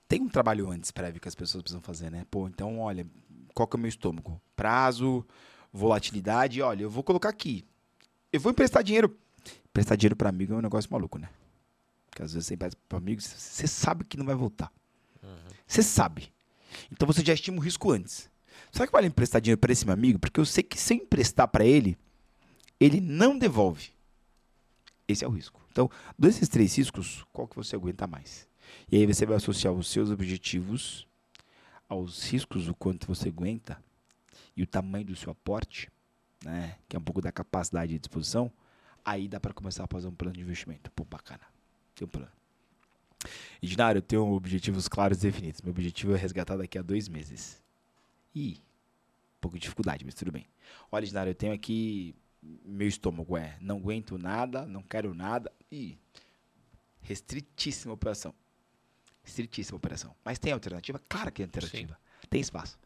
tem 0.09 0.21
um 0.23 0.29
trabalho 0.29 0.71
antes 0.71 0.91
prévio 0.91 1.21
que 1.21 1.29
as 1.29 1.35
pessoas 1.35 1.63
precisam 1.63 1.83
fazer, 1.83 2.11
né? 2.11 2.25
Pô, 2.31 2.47
então, 2.49 2.79
olha, 2.79 3.07
qual 3.55 3.67
que 3.67 3.77
é 3.77 3.79
o 3.79 3.81
meu 3.81 3.89
estômago? 3.89 4.41
Prazo, 4.57 5.27
volatilidade, 5.73 6.63
olha, 6.63 6.83
eu 6.85 6.91
vou 6.91 7.03
colocar 7.03 7.29
aqui. 7.29 7.65
Eu 8.33 8.41
vou 8.41 8.53
emprestar 8.53 8.83
dinheiro. 8.83 9.17
Emprestar 9.71 9.97
dinheiro 9.97 10.17
para 10.17 10.29
amigo 10.29 10.53
é 10.55 10.57
um 10.57 10.63
negócio 10.63 10.91
maluco, 10.93 11.19
né? 11.19 11.29
Porque 12.11 12.23
às 12.23 12.33
vezes 12.33 12.49
você 12.49 12.55
empresta 12.55 12.79
para 12.89 12.99
amigo, 12.99 13.21
você 13.21 13.67
sabe 13.67 14.05
que 14.05 14.17
não 14.17 14.27
vai 14.27 14.35
voltar. 14.35 14.73
Você 15.67 15.83
sabe. 15.83 16.33
Então 16.91 17.07
você 17.07 17.25
já 17.25 17.33
estima 17.33 17.59
o 17.59 17.61
risco 17.61 17.91
antes. 17.93 18.29
Será 18.73 18.87
que 18.87 18.93
vale 18.93 19.07
emprestar 19.07 19.41
dinheiro 19.41 19.61
para 19.61 19.73
esse 19.73 19.85
meu 19.85 19.95
amigo? 19.95 20.19
Porque 20.19 20.41
eu 20.41 20.45
sei 20.45 20.63
que 20.63 20.79
se 20.79 20.95
eu 20.95 20.99
emprestar 20.99 21.47
para 21.49 21.65
ele, 21.65 21.97
ele 22.79 23.01
não 23.01 23.39
devolve. 23.39 23.91
Esse 25.07 25.25
é 25.25 25.29
o 25.29 25.31
risco. 25.31 25.61
Então, 25.71 25.91
desses 26.19 26.49
três 26.49 26.77
riscos, 26.77 27.25
qual 27.33 27.47
que 27.47 27.57
você 27.57 27.77
aguenta 27.77 28.07
mais? 28.07 28.49
E 28.91 28.97
aí 28.97 29.07
você 29.07 29.25
vai 29.25 29.37
associar 29.37 29.73
os 29.73 29.89
seus 29.89 30.11
objetivos 30.11 31.07
aos 31.89 32.25
riscos, 32.31 32.69
o 32.69 32.75
quanto 32.75 33.07
você 33.07 33.29
aguenta 33.29 33.83
e 34.57 34.63
o 34.63 34.67
tamanho 34.67 35.07
do 35.07 35.17
seu 35.17 35.33
aporte, 35.33 35.91
né, 36.45 36.77
que 36.89 36.97
é 36.97 36.99
um 36.99 37.03
pouco 37.03 37.21
da 37.21 37.33
capacidade 37.33 37.93
de 37.93 37.99
disposição, 37.99 38.51
aí 39.11 39.29
dá 39.29 39.41
para 39.41 39.53
começar 39.53 39.85
a 39.85 39.87
fazer 39.87 40.09
um 40.09 40.15
plano 40.15 40.35
de 40.35 40.41
investimento. 40.41 40.91
Pô, 40.93 41.05
bacana. 41.05 41.43
Tem 41.95 42.07
um 42.07 42.11
plano. 42.11 42.31
Dinário, 43.63 43.99
eu 43.99 44.03
tenho 44.03 44.27
objetivos 44.33 44.89
claros 44.89 45.19
e 45.19 45.23
definidos. 45.23 45.61
Meu 45.61 45.73
objetivo 45.73 46.15
é 46.15 46.17
resgatar 46.17 46.57
daqui 46.57 46.79
a 46.79 46.83
dois 46.83 47.09
meses. 47.09 47.63
Ih, 48.35 48.57
um 48.57 49.41
pouco 49.41 49.59
de 49.59 49.63
dificuldade, 49.63 50.05
mas 50.05 50.15
tudo 50.15 50.33
bem. 50.33 50.47
Olha, 50.91 51.07
Dinário, 51.07 51.31
eu 51.31 51.35
tenho 51.35 51.53
aqui 51.53 52.15
meu 52.65 52.89
estômago 52.89 53.37
é 53.37 53.57
não 53.61 53.77
aguento 53.77 54.17
nada, 54.17 54.65
não 54.65 54.83
quero 54.83 55.15
nada. 55.15 55.53
Ih, 55.71 55.99
restritíssima 57.03 57.93
operação. 57.93 58.35
Restritíssima 59.23 59.77
operação. 59.77 60.15
Mas 60.25 60.39
tem 60.39 60.53
alternativa? 60.53 61.01
Claro 61.09 61.31
que 61.31 61.37
tem 61.37 61.45
alternativa. 61.45 61.95
Sim. 61.95 62.29
Tem 62.29 62.41
espaço. 62.41 62.79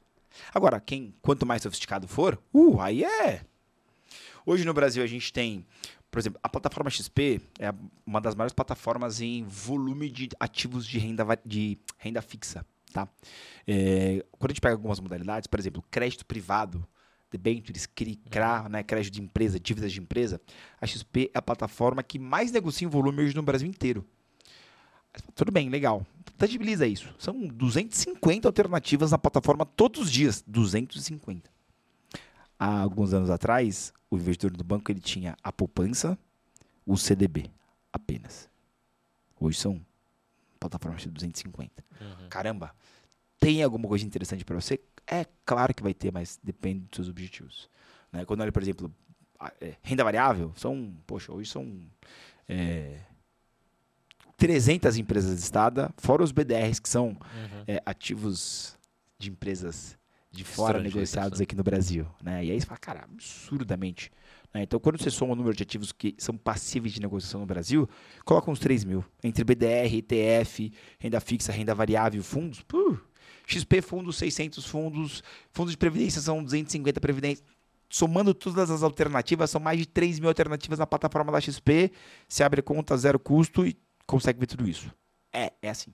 Agora, 0.53 0.81
quem 0.81 1.15
quanto 1.23 1.47
mais 1.47 1.63
sofisticado 1.63 2.09
for, 2.09 2.43
uh, 2.53 2.81
aí 2.81 3.05
é. 3.05 3.45
Hoje 4.45 4.65
no 4.65 4.75
Brasil 4.75 5.03
a 5.03 5.07
gente 5.07 5.33
tem, 5.33 5.65
por 6.15 6.21
exemplo, 6.21 6.39
a 6.45 6.49
plataforma 6.49 6.89
XP 6.89 7.41
é 7.59 7.75
uma 8.07 8.21
das 8.21 8.37
maiores 8.37 8.53
plataformas 8.53 9.21
em 9.21 9.43
volume 9.43 10.09
de 10.09 10.29
ativos 10.39 10.87
de 10.87 10.97
renda, 10.97 11.27
de 11.45 11.77
renda 11.99 12.23
fixa. 12.23 12.65
Tá? 12.93 13.09
É, 13.67 14.25
quando 14.39 14.53
a 14.53 14.55
gente 14.55 14.61
pega 14.61 14.75
algumas 14.75 15.01
modalidades, 15.01 15.49
por 15.49 15.59
exemplo, 15.59 15.83
crédito 15.91 16.25
privado, 16.25 16.87
debêntures, 17.33 17.87
CRI, 17.87 18.15
CRA, 18.31 18.69
né, 18.69 18.85
crédito 18.85 19.15
de 19.15 19.23
empresa, 19.23 19.59
dívidas 19.59 19.93
de 19.93 19.99
empresa, 19.99 20.41
a 20.81 20.87
XP 20.87 21.33
é 21.35 21.39
a 21.39 21.43
plataforma 21.43 22.01
que 22.01 22.17
mais 22.17 22.53
negocia 22.53 22.87
em 22.87 22.89
volume 22.89 23.25
hoje 23.25 23.35
no 23.35 23.43
Brasil 23.43 23.67
inteiro. 23.67 24.07
Tudo 25.35 25.51
bem, 25.51 25.69
legal. 25.69 26.07
Tangibiliza 26.39 26.87
isso. 26.87 27.13
São 27.19 27.45
250 27.45 28.47
alternativas 28.47 29.11
na 29.11 29.19
plataforma 29.19 29.67
todos 29.67 30.03
os 30.03 30.13
dias. 30.13 30.45
250. 30.47 31.51
Há 32.57 32.83
alguns 32.83 33.13
anos 33.13 33.31
atrás, 33.31 33.93
o 34.15 34.19
investidor 34.19 34.57
do 34.57 34.65
banco 34.65 34.91
ele 34.91 35.01
tinha 35.01 35.37
a 35.43 35.53
poupança, 35.53 36.19
o 36.87 36.97
CDB 36.97 37.51
apenas. 37.93 38.49
Hoje 39.39 39.59
são 39.59 39.85
plataformas 40.59 41.03
de 41.03 41.11
250. 41.11 41.85
Uhum. 42.01 42.29
Caramba, 42.29 42.75
tem 43.39 43.63
alguma 43.63 43.89
coisa 43.89 44.05
interessante 44.05 44.45
para 44.45 44.61
você? 44.61 44.81
É 45.07 45.27
claro 45.45 45.75
que 45.75 45.83
vai 45.83 45.93
ter, 45.93 46.13
mas 46.13 46.39
depende 46.43 46.81
dos 46.81 46.97
seus 46.97 47.09
objetivos. 47.09 47.69
Né? 48.11 48.25
Quando 48.25 48.41
olha, 48.41 48.53
por 48.53 48.63
exemplo, 48.63 48.95
é, 49.61 49.75
renda 49.83 50.05
variável, 50.05 50.53
são, 50.57 50.97
poxa, 51.07 51.33
hoje 51.33 51.51
são 51.51 51.83
é, 52.49 53.01
300 54.37 54.97
empresas 54.97 55.33
listadas, 55.33 55.91
fora 55.99 56.23
os 56.23 56.33
BDRs, 56.33 56.81
que 56.81 56.89
são 56.89 57.09
uhum. 57.09 57.65
é, 57.67 57.83
ativos 57.85 58.79
de 59.19 59.31
empresas 59.31 59.99
de 60.35 60.45
fora 60.45 60.81
negociados 60.81 61.41
aqui 61.41 61.55
no 61.55 61.63
Brasil. 61.63 62.07
Né? 62.23 62.45
E 62.45 62.51
aí 62.51 62.61
você 62.61 62.67
fala, 62.67 62.79
cara, 62.79 63.05
absurdamente. 63.05 64.11
Né? 64.53 64.63
Então, 64.63 64.81
quando 64.81 65.01
você 65.01 65.11
soma 65.11 65.33
o 65.33 65.37
número 65.37 65.57
de 65.57 65.63
ativos 65.63 65.93
que 65.93 66.15
são 66.19 66.37
passíveis 66.37 66.93
de 66.93 67.01
negociação 67.01 67.41
no 67.41 67.47
Brasil, 67.47 67.89
coloca 68.25 68.51
uns 68.51 68.59
3 68.59 68.85
mil. 68.85 69.05
Entre 69.23 69.45
BDR, 69.45 69.95
ETF, 69.95 70.73
renda 70.99 71.21
fixa, 71.21 71.53
renda 71.53 71.75
variável, 71.75 72.23
fundos, 72.23 72.63
puh, 72.63 72.99
XP 73.47 73.81
fundos, 73.81 74.17
600 74.17 74.67
fundos, 74.67 75.23
fundos 75.53 75.73
de 75.73 75.79
previdência 75.79 76.21
são 76.21 76.43
250 76.43 77.01
previdências. 77.01 77.47
Somando 77.89 78.35
todas 78.35 78.71
as 78.71 78.83
alternativas, 78.83 79.51
são 79.51 79.61
mais 79.61 79.79
de 79.79 79.87
3 79.87 80.19
mil 80.19 80.29
alternativas 80.29 80.79
na 80.79 80.87
plataforma 80.87 81.31
da 81.31 81.41
XP. 81.41 81.93
Você 82.29 82.43
abre 82.43 82.61
conta 82.61 82.97
zero 82.97 83.21
custo 83.21 83.65
e 83.65 83.77
consegue 84.05 84.41
ver 84.41 84.47
tudo 84.47 84.69
isso. 84.69 84.93
É, 85.33 85.53
é 85.63 85.71
assim. 85.71 85.93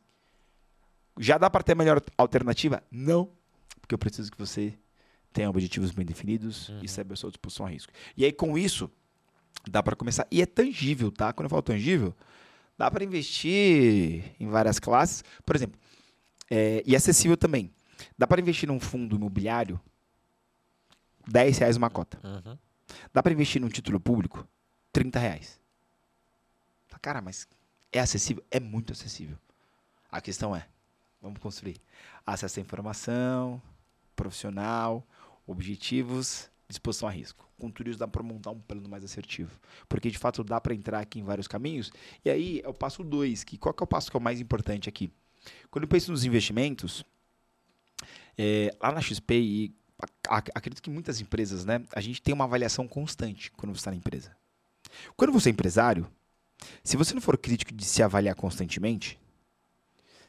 Já 1.19 1.37
dá 1.37 1.51
para 1.51 1.63
ter 1.63 1.75
melhor 1.75 2.01
alternativa? 2.17 2.83
Não. 2.91 3.31
Porque 3.91 3.95
eu 3.97 3.99
preciso 3.99 4.31
que 4.31 4.39
você 4.39 4.79
tenha 5.33 5.51
objetivos 5.51 5.91
bem 5.91 6.07
definidos 6.07 6.69
uhum. 6.69 6.81
e 6.81 6.89
saiba 6.89 7.15
a 7.15 7.17
sua 7.17 7.29
disposição 7.29 7.67
a 7.67 7.69
risco. 7.69 7.93
E 8.17 8.25
aí, 8.25 8.31
com 8.31 8.57
isso, 8.57 8.89
dá 9.69 9.83
para 9.83 9.97
começar. 9.97 10.29
E 10.31 10.41
é 10.41 10.47
tangível, 10.47 11.11
tá? 11.11 11.33
Quando 11.33 11.47
eu 11.47 11.51
falo 11.51 11.63
tangível, 11.63 12.15
dá 12.79 12.89
para 12.89 13.03
investir 13.03 14.37
em 14.39 14.47
várias 14.47 14.79
classes. 14.79 15.25
Por 15.45 15.57
exemplo, 15.57 15.77
é, 16.49 16.85
e 16.87 16.95
acessível 16.95 17.37
também. 17.37 17.75
Dá 18.17 18.29
para 18.29 18.41
investir 18.41 18.69
num 18.69 18.79
fundo 18.79 19.17
imobiliário 19.17 19.81
10 21.27 21.59
reais 21.59 21.77
uma 21.77 21.91
cota. 21.91 22.21
Uhum. 22.23 22.57
Dá 23.13 23.25
para 23.25 23.33
investir 23.33 23.61
num 23.61 23.69
título 23.69 23.99
público 23.99 24.47
30 24.93 25.19
reais. 25.19 25.61
Cara, 27.03 27.21
mas 27.21 27.49
é 27.91 27.99
acessível? 27.99 28.45
É 28.53 28.61
muito 28.61 28.93
acessível. 28.93 29.37
A 30.09 30.21
questão 30.21 30.55
é, 30.55 30.69
vamos 31.21 31.41
construir 31.41 31.81
acesso 32.25 32.61
à 32.61 32.63
informação, 32.63 33.61
profissional, 34.21 35.07
objetivos, 35.47 36.51
disposição 36.69 37.09
a 37.09 37.11
risco. 37.11 37.49
Com 37.59 37.71
tudo 37.71 37.89
isso 37.89 37.99
dá 37.99 38.07
para 38.07 38.23
montar 38.23 38.51
um 38.51 38.61
plano 38.61 38.89
mais 38.89 39.03
assertivo. 39.03 39.51
Porque 39.89 40.11
de 40.11 40.19
fato 40.19 40.45
dá 40.45 40.61
para 40.61 40.75
entrar 40.75 41.01
aqui 41.01 41.19
em 41.19 41.25
vários 41.25 41.49
caminhos. 41.49 41.91
E 42.23 42.29
aí 42.29 42.61
é 42.63 42.69
o 42.69 42.75
passo 42.75 43.03
2, 43.03 43.45
que 43.45 43.57
qual 43.57 43.73
que 43.75 43.83
é 43.83 43.85
o 43.85 43.87
passo 43.87 44.11
que 44.11 44.17
é 44.17 44.21
o 44.21 44.23
mais 44.23 44.41
importante 44.41 44.89
aqui? 44.89 45.11
Quando 45.71 45.85
eu 45.85 45.89
penso 45.89 46.11
nos 46.11 46.25
investimentos, 46.25 47.05
é, 48.37 48.75
lá 48.81 48.93
na 48.93 49.01
XP 49.01 49.35
e 49.35 49.75
acredito 50.29 50.83
que 50.83 50.91
muitas 50.91 51.21
empresas, 51.21 51.65
né, 51.65 51.83
a 51.93 52.01
gente 52.01 52.23
tem 52.23 52.35
uma 52.35 52.45
avaliação 52.45 52.87
constante 52.87 53.51
quando 53.53 53.75
você 53.75 53.81
está 53.81 53.91
na 53.91 53.97
empresa. 53.97 54.37
Quando 55.17 55.33
você 55.33 55.49
é 55.49 55.53
empresário, 55.53 56.11
se 56.85 56.97
você 56.97 57.15
não 57.15 57.21
for 57.21 57.37
crítico 57.39 57.73
de 57.73 57.85
se 57.85 58.03
avaliar 58.03 58.35
constantemente, 58.35 59.19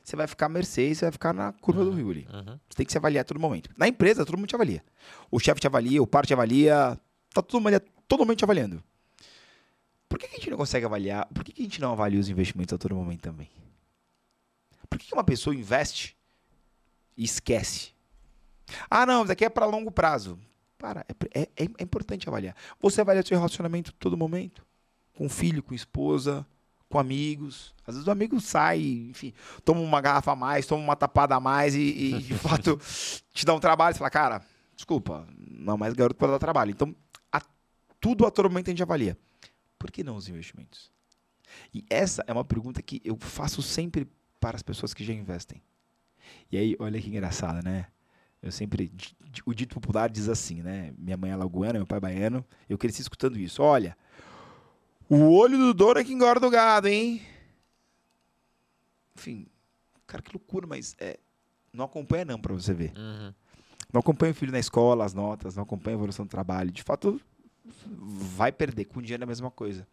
você 0.03 0.15
vai 0.15 0.27
ficar 0.27 0.47
à 0.47 0.49
mercê 0.49 0.89
e 0.89 0.95
você 0.95 1.05
vai 1.05 1.11
ficar 1.11 1.33
na 1.33 1.53
curva 1.53 1.83
uhum, 1.83 1.91
do 1.91 1.95
rio 1.95 2.11
ali. 2.11 2.27
Uhum. 2.31 2.59
Você 2.67 2.77
tem 2.77 2.85
que 2.85 2.91
se 2.91 2.97
avaliar 2.97 3.21
a 3.21 3.25
todo 3.25 3.39
momento. 3.39 3.69
Na 3.77 3.87
empresa, 3.87 4.25
todo 4.25 4.37
mundo 4.37 4.47
te 4.47 4.55
avalia. 4.55 4.83
O 5.29 5.39
chefe 5.39 5.61
te 5.61 5.67
avalia, 5.67 6.01
o 6.01 6.07
par 6.07 6.25
te 6.25 6.33
avalia, 6.33 6.99
tá 7.33 7.41
todo 7.41 7.61
mundo, 7.61 7.79
todo 8.07 8.25
mundo 8.25 8.35
te 8.35 8.43
avaliando. 8.43 8.83
Por 10.09 10.19
que, 10.19 10.25
a 10.25 10.29
gente 10.29 10.49
não 10.49 10.57
consegue 10.57 10.85
avaliar? 10.85 11.25
Por 11.27 11.43
que, 11.43 11.61
a 11.61 11.63
gente 11.63 11.79
não 11.79 11.93
avalia 11.93 12.19
os 12.19 12.27
investimentos 12.27 12.73
a 12.73 12.77
todo 12.77 12.95
momento 12.95 13.21
também? 13.21 13.49
Por 14.89 14.99
que, 14.99 15.13
uma 15.13 15.23
pessoa 15.23 15.55
investe 15.55 16.17
e 17.15 17.23
esquece? 17.23 17.91
Ah, 18.89 19.05
não, 19.05 19.23
isso 19.23 19.31
aqui 19.31 19.45
é 19.45 19.49
para 19.49 19.65
longo 19.65 19.91
prazo. 19.91 20.37
Para, 20.77 21.05
é, 21.33 21.41
é, 21.41 21.47
é 21.63 21.83
importante 21.83 22.27
avaliar. 22.27 22.55
Você 22.81 22.99
avalia 22.99 23.23
seu 23.23 23.37
relacionamento 23.37 23.93
todo 23.93 24.17
momento 24.17 24.65
com 25.13 25.29
filho, 25.29 25.61
com 25.61 25.73
esposa, 25.73 26.45
com 26.91 26.99
amigos. 26.99 27.73
Às 27.87 27.95
vezes 27.95 28.07
o 28.07 28.11
amigo 28.11 28.39
sai, 28.39 28.79
enfim, 29.09 29.33
toma 29.65 29.81
uma 29.81 29.99
garrafa 29.99 30.33
a 30.33 30.35
mais, 30.35 30.67
toma 30.67 30.83
uma 30.83 30.95
tapada 30.95 31.35
a 31.35 31.39
mais 31.39 31.73
e, 31.73 31.79
e 31.79 32.21
de 32.21 32.33
fato 32.37 32.79
te 33.33 33.45
dá 33.45 33.53
um 33.55 33.59
trabalho. 33.59 33.95
Você 33.95 33.99
fala, 33.99 34.11
cara, 34.11 34.41
desculpa, 34.75 35.27
não 35.37 35.77
mais 35.77 35.93
garoto 35.93 36.15
para 36.15 36.33
dar 36.33 36.39
trabalho. 36.39 36.71
Então, 36.71 36.95
a, 37.31 37.41
tudo 37.99 38.25
a 38.25 38.31
todo 38.31 38.49
momento 38.49 38.67
a 38.67 38.71
gente 38.71 38.83
avalia. 38.83 39.17
Por 39.79 39.89
que 39.89 40.03
não 40.03 40.15
os 40.15 40.29
investimentos? 40.29 40.91
E 41.73 41.83
essa 41.89 42.23
é 42.27 42.33
uma 42.33 42.45
pergunta 42.45 42.81
que 42.81 43.01
eu 43.03 43.17
faço 43.19 43.61
sempre 43.61 44.07
para 44.39 44.55
as 44.55 44.61
pessoas 44.61 44.93
que 44.93 45.03
já 45.03 45.13
investem. 45.13 45.61
E 46.51 46.57
aí, 46.57 46.75
olha 46.79 47.01
que 47.01 47.09
engraçado, 47.09 47.63
né? 47.63 47.87
Eu 48.41 48.51
sempre. 48.51 48.91
O 49.45 49.53
dito 49.53 49.75
popular 49.75 50.09
diz 50.09 50.27
assim, 50.27 50.61
né? 50.61 50.93
Minha 50.97 51.15
mãe 51.15 51.31
é 51.31 51.35
lagoana, 51.35 51.73
meu 51.73 51.85
pai 51.85 51.97
é 51.97 52.01
baiano. 52.01 52.45
Eu 52.67 52.77
cresci 52.77 53.01
escutando 53.01 53.37
isso. 53.37 53.61
Olha, 53.61 53.95
o 55.13 55.29
olho 55.33 55.57
do 55.57 55.73
dono 55.73 55.99
é 55.99 56.05
que 56.05 56.13
engorda 56.13 56.47
o 56.47 56.49
gado, 56.49 56.87
hein? 56.87 57.21
Enfim, 59.13 59.45
cara, 60.07 60.23
que 60.23 60.31
loucura, 60.31 60.65
mas 60.65 60.95
é, 60.97 61.19
não 61.73 61.83
acompanha 61.83 62.23
não 62.23 62.39
para 62.39 62.53
você 62.53 62.73
ver. 62.73 62.93
Uhum. 62.97 63.33
Não 63.91 63.99
acompanha 63.99 64.31
o 64.31 64.35
filho 64.35 64.53
na 64.53 64.59
escola, 64.59 65.03
as 65.03 65.13
notas, 65.13 65.57
não 65.57 65.63
acompanha 65.63 65.97
a 65.97 65.99
evolução 65.99 66.25
do 66.25 66.29
trabalho. 66.29 66.71
De 66.71 66.81
fato, 66.81 67.19
vai 67.93 68.53
perder. 68.53 68.85
Com 68.85 68.99
o 68.99 69.01
dinheiro 69.01 69.21
é 69.21 69.25
a 69.25 69.27
mesma 69.27 69.51
coisa. 69.51 69.85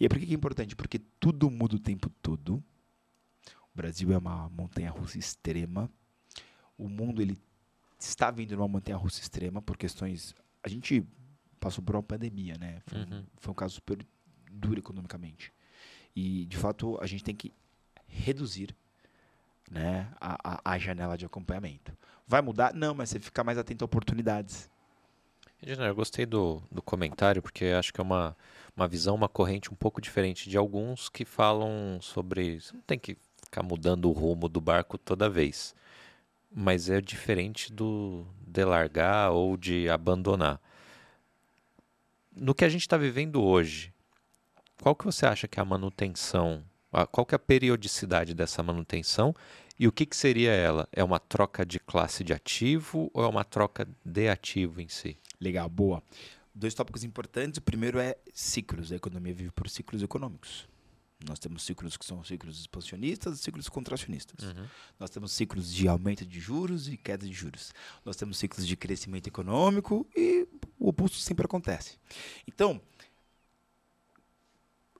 E 0.00 0.04
é 0.04 0.08
por 0.08 0.18
que 0.18 0.28
é 0.28 0.34
importante? 0.34 0.74
Porque 0.74 0.98
tudo 1.20 1.48
muda 1.48 1.76
o 1.76 1.78
tempo 1.78 2.10
todo. 2.20 2.56
O 3.72 3.76
Brasil 3.76 4.12
é 4.12 4.18
uma 4.18 4.48
montanha-russa 4.48 5.16
extrema. 5.16 5.88
O 6.76 6.88
mundo 6.88 7.22
ele 7.22 7.38
está 7.96 8.32
vindo 8.32 8.56
numa 8.56 8.66
montanha-russa 8.66 9.20
extrema 9.20 9.62
por 9.62 9.76
questões... 9.76 10.34
A 10.60 10.68
gente 10.68 11.06
passou 11.60 11.84
por 11.84 11.94
uma 11.94 12.02
pandemia, 12.02 12.56
né? 12.58 12.80
Foi, 12.84 12.98
uhum. 12.98 13.24
foi 13.36 13.52
um 13.52 13.54
caso 13.54 13.74
super 13.74 14.04
dura 14.50 14.78
economicamente. 14.78 15.52
E, 16.14 16.44
de 16.46 16.56
fato, 16.56 16.98
a 17.00 17.06
gente 17.06 17.24
tem 17.24 17.34
que 17.34 17.52
reduzir 18.06 18.74
né, 19.70 20.08
a, 20.20 20.56
a, 20.56 20.72
a 20.72 20.78
janela 20.78 21.16
de 21.16 21.24
acompanhamento. 21.24 21.96
Vai 22.26 22.42
mudar? 22.42 22.74
Não, 22.74 22.94
mas 22.94 23.10
você 23.10 23.20
fica 23.20 23.44
mais 23.44 23.58
atento 23.58 23.84
a 23.84 23.86
oportunidades. 23.86 24.68
Eu 25.62 25.94
gostei 25.94 26.24
do, 26.24 26.62
do 26.70 26.80
comentário, 26.80 27.42
porque 27.42 27.66
acho 27.66 27.92
que 27.92 28.00
é 28.00 28.02
uma, 28.02 28.36
uma 28.74 28.88
visão, 28.88 29.14
uma 29.14 29.28
corrente 29.28 29.70
um 29.70 29.76
pouco 29.76 30.00
diferente 30.00 30.48
de 30.48 30.56
alguns 30.56 31.08
que 31.08 31.24
falam 31.24 31.98
sobre. 32.00 32.60
Você 32.60 32.74
não 32.74 32.80
tem 32.82 32.98
que 32.98 33.16
ficar 33.44 33.62
mudando 33.62 34.08
o 34.08 34.12
rumo 34.12 34.48
do 34.48 34.60
barco 34.60 34.96
toda 34.96 35.28
vez. 35.28 35.74
Mas 36.52 36.88
é 36.88 37.00
diferente 37.00 37.72
do 37.72 38.26
de 38.40 38.64
largar 38.64 39.30
ou 39.30 39.56
de 39.56 39.88
abandonar. 39.88 40.60
No 42.34 42.54
que 42.54 42.64
a 42.64 42.68
gente 42.68 42.82
está 42.82 42.96
vivendo 42.96 43.42
hoje, 43.42 43.92
qual 44.80 44.94
que 44.94 45.04
você 45.04 45.26
acha 45.26 45.46
que 45.46 45.60
é 45.60 45.62
a 45.62 45.64
manutenção? 45.64 46.64
Qual 47.12 47.24
que 47.24 47.34
é 47.34 47.36
a 47.36 47.38
periodicidade 47.38 48.34
dessa 48.34 48.62
manutenção 48.62 49.34
e 49.78 49.86
o 49.86 49.92
que, 49.92 50.04
que 50.04 50.16
seria 50.16 50.50
ela? 50.50 50.88
É 50.92 51.04
uma 51.04 51.20
troca 51.20 51.64
de 51.64 51.78
classe 51.78 52.24
de 52.24 52.32
ativo 52.32 53.10
ou 53.14 53.24
é 53.24 53.28
uma 53.28 53.44
troca 53.44 53.88
de 54.04 54.28
ativo 54.28 54.80
em 54.80 54.88
si? 54.88 55.16
Legal, 55.40 55.68
boa. 55.68 56.02
Dois 56.54 56.74
tópicos 56.74 57.04
importantes. 57.04 57.58
O 57.58 57.62
primeiro 57.62 57.98
é 57.98 58.16
ciclos. 58.34 58.90
A 58.90 58.96
economia 58.96 59.32
vive 59.32 59.52
por 59.52 59.68
ciclos 59.68 60.02
econômicos. 60.02 60.68
Nós 61.26 61.38
temos 61.38 61.62
ciclos 61.62 61.96
que 61.96 62.04
são 62.04 62.24
ciclos 62.24 62.58
expansionistas 62.58 63.38
e 63.38 63.42
ciclos 63.42 63.68
contracionistas. 63.68 64.44
Uhum. 64.44 64.66
Nós 64.98 65.10
temos 65.10 65.32
ciclos 65.32 65.72
de 65.72 65.86
aumento 65.86 66.26
de 66.26 66.40
juros 66.40 66.88
e 66.88 66.96
queda 66.96 67.26
de 67.26 67.32
juros. 67.32 67.72
Nós 68.04 68.16
temos 68.16 68.38
ciclos 68.38 68.66
de 68.66 68.76
crescimento 68.76 69.28
econômico 69.28 70.06
e 70.16 70.48
o 70.78 70.88
oposto 70.88 71.18
sempre 71.18 71.44
acontece. 71.44 71.98
Então, 72.48 72.80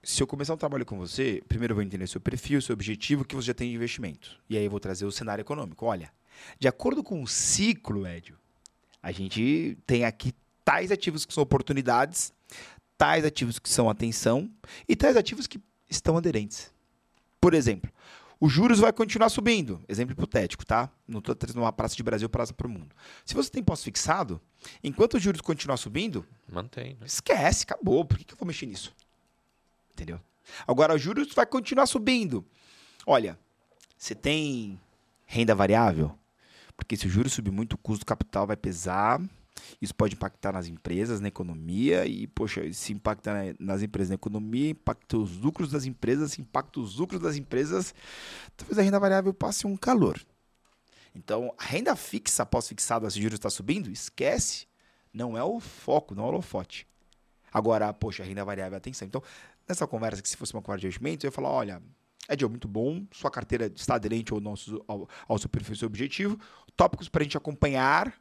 se 0.02 0.22
eu 0.22 0.26
começar 0.26 0.54
um 0.54 0.56
trabalho 0.56 0.86
com 0.86 0.96
você, 0.96 1.42
primeiro 1.46 1.72
eu 1.72 1.76
vou 1.76 1.82
entender 1.82 2.06
seu 2.06 2.20
perfil, 2.20 2.60
seu 2.62 2.72
objetivo, 2.72 3.22
o 3.22 3.24
que 3.24 3.36
você 3.36 3.48
já 3.48 3.54
tem 3.54 3.68
de 3.68 3.74
investimento. 3.74 4.38
E 4.48 4.56
aí 4.56 4.64
eu 4.64 4.70
vou 4.70 4.80
trazer 4.80 5.04
o 5.04 5.12
cenário 5.12 5.42
econômico. 5.42 5.84
Olha, 5.84 6.10
de 6.58 6.66
acordo 6.66 7.02
com 7.02 7.22
o 7.22 7.28
ciclo, 7.28 8.06
Edio, 8.06 8.38
a 9.02 9.12
gente 9.12 9.76
tem 9.86 10.04
aqui 10.04 10.32
tais 10.64 10.90
ativos 10.90 11.26
que 11.26 11.34
são 11.34 11.42
oportunidades, 11.42 12.32
tais 12.96 13.24
ativos 13.24 13.58
que 13.58 13.68
são 13.68 13.90
atenção 13.90 14.50
e 14.88 14.96
tais 14.96 15.16
ativos 15.16 15.46
que 15.46 15.60
estão 15.88 16.16
aderentes. 16.16 16.72
Por 17.40 17.54
exemplo, 17.54 17.90
os 18.38 18.50
juros 18.50 18.78
vai 18.78 18.92
continuar 18.92 19.28
subindo. 19.28 19.82
Exemplo 19.86 20.12
hipotético, 20.12 20.64
tá? 20.64 20.90
Não 21.06 21.18
estou 21.18 21.34
trazendo 21.34 21.60
uma 21.60 21.72
praça 21.72 21.94
de 21.94 22.02
Brasil, 22.02 22.28
praça 22.28 22.54
para 22.54 22.66
o 22.66 22.70
mundo. 22.70 22.94
Se 23.24 23.34
você 23.34 23.50
tem 23.50 23.62
pós-fixado, 23.62 24.40
enquanto 24.82 25.14
os 25.14 25.22
juros 25.22 25.42
continuar 25.42 25.76
subindo, 25.76 26.26
mantém. 26.50 26.96
Né? 26.98 27.06
Esquece, 27.06 27.64
acabou. 27.64 28.02
Por 28.04 28.16
que, 28.16 28.24
que 28.24 28.32
eu 28.32 28.38
vou 28.38 28.46
mexer 28.46 28.64
nisso? 28.64 28.94
Entendeu? 30.00 30.18
Agora, 30.66 30.94
os 30.94 31.02
juros 31.02 31.34
vai 31.34 31.44
continuar 31.44 31.84
subindo. 31.84 32.42
Olha, 33.06 33.38
você 33.98 34.14
tem 34.14 34.80
renda 35.26 35.54
variável? 35.54 36.18
Porque 36.74 36.96
se 36.96 37.06
o 37.06 37.10
juros 37.10 37.34
subir 37.34 37.50
muito, 37.50 37.74
o 37.74 37.78
custo 37.78 38.00
do 38.00 38.06
capital 38.06 38.46
vai 38.46 38.56
pesar. 38.56 39.20
Isso 39.78 39.94
pode 39.94 40.14
impactar 40.14 40.52
nas 40.52 40.66
empresas, 40.68 41.20
na 41.20 41.28
economia. 41.28 42.06
E, 42.06 42.26
poxa, 42.26 42.72
se 42.72 42.94
impacta 42.94 43.54
nas 43.58 43.82
empresas, 43.82 44.08
na 44.08 44.14
economia, 44.14 44.70
impacta 44.70 45.18
os 45.18 45.36
lucros 45.36 45.70
das 45.70 45.84
empresas. 45.84 46.32
Se 46.32 46.40
impacta 46.40 46.80
os 46.80 46.96
lucros 46.96 47.20
das 47.20 47.36
empresas, 47.36 47.94
talvez 48.56 48.78
a 48.78 48.82
renda 48.82 48.98
variável 48.98 49.34
passe 49.34 49.66
um 49.66 49.76
calor. 49.76 50.18
Então, 51.14 51.52
a 51.58 51.64
renda 51.64 51.94
fixa, 51.94 52.46
pós-fixada, 52.46 53.10
se 53.10 53.18
o 53.18 53.22
juros 53.22 53.38
está 53.38 53.50
subindo, 53.50 53.90
esquece. 53.90 54.66
Não 55.12 55.36
é 55.36 55.44
o 55.44 55.60
foco, 55.60 56.14
não 56.14 56.22
é 56.22 56.26
o 56.26 56.28
holofote. 56.30 56.88
Agora, 57.52 57.92
poxa, 57.92 58.22
a 58.22 58.26
renda 58.26 58.44
variável, 58.44 58.78
atenção. 58.78 59.06
Então, 59.06 59.22
nessa 59.68 59.86
conversa, 59.86 60.22
que 60.22 60.28
se 60.28 60.36
fosse 60.36 60.52
uma 60.54 60.62
conversa 60.62 60.80
de 60.80 60.86
investimento, 60.86 61.24
eu 61.24 61.28
ia 61.28 61.32
falar, 61.32 61.50
olha, 61.50 61.82
Edil, 62.28 62.48
muito 62.48 62.68
bom, 62.68 63.04
sua 63.10 63.30
carteira 63.30 63.66
está 63.74 63.94
aderente 63.94 64.32
ao, 64.32 64.40
nosso, 64.40 64.82
ao, 64.86 65.08
ao 65.26 65.38
seu 65.38 65.48
perfil 65.48 65.74
seu 65.74 65.86
objetivo, 65.86 66.38
tópicos 66.76 67.08
para 67.08 67.22
a 67.22 67.24
gente 67.24 67.36
acompanhar, 67.36 68.14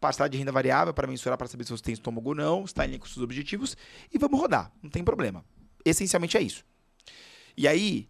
parcela 0.00 0.28
de 0.28 0.38
renda 0.38 0.52
variável 0.52 0.94
para 0.94 1.06
mensurar 1.06 1.36
para 1.36 1.46
saber 1.46 1.64
se 1.64 1.70
você 1.70 1.82
tem 1.82 1.94
estômago 1.94 2.30
ou 2.30 2.34
não, 2.34 2.64
está 2.64 2.84
em 2.84 2.88
linha 2.88 2.98
com 2.98 3.06
seus 3.06 3.22
objetivos, 3.22 3.76
e 4.12 4.18
vamos 4.18 4.40
rodar, 4.40 4.72
não 4.82 4.90
tem 4.90 5.04
problema. 5.04 5.44
Essencialmente 5.84 6.36
é 6.36 6.40
isso. 6.40 6.64
E 7.56 7.68
aí, 7.68 8.08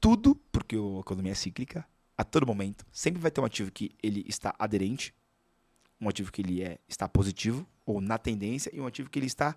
tudo, 0.00 0.34
porque 0.50 0.76
a 0.76 1.00
economia 1.00 1.32
é 1.32 1.34
cíclica, 1.34 1.86
a 2.16 2.24
todo 2.24 2.46
momento, 2.46 2.86
sempre 2.90 3.20
vai 3.20 3.30
ter 3.30 3.40
um 3.40 3.44
ativo 3.44 3.70
que 3.70 3.90
ele 4.02 4.24
está 4.26 4.54
aderente, 4.58 5.14
um 6.00 6.08
ativo 6.08 6.32
que 6.32 6.40
ele 6.40 6.62
é, 6.62 6.78
está 6.88 7.08
positivo, 7.08 7.66
ou 7.84 8.00
na 8.00 8.16
tendência, 8.18 8.70
e 8.74 8.80
um 8.80 8.86
ativo 8.86 9.10
que 9.10 9.18
ele 9.18 9.26
está 9.26 9.54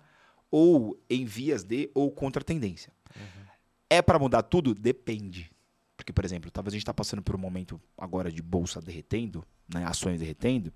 ou 0.50 0.98
em 1.08 1.24
vias 1.24 1.62
de 1.62 1.90
ou 1.94 2.10
contra 2.10 2.42
a 2.42 2.44
tendência. 2.44 2.92
Uhum. 3.14 3.44
É 3.88 4.02
para 4.02 4.18
mudar 4.18 4.42
tudo? 4.42 4.74
Depende. 4.74 5.50
Porque, 5.96 6.12
por 6.12 6.24
exemplo, 6.24 6.50
talvez 6.50 6.72
a 6.72 6.76
gente 6.76 6.82
está 6.82 6.94
passando 6.94 7.22
por 7.22 7.34
um 7.34 7.38
momento 7.38 7.80
agora 7.96 8.32
de 8.32 8.40
bolsa 8.40 8.80
derretendo, 8.80 9.44
né, 9.72 9.84
ações 9.84 10.18
derretendo. 10.18 10.72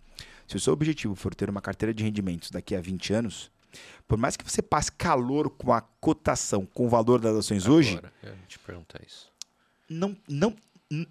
Se 0.46 0.56
o 0.56 0.60
seu 0.60 0.72
objetivo 0.72 1.14
for 1.14 1.34
ter 1.34 1.48
uma 1.48 1.62
carteira 1.62 1.94
de 1.94 2.04
rendimentos 2.04 2.50
daqui 2.50 2.76
a 2.76 2.80
20 2.80 3.14
anos, 3.14 3.50
por 4.06 4.18
mais 4.18 4.36
que 4.36 4.44
você 4.44 4.60
passe 4.60 4.92
calor 4.92 5.48
com 5.48 5.72
a 5.72 5.80
cotação, 5.80 6.66
com 6.66 6.86
o 6.86 6.88
valor 6.88 7.20
das 7.20 7.34
ações 7.36 7.64
agora, 7.64 7.78
hoje. 7.78 8.00
Eu 8.22 8.34
te 8.46 8.58
perguntar 8.58 9.00
isso. 9.02 9.32
Não, 9.88 10.16
não, 10.28 10.54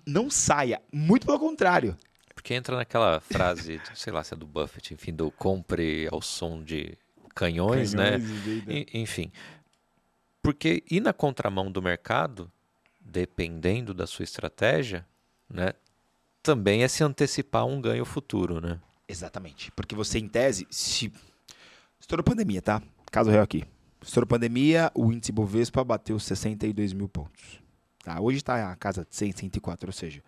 não 0.06 0.30
saia. 0.30 0.82
Muito 0.92 1.26
pelo 1.26 1.40
contrário. 1.40 1.98
Porque 2.36 2.54
entra 2.54 2.76
naquela 2.76 3.20
frase, 3.20 3.82
sei 3.96 4.12
lá 4.12 4.24
se 4.24 4.34
é 4.34 4.38
do 4.38 4.46
Buffett, 4.46 4.94
enfim, 4.94 5.14
do 5.14 5.32
compre 5.32 6.08
ao 6.12 6.22
som 6.22 6.64
de 6.64 6.98
canhões, 7.34 7.94
né? 7.94 8.20
canhões 8.20 8.66
né? 8.66 8.86
enfim. 8.94 9.32
Porque 10.42 10.84
ir 10.90 11.00
na 11.00 11.14
contramão 11.14 11.72
do 11.72 11.82
mercado, 11.82 12.52
dependendo 13.00 13.94
da 13.94 14.06
sua 14.06 14.24
estratégia, 14.24 15.06
né? 15.50 15.74
Também 16.42 16.84
é 16.84 16.88
se 16.88 17.04
antecipar 17.04 17.66
um 17.66 17.80
ganho 17.80 18.04
futuro, 18.04 18.60
né? 18.60 18.80
Exatamente. 19.08 19.72
Porque 19.72 19.96
você, 19.96 20.20
em 20.20 20.28
tese, 20.28 20.68
se. 20.70 21.12
Estourou 22.00 22.24
pandemia, 22.24 22.62
tá? 22.62 22.82
Caso 23.10 23.32
real 23.32 23.44
aqui. 23.44 23.64
Estourou 24.02 24.28
pandemia, 24.28 24.92
o 24.94 25.12
índice 25.14 25.32
Bovespa 25.32 25.84
bateu 25.84 26.20
62 26.20 26.92
mil 26.92 27.08
pontos. 27.08 27.62
Tá? 28.04 28.20
Hoje 28.20 28.38
está 28.38 28.70
a 28.70 28.76
casa 28.76 29.08
de 29.10 29.16
100, 29.16 29.32
104, 29.32 29.88
ou 29.88 29.94
seja, 29.94 30.22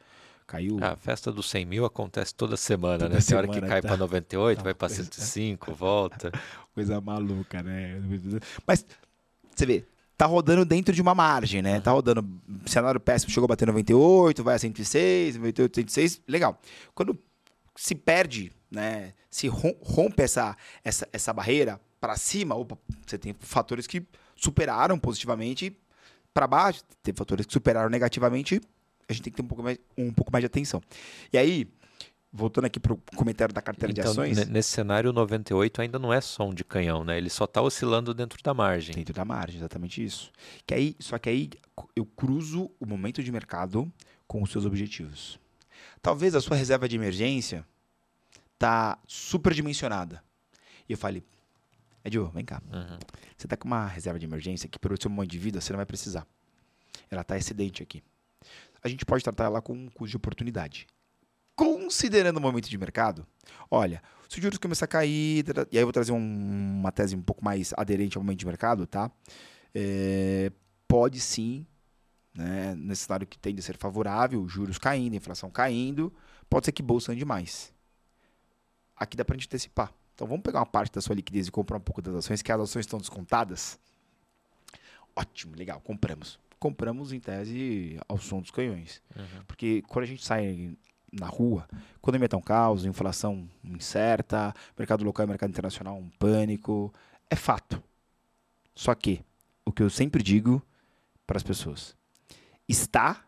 Caiu. 0.47 0.77
A 0.81 0.95
festa 0.95 1.31
dos 1.31 1.49
100 1.49 1.65
mil 1.65 1.85
acontece 1.85 2.33
toda 2.33 2.55
semana, 2.55 2.99
toda 2.99 3.15
né? 3.15 3.21
Tem 3.21 3.37
hora 3.37 3.47
que 3.47 3.61
cai 3.61 3.81
tá, 3.81 3.87
para 3.89 3.97
98, 3.97 4.57
tá 4.57 4.63
vai 4.63 4.73
para 4.73 4.89
105, 4.89 5.73
volta. 5.73 6.31
Coisa 6.73 7.01
maluca, 7.01 7.63
né? 7.63 7.99
Mas 8.65 8.85
você 9.55 9.65
vê, 9.65 9.85
tá 10.15 10.25
rodando 10.25 10.63
dentro 10.63 10.93
de 10.93 11.01
uma 11.01 11.15
margem, 11.15 11.61
né? 11.61 11.79
Tá 11.79 11.91
rodando. 11.91 12.23
Cenário 12.65 12.99
péssimo 12.99 13.31
chegou 13.31 13.45
a 13.45 13.49
bater 13.49 13.65
98, 13.67 14.43
vai 14.43 14.55
a 14.55 14.59
106, 14.59 15.37
98, 15.37 15.75
106. 15.75 16.21
Legal. 16.27 16.59
Quando 16.93 17.17
se 17.75 17.95
perde, 17.95 18.51
né? 18.69 19.13
Se 19.29 19.47
rompe 19.47 20.22
essa, 20.22 20.55
essa, 20.84 21.07
essa 21.11 21.34
barreira 21.34 21.80
para 21.99 22.15
cima, 22.15 22.55
opa, 22.55 22.77
você 23.05 23.17
tem 23.17 23.35
fatores 23.39 23.88
que 23.88 24.05
superaram 24.35 24.99
positivamente 24.99 25.76
para 26.34 26.45
baixo, 26.45 26.84
tem 27.01 27.13
fatores 27.13 27.45
que 27.45 27.53
superaram 27.53 27.89
negativamente 27.89 28.61
a 29.07 29.14
gente 29.14 29.23
tem 29.23 29.32
que 29.32 29.38
ter 29.38 29.44
um 29.44 29.48
pouco 29.48 29.64
mais, 29.64 29.77
um 29.98 30.11
pouco 30.11 30.32
mais 30.32 30.41
de 30.41 30.48
atenção. 30.48 30.82
E 31.32 31.38
aí, 31.38 31.68
voltando 32.36 32.65
aqui 32.65 32.80
para 32.80 32.94
o 32.94 32.98
comentário 33.15 33.53
da 33.53 33.61
carteira 33.61 33.91
então, 33.91 34.03
de 34.03 34.10
ações. 34.10 34.48
Nesse 34.48 34.69
cenário, 34.69 35.14
98 35.14 35.82
ainda 35.82 35.98
não 35.98 36.11
é 36.11 36.19
som 36.19 36.53
de 36.53 36.64
canhão, 36.64 37.03
né? 37.03 37.18
Ele 37.18 37.30
só 37.30 37.45
está 37.45 37.61
oscilando 37.61 38.14
dentro 38.14 38.41
da 38.44 38.53
margem. 38.53 38.95
Dentro 38.95 39.14
da 39.14 39.23
margem, 39.23 39.57
exatamente 39.57 40.03
isso. 40.03 40.32
Que 40.65 40.73
aí, 40.73 40.95
só 40.99 41.18
que 41.18 41.30
aí 41.30 41.49
eu 41.95 42.06
cruzo 42.06 42.69
o 42.80 42.86
momento 42.86 43.23
de 43.23 43.32
mercado 43.32 43.91
com 44.27 44.44
os 44.44 44.52
seus 44.52 44.65
objetivos. 44.65 45.40
Talvez 46.02 46.36
a 46.36 46.41
sua 46.41 46.57
reserva 46.57 46.90
de 46.90 46.95
emergência 46.95 47.65
tá 48.57 48.99
superdimensionada. 49.07 50.23
E 50.90 50.94
eu 50.94 50.98
falei, 50.98 51.23
Edio, 52.03 52.30
vem 52.34 52.45
cá. 52.45 52.61
Uhum. 52.72 52.99
Você 53.38 53.45
está 53.45 53.56
com 53.56 53.68
uma 53.68 53.88
reserva 53.88 54.19
de 54.19 54.26
emergência 54.26 54.68
que 54.69 54.77
pelo 54.77 54.99
seu 54.99 55.10
momento 55.10 55.32
de 55.32 55.40
vida 55.40 55.61
você 55.61 55.72
não 55.72 55.77
vai 55.77 55.86
precisar. 55.86 56.27
Ela 57.10 57.22
está 57.22 57.38
excedente 57.38 57.82
aqui 57.82 58.03
a 58.86 58.88
gente 58.88 59.03
pode 59.03 59.24
tratar 59.24 59.45
ela 59.45 59.64
com 59.64 59.74
um 59.74 59.88
custo 59.88 60.12
de 60.12 60.18
oportunidade. 60.18 60.86
Considerando 61.56 62.38
o 62.38 62.41
momento 62.41 62.70
de 62.70 62.78
mercado, 62.78 63.26
olha, 63.72 64.03
se 64.30 64.38
o 64.38 64.41
juros 64.41 64.60
começar 64.60 64.86
a 64.86 64.88
cair, 64.88 65.44
e 65.72 65.78
aí 65.78 65.82
eu 65.82 65.88
vou 65.88 65.91
trazer 65.91 66.12
um, 66.12 66.80
uma 66.80 66.91
tese 66.91 67.16
um 67.16 67.22
pouco 67.22 67.44
mais 67.44 67.74
aderente 67.76 68.16
ao 68.16 68.24
momento 68.24 68.38
de 68.38 68.45
mercado, 68.45 68.86
tá? 68.86 69.10
É, 69.74 70.52
pode 70.88 71.20
sim, 71.20 71.66
né, 72.36 72.76
nesse 72.76 73.06
cenário 73.06 73.26
que 73.26 73.40
tende 73.40 73.60
a 73.60 73.64
ser 73.64 73.76
favorável, 73.76 74.48
juros 74.48 74.78
caindo, 74.78 75.16
inflação 75.16 75.49
caindo, 75.49 76.14
pode 76.48 76.66
ser 76.66 76.72
que 76.72 76.84
bolsa 76.84 77.12
ande 77.12 77.26
mais. 77.26 77.74
Aqui 78.95 79.18
dá 79.18 79.26
para 79.26 79.36
gente 79.36 79.48
antecipar. 79.48 79.91
Então 80.14 80.28
vamos 80.28 80.44
pegar 80.44 80.60
uma 80.60 80.66
parte 80.66 80.94
da 80.94 81.02
sua 81.02 81.16
liquidez 81.16 81.48
e 81.48 81.52
comprar 81.52 81.78
um 81.78 81.82
pouco 81.82 82.03
das 82.03 82.14
ações, 82.14 82.44
que 82.44 82.52
as 82.52 82.62
ações 82.62 82.84
estão 82.84 82.99
descontadas. 82.99 83.80
Ótimo, 85.16 85.56
legal, 85.56 85.82
compramos 85.82 86.38
compramos 86.65 87.13
em 87.13 87.19
tese 87.19 87.99
ao 88.07 88.17
som 88.17 88.41
dos 88.41 88.49
canhões. 88.49 88.99
Uhum. 89.15 89.43
Porque 89.45 89.83
quando 89.83 90.01
a 90.01 90.07
gente 90.07 90.25
sai 90.25 90.75
na 91.11 91.27
rua, 91.27 91.67
quando 92.01 92.15
a 92.15 92.27
tá 92.27 92.37
um 92.37 92.41
caos, 92.41 92.85
inflação 92.85 93.47
incerta, 93.63 94.51
mercado 94.75 95.03
local 95.03 95.27
e 95.27 95.29
mercado 95.29 95.51
internacional 95.51 95.95
um 95.95 96.09
pânico, 96.17 96.91
é 97.29 97.35
fato. 97.35 97.83
Só 98.73 98.95
que 98.95 99.23
o 99.63 99.71
que 99.71 99.83
eu 99.83 99.91
sempre 99.91 100.23
digo 100.23 100.59
para 101.27 101.37
as 101.37 101.43
pessoas, 101.43 101.95
está 102.67 103.23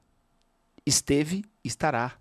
esteve, 0.84 1.46
estará. 1.64 2.18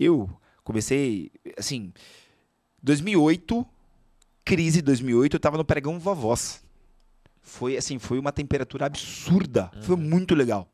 Eu 0.00 0.30
comecei, 0.64 1.30
assim, 1.58 1.92
2008, 2.82 3.66
crise 4.46 4.80
2008, 4.80 5.36
eu 5.36 5.40
tava 5.40 5.58
no 5.58 5.64
pregão 5.64 5.98
Vovós. 5.98 6.61
Foi 7.42 7.76
assim, 7.76 7.98
foi 7.98 8.18
uma 8.18 8.32
temperatura 8.32 8.86
absurda. 8.86 9.70
Uhum. 9.74 9.82
Foi 9.82 9.96
muito 9.96 10.34
legal. 10.34 10.68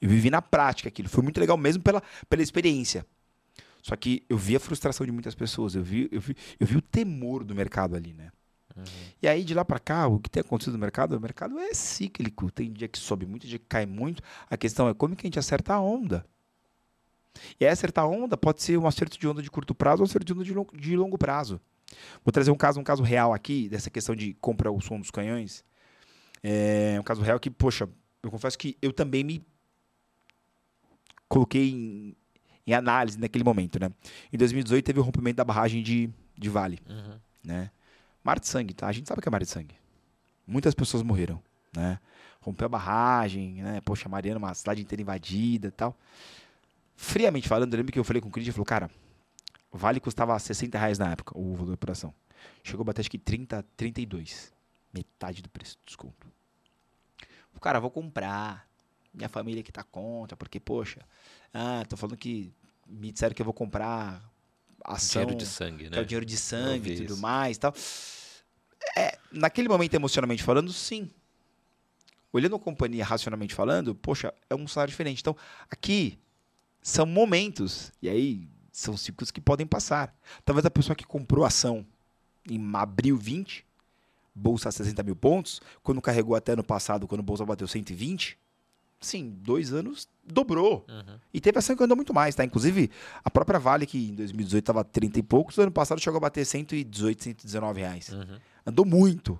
Eu 0.00 0.08
vivi 0.08 0.30
na 0.30 0.40
prática 0.40 0.88
aquilo. 0.88 1.08
Foi 1.08 1.22
muito 1.22 1.40
legal 1.40 1.56
mesmo 1.56 1.82
pela, 1.82 2.02
pela 2.28 2.42
experiência. 2.42 3.04
Só 3.82 3.96
que 3.96 4.24
eu 4.28 4.36
vi 4.36 4.54
a 4.56 4.60
frustração 4.60 5.04
de 5.04 5.12
muitas 5.12 5.34
pessoas. 5.34 5.74
Eu 5.74 5.82
vi, 5.82 6.08
eu 6.12 6.20
vi, 6.20 6.36
eu 6.58 6.66
vi 6.66 6.76
o 6.76 6.82
temor 6.82 7.42
do 7.42 7.54
mercado 7.54 7.96
ali, 7.96 8.12
né? 8.12 8.30
Uhum. 8.76 8.84
E 9.20 9.26
aí, 9.26 9.42
de 9.42 9.54
lá 9.54 9.64
para 9.64 9.80
cá, 9.80 10.06
o 10.06 10.20
que 10.20 10.30
tem 10.30 10.40
acontecido 10.40 10.74
no 10.74 10.78
mercado? 10.78 11.16
O 11.16 11.20
mercado 11.20 11.58
é 11.58 11.74
cíclico. 11.74 12.50
Tem 12.50 12.72
dia 12.72 12.86
que 12.86 12.98
sobe 12.98 13.26
muito, 13.26 13.46
dia 13.46 13.58
que 13.58 13.66
cai 13.66 13.86
muito. 13.86 14.22
A 14.48 14.56
questão 14.56 14.88
é 14.88 14.94
como 14.94 15.16
que 15.16 15.26
a 15.26 15.28
gente 15.28 15.38
acerta 15.38 15.74
a 15.74 15.80
onda. 15.80 16.24
E 17.58 17.64
aí, 17.64 17.70
acertar 17.70 18.04
a 18.04 18.08
onda 18.08 18.36
pode 18.36 18.62
ser 18.62 18.78
um 18.78 18.86
acerto 18.86 19.18
de 19.18 19.26
onda 19.26 19.42
de 19.42 19.50
curto 19.50 19.74
prazo 19.74 20.02
ou 20.02 20.06
um 20.06 20.10
acerto 20.10 20.26
de 20.26 20.32
onda 20.32 20.44
de 20.44 20.54
longo, 20.54 20.76
de 20.76 20.96
longo 20.96 21.18
prazo. 21.18 21.60
Vou 22.24 22.32
trazer 22.32 22.50
um 22.50 22.56
caso, 22.56 22.78
um 22.78 22.84
caso 22.84 23.02
real 23.02 23.32
aqui, 23.32 23.68
dessa 23.68 23.90
questão 23.90 24.14
de 24.14 24.34
compra 24.34 24.70
o 24.70 24.80
som 24.80 24.98
dos 24.98 25.10
canhões. 25.10 25.64
É 26.42 26.96
um 26.98 27.02
caso 27.02 27.22
real 27.22 27.38
que, 27.38 27.50
poxa, 27.50 27.88
eu 28.22 28.30
confesso 28.30 28.58
que 28.58 28.76
eu 28.80 28.92
também 28.92 29.24
me 29.24 29.46
coloquei 31.28 31.70
em, 31.70 32.16
em 32.66 32.72
análise 32.72 33.18
naquele 33.18 33.44
momento, 33.44 33.78
né? 33.78 33.90
Em 34.32 34.36
2018 34.36 34.84
teve 34.84 35.00
o 35.00 35.02
rompimento 35.02 35.36
da 35.36 35.44
barragem 35.44 35.82
de, 35.82 36.10
de 36.36 36.48
Vale, 36.48 36.78
uhum. 36.88 37.18
né? 37.44 37.70
Mar 38.22 38.38
de 38.40 38.48
sangue, 38.48 38.74
tá? 38.74 38.86
A 38.86 38.92
gente 38.92 39.08
sabe 39.08 39.20
que 39.20 39.28
é 39.28 39.30
mar 39.30 39.40
de 39.40 39.46
sangue. 39.46 39.74
Muitas 40.46 40.74
pessoas 40.74 41.02
morreram, 41.02 41.42
né? 41.74 41.98
Rompeu 42.40 42.66
a 42.66 42.68
barragem, 42.68 43.62
né? 43.62 43.80
Poxa, 43.82 44.08
Mariana, 44.08 44.38
uma 44.38 44.54
cidade 44.54 44.80
inteira 44.80 45.02
invadida 45.02 45.70
tal. 45.70 45.96
Friamente 46.96 47.48
falando, 47.48 47.72
eu 47.72 47.78
lembro 47.78 47.92
que 47.92 47.98
eu 47.98 48.04
falei 48.04 48.20
com 48.20 48.28
o 48.28 48.30
Cris 48.30 48.48
e 48.48 48.52
falou, 48.52 48.66
cara, 48.66 48.90
Vale 49.70 50.00
custava 50.00 50.38
60 50.38 50.78
reais 50.78 50.98
na 50.98 51.12
época, 51.12 51.38
o 51.38 51.54
valor 51.54 51.68
da 51.68 51.74
operação. 51.74 52.12
Chegou 52.62 52.82
a 52.82 52.86
bater 52.86 53.02
acho 53.02 53.10
que 53.10 53.18
30, 53.18 53.64
32. 53.76 54.52
Metade 54.92 55.42
do 55.42 55.48
preço, 55.48 55.78
desconto. 55.84 56.26
O 57.54 57.60
cara, 57.60 57.80
vou 57.80 57.90
comprar. 57.90 58.68
Minha 59.12 59.28
família 59.28 59.62
que 59.62 59.72
tá 59.72 59.82
contra, 59.82 60.36
porque, 60.36 60.60
poxa, 60.60 61.00
ah, 61.52 61.82
tô 61.88 61.96
falando 61.96 62.16
que 62.16 62.52
me 62.86 63.10
disseram 63.10 63.34
que 63.34 63.42
eu 63.42 63.44
vou 63.44 63.54
comprar 63.54 64.22
ação. 64.84 65.22
Dinheiro 65.22 65.38
de 65.38 65.46
sangue, 65.46 65.90
né? 65.90 65.98
É 65.98 66.00
o 66.00 66.06
dinheiro 66.06 66.26
de 66.26 66.36
sangue 66.36 66.92
e 66.92 66.96
tudo 66.98 67.14
isso. 67.14 67.22
mais 67.22 67.58
tal. 67.58 67.74
É, 68.96 69.18
naquele 69.32 69.68
momento, 69.68 69.94
emocionalmente 69.94 70.42
falando, 70.42 70.72
sim. 70.72 71.10
Olhando 72.32 72.56
a 72.56 72.60
companhia 72.60 73.04
racionalmente 73.04 73.54
falando, 73.54 73.94
poxa, 73.94 74.32
é 74.48 74.54
um 74.54 74.68
salário 74.68 74.90
diferente. 74.90 75.20
Então, 75.20 75.36
aqui 75.70 76.18
são 76.80 77.06
momentos, 77.06 77.90
e 78.00 78.08
aí 78.08 78.48
são 78.70 78.96
ciclos 78.96 79.30
que 79.30 79.40
podem 79.40 79.66
passar. 79.66 80.16
Talvez 80.44 80.64
a 80.64 80.70
pessoa 80.70 80.94
que 80.94 81.04
comprou 81.04 81.44
ação 81.44 81.86
em 82.48 82.60
abril 82.76 83.16
20, 83.16 83.66
bolsa 84.38 84.68
a 84.68 84.72
60 84.72 85.02
mil 85.02 85.16
pontos, 85.16 85.60
quando 85.82 86.00
carregou 86.00 86.34
até 86.34 86.54
no 86.54 86.64
passado, 86.64 87.06
quando 87.06 87.20
a 87.20 87.24
bolsa 87.24 87.44
bateu 87.44 87.66
120, 87.66 88.38
sim, 89.00 89.36
dois 89.40 89.72
anos 89.72 90.08
dobrou. 90.24 90.84
Uhum. 90.88 91.18
E 91.32 91.40
teve 91.40 91.58
ação 91.58 91.76
que 91.76 91.82
andou 91.82 91.96
muito 91.96 92.14
mais, 92.14 92.34
tá? 92.34 92.44
Inclusive, 92.44 92.90
a 93.24 93.30
própria 93.30 93.58
Vale, 93.58 93.86
que 93.86 94.08
em 94.08 94.14
2018 94.14 94.62
estava 94.62 94.84
30 94.84 95.18
e 95.18 95.22
poucos, 95.22 95.56
no 95.56 95.64
ano 95.64 95.72
passado 95.72 96.00
chegou 96.00 96.18
a 96.18 96.20
bater 96.20 96.44
118, 96.44 97.24
119 97.24 97.80
reais. 97.80 98.08
Uhum. 98.10 98.38
Andou 98.66 98.84
muito. 98.84 99.38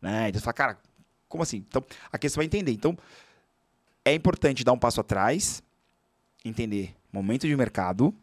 Né? 0.00 0.28
Então 0.28 0.40
você 0.40 0.44
fala, 0.44 0.54
cara, 0.54 0.78
como 1.28 1.42
assim? 1.42 1.58
Então, 1.58 1.84
a 2.10 2.18
questão 2.18 2.42
é 2.42 2.46
entender. 2.46 2.72
Então, 2.72 2.96
é 4.04 4.14
importante 4.14 4.64
dar 4.64 4.72
um 4.72 4.78
passo 4.78 5.00
atrás, 5.00 5.62
entender 6.44 6.94
momento 7.12 7.46
de 7.46 7.54
mercado, 7.56 8.14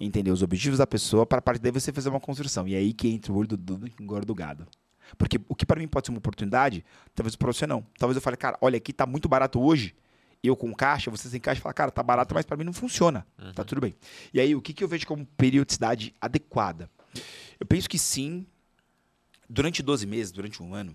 entender 0.00 0.30
os 0.30 0.42
objetivos 0.42 0.78
da 0.78 0.86
pessoa, 0.86 1.26
para 1.26 1.38
a 1.38 1.42
partir 1.42 1.60
daí 1.60 1.72
você 1.72 1.92
fazer 1.92 2.08
uma 2.08 2.20
construção. 2.20 2.66
E 2.68 2.74
é 2.74 2.78
aí 2.78 2.92
que 2.92 3.08
entra 3.08 3.32
o 3.32 3.36
olho 3.36 3.48
do 3.48 3.56
dono 3.56 3.86
e 3.86 4.02
engorda 4.02 4.30
o 4.30 4.34
gado. 4.34 4.66
Porque 5.16 5.40
o 5.48 5.54
que 5.54 5.64
para 5.64 5.80
mim 5.80 5.88
pode 5.88 6.06
ser 6.06 6.10
uma 6.10 6.18
oportunidade, 6.18 6.84
talvez 7.14 7.36
para 7.36 7.46
você 7.52 7.66
não. 7.66 7.84
Talvez 7.98 8.16
eu 8.16 8.20
fale, 8.20 8.36
cara, 8.36 8.58
olha, 8.60 8.76
aqui 8.76 8.92
tá 8.92 9.06
muito 9.06 9.28
barato 9.28 9.60
hoje, 9.60 9.94
eu 10.42 10.56
com 10.56 10.72
caixa, 10.74 11.10
você 11.10 11.28
sem 11.28 11.40
caixa, 11.40 11.60
fala, 11.60 11.72
cara, 11.72 11.90
tá 11.90 12.02
barato, 12.02 12.34
mas 12.34 12.44
para 12.44 12.56
mim 12.56 12.64
não 12.64 12.72
funciona. 12.72 13.26
Uhum. 13.38 13.52
Tá 13.52 13.64
tudo 13.64 13.80
bem. 13.80 13.94
E 14.32 14.40
aí, 14.40 14.54
o 14.54 14.62
que, 14.62 14.72
que 14.72 14.84
eu 14.84 14.88
vejo 14.88 15.06
como 15.06 15.26
periodicidade 15.36 16.14
adequada? 16.20 16.90
Eu 17.58 17.66
penso 17.66 17.88
que 17.88 17.98
sim, 17.98 18.46
durante 19.48 19.82
12 19.82 20.06
meses, 20.06 20.32
durante 20.32 20.62
um 20.62 20.74
ano, 20.74 20.94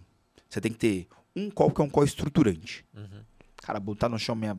você 0.50 0.62
tem 0.62 0.72
que 0.72 0.78
ter 0.78 1.08
um 1.36 1.50
call 1.50 1.72
que 1.72 1.82
é 1.82 1.84
um 1.84 1.90
call 1.90 2.04
estruturante. 2.04 2.86
Uhum. 2.96 3.22
Cara, 3.58 3.80
botar 3.80 4.10
no 4.10 4.20
chão 4.20 4.36
minha. 4.36 4.58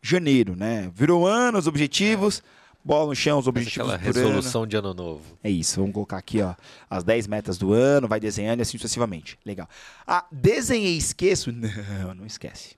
Janeiro, 0.00 0.54
né? 0.54 0.90
Virou 0.94 1.26
ano, 1.26 1.58
os 1.58 1.66
objetivos. 1.66 2.38
É 2.38 2.42
bola 2.84 3.06
no 3.06 3.14
chão, 3.14 3.38
os 3.38 3.46
objetivos. 3.46 3.90
Aquela 3.90 3.96
resolução 3.96 4.62
ano. 4.62 4.70
de 4.70 4.76
ano 4.76 4.94
novo. 4.94 5.38
É 5.42 5.50
isso, 5.50 5.80
vamos 5.80 5.92
colocar 5.92 6.18
aqui, 6.18 6.40
ó, 6.40 6.54
as 6.88 7.04
10 7.04 7.26
metas 7.26 7.58
do 7.58 7.72
ano, 7.72 8.08
vai 8.08 8.20
desenhando 8.20 8.60
e 8.60 8.62
assim 8.62 8.78
sucessivamente. 8.78 9.38
Legal. 9.44 9.68
Ah, 10.06 10.26
desenhei 10.30 10.94
e 10.94 10.98
esqueço? 10.98 11.52
Não, 11.52 12.14
não 12.14 12.26
esquece. 12.26 12.76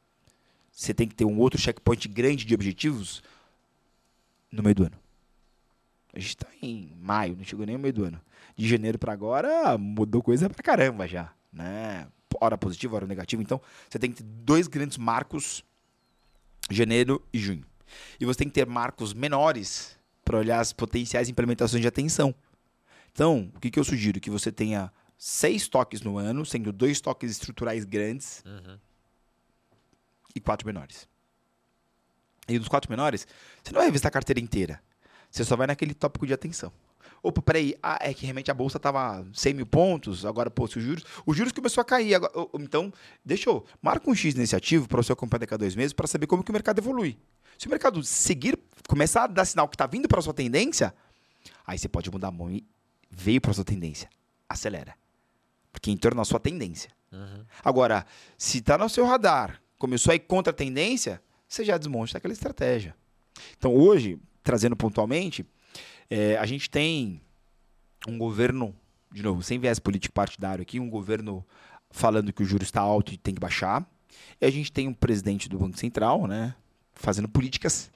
Você 0.73 0.95
tem 0.95 1.07
que 1.07 1.15
ter 1.15 1.25
um 1.25 1.39
outro 1.39 1.61
checkpoint 1.61 2.09
grande 2.09 2.45
de 2.45 2.55
objetivos 2.55 3.23
no 4.51 4.63
meio 4.63 4.75
do 4.75 4.85
ano. 4.85 4.97
A 6.13 6.19
gente 6.19 6.31
está 6.31 6.47
em 6.61 6.93
maio, 7.01 7.37
não 7.37 7.45
chegou 7.45 7.65
nem 7.65 7.77
no 7.77 7.83
meio 7.83 7.95
do 7.95 8.05
ano. 8.05 8.21
De 8.57 8.67
janeiro 8.67 8.99
para 8.99 9.13
agora, 9.13 9.79
mudou 9.79 10.23
coisa 10.23 10.51
pra 10.51 10.63
caramba 10.63 11.07
já, 11.07 11.33
né? 11.53 12.07
Hora 12.41 12.59
positiva, 12.59 12.97
hora 12.97 13.07
negativa. 13.07 13.43
Então, 13.43 13.61
você 13.89 13.99
tem 13.99 14.11
que 14.11 14.23
ter 14.23 14.29
dois 14.29 14.67
grandes 14.67 14.97
marcos, 14.97 15.63
janeiro 16.71 17.23
e 17.33 17.39
junho. 17.39 17.65
E 18.19 18.25
você 18.25 18.39
tem 18.39 18.49
que 18.49 18.55
ter 18.55 18.67
marcos 18.67 19.13
menores 19.13 19.97
para 20.25 20.39
olhar 20.39 20.61
as 20.61 20.73
potenciais 20.73 21.29
implementações 21.29 21.83
de 21.83 21.89
atenção. 21.89 22.35
Então, 23.13 23.51
o 23.55 23.61
que, 23.61 23.71
que 23.71 23.79
eu 23.79 23.85
sugiro? 23.85 24.21
Que 24.21 24.31
você 24.31 24.53
tenha 24.53 24.93
seis 25.19 25.69
toques 25.69 26.01
no 26.01 26.17
ano, 26.17 26.47
sendo 26.47 26.73
dois 26.73 27.01
toques 27.01 27.31
estruturais 27.31 27.85
grandes 27.85 28.43
uhum. 28.47 28.79
e 30.35 30.41
quatro 30.41 30.67
menores. 30.67 31.09
E 32.49 32.59
dos 32.59 32.69
quatro 32.69 32.91
menores, 32.91 33.27
você 33.63 33.73
não 33.73 33.81
vai 33.81 33.87
revistar 33.87 34.09
a 34.09 34.13
carteira 34.13 34.41
inteira. 34.41 34.81
Você 35.31 35.45
só 35.45 35.57
vai 35.57 35.67
naquele 35.67 35.95
tópico 35.95 36.27
de 36.27 36.33
atenção. 36.33 36.73
Opa, 37.23 37.43
peraí, 37.43 37.75
ah, 37.83 37.99
é 38.01 38.15
que 38.15 38.25
realmente 38.25 38.51
a 38.51 38.55
bolsa 38.55 38.79
estava 38.79 39.27
100 39.35 39.55
mil 39.55 39.67
pontos, 39.67 40.25
agora, 40.25 40.51
pô, 40.51 40.67
se 40.67 40.79
os 40.79 40.85
juros, 40.85 41.05
os 41.27 41.37
juros 41.37 41.53
começou 41.53 41.83
a 41.83 41.85
cair. 41.85 42.15
Agora, 42.15 42.33
então, 42.55 42.93
deixa 43.23 43.51
eu, 43.51 43.65
marca 43.83 44.09
um 44.09 44.15
X 44.15 44.35
nesse 44.35 44.57
ativo 44.57 44.89
para 44.89 45.03
você 45.03 45.13
acompanhar 45.13 45.41
daqui 45.41 45.53
a 45.53 45.59
dois 45.59 45.77
meses 45.77 45.93
para 45.93 46.07
saber 46.07 46.27
como 46.27 46.43
que 46.43 46.51
o 46.51 46.53
mercado 46.53 46.79
evolui. 46.79 47.19
Se 47.61 47.67
o 47.67 47.71
mercado 47.71 48.03
seguir, 48.03 48.59
começar 48.89 49.25
a 49.25 49.27
dar 49.27 49.45
sinal 49.45 49.69
que 49.69 49.75
está 49.75 49.87
vindo 49.87 50.09
para 50.09 50.23
sua 50.23 50.33
tendência, 50.33 50.95
aí 51.67 51.79
você 51.79 51.91
pode 51.91 52.11
mudar 52.11 52.29
a 52.29 52.31
mão 52.31 52.51
e 52.51 52.67
veio 53.11 53.39
para 53.39 53.53
sua 53.53 53.67
tendência. 53.67 54.09
Acelera. 54.49 54.95
Porque 55.71 55.91
entrou 55.91 56.15
na 56.15 56.25
sua 56.25 56.41
tendência. 56.41 56.91
Uhum. 57.13 57.45
Agora, 57.63 58.07
se 58.39 58.61
está 58.61 58.79
no 58.79 58.89
seu 58.89 59.05
radar, 59.05 59.61
começou 59.79 60.11
a 60.11 60.15
ir 60.15 60.21
contra 60.21 60.53
a 60.53 60.57
tendência, 60.57 61.23
você 61.47 61.63
já 61.63 61.77
desmonta 61.77 62.17
aquela 62.17 62.33
estratégia. 62.33 62.97
Então, 63.59 63.75
hoje, 63.77 64.19
trazendo 64.43 64.75
pontualmente, 64.75 65.45
é, 66.09 66.39
a 66.39 66.47
gente 66.47 66.71
tem 66.71 67.21
um 68.09 68.17
governo, 68.17 68.75
de 69.13 69.23
novo, 69.23 69.43
sem 69.43 69.59
viés 69.59 69.79
político 69.79 70.15
partidário 70.15 70.63
aqui, 70.63 70.81
um 70.81 70.89
governo 70.89 71.45
falando 71.91 72.33
que 72.33 72.43
o 72.43 72.47
juro 72.47 72.63
está 72.63 72.81
alto 72.81 73.13
e 73.13 73.19
tem 73.19 73.35
que 73.35 73.41
baixar. 73.41 73.87
E 74.41 74.47
a 74.47 74.51
gente 74.51 74.73
tem 74.73 74.89
um 74.89 74.95
presidente 74.95 75.47
do 75.47 75.59
Banco 75.59 75.79
Central, 75.79 76.27
né, 76.27 76.55
fazendo 76.95 77.29
políticas 77.29 77.91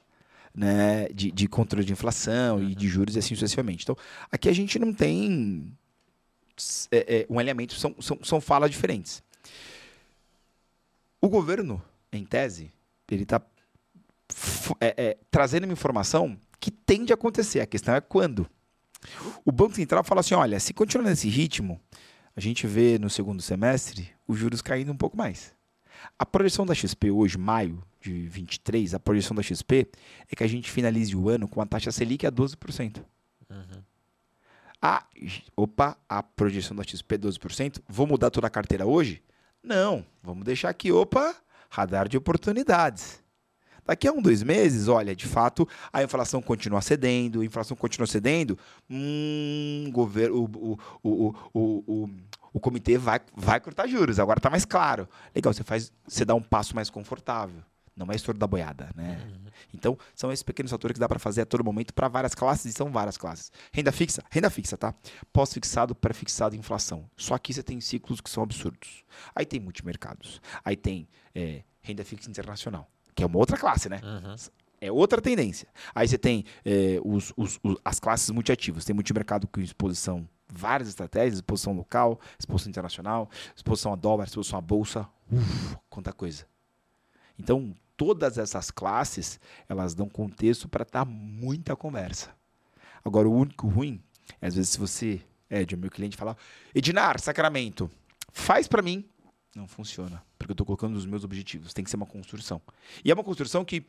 né, 0.55 1.09
de, 1.09 1.31
de 1.33 1.49
controle 1.49 1.85
de 1.85 1.93
inflação 1.93 2.57
uhum. 2.57 2.71
e 2.71 2.75
de 2.75 2.89
juros 2.89 3.16
e 3.16 3.19
assim 3.19 3.35
sucessivamente. 3.35 3.83
Então, 3.83 3.97
aqui 4.31 4.49
a 4.49 4.53
gente 4.53 4.79
não 4.79 4.93
tem 4.93 5.73
é, 6.91 7.21
é, 7.21 7.27
um 7.29 7.39
alinhamento, 7.39 7.75
são, 7.75 7.95
são, 8.01 8.19
são 8.23 8.41
falas 8.41 8.71
diferentes. 8.71 9.23
O 11.21 11.29
governo, 11.29 11.83
em 12.12 12.25
tese, 12.25 12.71
ele 13.11 13.25
está 13.25 13.41
é, 14.81 14.95
é, 14.97 15.19
trazendo 15.31 15.65
uma 15.65 15.73
informação 15.73 16.39
que 16.61 16.71
tende 16.71 17.12
a 17.12 17.15
acontecer. 17.15 17.61
A 17.61 17.66
questão 17.66 17.95
é 17.95 18.01
quando. 18.01 18.49
O 19.45 19.53
Banco 19.53 19.75
Central 19.75 20.05
fala 20.05 20.21
assim: 20.21 20.35
olha, 20.35 20.61
se 20.61 20.73
continuar 20.73 21.09
nesse 21.09 21.29
ritmo, 21.29 21.81
a 22.37 22.41
gente 22.41 22.66
vê 22.66 22.99
no 22.99 23.11
segundo 23.11 23.43
semestre 23.43 24.11
os 24.27 24.39
juros 24.39 24.62
caindo 24.62 24.93
um 24.93 24.97
pouco 24.97 25.16
mais. 25.16 25.53
A 26.18 26.26
projeção 26.26 26.66
da 26.66 26.74
XP 26.74 27.10
hoje, 27.10 27.39
maio 27.39 27.82
de 28.01 28.26
23, 28.28 28.94
a 28.94 29.01
projeção 29.01 29.35
da 29.35 29.43
XP 29.43 29.89
é 30.31 30.36
que 30.36 30.44
a 30.44 30.47
gente 30.47 30.70
finalize 30.70 31.16
o 31.16 31.28
ano 31.28 31.48
com 31.48 31.60
a 31.60 31.66
taxa 31.66 31.90
Selic 31.90 32.26
a 32.26 32.32
12%. 32.32 33.02
Uhum. 33.51 33.82
Ah, 34.81 35.05
opa, 35.56 35.97
a 36.09 36.22
projeção 36.22 36.76
da 36.76 36.82
XP 36.82 37.14
é 37.14 37.18
12%, 37.18 37.81
vou 37.89 38.06
mudar 38.06 38.31
toda 38.31 38.47
a 38.47 38.51
carteira 38.51 38.86
hoje? 38.86 39.22
Não, 39.62 40.05
vamos 40.22 40.44
deixar 40.44 40.68
aqui, 40.68 40.93
opa, 40.93 41.35
radar 41.70 42.06
de 42.09 42.18
oportunidades. 42.18 43.24
Daqui 43.86 44.09
a 44.09 44.12
um, 44.12 44.22
dois 44.22 44.43
meses, 44.43 44.89
olha, 44.89 45.14
de 45.14 45.26
fato, 45.26 45.68
a 45.93 46.02
inflação 46.02 46.40
continua 46.40 46.81
cedendo, 46.81 47.43
a 47.43 47.44
inflação 47.44 47.76
continua 47.76 48.06
cedendo, 48.06 48.59
hum, 48.89 49.90
governo, 49.93 50.44
o, 50.44 50.78
o, 51.02 51.35
o, 51.52 51.85
o, 51.86 52.10
o 52.55 52.60
comitê 52.60 52.97
vai, 52.97 53.20
vai 53.35 53.60
cortar 53.60 53.89
juros, 53.89 54.20
agora 54.20 54.39
está 54.39 54.48
mais 54.48 54.64
claro. 54.64 55.09
Legal, 55.35 55.52
você 55.52 55.64
faz, 55.64 55.93
você 56.06 56.24
dá 56.24 56.36
um 56.36 56.40
passo 56.40 56.74
mais 56.74 56.89
confortável. 56.89 57.60
Não 57.97 58.06
é 58.10 58.14
estouro 58.14 58.39
da 58.39 58.47
boiada, 58.47 58.90
né? 58.94 59.20
Uhum. 59.24 59.51
Então, 59.72 59.98
são 60.14 60.32
esses 60.32 60.43
pequenos 60.43 60.70
fatores 60.70 60.94
que 60.94 61.01
dá 61.01 61.09
para 61.09 61.18
fazer 61.18 61.43
a 61.43 61.47
todo 61.47 61.64
momento 61.64 61.93
para 61.93 62.06
várias 62.09 62.35
classes, 62.35 62.66
e 62.66 62.72
são 62.72 62.90
várias 62.90 63.16
classes. 63.16 63.51
Renda 63.72 63.90
fixa, 63.90 64.22
renda 64.31 64.48
fixa, 64.51 64.76
tá? 64.76 64.94
Pós-fixado, 65.32 65.94
pré-fixado, 65.94 66.55
inflação. 66.55 67.09
Só 67.16 67.35
aqui 67.35 67.52
você 67.52 67.62
tem 67.62 67.81
ciclos 67.81 68.20
que 68.20 68.31
são 68.31 68.43
absurdos. 68.43 69.05
Aí 69.35 69.44
tem 69.44 69.59
multimercados. 69.59 70.40
Aí 70.64 70.76
tem 70.76 71.09
é, 71.35 71.62
renda 71.82 72.05
fixa 72.05 72.31
internacional, 72.31 72.89
que 73.14 73.22
é 73.22 73.26
uma 73.26 73.39
outra 73.39 73.56
classe, 73.56 73.89
né? 73.89 74.01
Uhum. 74.02 74.35
É 74.81 74.93
outra 74.93 75.20
tendência. 75.20 75.68
Aí 75.94 76.06
você 76.06 76.18
tem 76.18 76.44
é, 76.64 77.01
os, 77.05 77.32
os, 77.36 77.59
os, 77.62 77.76
as 77.85 77.98
classes 77.98 78.31
multiativas. 78.31 78.85
Tem 78.85 78.94
multimercado 78.94 79.47
com 79.48 79.60
exposição, 79.60 80.28
várias 80.55 80.89
estratégias, 80.89 81.35
exposição 81.35 81.72
local, 81.72 82.20
exposição 82.39 82.70
internacional, 82.70 83.28
exposição 83.55 83.93
a 83.93 83.97
dólar, 83.97 84.24
exposição 84.24 84.59
à 84.59 84.62
bolsa. 84.62 85.09
Uf, 85.31 85.76
quanta 85.90 86.12
coisa. 86.12 86.47
Então, 87.39 87.74
todas 87.97 88.39
essas 88.39 88.70
classes, 88.70 89.40
elas 89.68 89.94
dão 89.94 90.09
contexto 90.09 90.68
para 90.68 90.85
dar 90.85 91.05
muita 91.05 91.74
conversa. 91.74 92.31
Agora, 93.05 93.28
o 93.28 93.35
único 93.35 93.68
ruim 93.68 94.01
é, 94.40 94.47
às 94.47 94.55
vezes, 94.55 94.70
se 94.70 94.78
você 94.78 95.20
é 95.48 95.64
de 95.64 95.76
meu 95.76 95.90
cliente 95.90 96.16
falar, 96.16 96.36
Edinar, 96.74 97.20
Sacramento, 97.20 97.90
faz 98.32 98.66
para 98.66 98.82
mim. 98.82 99.05
Não 99.55 99.68
funciona, 99.68 100.22
porque 100.36 100.51
eu 100.51 100.55
estou 100.55 100.66
colocando 100.66 100.97
os 100.97 101.06
meus 101.06 101.22
objetivos. 101.22 101.72
Tem 101.72 101.85
que 101.85 101.90
ser 101.90 101.97
uma 101.97 102.06
construção. 102.06 102.60
E 103.05 103.10
é 103.10 103.14
uma 103.14 103.22
construção 103.22 103.64
que 103.64 103.86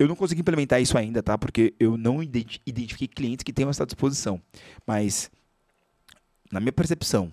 eu 0.00 0.08
não 0.08 0.16
consegui 0.16 0.40
implementar 0.40 0.80
isso 0.80 0.96
ainda, 0.96 1.22
tá? 1.22 1.36
Porque 1.36 1.74
eu 1.78 1.98
não 1.98 2.22
identifiquei 2.22 3.06
clientes 3.06 3.42
que 3.42 3.52
tenham 3.52 3.68
essa 3.68 3.84
disposição. 3.84 4.40
Mas, 4.86 5.30
na 6.50 6.58
minha 6.58 6.72
percepção, 6.72 7.30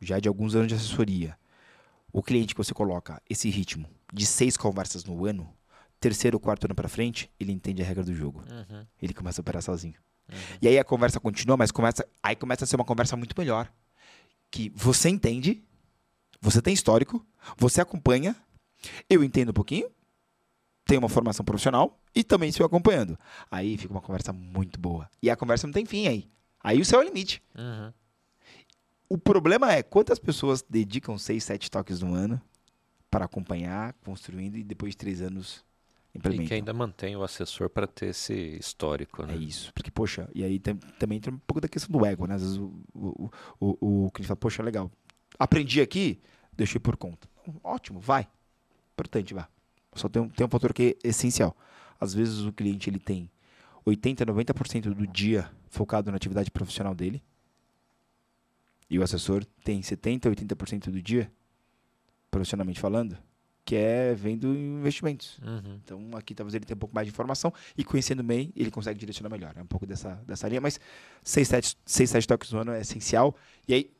já 0.00 0.18
de 0.18 0.26
alguns 0.26 0.54
anos 0.54 0.68
de 0.68 0.74
assessoria, 0.74 1.36
o 2.10 2.22
cliente 2.22 2.54
que 2.54 2.64
você 2.64 2.72
coloca 2.72 3.20
esse 3.28 3.50
ritmo 3.50 3.86
de 4.10 4.24
seis 4.24 4.56
conversas 4.56 5.04
no 5.04 5.26
ano, 5.26 5.52
terceiro 6.00 6.40
quarto 6.40 6.64
ano 6.64 6.74
para 6.74 6.88
frente, 6.88 7.30
ele 7.38 7.52
entende 7.52 7.82
a 7.82 7.84
regra 7.84 8.02
do 8.02 8.14
jogo. 8.14 8.42
Uhum. 8.50 8.86
Ele 9.00 9.12
começa 9.12 9.40
a 9.40 9.42
operar 9.42 9.62
sozinho. 9.62 9.96
Uhum. 10.30 10.38
E 10.62 10.68
aí 10.68 10.78
a 10.78 10.84
conversa 10.84 11.20
continua, 11.20 11.58
mas 11.58 11.70
começa, 11.70 12.08
aí 12.22 12.34
começa 12.34 12.64
a 12.64 12.66
ser 12.66 12.76
uma 12.76 12.86
conversa 12.86 13.18
muito 13.18 13.34
melhor. 13.38 13.70
Que 14.50 14.72
você 14.74 15.10
entende, 15.10 15.62
você 16.40 16.62
tem 16.62 16.72
histórico, 16.72 17.22
você 17.58 17.82
acompanha, 17.82 18.34
eu 19.10 19.22
entendo 19.22 19.50
um 19.50 19.54
pouquinho, 19.54 19.90
tenho 20.84 21.00
uma 21.00 21.08
formação 21.08 21.44
profissional 21.44 22.00
e 22.14 22.24
também 22.24 22.48
estou 22.48 22.66
acompanhando. 22.66 23.18
Aí 23.50 23.76
fica 23.76 23.92
uma 23.92 24.00
conversa 24.00 24.32
muito 24.32 24.78
boa. 24.80 25.08
E 25.22 25.30
a 25.30 25.36
conversa 25.36 25.66
não 25.66 25.72
tem 25.72 25.84
fim 25.84 26.06
aí. 26.06 26.28
Aí 26.62 26.80
o 26.80 26.84
céu 26.84 27.00
é 27.00 27.04
o 27.04 27.06
limite. 27.06 27.42
Uhum. 27.56 27.92
O 29.08 29.18
problema 29.18 29.72
é 29.72 29.82
quantas 29.82 30.18
pessoas 30.18 30.64
dedicam 30.68 31.18
seis, 31.18 31.44
sete 31.44 31.70
toques 31.70 32.00
no 32.00 32.14
ano 32.14 32.40
para 33.10 33.26
acompanhar, 33.26 33.92
construindo 34.04 34.56
e 34.56 34.64
depois 34.64 34.92
de 34.92 34.96
três 34.96 35.20
anos 35.20 35.62
implementam. 36.14 36.46
E 36.46 36.48
que 36.48 36.54
ainda 36.54 36.72
mantém 36.72 37.14
o 37.14 37.22
assessor 37.22 37.68
para 37.68 37.86
ter 37.86 38.06
esse 38.06 38.32
histórico, 38.32 39.24
né? 39.26 39.34
É 39.34 39.36
isso. 39.36 39.72
Porque, 39.74 39.90
poxa, 39.90 40.28
e 40.34 40.42
aí 40.42 40.58
tem, 40.58 40.76
também 40.98 41.18
entra 41.18 41.30
um 41.30 41.38
pouco 41.38 41.60
da 41.60 41.68
questão 41.68 41.90
do 41.90 42.06
ego, 42.06 42.26
né? 42.26 42.36
Às 42.36 42.42
vezes 42.42 42.56
o, 42.56 42.72
o, 42.94 43.30
o, 43.60 44.06
o 44.06 44.10
cliente 44.12 44.28
fala, 44.28 44.36
poxa, 44.36 44.62
legal, 44.62 44.90
aprendi 45.38 45.80
aqui, 45.80 46.20
deixei 46.52 46.80
por 46.80 46.96
conta. 46.96 47.28
Ótimo, 47.62 48.00
vai. 48.00 48.26
Importante, 48.94 49.34
vá. 49.34 49.48
Só 49.94 50.08
tem 50.08 50.22
um, 50.22 50.28
tem 50.28 50.46
um 50.46 50.50
fator 50.50 50.72
que 50.72 50.96
é 51.04 51.08
essencial. 51.08 51.56
Às 52.00 52.14
vezes 52.14 52.40
o 52.40 52.52
cliente 52.52 52.88
ele 52.88 52.98
tem 52.98 53.30
80, 53.84 54.26
90% 54.26 54.94
do 54.94 55.06
dia 55.06 55.50
focado 55.68 56.10
na 56.10 56.16
atividade 56.16 56.50
profissional 56.50 56.94
dele 56.94 57.22
e 58.92 58.98
o 58.98 59.02
assessor 59.02 59.42
tem 59.64 59.80
70%, 59.80 60.34
80% 60.34 60.90
do 60.90 61.00
dia, 61.00 61.32
profissionalmente 62.30 62.78
falando, 62.78 63.16
que 63.64 63.74
é 63.74 64.12
vendo 64.14 64.54
investimentos. 64.54 65.38
Uhum. 65.38 65.80
Então, 65.82 66.10
aqui 66.14 66.34
talvez 66.34 66.54
ele 66.54 66.66
tenha 66.66 66.76
um 66.76 66.78
pouco 66.78 66.94
mais 66.94 67.06
de 67.06 67.10
informação 67.10 67.50
e 67.74 67.82
conhecendo 67.84 68.20
o 68.20 68.24
MEI, 68.24 68.52
ele 68.54 68.70
consegue 68.70 69.00
direcionar 69.00 69.30
melhor. 69.30 69.54
É 69.56 69.62
um 69.62 69.66
pouco 69.66 69.86
dessa, 69.86 70.16
dessa 70.26 70.46
linha, 70.46 70.60
mas 70.60 70.78
6, 71.22 71.48
7, 71.48 71.76
6, 71.86 72.10
7 72.10 72.28
toques 72.28 72.52
no 72.52 72.58
ano 72.58 72.72
é 72.72 72.82
essencial. 72.82 73.34
E 73.66 73.72
aí, 73.72 73.90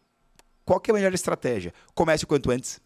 qual 0.62 0.78
é 0.86 0.90
a 0.90 0.94
melhor 0.94 1.14
estratégia? 1.14 1.73
Comece 1.94 2.24
o 2.24 2.27
quanto 2.27 2.51
antes. 2.51 2.78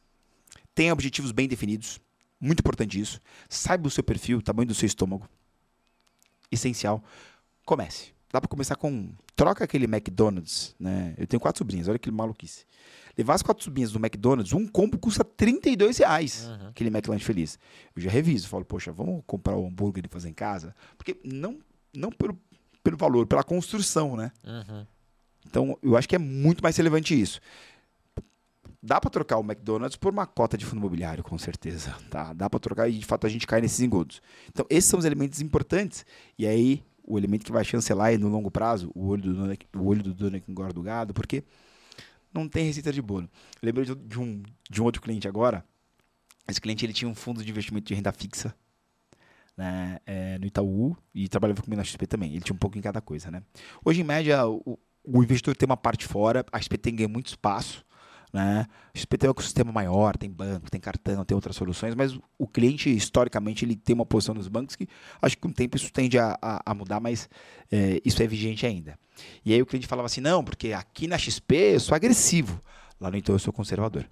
Tenha 0.77 0.93
objetivos 0.93 1.33
bem 1.33 1.49
definidos. 1.49 2.01
Muito 2.41 2.61
importante 2.61 3.01
isso. 3.01 3.21
Saiba 3.49 3.89
o 3.89 3.91
seu 3.91 4.05
perfil, 4.05 4.39
o 4.39 4.43
tamanho 4.43 4.69
do 4.69 4.75
seu 4.75 4.87
estômago. 4.87 5.29
Essencial. 6.51 7.03
Comece. 7.65 8.15
Dá 8.33 8.41
para 8.41 8.49
começar 8.49 8.77
com. 8.77 9.11
Troca 9.35 9.65
aquele 9.65 9.85
McDonald's, 9.85 10.75
né? 10.79 11.15
Eu 11.19 11.27
tenho 11.27 11.41
quatro 11.41 11.59
sobrinhas, 11.59 11.89
olha 11.89 11.99
que 11.99 12.11
maluquice. 12.11 12.65
Levar 13.17 13.35
as 13.35 13.43
quatro 13.43 13.65
sobrinhas 13.65 13.93
do 13.93 13.99
McDonald's, 13.99 14.53
um 14.53 14.67
combo 14.67 14.99
custa 14.99 15.25
32 15.25 15.99
reais. 15.99 16.47
Uhum. 16.47 16.69
Aquele 16.69 16.91
McLanche 16.91 17.25
feliz. 17.25 17.59
Eu 17.95 18.03
já 18.03 18.11
reviso, 18.11 18.49
falo, 18.49 18.65
poxa, 18.65 18.93
vamos 18.93 19.23
comprar 19.27 19.57
o 19.57 19.67
hambúrguer 19.67 20.05
e 20.05 20.09
fazer 20.09 20.29
em 20.29 20.35
casa? 20.35 20.75
Porque 20.99 21.19
não, 21.25 21.59
não 21.95 22.11
pelo, 22.11 22.39
pelo 22.83 22.97
valor, 22.97 23.27
pela 23.27 23.43
construção, 23.43 24.17
né? 24.17 24.33
Uhum. 24.45 24.87
Então, 25.47 25.79
eu 25.83 25.97
acho 25.97 26.09
que 26.09 26.17
é 26.17 26.19
muito 26.19 26.63
mais 26.63 26.77
relevante 26.77 27.19
isso. 27.19 27.41
Dá 28.87 29.01
para 29.01 29.11
trocar 29.11 29.37
o 29.39 29.41
McDonald's 29.41 29.97
por 29.97 30.13
uma 30.13 30.29
cota 30.29 30.57
de 30.57 30.65
fundo 30.65 30.79
imobiliário, 30.79 31.25
com 31.25 31.37
certeza. 31.37 31.93
Tá? 32.09 32.33
Dá 32.33 32.49
para 32.49 32.61
trocar 32.61 32.89
e, 32.89 32.97
de 32.97 33.05
fato, 33.05 33.27
a 33.27 33.29
gente 33.29 33.45
cai 33.45 33.61
nesses 33.61 33.81
engodos. 33.81 34.23
Então, 34.49 34.65
esses 34.71 34.89
são 34.89 34.97
os 34.97 35.05
elementos 35.05 35.41
importantes. 35.41 36.07
E 36.39 36.47
aí, 36.47 36.85
o 37.03 37.19
elemento 37.19 37.45
que 37.45 37.51
vai 37.51 37.65
chancelar 37.65 38.13
é 38.13 38.17
no 38.17 38.29
longo 38.29 38.49
prazo, 38.49 38.93
o 38.95 39.09
olho 39.09 39.23
do 39.23 39.35
dono, 39.35 39.57
o 39.75 39.87
olho 39.87 40.05
do 40.05 40.15
dono 40.15 40.41
que 40.41 40.49
engorda 40.49 40.79
o 40.79 40.85
gado, 40.85 41.13
porque 41.13 41.43
não 42.33 42.49
tem 42.49 42.67
receita 42.67 42.93
de 42.93 43.03
bolo. 43.03 43.29
Eu 43.61 43.67
lembrei 43.67 43.85
de 43.85 44.21
um, 44.21 44.43
de 44.71 44.81
um 44.81 44.85
outro 44.85 45.03
cliente 45.03 45.27
agora. 45.27 45.65
Esse 46.47 46.61
cliente 46.61 46.87
ele 46.87 46.93
tinha 46.93 47.11
um 47.11 47.15
fundo 47.15 47.43
de 47.43 47.51
investimento 47.51 47.89
de 47.89 47.95
renda 47.95 48.13
fixa 48.13 48.55
né, 49.57 49.99
é, 50.07 50.39
no 50.39 50.47
Itaú 50.47 50.97
e 51.13 51.29
trabalhava 51.29 51.61
comigo 51.61 51.79
na 51.79 51.83
XP 51.83 52.07
também. 52.07 52.31
Ele 52.31 52.41
tinha 52.41 52.55
um 52.55 52.59
pouco 52.59 52.79
em 52.79 52.81
cada 52.81 53.01
coisa. 53.01 53.33
Né? 53.33 53.43
Hoje, 53.85 54.03
em 54.03 54.05
média, 54.05 54.47
o, 54.47 54.79
o 55.03 55.23
investidor 55.25 55.57
tem 55.57 55.67
uma 55.67 55.77
parte 55.77 56.07
fora, 56.07 56.47
a 56.53 56.61
XP 56.61 56.79
tem 56.79 56.95
ganho 56.95 57.09
muito 57.09 57.27
espaço. 57.27 57.85
Né? 58.33 58.67
O 58.95 58.99
XP 58.99 59.19
tem 59.19 59.29
um 59.29 59.33
ecossistema 59.33 59.73
maior, 59.73 60.17
tem 60.17 60.31
banco, 60.31 60.71
tem 60.71 60.81
cartão, 60.81 61.25
tem 61.25 61.35
outras 61.35 61.57
soluções, 61.57 61.95
mas 61.95 62.19
o 62.39 62.47
cliente, 62.47 62.91
historicamente, 62.91 63.65
ele 63.65 63.77
tem 63.77 63.95
uma 63.95 64.07
posição 64.07 64.35
nos 64.35 64.49
bancos 64.49 64.77
que 64.77 64.89
acho 65.23 65.37
que 65.37 65.43
com 65.43 65.49
o 65.49 65.53
tempo 65.53 65.77
isso 65.77 65.93
tende 65.93 66.19
a, 66.19 66.37
a, 66.41 66.61
a 66.67 66.75
mudar, 66.75 67.01
mas 67.01 67.29
é, 67.71 68.01
isso 68.05 68.23
é 68.23 68.27
vigente 68.27 68.67
ainda. 68.67 68.99
E 69.45 69.53
aí 69.53 69.63
o 69.63 69.67
cliente 69.67 69.87
falava 69.87 70.07
assim, 70.07 70.21
não, 70.21 70.45
porque 70.45 70.73
aqui 70.73 71.07
na 71.07 71.17
XP 71.17 71.55
eu 71.75 71.81
sou 71.81 71.95
agressivo, 71.95 72.61
lá 73.01 73.11
no 73.11 73.17
Itaú 73.17 73.35
eu 73.35 73.39
sou 73.39 73.53
conservador. 73.53 74.07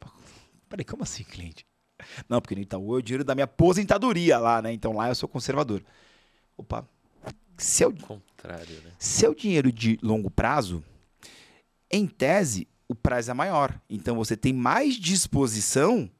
Peraí, 0.68 0.84
como 0.84 1.02
assim, 1.02 1.24
cliente? 1.24 1.66
Não, 2.28 2.40
porque 2.40 2.54
no 2.54 2.60
Itaú 2.60 2.96
é 2.96 2.98
o 2.98 3.02
dinheiro 3.02 3.24
da 3.24 3.34
minha 3.34 3.44
aposentadoria 3.44 4.38
lá, 4.38 4.60
né? 4.60 4.72
Então 4.72 4.92
lá 4.92 5.08
eu 5.08 5.14
sou 5.14 5.28
conservador. 5.28 5.82
Opa, 6.56 6.86
se 7.56 7.84
é 7.84 7.86
o, 7.86 7.94
Contrário, 7.94 8.80
né? 8.82 8.92
se 8.98 9.24
é 9.24 9.28
o 9.28 9.34
dinheiro 9.34 9.70
de 9.72 9.98
longo 10.02 10.30
prazo, 10.30 10.82
em 11.90 12.06
tese, 12.06 12.66
o 12.88 12.94
prazo 12.94 13.30
é 13.30 13.34
maior. 13.34 13.78
Então 13.88 14.16
você 14.16 14.36
tem 14.36 14.52
mais 14.52 14.94
disposição 14.94 16.10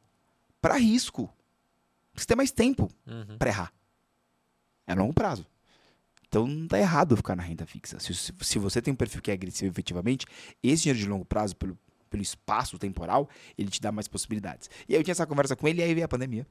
para 0.61 0.77
risco. 0.77 1.33
Você 2.15 2.27
tem 2.27 2.37
mais 2.37 2.51
tempo 2.51 2.91
uhum. 3.07 3.39
para 3.39 3.51
errar. 3.51 3.73
É 4.87 4.95
longo 4.95 5.13
prazo. 5.13 5.47
Então 6.29 6.47
não 6.47 6.65
está 6.65 6.79
errado 6.79 7.17
ficar 7.17 7.37
na 7.37 7.43
renda 7.43 7.65
fixa. 7.67 7.99
Se, 8.01 8.13
se, 8.13 8.59
você 8.59 8.83
tem 8.83 8.93
um 8.93 8.97
perfil 8.97 9.23
que 9.23 9.31
é 9.31 9.35
agressivo 9.35 9.71
efetivamente, 9.71 10.27
esse 10.63 10.83
dinheiro 10.83 10.99
de 10.99 11.09
longo 11.09 11.25
prazo, 11.25 11.55
pelo, 11.55 11.79
pelo 12.11 12.23
espaço 12.23 12.79
temporal, 12.79 13.29
ele 13.57 13.71
te 13.71 13.81
dá 13.81 13.93
mais 13.93 14.09
possibilidades. 14.09 14.69
E 14.89 14.95
aí 14.95 15.01
eu 15.01 15.05
tinha 15.05 15.13
essa 15.13 15.27
conversa 15.27 15.55
com 15.55 15.69
ele 15.69 15.81
e 15.81 15.85
aí 15.85 15.95
veio 15.95 16.05
a 16.05 16.09
pandemia. 16.09 16.47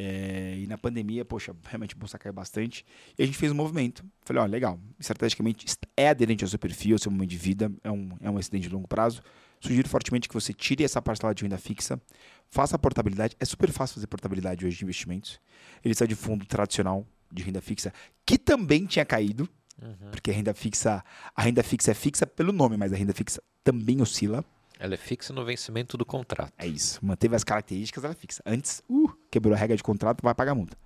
É, 0.00 0.54
e 0.56 0.66
na 0.68 0.78
pandemia, 0.78 1.24
poxa, 1.24 1.52
realmente 1.64 1.96
a 1.96 1.98
bolsa 1.98 2.16
caiu 2.16 2.32
bastante. 2.32 2.86
E 3.18 3.22
a 3.24 3.26
gente 3.26 3.36
fez 3.36 3.50
um 3.50 3.54
movimento. 3.56 4.04
Falei, 4.22 4.40
ó, 4.40 4.46
legal, 4.46 4.78
estrategicamente 4.96 5.66
é 5.96 6.10
aderente 6.10 6.44
ao 6.44 6.48
seu 6.48 6.58
perfil, 6.58 6.94
ao 6.94 7.00
seu 7.00 7.10
momento 7.10 7.30
de 7.30 7.36
vida, 7.36 7.68
é 7.82 7.90
um, 7.90 8.10
é 8.20 8.30
um 8.30 8.38
excedente 8.38 8.68
de 8.68 8.72
longo 8.72 8.86
prazo. 8.86 9.20
Sugiro 9.60 9.88
fortemente 9.88 10.28
que 10.28 10.34
você 10.34 10.52
tire 10.52 10.84
essa 10.84 11.02
parcela 11.02 11.34
de 11.34 11.42
renda 11.42 11.58
fixa, 11.58 12.00
faça 12.48 12.76
a 12.76 12.78
portabilidade. 12.78 13.34
É 13.40 13.44
super 13.44 13.72
fácil 13.72 13.94
fazer 13.94 14.06
portabilidade 14.06 14.64
hoje 14.64 14.78
de 14.78 14.84
investimentos. 14.84 15.40
Ele 15.84 15.96
sai 15.96 16.06
de 16.06 16.14
fundo 16.14 16.46
tradicional 16.46 17.04
de 17.32 17.42
renda 17.42 17.60
fixa, 17.60 17.92
que 18.24 18.38
também 18.38 18.86
tinha 18.86 19.04
caído, 19.04 19.48
uhum. 19.82 20.12
porque 20.12 20.30
a 20.30 20.34
renda 20.34 20.54
fixa, 20.54 21.04
a 21.34 21.42
renda 21.42 21.64
fixa 21.64 21.90
é 21.90 21.94
fixa 21.94 22.24
pelo 22.24 22.52
nome, 22.52 22.76
mas 22.76 22.92
a 22.92 22.96
renda 22.96 23.12
fixa 23.12 23.42
também 23.64 24.00
oscila. 24.00 24.44
Ela 24.78 24.94
é 24.94 24.96
fixa 24.96 25.32
no 25.32 25.44
vencimento 25.44 25.96
do 25.96 26.06
contrato. 26.06 26.52
É 26.56 26.68
isso. 26.68 27.04
Manteve 27.04 27.34
as 27.34 27.42
características, 27.42 28.04
ela 28.04 28.12
é 28.12 28.16
fixa. 28.16 28.40
Antes, 28.46 28.80
uh, 28.88 29.12
quebrou 29.30 29.54
a 29.54 29.56
regra 29.56 29.76
de 29.76 29.82
contrato, 29.82 30.22
vai 30.22 30.34
pagar 30.34 30.54
multa. 30.54 30.76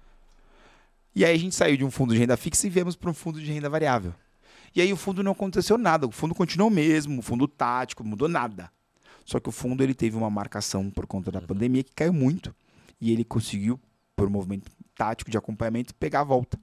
E 1.14 1.24
aí 1.24 1.34
a 1.34 1.38
gente 1.38 1.54
saiu 1.54 1.76
de 1.76 1.84
um 1.84 1.90
fundo 1.90 2.14
de 2.14 2.20
renda 2.20 2.36
fixa 2.36 2.66
e 2.66 2.70
viemos 2.70 2.96
para 2.96 3.10
um 3.10 3.14
fundo 3.14 3.40
de 3.40 3.50
renda 3.52 3.68
variável. 3.68 4.14
E 4.74 4.80
aí 4.80 4.92
o 4.92 4.96
fundo 4.96 5.22
não 5.22 5.32
aconteceu 5.32 5.76
nada. 5.76 6.06
O 6.06 6.10
fundo 6.10 6.34
continuou 6.34 6.70
mesmo, 6.70 7.18
o 7.18 7.22
fundo 7.22 7.46
tático, 7.46 8.02
mudou 8.02 8.28
nada. 8.28 8.70
Só 9.24 9.38
que 9.38 9.48
o 9.48 9.52
fundo 9.52 9.82
ele 9.82 9.94
teve 9.94 10.16
uma 10.16 10.30
marcação 10.30 10.90
por 10.90 11.06
conta 11.06 11.30
da 11.30 11.40
uhum. 11.40 11.46
pandemia 11.46 11.82
que 11.82 11.92
caiu 11.94 12.12
muito. 12.12 12.54
E 13.00 13.12
ele 13.12 13.24
conseguiu, 13.24 13.78
por 14.16 14.26
um 14.26 14.30
movimento 14.30 14.70
tático 14.96 15.30
de 15.30 15.36
acompanhamento, 15.36 15.94
pegar 15.94 16.20
a 16.20 16.24
volta. 16.24 16.58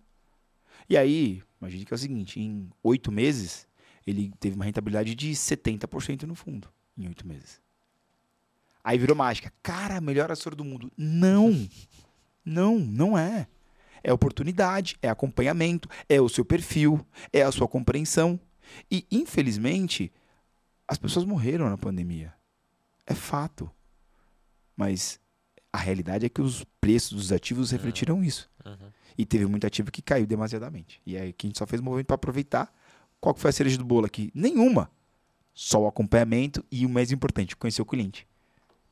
E 0.90 0.98
aí, 0.98 1.44
imagine 1.62 1.86
que 1.86 1.94
é 1.94 1.96
o 1.96 1.98
seguinte, 1.98 2.40
em 2.40 2.70
oito 2.82 3.12
meses, 3.12 3.68
ele 4.06 4.32
teve 4.40 4.56
uma 4.56 4.66
rentabilidade 4.66 5.14
de 5.14 5.32
70% 5.32 6.24
no 6.24 6.34
fundo 6.34 6.68
em 6.98 7.08
oito 7.08 7.28
meses. 7.28 7.62
Aí 8.84 8.98
virou 8.98 9.16
mágica. 9.16 9.52
Cara, 9.62 10.02
melhor 10.02 10.32
assessor 10.32 10.56
do 10.56 10.64
mundo. 10.64 10.92
Não. 10.98 11.68
Não, 12.44 12.80
não 12.80 13.18
é. 13.18 13.48
É 14.04 14.14
oportunidade, 14.14 14.98
é 15.02 15.10
acompanhamento, 15.10 15.90
é 16.08 16.22
o 16.22 16.30
seu 16.30 16.46
perfil, 16.46 17.06
é 17.34 17.42
a 17.42 17.52
sua 17.52 17.68
compreensão. 17.68 18.40
E, 18.90 19.06
infelizmente, 19.12 20.12
as 20.88 20.98
pessoas 20.98 21.26
morreram 21.26 21.70
na 21.70 21.78
pandemia. 21.78 22.34
É 23.06 23.14
fato. 23.14 23.70
Mas 24.76 25.20
a 25.74 25.78
realidade 25.78 26.26
é 26.26 26.30
que 26.30 26.42
os 26.42 26.64
preços 26.80 27.18
dos 27.18 27.32
ativos 27.32 27.72
refletiram 27.72 28.24
isso. 28.24 28.50
Uhum. 28.66 28.92
E 29.18 29.26
teve 29.26 29.46
muito 29.46 29.68
ativo 29.68 29.92
que 29.92 30.02
caiu 30.02 30.26
demasiadamente. 30.26 31.02
E 31.06 31.18
aí 31.18 31.34
que 31.34 31.46
a 31.46 31.50
gente 31.50 31.60
só 31.60 31.68
fez 31.68 31.82
movimento 31.82 32.08
para 32.08 32.16
aproveitar. 32.16 32.74
Qual 33.20 33.36
que 33.36 33.42
foi 33.42 33.50
a 33.50 33.54
cereja 33.54 33.78
do 33.78 33.84
bolo 33.84 34.06
aqui? 34.06 34.32
Nenhuma. 34.34 34.90
Só 35.54 35.82
o 35.82 35.88
acompanhamento 35.88 36.64
e 36.72 36.86
o 36.86 36.90
mais 36.90 37.12
importante, 37.12 37.56
conhecer 37.56 37.82
o 37.82 37.86
cliente. 37.86 38.26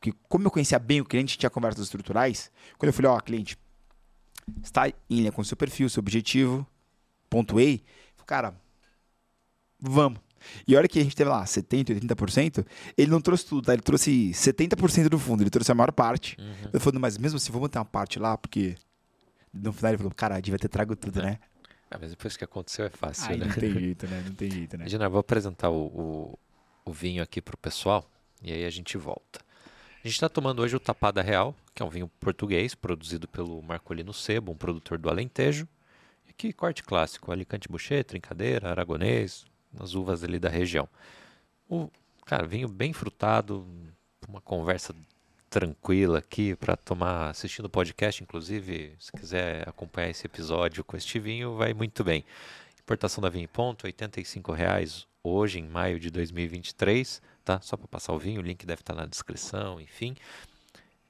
Porque 0.08 0.14
como 0.28 0.48
eu 0.48 0.52
conhecia 0.52 0.80
bem 0.80 1.02
o 1.02 1.06
cliente, 1.06 1.38
tinha 1.38 1.50
conversas 1.50 1.84
estruturais, 1.84 2.52
quando 2.78 2.90
eu 2.90 2.94
falei, 2.94 3.12
ó, 3.12 3.20
cliente, 3.20 3.58
está 4.64 4.88
em 4.88 4.94
linha 5.10 5.32
com 5.32 5.42
o 5.42 5.46
seu 5.46 5.58
perfil, 5.58 5.90
seu 5.90 6.00
objetivo, 6.00 6.66
pontuei, 7.30 7.84
cara, 8.26 8.54
vamos. 9.80 10.20
E 10.68 10.76
olha 10.76 10.88
que 10.88 11.00
a 11.00 11.04
gente 11.04 11.16
teve 11.16 11.30
lá 11.30 11.44
70%, 11.44 12.00
80%, 12.00 12.66
ele 12.98 13.12
não 13.12 13.20
trouxe 13.20 13.46
tudo, 13.46 13.66
tá? 13.66 13.74
Ele 13.74 13.82
trouxe 13.82 14.32
70% 14.32 15.10
do 15.10 15.20
fundo, 15.20 15.44
ele 15.44 15.50
trouxe 15.50 15.72
a 15.72 15.76
maior 15.76 15.92
parte. 15.92 16.38
Uhum. 16.40 16.70
Eu 16.72 16.80
falei, 16.80 17.00
mas 17.00 17.18
mesmo 17.18 17.38
assim, 17.38 17.52
vamos 17.52 17.70
ter 17.70 17.80
uma 17.80 17.86
parte 17.86 18.20
lá, 18.20 18.38
porque 18.38 18.76
no 19.52 19.74
final 19.74 19.92
ele 19.92 19.98
falou, 19.98 20.14
cara, 20.14 20.40
devia 20.40 20.60
ter 20.60 20.70
trago 20.70 20.96
tudo, 20.96 21.22
né? 21.22 21.40
Ah, 21.90 21.98
mas 22.00 22.12
depois 22.12 22.38
que 22.38 22.44
aconteceu 22.44 22.86
é 22.86 22.90
fácil, 22.90 23.32
Aí 23.32 23.38
né? 23.38 23.46
não 23.46 23.54
tem 23.54 23.74
jeito, 23.74 24.08
né? 24.08 24.24
Não 24.26 24.36
tem 24.36 24.52
jeito, 24.52 24.78
né? 24.78 24.86
Eu 24.90 25.10
vou 25.10 25.20
apresentar 25.20 25.70
o, 25.70 25.86
o, 25.88 26.40
o 26.86 26.92
vinho 26.92 27.24
aqui 27.24 27.42
pro 27.42 27.58
pessoal 27.58 28.10
e 28.42 28.54
aí 28.54 28.66
a 28.66 28.70
gente 28.70 28.98
volta. 28.98 29.47
A 30.08 30.10
gente 30.10 30.16
está 30.16 30.30
tomando 30.30 30.62
hoje 30.62 30.74
o 30.74 30.80
Tapada 30.80 31.22
Real, 31.22 31.54
que 31.76 31.84
é 31.84 31.86
um 31.86 31.90
vinho 31.90 32.10
português, 32.18 32.74
produzido 32.74 33.28
pelo 33.28 33.62
Marcolino 33.62 34.14
Sebo, 34.14 34.54
um 34.54 34.56
produtor 34.56 34.98
do 34.98 35.10
Alentejo. 35.10 35.68
E 36.42 36.54
corte 36.54 36.82
clássico, 36.82 37.30
Alicante 37.30 37.68
Boucher, 37.68 38.06
Trincadeira, 38.06 38.70
Aragonês, 38.70 39.46
as 39.78 39.96
uvas 39.96 40.24
ali 40.24 40.40
da 40.40 40.48
região. 40.48 40.88
O, 41.68 41.90
cara, 42.26 42.48
vinho 42.48 42.70
bem 42.70 42.94
frutado, 42.94 43.68
uma 44.30 44.40
conversa 44.40 44.96
tranquila 45.50 46.20
aqui 46.20 46.56
para 46.56 46.78
tomar, 46.78 47.32
assistindo 47.32 47.66
o 47.66 47.70
podcast, 47.70 48.24
inclusive, 48.24 48.96
se 49.02 49.12
quiser 49.12 49.68
acompanhar 49.68 50.12
esse 50.12 50.26
episódio 50.26 50.86
com 50.86 50.96
este 50.96 51.20
vinho, 51.20 51.58
vai 51.58 51.74
muito 51.74 52.02
bem. 52.02 52.24
Importação 52.80 53.22
da 53.22 53.28
Vinho 53.28 53.50
Ponto, 53.50 53.86
85 53.86 54.54
reais 54.54 55.06
hoje, 55.22 55.60
em 55.60 55.68
maio 55.68 56.00
de 56.00 56.10
2023, 56.10 57.22
tá? 57.48 57.61
Só 57.61 57.78
para 57.78 57.88
passar 57.88 58.11
o 58.11 58.19
vinho, 58.19 58.41
o 58.41 58.44
link 58.44 58.65
deve 58.65 58.82
estar 58.82 58.94
na 58.94 59.06
descrição, 59.06 59.80
enfim. 59.80 60.15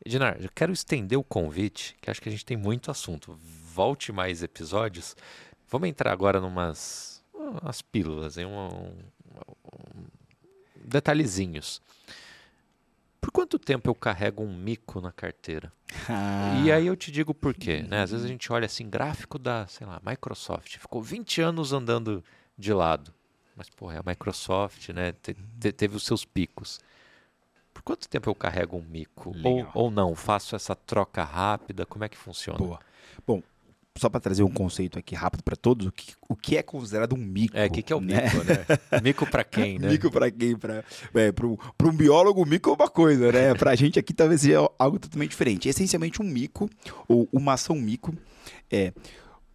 Edinar, 0.05 0.37
eu 0.39 0.49
quero 0.53 0.71
estender 0.71 1.17
o 1.17 1.23
convite, 1.23 1.97
que 1.99 2.11
acho 2.11 2.21
que 2.21 2.29
a 2.29 2.31
gente 2.31 2.45
tem 2.45 2.55
muito 2.55 2.91
assunto. 2.91 3.35
Volte 3.73 4.11
mais 4.11 4.43
episódios. 4.43 5.15
Vamos 5.67 5.89
entrar 5.89 6.11
agora 6.11 6.39
numas 6.39 7.23
umas 7.33 7.81
pílulas, 7.81 8.37
em 8.37 8.45
um, 8.45 8.67
um, 8.67 8.91
um, 9.73 10.05
detalhezinhos. 10.83 11.81
Por 13.19 13.31
quanto 13.31 13.57
tempo 13.57 13.89
eu 13.89 13.95
carrego 13.95 14.43
um 14.43 14.55
mico 14.55 15.01
na 15.01 15.11
carteira? 15.11 15.71
Ah, 16.07 16.61
E 16.63 16.71
aí 16.71 16.85
eu 16.85 16.95
te 16.95 17.11
digo 17.11 17.33
por 17.33 17.53
quê, 17.53 17.81
né? 17.81 18.03
Às 18.03 18.11
vezes 18.11 18.25
a 18.25 18.29
gente 18.29 18.51
olha 18.51 18.65
assim, 18.65 18.87
gráfico 18.89 19.39
da, 19.39 19.65
sei 19.67 19.87
lá, 19.87 19.99
Microsoft, 20.05 20.77
ficou 20.77 21.01
20 21.01 21.41
anos 21.41 21.73
andando 21.73 22.23
de 22.57 22.73
lado. 22.73 23.13
Mas, 23.57 23.69
porra, 23.71 23.95
é 23.95 23.97
a 23.97 24.03
Microsoft, 24.05 24.89
né? 24.89 25.13
Te- 25.13 25.35
te- 25.59 25.71
teve 25.71 25.95
os 25.95 26.05
seus 26.05 26.23
picos. 26.23 26.79
Por 27.73 27.81
quanto 27.81 28.07
tempo 28.07 28.29
eu 28.29 28.35
carrego 28.35 28.77
um 28.77 28.81
mico? 28.83 29.35
Ou, 29.43 29.55
Legal. 29.57 29.71
ou 29.73 29.89
não? 29.91 30.15
Faço 30.15 30.55
essa 30.55 30.75
troca 30.75 31.23
rápida? 31.23 31.85
Como 31.85 32.05
é 32.05 32.09
que 32.09 32.17
funciona? 32.17 32.59
boa. 32.59 32.79
Bom, 33.25 33.41
só 33.97 34.09
para 34.09 34.19
trazer 34.19 34.43
um 34.43 34.51
conceito 34.51 34.99
aqui 34.99 35.15
rápido 35.15 35.43
para 35.43 35.55
todos, 35.55 35.87
o 35.87 35.91
que, 35.91 36.13
o 36.29 36.35
que 36.35 36.55
é 36.55 36.61
considerado 36.61 37.13
um 37.13 37.17
mico? 37.17 37.57
É, 37.57 37.65
o 37.65 37.71
que, 37.71 37.81
que 37.81 37.91
é 37.91 37.95
o 37.95 37.99
né? 38.01 38.21
mico, 38.23 38.43
né? 38.43 38.65
Mico 39.01 39.25
pra 39.25 39.43
quem, 39.43 39.77
né? 39.79 39.89
Mico 39.89 40.11
para 40.11 40.29
quem? 40.29 40.55
Para 40.55 40.83
é, 41.15 41.33
um 41.83 41.91
biólogo, 41.97 42.45
mico 42.45 42.69
é 42.69 42.73
uma 42.73 42.89
coisa, 42.89 43.31
né? 43.31 43.55
Para 43.55 43.71
a 43.71 43.75
gente 43.75 43.97
aqui 43.97 44.13
talvez 44.13 44.41
seja 44.41 44.69
algo 44.77 44.99
totalmente 44.99 45.31
diferente. 45.31 45.67
Essencialmente, 45.67 46.21
um 46.21 46.25
mico, 46.25 46.69
ou 47.07 47.27
uma 47.31 47.53
ação 47.53 47.75
mico, 47.75 48.13
é 48.71 48.93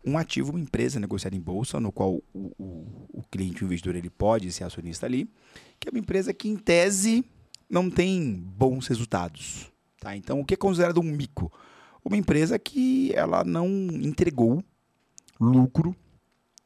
um 0.05 0.19
ativo, 0.19 0.51
uma 0.51 0.61
empresa 0.61 0.99
negociada 0.99 1.37
em 1.37 1.41
bolsa, 1.41 1.79
no 1.81 1.93
qual 1.93 2.15
o, 2.33 2.53
o, 2.59 3.09
o 3.13 3.23
cliente, 3.31 3.63
o 3.63 3.67
investidor, 3.67 3.95
ele 3.95 4.11
pode 4.11 4.51
ser 4.53 4.65
acionista 4.65 5.07
ali, 5.07 5.31
que 5.79 5.89
é 5.89 5.91
uma 5.91 5.99
empresa 5.99 6.33
que, 6.33 6.49
em 6.49 6.57
tese, 6.57 7.25
não 7.71 7.89
tem 7.89 8.35
bons 8.35 8.87
resultados. 8.89 9.71
Tá? 10.01 10.17
Então, 10.17 10.41
o 10.41 10.45
que 10.45 10.55
é 10.55 10.57
considerado 10.57 10.99
um 10.99 11.05
mico? 11.05 11.53
Uma 12.05 12.17
empresa 12.17 12.59
que 12.59 13.13
ela 13.15 13.45
não 13.45 13.69
entregou 13.69 14.63
lucro, 15.41 15.95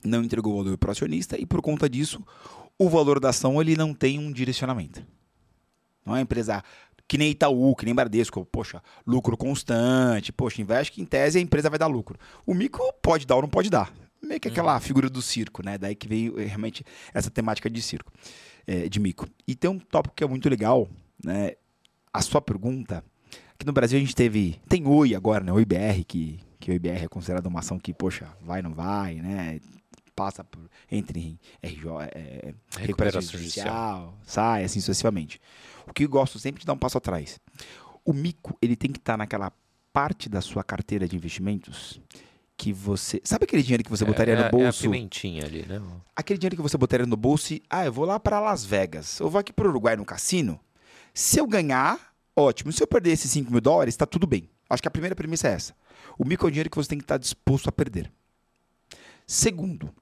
não 0.02 0.22
entregou 0.24 0.56
valor 0.56 0.78
para 0.78 0.88
o 0.88 0.92
acionista 0.92 1.38
e, 1.38 1.44
por 1.44 1.60
conta 1.60 1.88
disso, 1.88 2.24
o 2.78 2.88
valor 2.88 3.20
da 3.20 3.30
ação 3.30 3.60
ele 3.60 3.76
não 3.76 3.92
tem 3.92 4.18
um 4.18 4.32
direcionamento. 4.32 5.04
Não 6.04 6.14
é 6.14 6.18
uma 6.18 6.22
empresa 6.22 6.62
que 7.08 7.16
nem 7.16 7.30
Itaú, 7.30 7.74
que 7.76 7.84
nem 7.84 7.94
Bradesco, 7.94 8.44
poxa, 8.44 8.82
lucro 9.06 9.36
constante, 9.36 10.32
poxa, 10.32 10.60
investe 10.60 10.92
que 10.92 11.00
em 11.00 11.04
tese 11.04 11.38
a 11.38 11.40
empresa 11.40 11.70
vai 11.70 11.78
dar 11.78 11.86
lucro. 11.86 12.18
O 12.44 12.54
mico 12.54 12.82
pode 13.02 13.26
dar 13.26 13.36
ou 13.36 13.42
não 13.42 13.48
pode 13.48 13.70
dar. 13.70 13.92
Meio 14.22 14.40
que 14.40 14.48
aquela 14.48 14.80
figura 14.80 15.08
do 15.08 15.22
circo, 15.22 15.64
né? 15.64 15.78
Daí 15.78 15.94
que 15.94 16.08
veio 16.08 16.40
eh, 16.40 16.44
realmente 16.44 16.84
essa 17.14 17.30
temática 17.30 17.70
de 17.70 17.80
circo, 17.80 18.12
eh, 18.66 18.88
de 18.88 18.98
mico. 18.98 19.26
E 19.46 19.54
tem 19.54 19.70
um 19.70 19.78
tópico 19.78 20.16
que 20.16 20.24
é 20.24 20.26
muito 20.26 20.48
legal, 20.48 20.88
né? 21.22 21.52
A 22.12 22.22
sua 22.22 22.40
pergunta, 22.40 23.04
aqui 23.54 23.64
no 23.64 23.72
Brasil 23.72 23.98
a 23.98 24.00
gente 24.00 24.16
teve, 24.16 24.60
tem 24.68 24.86
Oi 24.86 25.14
agora, 25.14 25.44
né? 25.44 25.52
O 25.52 25.60
IBR, 25.60 26.02
que, 26.04 26.40
que 26.58 26.70
o 26.70 26.74
IBR 26.74 27.04
é 27.04 27.08
considerado 27.08 27.46
uma 27.46 27.60
ação 27.60 27.78
que, 27.78 27.94
poxa, 27.94 28.26
vai, 28.40 28.62
não 28.62 28.74
vai, 28.74 29.16
né? 29.16 29.60
Passa 30.16 30.42
por, 30.42 30.62
entre 30.90 31.38
RJ, 31.62 31.88
é, 32.12 32.54
recuperação 32.78 33.20
judicial, 33.20 34.18
sai, 34.24 34.64
assim 34.64 34.80
sucessivamente. 34.80 35.38
O 35.86 35.92
que 35.92 36.04
eu 36.04 36.08
gosto 36.08 36.38
sempre 36.38 36.60
de 36.60 36.66
dar 36.66 36.72
um 36.72 36.78
passo 36.78 36.96
atrás. 36.96 37.38
O 38.02 38.14
mico, 38.14 38.56
ele 38.62 38.74
tem 38.74 38.90
que 38.90 38.98
estar 38.98 39.18
naquela 39.18 39.52
parte 39.92 40.28
da 40.30 40.40
sua 40.40 40.64
carteira 40.64 41.06
de 41.06 41.14
investimentos 41.14 42.00
que 42.56 42.72
você. 42.72 43.20
Sabe 43.22 43.44
aquele 43.44 43.62
dinheiro 43.62 43.84
que 43.84 43.90
você 43.90 44.06
botaria 44.06 44.32
é, 44.32 44.36
no 44.38 44.42
É 44.44 44.46
a 44.46 44.50
bolso? 44.50 44.82
pimentinha 44.82 45.44
ali, 45.44 45.66
né? 45.66 45.82
aquele 46.16 46.38
dinheiro 46.38 46.56
que 46.56 46.62
você 46.62 46.78
botaria 46.78 47.04
no 47.04 47.16
bolso 47.16 47.52
e, 47.52 47.62
ah, 47.68 47.84
eu 47.84 47.92
vou 47.92 48.06
lá 48.06 48.18
para 48.18 48.40
Las 48.40 48.64
Vegas, 48.64 49.20
eu 49.20 49.28
vou 49.28 49.38
aqui 49.38 49.52
para 49.52 49.66
o 49.66 49.70
Uruguai 49.70 49.96
no 49.96 50.04
cassino. 50.06 50.58
Se 51.12 51.38
eu 51.38 51.46
ganhar, 51.46 52.14
ótimo. 52.34 52.72
Se 52.72 52.82
eu 52.82 52.86
perder 52.86 53.10
esses 53.12 53.30
5 53.30 53.50
mil 53.50 53.60
dólares, 53.60 53.92
está 53.92 54.06
tudo 54.06 54.26
bem. 54.26 54.48
Acho 54.70 54.80
que 54.80 54.88
a 54.88 54.90
primeira 54.90 55.14
premissa 55.14 55.48
é 55.48 55.52
essa. 55.52 55.74
O 56.18 56.24
mico 56.24 56.46
é 56.46 56.48
o 56.48 56.50
dinheiro 56.50 56.70
que 56.70 56.76
você 56.76 56.88
tem 56.88 56.98
que 56.98 57.04
estar 57.04 57.18
disposto 57.18 57.68
a 57.68 57.72
perder. 57.72 58.10
Segundo, 59.26 59.92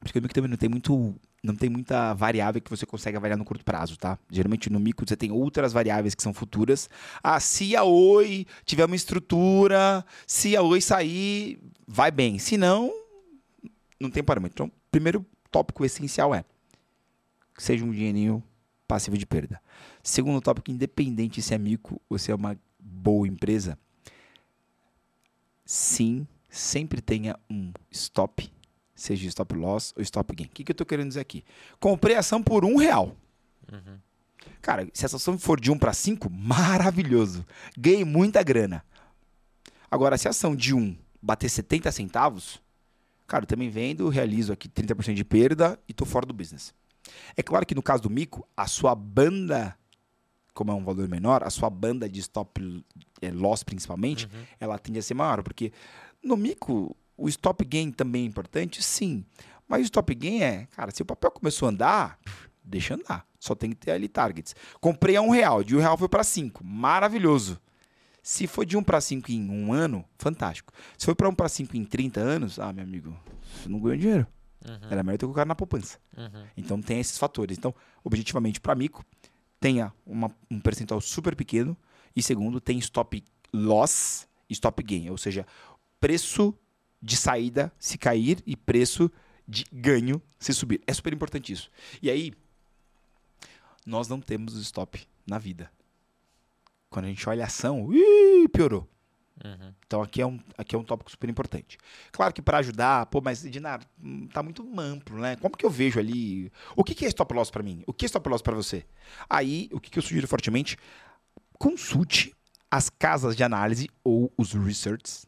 porque 0.00 0.18
o 0.18 0.22
mico 0.22 0.34
também 0.34 0.50
não 0.50 0.56
tem 0.56 0.68
muito. 0.68 1.14
Não 1.42 1.54
tem 1.54 1.70
muita 1.70 2.12
variável 2.12 2.60
que 2.60 2.70
você 2.70 2.84
consegue 2.84 3.16
avaliar 3.16 3.38
no 3.38 3.44
curto 3.44 3.64
prazo, 3.64 3.96
tá? 3.96 4.18
Geralmente 4.30 4.68
no 4.68 4.80
mico 4.80 5.04
você 5.06 5.16
tem 5.16 5.30
outras 5.30 5.72
variáveis 5.72 6.14
que 6.14 6.22
são 6.22 6.34
futuras. 6.34 6.88
Ah, 7.22 7.38
se 7.38 7.76
a 7.76 7.84
Oi 7.84 8.46
tiver 8.64 8.84
uma 8.84 8.96
estrutura, 8.96 10.04
se 10.26 10.56
a 10.56 10.62
Oi 10.62 10.80
sair, 10.80 11.60
vai 11.86 12.10
bem. 12.10 12.38
Se 12.38 12.56
não, 12.56 12.92
não 14.00 14.10
tem 14.10 14.24
parâmetro. 14.24 14.64
Então, 14.64 14.72
primeiro 14.90 15.24
tópico 15.50 15.84
essencial 15.84 16.34
é 16.34 16.44
seja 17.56 17.84
um 17.84 17.90
dinheirinho 17.90 18.42
passivo 18.86 19.16
de 19.16 19.26
perda. 19.26 19.60
Segundo 20.02 20.40
tópico, 20.40 20.70
independente 20.70 21.42
se 21.42 21.54
é 21.54 21.58
mico 21.58 22.00
ou 22.08 22.18
se 22.18 22.30
é 22.30 22.34
uma 22.34 22.58
boa 22.78 23.26
empresa, 23.26 23.78
sim, 25.64 26.26
sempre 26.48 27.00
tenha 27.00 27.38
um 27.50 27.72
stop, 27.90 28.50
seja 28.96 29.28
stop 29.28 29.54
loss 29.54 29.92
ou 29.96 30.02
stop 30.02 30.34
gain. 30.34 30.46
O 30.46 30.50
que, 30.50 30.64
que 30.64 30.72
eu 30.72 30.74
estou 30.74 30.86
querendo 30.86 31.08
dizer 31.08 31.20
aqui? 31.20 31.44
Comprei 31.78 32.16
a 32.16 32.20
ação 32.20 32.42
por 32.42 32.64
um 32.64 32.76
real. 32.76 33.14
Uhum. 33.72 33.98
Cara, 34.62 34.88
se 34.92 35.04
essa 35.04 35.16
ação 35.16 35.38
for 35.38 35.60
de 35.60 35.70
1 35.70 35.78
para 35.78 35.92
5, 35.92 36.28
maravilhoso. 36.30 37.44
Ganhei 37.78 38.04
muita 38.04 38.42
grana. 38.42 38.84
Agora, 39.90 40.16
se 40.18 40.26
a 40.26 40.30
ação 40.30 40.56
de 40.56 40.74
1 40.74 40.96
bater 41.22 41.48
70 41.48 41.90
centavos, 41.92 42.60
cara, 43.26 43.44
eu 43.44 43.46
também 43.46 43.68
vendo, 43.68 44.08
realizo 44.08 44.52
aqui 44.52 44.68
30% 44.68 45.14
de 45.14 45.24
perda 45.24 45.78
e 45.88 45.92
tô 45.92 46.04
fora 46.04 46.26
do 46.26 46.32
business. 46.34 46.74
É 47.36 47.42
claro 47.42 47.64
que 47.66 47.74
no 47.74 47.82
caso 47.82 48.02
do 48.02 48.10
mico, 48.10 48.46
a 48.56 48.66
sua 48.66 48.94
banda, 48.94 49.76
como 50.52 50.72
é 50.72 50.74
um 50.74 50.82
valor 50.84 51.08
menor, 51.08 51.44
a 51.44 51.50
sua 51.50 51.70
banda 51.70 52.08
de 52.08 52.18
stop 52.20 52.84
eh, 53.22 53.30
loss 53.30 53.62
principalmente, 53.62 54.26
Uhum. 54.26 54.44
ela 54.58 54.78
tende 54.78 54.98
a 54.98 55.02
ser 55.02 55.14
maior, 55.14 55.42
porque 55.42 55.72
no 56.22 56.36
mico 56.36 56.96
o 57.16 57.28
stop 57.28 57.64
gain 57.64 57.90
também 57.90 58.24
é 58.24 58.26
importante, 58.26 58.82
sim. 58.82 59.24
Mas 59.68 59.82
o 59.82 59.84
stop 59.84 60.14
gain 60.14 60.42
é, 60.42 60.66
cara, 60.66 60.90
se 60.90 61.02
o 61.02 61.06
papel 61.06 61.30
começou 61.30 61.66
a 61.66 61.70
andar, 61.70 62.18
deixa 62.62 62.94
andar. 62.94 63.26
Só 63.38 63.54
tem 63.54 63.70
que 63.70 63.76
ter 63.76 63.92
ali 63.92 64.08
targets. 64.08 64.54
Comprei 64.80 65.16
a 65.16 65.22
um 65.22 65.30
real, 65.30 65.62
de 65.62 65.76
um 65.76 65.80
real 65.80 65.96
foi 65.96 66.08
para 66.08 66.24
cinco, 66.24 66.64
maravilhoso. 66.64 67.60
Se 68.22 68.46
foi 68.46 68.66
de 68.66 68.76
um 68.76 68.82
para 68.82 69.00
cinco 69.00 69.30
em 69.30 69.48
um 69.48 69.72
ano, 69.72 70.04
fantástico. 70.18 70.72
Se 70.98 71.04
foi 71.04 71.14
para 71.14 71.28
um 71.28 71.34
para 71.34 71.48
cinco 71.48 71.76
em 71.76 71.84
30 71.84 72.20
anos, 72.20 72.58
ah, 72.58 72.72
meu 72.72 72.82
amigo, 72.82 73.16
você 73.54 73.68
não 73.68 73.78
ganhou 73.78 73.96
dinheiro. 73.96 74.26
Uhum. 74.66 74.88
Era 74.90 75.02
melhor 75.04 75.16
ter 75.16 75.26
colocado 75.26 75.46
na 75.46 75.54
poupança. 75.54 75.98
Uhum. 76.16 76.44
Então 76.56 76.82
tem 76.82 76.98
esses 76.98 77.18
fatores. 77.18 77.56
Então, 77.56 77.72
objetivamente, 78.02 78.60
para 78.60 78.74
mico, 78.74 79.04
tenha 79.60 79.92
uma, 80.04 80.34
um 80.50 80.58
percentual 80.58 81.00
super 81.00 81.36
pequeno. 81.36 81.76
E 82.16 82.22
segundo, 82.22 82.60
tem 82.60 82.78
stop 82.78 83.22
loss 83.52 84.26
e 84.50 84.54
stop 84.54 84.82
gain. 84.82 85.10
Ou 85.10 85.16
seja, 85.16 85.46
preço 86.00 86.52
de 87.06 87.16
saída 87.16 87.72
se 87.78 87.96
cair 87.96 88.42
e 88.44 88.56
preço 88.56 89.08
de 89.46 89.64
ganho 89.72 90.20
se 90.40 90.52
subir. 90.52 90.82
É 90.88 90.92
super 90.92 91.12
importante 91.12 91.52
isso. 91.52 91.70
E 92.02 92.10
aí, 92.10 92.32
nós 93.86 94.08
não 94.08 94.20
temos 94.20 94.54
stop 94.56 95.06
na 95.24 95.38
vida. 95.38 95.70
Quando 96.90 97.04
a 97.04 97.08
gente 97.08 97.28
olha 97.28 97.44
a 97.44 97.46
ação, 97.46 97.84
ui, 97.84 98.48
piorou. 98.52 98.88
Uhum. 99.44 99.72
Então 99.86 100.02
aqui 100.02 100.20
é, 100.20 100.26
um, 100.26 100.40
aqui 100.58 100.74
é 100.74 100.78
um 100.78 100.82
tópico 100.82 101.08
super 101.08 101.30
importante. 101.30 101.78
Claro 102.10 102.34
que 102.34 102.42
para 102.42 102.58
ajudar, 102.58 103.06
pô, 103.06 103.20
mas 103.20 103.42
Dinar, 103.42 103.86
hum, 104.02 104.26
tá 104.26 104.42
muito 104.42 104.68
amplo, 104.80 105.20
né? 105.20 105.36
Como 105.36 105.56
que 105.56 105.64
eu 105.64 105.70
vejo 105.70 106.00
ali? 106.00 106.50
O 106.74 106.82
que, 106.82 106.92
que 106.92 107.04
é 107.04 107.08
stop 107.08 107.32
loss 107.32 107.50
para 107.52 107.62
mim? 107.62 107.84
O 107.86 107.92
que 107.92 108.04
é 108.04 108.06
stop 108.06 108.28
loss 108.28 108.42
para 108.42 108.56
você? 108.56 108.84
Aí, 109.30 109.68
o 109.70 109.78
que, 109.78 109.90
que 109.90 109.98
eu 109.98 110.02
sugiro 110.02 110.26
fortemente? 110.26 110.76
Consulte 111.56 112.34
as 112.68 112.90
casas 112.90 113.36
de 113.36 113.44
análise 113.44 113.88
ou 114.02 114.32
os 114.36 114.54
research, 114.54 115.24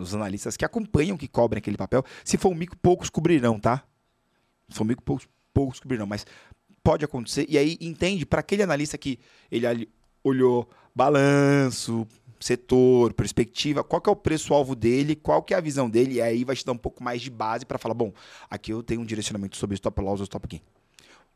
os 0.00 0.14
analistas 0.14 0.56
que 0.56 0.64
acompanham, 0.64 1.16
que 1.16 1.28
cobrem 1.28 1.58
aquele 1.58 1.76
papel. 1.76 2.04
Se 2.24 2.36
for 2.36 2.50
um 2.50 2.54
mico, 2.54 2.76
poucos 2.76 3.10
cobrirão, 3.10 3.58
tá? 3.58 3.84
Se 4.68 4.76
for 4.76 4.84
um 4.84 4.86
mico, 4.86 5.02
poucos, 5.02 5.28
poucos 5.52 5.80
cobrirão, 5.80 6.06
mas 6.06 6.26
pode 6.82 7.04
acontecer. 7.04 7.46
E 7.48 7.58
aí 7.58 7.76
entende 7.80 8.24
para 8.24 8.40
aquele 8.40 8.62
analista 8.62 8.96
que 8.96 9.18
ele 9.50 9.88
olhou 10.24 10.68
balanço, 10.94 12.06
setor, 12.40 13.12
perspectiva, 13.12 13.84
qual 13.84 14.00
que 14.00 14.08
é 14.08 14.12
o 14.12 14.16
preço-alvo 14.16 14.74
dele, 14.74 15.14
qual 15.14 15.42
que 15.42 15.52
é 15.52 15.56
a 15.56 15.60
visão 15.60 15.88
dele, 15.90 16.14
e 16.14 16.22
aí 16.22 16.42
vai 16.42 16.56
te 16.56 16.64
dar 16.64 16.72
um 16.72 16.78
pouco 16.78 17.04
mais 17.04 17.20
de 17.20 17.30
base 17.30 17.66
para 17.66 17.78
falar, 17.78 17.94
bom, 17.94 18.12
aqui 18.48 18.72
eu 18.72 18.82
tenho 18.82 19.02
um 19.02 19.04
direcionamento 19.04 19.56
sobre 19.56 19.74
stop 19.74 20.00
loss 20.00 20.20
ou 20.20 20.24
stop 20.24 20.48
gain. 20.48 20.62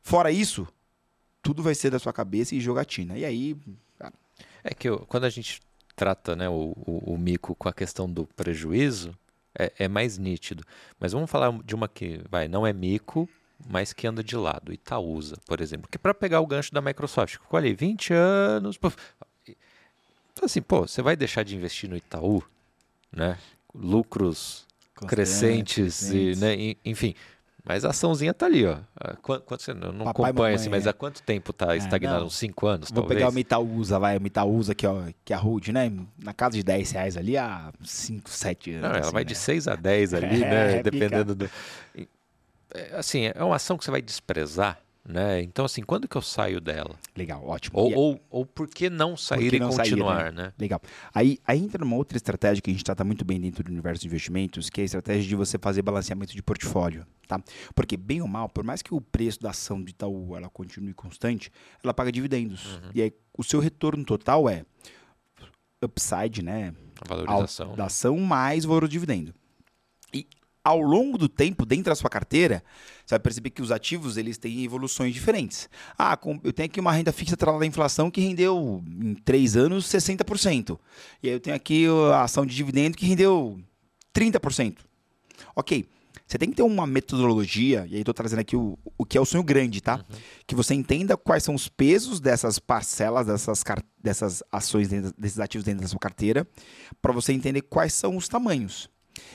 Fora 0.03 0.31
isso, 0.33 0.67
tudo 1.43 1.63
vai 1.63 1.75
ser 1.75 1.91
da 1.91 1.99
sua 1.99 2.13
cabeça 2.13 2.55
e 2.55 2.61
jogatina. 2.61 3.19
E 3.19 3.25
aí, 3.25 3.57
cara... 3.99 4.15
É 4.63 4.73
que 4.73 4.89
eu, 4.89 5.01
quando 5.01 5.25
a 5.25 5.31
gente 5.31 5.61
trata 5.95 6.35
né, 6.35 6.49
o, 6.49 6.73
o, 6.77 7.15
o, 7.15 7.19
mico 7.19 7.55
com 7.55 7.69
a 7.69 7.73
questão 7.73 8.11
do 8.11 8.27
prejuízo, 8.27 9.17
é, 9.57 9.73
é, 9.79 9.89
mais 9.89 10.19
nítido. 10.19 10.65
Mas 10.99 11.13
vamos 11.13 11.31
falar 11.31 11.53
de 11.65 11.75
uma 11.75 11.89
que, 11.89 12.21
vai, 12.29 12.49
não 12.49 12.67
é 12.67 12.73
mico, 12.73 13.29
mas 13.69 13.93
que 13.93 14.07
anda 14.07 14.23
de 14.23 14.37
lado. 14.37 14.73
Itaúsa, 14.73 15.37
por 15.47 15.61
exemplo. 15.61 15.89
Que 15.91 15.99
para 15.99 16.13
pegar 16.13 16.41
o 16.41 16.47
gancho 16.47 16.73
da 16.73 16.81
Microsoft, 16.81 17.35
ficou 17.35 17.57
ali 17.57 17.73
20 17.73 18.13
anos, 18.13 18.79
então, 20.35 20.47
assim, 20.47 20.61
pô, 20.61 20.81
você 20.81 21.01
vai 21.01 21.15
deixar 21.15 21.45
de 21.45 21.55
investir 21.55 21.89
no 21.89 21.97
Itaú, 21.97 22.43
né? 23.13 23.39
Lucros 23.73 24.67
crescentes, 25.07 26.01
crescentes. 26.01 26.39
e, 26.39 26.41
né? 26.41 26.77
enfim. 26.85 27.15
Mas 27.65 27.83
a 27.83 27.91
açãozinha 27.91 28.35
tá 28.35 28.45
ali, 28.45 28.67
ó. 28.67 28.77
Quanto, 29.23 29.43
quanto 29.45 29.63
você 29.63 29.73
não, 29.73 29.91
não 29.91 30.07
acompanha 30.07 30.55
assim, 30.55 30.69
mas 30.69 30.87
é. 30.87 30.91
há 30.91 30.93
quanto 30.93 31.23
tempo 31.23 31.51
tá 31.51 31.75
é, 31.75 31.79
estagnado? 31.79 32.27
Uns 32.27 32.37
5 32.37 32.67
anos, 32.67 32.91
Vou 32.91 33.03
talvez? 33.03 33.19
pegar 33.19 33.35
o 33.35 33.39
Itaúsa, 33.39 33.99
vai, 33.99 34.19
o 34.19 34.27
Itaúsa 34.27 34.75
que, 34.75 34.87
ó, 34.87 35.03
que 35.25 35.33
é 35.33 35.37
a 35.37 35.39
Rude, 35.39 35.73
né? 35.73 35.91
Na 36.23 36.35
casa 36.35 36.57
de 36.57 36.63
10 36.63 36.91
reais 36.91 37.17
ali 37.17 37.39
há 37.39 37.73
5, 37.83 38.29
7 38.29 38.71
anos. 38.73 38.83
Não, 38.83 38.91
ela 38.91 39.01
assim, 39.01 39.13
vai 39.13 39.25
né? 39.25 39.29
de 39.29 39.35
6 39.35 39.69
a 39.69 39.77
10 39.77 40.15
ali, 40.15 40.27
é, 40.45 40.51
né? 40.51 40.83
Dependendo 40.83 41.35
do... 41.35 41.51
Assim, 42.93 43.33
é 43.35 43.43
uma 43.43 43.57
ação 43.57 43.79
que 43.79 43.85
você 43.85 43.91
vai 43.91 44.03
desprezar, 44.03 44.79
né? 45.07 45.43
Então, 45.43 45.65
assim, 45.65 45.83
quando 45.83 46.09
que 46.09 46.17
eu 46.17 46.23
saio 46.23 46.61
dela? 46.61 46.97
Legal, 47.15 47.47
ótimo. 47.47 47.79
Ou, 47.79 47.95
ou, 47.95 48.21
ou 48.31 48.47
por 48.47 48.67
que 48.67 48.89
não 48.89 49.17
sair 49.17 49.51
que 49.51 49.59
não 49.59 49.71
e 49.71 49.77
continuar, 49.77 50.23
sair, 50.23 50.33
né? 50.33 50.43
né? 50.45 50.53
Legal. 50.59 50.81
Aí, 51.15 51.39
aí 51.47 51.63
entra 51.63 51.85
numa 51.85 51.97
outra 51.97 52.17
estratégia 52.17 52.63
que 52.63 52.71
a 52.71 52.73
gente 52.73 52.85
trata 52.85 53.05
muito 53.05 53.25
bem 53.25 53.39
dentro 53.39 53.63
do 53.63 53.71
universo 53.71 54.01
de 54.01 54.07
investimentos, 54.09 54.71
que 54.71 54.81
é 54.81 54.83
a 54.83 54.85
estratégia 54.87 55.29
de 55.29 55.37
você 55.37 55.59
fazer 55.59 55.83
balanceamento 55.83 56.35
de 56.35 56.43
portfólio, 56.43 57.07
tá? 57.29 57.39
Porque, 57.75 57.97
bem 57.97 58.23
ou 58.23 58.29
mal, 58.29 58.49
por 58.49 58.65
mais 58.65 58.81
que 58.81 58.95
o 58.95 59.01
preço 59.01 59.41
da 59.41 59.51
ação 59.51 59.83
do 59.83 59.91
Itaú 59.91 60.37
ela 60.37 60.49
continue 60.49 60.95
constante, 60.95 61.53
ela 61.83 61.93
paga 61.93 62.11
dividendos. 62.11 62.77
Uhum. 62.77 62.91
E 62.95 63.03
aí, 63.03 63.13
o 63.37 63.45
seu 63.45 63.61
retorno 63.61 64.05
total 64.05 64.49
é 64.49 64.65
upside, 65.83 66.43
né? 66.43 66.75
A 67.03 67.09
valorização. 67.09 67.75
Da 67.75 67.87
ação 67.87 68.17
mais 68.19 68.65
valor 68.65 68.83
do 68.83 68.89
dividendo. 68.89 69.35
Ao 70.65 70.81
longo 70.81 71.19
do 71.19 71.29
tempo, 71.29 71.67
dentro 71.67 71.85
da 71.85 71.95
sua 71.95 72.09
carteira, 72.09 72.65
você 73.05 73.15
vai 73.15 73.21
perceber 73.21 73.51
que 73.51 73.61
os 73.61 73.71
ativos 73.71 74.17
eles 74.17 74.39
têm 74.39 74.65
evoluções 74.65 75.13
diferentes. 75.13 75.69
Ah, 75.99 76.19
eu 76.43 76.53
tenho 76.55 76.67
aqui 76.67 76.81
uma 76.81 76.91
renda 76.91 77.13
fixa 77.13 77.35
atrelada 77.35 77.63
à 77.63 77.67
inflação 77.67 78.11
que 78.11 78.23
rendeu 78.23 78.83
em 78.87 79.15
3 79.15 79.57
anos 79.57 79.87
60%. 79.87 80.79
E 81.23 81.29
aí 81.29 81.35
eu 81.35 81.41
tenho 81.41 81.55
aqui 81.55 81.87
a 82.15 82.23
ação 82.23 82.47
de 82.47 82.57
dividendo 82.57 82.97
que 82.97 83.05
rendeu 83.05 83.61
30%. 84.15 84.79
Ok. 85.55 85.87
Você 86.27 86.39
tem 86.39 86.49
que 86.49 86.57
ter 86.57 86.63
uma 86.63 86.87
metodologia, 86.87 87.87
e 87.89 87.97
aí 87.97 88.01
estou 88.01 88.15
trazendo 88.15 88.39
aqui 88.39 88.57
o, 88.57 88.79
o 88.97 89.05
que 89.05 89.19
é 89.19 89.21
o 89.21 89.27
sonho 89.27 89.45
grande, 89.45 89.83
tá? 89.83 89.97
Uhum. 89.97 90.17
Que 90.47 90.55
você 90.55 90.75
entenda 90.75 91.19
quais 91.19 91.43
são 91.43 91.55
os 91.55 91.69
pesos 91.69 92.19
dessas 92.19 92.59
parcelas, 92.59 93.27
dessas, 93.27 93.63
dessas 94.03 94.43
ações, 94.51 94.89
dentro, 94.89 95.13
desses 95.19 95.39
ativos 95.39 95.65
dentro 95.65 95.83
da 95.83 95.89
sua 95.89 95.99
carteira, 95.99 96.49
para 97.03 97.13
você 97.13 97.33
entender 97.35 97.61
quais 97.61 97.93
são 97.93 98.17
os 98.17 98.27
tamanhos. 98.27 98.89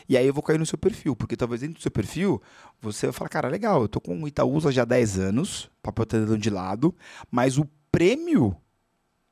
E 0.07 0.18
aí 0.18 0.26
eu 0.26 0.34
vou 0.34 0.43
cair 0.43 0.57
no 0.57 0.65
seu 0.65 0.77
perfil, 0.77 1.15
porque 1.15 1.38
talvez 1.38 1.61
dentro 1.61 1.77
do 1.77 1.81
seu 1.81 1.91
perfil 1.91 2.41
você 2.81 3.07
vai 3.07 3.14
falar, 3.14 3.30
cara, 3.30 3.47
legal, 3.47 3.81
eu 3.81 3.88
tô 3.88 4.01
com 4.01 4.22
o 4.22 4.27
Itaúsa 4.27 4.72
já 4.72 4.81
há 4.81 4.85
10 4.85 5.19
anos, 5.19 5.69
papel 5.81 6.06
tá 6.06 6.18
dando 6.18 6.38
de 6.38 6.49
lado, 6.49 6.95
mas 7.31 7.57
o 7.57 7.68
prêmio 7.91 8.56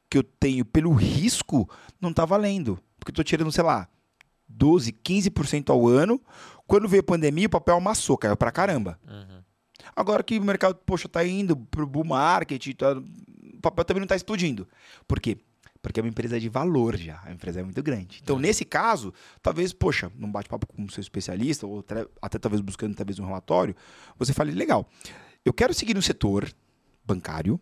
que 0.09 0.17
eu 0.17 0.23
tenho 0.23 0.65
pelo 0.65 0.93
risco 0.93 1.69
não 1.99 2.13
tá 2.13 2.25
valendo. 2.25 2.79
Porque 2.99 3.11
eu 3.11 3.15
tô 3.15 3.23
tirando, 3.23 3.51
sei 3.51 3.63
lá, 3.63 3.87
12, 4.47 4.91
15% 4.91 5.69
ao 5.69 5.87
ano. 5.87 6.21
Quando 6.65 6.87
veio 6.87 7.01
a 7.01 7.03
pandemia, 7.03 7.47
o 7.47 7.49
papel 7.49 7.75
amassou, 7.75 8.17
caiu 8.17 8.35
pra 8.35 8.51
caramba. 8.51 8.99
Uhum. 9.07 9.41
Agora 9.95 10.23
que 10.23 10.37
o 10.37 10.43
mercado, 10.43 10.75
poxa, 10.85 11.07
tá 11.07 11.25
indo 11.25 11.55
pro 11.55 11.87
bull 11.87 12.03
market, 12.03 12.75
tá, 12.75 12.93
o 12.93 13.61
papel 13.61 13.85
também 13.85 14.01
não 14.01 14.07
tá 14.07 14.15
explodindo. 14.15 14.67
Por 15.07 15.19
quê? 15.19 15.37
Porque 15.81 15.99
é 15.99 16.03
uma 16.03 16.09
empresa 16.09 16.39
de 16.39 16.49
valor 16.49 16.97
já, 16.97 17.21
a 17.23 17.31
empresa 17.31 17.59
é 17.59 17.63
muito 17.63 17.81
grande. 17.83 18.19
Então, 18.21 18.35
uhum. 18.35 18.41
nesse 18.41 18.65
caso, 18.65 19.13
talvez, 19.41 19.73
poxa, 19.73 20.11
num 20.15 20.31
bate-papo 20.31 20.67
com 20.67 20.83
o 20.83 20.91
seu 20.91 21.01
especialista, 21.01 21.65
ou 21.65 21.79
até, 21.79 22.05
até 22.21 22.39
talvez 22.39 22.61
buscando 22.61 22.95
talvez 22.95 23.19
um 23.19 23.25
relatório, 23.25 23.75
você 24.17 24.33
fale, 24.33 24.51
legal, 24.51 24.89
eu 25.45 25.53
quero 25.53 25.73
seguir 25.73 25.93
no 25.93 26.01
setor 26.01 26.51
bancário, 27.05 27.59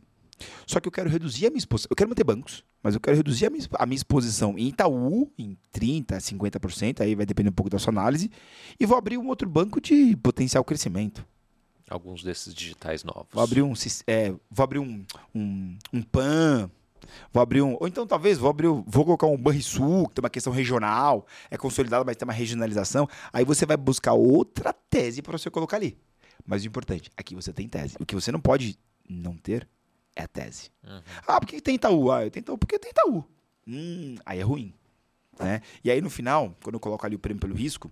só 0.66 0.80
que 0.80 0.88
eu 0.88 0.92
quero 0.92 1.10
reduzir 1.10 1.46
a 1.46 1.50
minha 1.50 1.60
exposição. 1.60 1.88
Eu 1.90 1.96
quero 1.96 2.10
manter 2.10 2.24
bancos, 2.24 2.64
mas 2.84 2.94
eu 2.94 3.00
quero 3.00 3.16
reduzir 3.16 3.46
a 3.46 3.50
minha, 3.50 3.64
a 3.74 3.86
minha 3.86 3.96
exposição 3.96 4.58
em 4.58 4.68
Itaú 4.68 5.32
em 5.38 5.58
30%, 5.74 6.18
50%, 6.18 7.02
aí 7.02 7.16
vai 7.16 7.26
depender 7.26 7.50
um 7.50 7.54
pouco 7.54 7.70
da 7.70 7.80
sua 7.80 7.92
análise, 7.92 8.30
e 8.80 8.86
vou 8.86 8.98
abrir 8.98 9.18
um 9.18 9.28
outro 9.28 9.50
banco 9.50 9.80
de 9.80 10.16
potencial 10.18 10.64
crescimento. 10.64 11.26
Alguns 11.90 12.24
desses 12.24 12.54
digitais 12.54 13.04
novos. 13.04 13.28
Vou 13.32 13.44
abrir 13.44 13.62
um, 13.62 13.74
é, 14.08 14.34
vou 14.50 14.64
abrir 14.64 14.80
um, 14.80 15.06
um, 15.34 15.78
um 15.94 16.02
PAN, 16.02 16.70
Vou 17.32 17.42
abrir 17.42 17.62
um. 17.62 17.78
Ou 17.80 17.88
então, 17.88 18.06
talvez, 18.08 18.38
vou 18.38 18.50
abrir. 18.50 18.68
Vou 18.68 19.06
colocar 19.06 19.28
um 19.28 19.38
Banrisul, 19.38 20.08
que 20.08 20.16
tem 20.16 20.24
uma 20.24 20.30
questão 20.30 20.52
regional, 20.52 21.26
é 21.50 21.58
consolidado, 21.58 22.06
mas 22.06 22.16
tem 22.16 22.26
uma 22.26 22.34
regionalização. 22.34 23.08
Aí 23.32 23.44
você 23.44 23.66
vai 23.66 23.78
buscar 23.78 24.14
outra 24.14 24.74
tese 24.74 25.22
para 25.22 25.38
você 25.38 25.50
colocar 25.50 25.78
ali. 25.78 25.98
Mas 26.46 26.64
o 26.64 26.68
importante, 26.68 27.10
aqui 27.18 27.36
você 27.36 27.52
tem 27.52 27.68
tese. 27.68 27.96
O 28.00 28.06
que 28.06 28.16
você 28.16 28.32
não 28.32 28.40
pode 28.40 28.78
não 29.10 29.36
ter 29.36 29.68
é 30.16 30.24
a 30.24 30.28
tese. 30.28 30.72
Uhum. 30.84 31.02
Ah, 31.28 31.40
por 31.40 31.48
que 31.48 31.62
tem 31.62 31.76
Itaú? 31.76 32.12
Ah, 32.12 32.26
eu 32.26 32.32
tenho 32.32 32.42
Itaú 32.42 32.58
porque 32.58 32.80
tem 32.80 32.92
Itaú. 32.92 33.24
Hum, 33.68 34.16
aí 34.26 34.40
é 34.40 34.44
ruim. 34.44 34.74
Né? 35.40 35.62
E 35.84 35.92
aí, 35.92 36.02
no 36.02 36.10
final, 36.10 36.56
quando 36.64 36.76
eu 36.76 36.80
coloco 36.80 37.06
ali 37.06 37.16
o 37.16 37.20
prêmio 37.20 37.42
pelo 37.42 37.56
risco, 37.56 37.92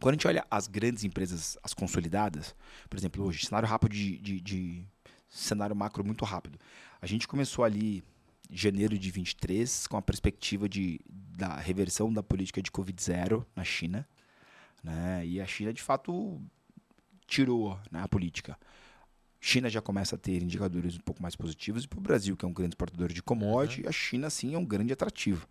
quando 0.00 0.14
a 0.14 0.16
gente 0.16 0.26
olha 0.26 0.46
as 0.50 0.66
grandes 0.66 1.04
empresas, 1.04 1.58
as 1.62 1.74
consolidadas, 1.74 2.54
por 2.88 2.98
exemplo, 2.98 3.24
hoje, 3.24 3.46
cenário 3.46 3.68
rápido 3.68 3.92
de, 3.92 4.18
de, 4.18 4.40
de 4.40 4.86
cenário 5.28 5.76
macro 5.76 6.04
muito 6.04 6.24
rápido. 6.24 6.58
A 7.00 7.06
gente 7.06 7.28
começou 7.28 7.64
ali 7.64 8.02
janeiro 8.50 8.98
de 8.98 9.10
23, 9.10 9.86
com 9.86 9.96
a 9.96 10.02
perspectiva 10.02 10.68
de, 10.68 11.00
da 11.08 11.56
reversão 11.56 12.12
da 12.12 12.22
política 12.22 12.62
de 12.62 12.70
Covid-0 12.70 13.44
na 13.54 13.64
China. 13.64 14.08
Né? 14.82 15.26
E 15.26 15.40
a 15.40 15.46
China, 15.46 15.72
de 15.72 15.82
fato, 15.82 16.40
tirou 17.26 17.78
né, 17.90 18.00
a 18.02 18.08
política. 18.08 18.58
China 19.40 19.68
já 19.68 19.80
começa 19.80 20.16
a 20.16 20.18
ter 20.18 20.42
indicadores 20.42 20.96
um 20.96 21.00
pouco 21.00 21.22
mais 21.22 21.36
positivos, 21.36 21.84
e 21.84 21.88
para 21.88 21.98
o 21.98 22.02
Brasil, 22.02 22.36
que 22.36 22.44
é 22.44 22.48
um 22.48 22.52
grande 22.52 22.70
exportador 22.70 23.12
de 23.12 23.22
commodity, 23.22 23.82
uhum. 23.82 23.88
a 23.88 23.92
China, 23.92 24.30
sim, 24.30 24.54
é 24.54 24.58
um 24.58 24.64
grande 24.64 24.92
atrativo. 24.92 25.46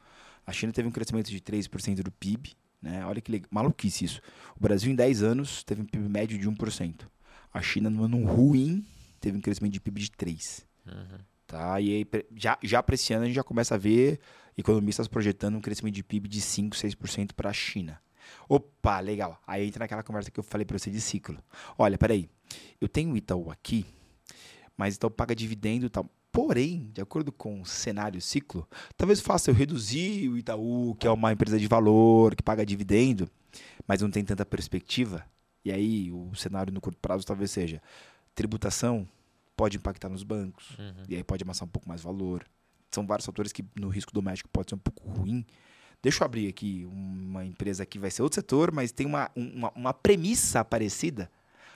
A 0.45 0.51
China 0.51 0.73
teve 0.73 0.87
um 0.87 0.91
crescimento 0.91 1.29
de 1.29 1.39
3% 1.39 2.01
do 2.01 2.11
PIB, 2.11 2.53
né? 2.81 3.05
olha 3.05 3.21
que 3.21 3.31
legal, 3.31 3.47
maluquice 3.51 4.05
isso. 4.05 4.21
O 4.55 4.59
Brasil, 4.59 4.91
em 4.91 4.95
10 4.95 5.23
anos, 5.23 5.63
teve 5.63 5.81
um 5.81 5.85
PIB 5.85 6.09
médio 6.09 6.37
de 6.37 6.49
1%. 6.49 7.07
A 7.53 7.61
China, 7.61 7.89
no 7.89 8.03
ano 8.03 8.25
ruim, 8.25 8.85
teve 9.19 9.37
um 9.37 9.41
crescimento 9.41 9.73
de 9.73 9.79
PIB 9.79 10.01
de 10.01 10.09
3%. 10.09 10.65
Uhum. 10.85 11.36
Tá? 11.47 11.79
E 11.79 11.95
aí, 11.95 12.07
já, 12.35 12.57
já 12.61 12.83
para 12.83 12.95
esse 12.95 13.13
ano 13.13 13.23
a 13.23 13.25
gente 13.25 13.35
já 13.35 13.43
começa 13.43 13.75
a 13.75 13.77
ver 13.77 14.19
economistas 14.57 15.07
projetando 15.07 15.55
um 15.55 15.61
crescimento 15.61 15.95
de 15.95 16.03
PIB 16.03 16.27
de 16.27 16.41
5, 16.41 16.75
6% 16.75 17.31
para 17.33 17.49
a 17.49 17.53
China. 17.53 18.01
Opa, 18.49 18.99
legal. 18.99 19.41
Aí 19.47 19.65
entra 19.65 19.85
naquela 19.85 20.03
conversa 20.03 20.29
que 20.29 20.39
eu 20.39 20.43
falei 20.43 20.65
para 20.65 20.77
você 20.77 20.91
de 20.91 20.99
ciclo. 20.99 21.37
Olha, 21.77 21.97
peraí. 21.97 22.29
Eu 22.81 22.89
tenho 22.89 23.13
o 23.13 23.17
Itaú 23.17 23.49
aqui, 23.49 23.85
mas 24.75 24.95
Itaú 24.95 25.09
paga 25.09 25.33
dividendo 25.33 25.85
e 25.85 25.89
tal. 25.89 26.05
Porém, 26.31 26.91
de 26.93 27.01
acordo 27.01 27.31
com 27.31 27.61
o 27.61 27.65
cenário 27.65 28.21
ciclo, 28.21 28.67
talvez 28.95 29.21
faça 29.21 29.49
eu 29.49 29.55
reduzir 29.55 30.29
o 30.29 30.37
Itaú, 30.37 30.95
que 30.99 31.07
é 31.07 31.09
uma 31.09 31.31
empresa 31.31 31.57
de 31.57 31.67
valor, 31.67 32.35
que 32.35 32.43
paga 32.43 32.65
dividendo, 32.65 33.29
mas 33.87 34.01
não 34.01 34.11
tem 34.11 34.23
tanta 34.23 34.45
perspectiva. 34.45 35.25
E 35.63 35.71
aí 35.71 36.11
o 36.11 36.35
cenário 36.35 36.73
no 36.73 36.81
curto 36.81 36.99
prazo 36.99 37.25
talvez 37.25 37.51
seja 37.51 37.81
tributação 38.35 39.07
pode 39.57 39.75
impactar 39.75 40.07
nos 40.07 40.23
bancos, 40.23 40.77
uhum. 40.77 41.03
e 41.09 41.15
aí 41.15 41.23
pode 41.23 41.43
amassar 41.43 41.67
um 41.67 41.71
pouco 41.71 41.89
mais 41.89 42.01
valor. 42.01 42.45
São 42.91 43.05
vários 43.05 43.25
fatores 43.25 43.51
que 43.51 43.65
no 43.75 43.89
risco 43.89 44.13
doméstico 44.13 44.49
pode 44.53 44.69
ser 44.69 44.75
um 44.75 44.79
pouco 44.79 45.09
ruim. 45.09 45.45
Deixa 46.01 46.23
eu 46.23 46.25
abrir 46.25 46.47
aqui 46.47 46.87
uma 46.89 47.43
empresa 47.43 47.85
que 47.85 47.97
vai 47.97 48.11
ser 48.11 48.21
outro 48.21 48.35
setor, 48.35 48.71
mas 48.71 48.91
tem 48.91 49.05
uma, 49.05 49.29
uma, 49.35 49.71
uma 49.71 49.93
premissa 49.93 50.63
parecida. 50.63 51.29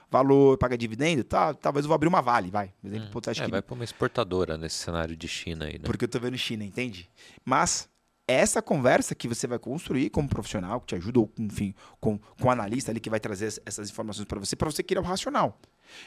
Valor, 0.09 0.57
paga 0.57 0.77
dividendo, 0.77 1.23
tá, 1.23 1.53
talvez 1.53 1.85
eu 1.85 1.87
vou 1.87 1.95
abrir 1.95 2.07
uma 2.07 2.21
Vale, 2.21 2.51
vai. 2.51 2.73
Exemplo, 2.83 3.07
hum. 3.07 3.31
é, 3.31 3.33
que... 3.33 3.51
vai 3.51 3.61
para 3.61 3.73
uma 3.73 3.83
exportadora 3.83 4.57
nesse 4.57 4.75
cenário 4.75 5.15
de 5.15 5.27
China 5.27 5.65
aí, 5.65 5.73
né? 5.73 5.85
Porque 5.85 6.05
eu 6.05 6.09
tô 6.09 6.19
vendo 6.19 6.37
China, 6.37 6.63
entende? 6.63 7.09
Mas 7.43 7.89
essa 8.27 8.61
conversa 8.61 9.15
que 9.15 9.27
você 9.27 9.47
vai 9.47 9.57
construir 9.57 10.09
como 10.09 10.27
profissional, 10.29 10.79
que 10.81 10.87
te 10.87 10.95
ajuda, 10.95 11.19
ou 11.19 11.31
enfim, 11.39 11.73
com, 11.99 12.17
com 12.17 12.47
um 12.47 12.51
analista 12.51 12.91
ali 12.91 12.99
que 12.99 13.09
vai 13.09 13.19
trazer 13.19 13.61
essas 13.65 13.89
informações 13.89 14.25
para 14.25 14.39
você, 14.39 14.55
para 14.55 14.69
você 14.69 14.83
criar 14.83 15.01
o 15.01 15.03
racional. 15.03 15.57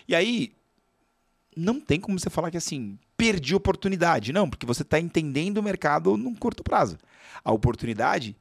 E 0.07 0.15
aí, 0.15 0.55
não 1.57 1.81
tem 1.81 2.01
como 2.01 2.19
você 2.19 2.31
falar 2.31 2.51
que 2.51 2.57
assim, 2.57 2.99
perdi 3.17 3.55
oportunidade. 3.55 4.33
Não, 4.33 4.49
porque 4.49 4.67
você 4.67 4.83
está 4.83 4.99
entendendo 4.99 5.59
o 5.59 5.63
mercado 5.63 6.17
num 6.17 6.35
curto 6.35 6.63
prazo. 6.63 6.99
A 7.45 7.53
oportunidade 7.53 8.37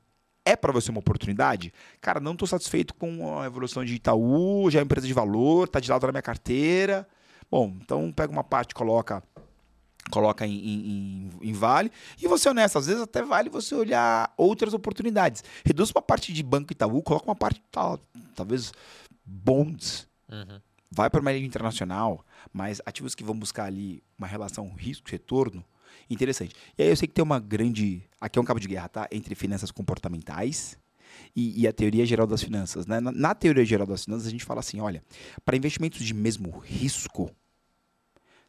é 0.46 0.56
para 0.56 0.74
você 0.74 0.92
uma 0.92 1.00
oportunidade? 1.00 1.74
Cara, 2.02 2.20
não 2.20 2.34
estou 2.34 2.48
satisfeito 2.48 2.94
com 2.94 3.40
a 3.40 3.46
evolução 3.46 3.84
de 3.86 3.96
Itaú, 3.96 4.70
já 4.70 4.80
é 4.80 4.82
uma 4.82 4.86
empresa 4.86 5.08
de 5.08 5.14
valor, 5.14 5.66
está 5.66 5.80
de 5.80 5.90
lado 5.90 6.06
da 6.06 6.12
minha 6.12 6.22
carteira. 6.22 7.08
Bom, 7.50 7.76
então 7.82 8.12
pega 8.12 8.32
uma 8.32 8.44
parte, 8.44 8.74
coloca 8.74 9.24
coloca 10.12 10.46
em, 10.46 10.52
em, 10.54 11.30
em, 11.42 11.54
vale. 11.54 11.92
E 12.22 12.28
você 12.28 12.50
honesto, 12.50 12.78
às 12.78 12.88
vezes 12.88 13.02
até 13.02 13.22
vale 13.24 13.50
você 13.50 13.74
olhar 13.74 14.34
outras 14.38 14.74
oportunidades. 14.74 15.44
Reduz 15.66 15.92
uma 15.92 16.02
parte 16.02 16.34
de 16.34 16.44
Banco 16.44 16.74
Itaú, 16.74 17.02
coloca 17.02 17.26
uma 17.26 17.36
parte, 17.36 17.64
tal, 17.72 18.00
talvez, 18.36 18.74
bonds. 19.26 20.08
Uhum. 20.30 20.60
Vai 20.96 21.10
para 21.10 21.20
uma 21.20 21.32
linha 21.32 21.46
internacional, 21.46 22.24
mas 22.52 22.80
ativos 22.86 23.16
que 23.16 23.24
vão 23.24 23.38
buscar 23.38 23.66
ali 23.66 24.04
uma 24.16 24.28
relação 24.28 24.72
risco-retorno, 24.74 25.66
interessante. 26.08 26.56
E 26.78 26.84
aí 26.84 26.90
eu 26.90 26.96
sei 26.96 27.08
que 27.08 27.14
tem 27.16 27.24
uma 27.24 27.40
grande. 27.40 28.04
Aqui 28.22 28.38
é 28.38 28.42
um 28.42 28.46
cabo 28.46 28.60
de 28.60 28.68
guerra, 28.68 28.88
tá? 28.88 29.08
Entre 29.12 29.34
finanças 29.34 29.72
comportamentais 29.72 30.78
e, 31.36 31.62
e 31.62 31.68
a 31.68 31.74
teoria 31.74 32.06
geral 32.06 32.28
das 32.28 32.44
finanças. 32.44 32.86
Né? 32.86 33.00
Na, 33.00 33.12
na 33.12 33.34
teoria 33.34 33.66
geral 33.66 33.88
das 33.88 34.06
finanças, 34.06 34.28
a 34.28 34.30
gente 34.30 34.46
fala 34.46 34.60
assim: 34.60 34.80
olha, 34.80 35.04
para 35.44 35.58
investimentos 35.58 36.04
de 36.06 36.14
mesmo 36.14 36.60
risco, 36.60 37.32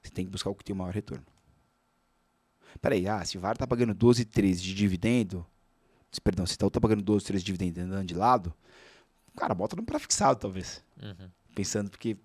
você 0.03 0.11
tem 0.11 0.27
que 0.27 0.31
buscar 0.31 0.51
o 0.51 0.55
que 0.55 0.65
tem 0.65 0.75
o 0.75 0.79
maior 0.79 0.93
retorno. 0.93 1.25
Peraí, 2.83 3.09
ah, 3.09 3.25
se 3.25 3.39
o 3.39 3.41
VAR 3.41 3.57
tá 3.57 3.67
pagando 3.67 3.95
12, 3.95 4.25
13 4.27 4.63
de 4.63 4.75
dividendo, 4.75 5.47
perdão, 6.23 6.45
se 6.45 6.53
o 6.53 6.57
Itaú 6.57 6.71
tá 6.71 6.81
pagando 6.81 7.03
12, 7.03 7.25
13 7.25 7.45
de 7.45 7.53
dividendo 7.53 7.81
andando 7.81 8.07
de 8.07 8.15
lado, 8.15 8.53
cara, 9.37 9.55
bota 9.55 9.77
no 9.77 9.85
para 9.85 9.99
fixado, 9.99 10.39
talvez. 10.39 10.83
Uhum. 11.01 11.31
Pensando 11.55 11.89
porque 11.89 12.17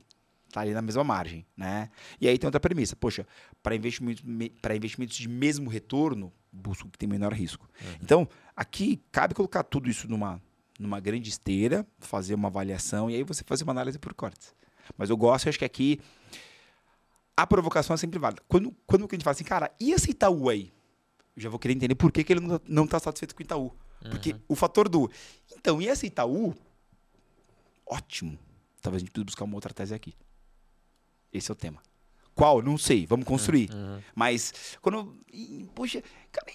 tá 0.51 0.61
ali 0.61 0.73
na 0.73 0.81
mesma 0.81 1.03
margem, 1.03 1.45
né? 1.55 1.89
E 2.19 2.27
aí 2.27 2.37
tem 2.37 2.47
outra 2.47 2.59
premissa, 2.59 2.95
poxa, 2.95 3.25
para 3.61 3.75
investimentos, 3.75 4.23
para 4.61 4.75
investimentos 4.75 5.15
de 5.15 5.29
mesmo 5.29 5.69
retorno, 5.69 6.31
busco 6.51 6.89
que 6.89 6.97
tem 6.97 7.07
menor 7.07 7.33
risco. 7.33 7.69
Uhum. 7.81 7.97
Então, 8.01 8.29
aqui 8.55 9.01
cabe 9.11 9.33
colocar 9.33 9.63
tudo 9.63 9.89
isso 9.89 10.09
numa, 10.09 10.41
numa 10.79 10.99
grande 10.99 11.29
esteira, 11.29 11.85
fazer 11.99 12.33
uma 12.33 12.47
avaliação 12.47 13.09
e 13.09 13.15
aí 13.15 13.23
você 13.23 13.43
fazer 13.45 13.63
uma 13.63 13.71
análise 13.71 13.99
por 13.99 14.13
cortes. 14.13 14.53
Mas 14.97 15.09
eu 15.09 15.17
gosto, 15.17 15.45
eu 15.45 15.49
acho 15.49 15.59
que 15.59 15.65
aqui 15.65 15.99
a 17.37 17.47
provocação 17.47 17.93
é 17.93 17.97
sempre 17.97 18.19
válida. 18.19 18.41
Quando, 18.47 18.75
quando 18.85 19.05
a 19.05 19.07
gente 19.11 19.23
fala 19.23 19.33
assim, 19.33 19.43
cara, 19.43 19.71
e 19.79 19.91
esse 19.91 20.11
Itaú 20.11 20.49
aí? 20.49 20.71
Eu 21.35 21.43
já 21.43 21.49
vou 21.49 21.59
querer 21.59 21.73
entender 21.73 21.95
por 21.95 22.11
que, 22.11 22.23
que 22.23 22.33
ele 22.33 22.41
não 22.67 22.83
está 22.83 22.99
satisfeito 22.99 23.33
com 23.33 23.41
o 23.41 23.43
Itaú. 23.43 23.63
Uhum. 24.03 24.09
Porque 24.09 24.35
o 24.47 24.55
fator 24.55 24.89
do. 24.89 25.09
Então, 25.55 25.81
e 25.81 25.87
esse 25.87 26.07
Itaú? 26.07 26.55
Ótimo. 27.85 28.37
Talvez 28.81 29.01
a 29.01 29.05
gente 29.05 29.11
precise 29.11 29.25
buscar 29.25 29.45
uma 29.45 29.55
outra 29.55 29.73
tese 29.73 29.93
aqui. 29.93 30.13
Esse 31.33 31.51
é 31.51 31.53
o 31.53 31.55
tema. 31.55 31.81
Qual? 32.33 32.61
Não 32.61 32.77
sei. 32.77 33.05
Vamos 33.05 33.25
construir. 33.25 33.69
Uhum. 33.71 33.95
uhum. 33.95 34.01
Mas, 34.15 34.77
quando. 34.81 35.17
E, 35.31 35.67
poxa, 35.75 36.03
cara, 36.31 36.51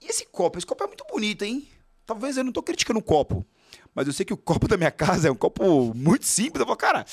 e 0.00 0.06
esse 0.06 0.26
copo? 0.26 0.58
Esse 0.58 0.66
copo 0.66 0.84
é 0.84 0.86
muito 0.86 1.04
bonito, 1.10 1.42
hein? 1.42 1.68
Talvez 2.06 2.36
eu 2.36 2.44
não 2.44 2.50
estou 2.50 2.62
criticando 2.62 3.00
o 3.00 3.02
copo. 3.02 3.46
Mas 3.94 4.06
eu 4.06 4.12
sei 4.12 4.24
que 4.24 4.34
o 4.34 4.36
copo 4.38 4.68
da 4.68 4.76
minha 4.76 4.90
casa 4.90 5.28
é 5.28 5.30
um 5.30 5.36
copo 5.36 5.94
muito 5.94 6.26
simples. 6.26 6.60
Eu 6.60 6.66
falo, 6.66 6.76
cara 6.76 7.04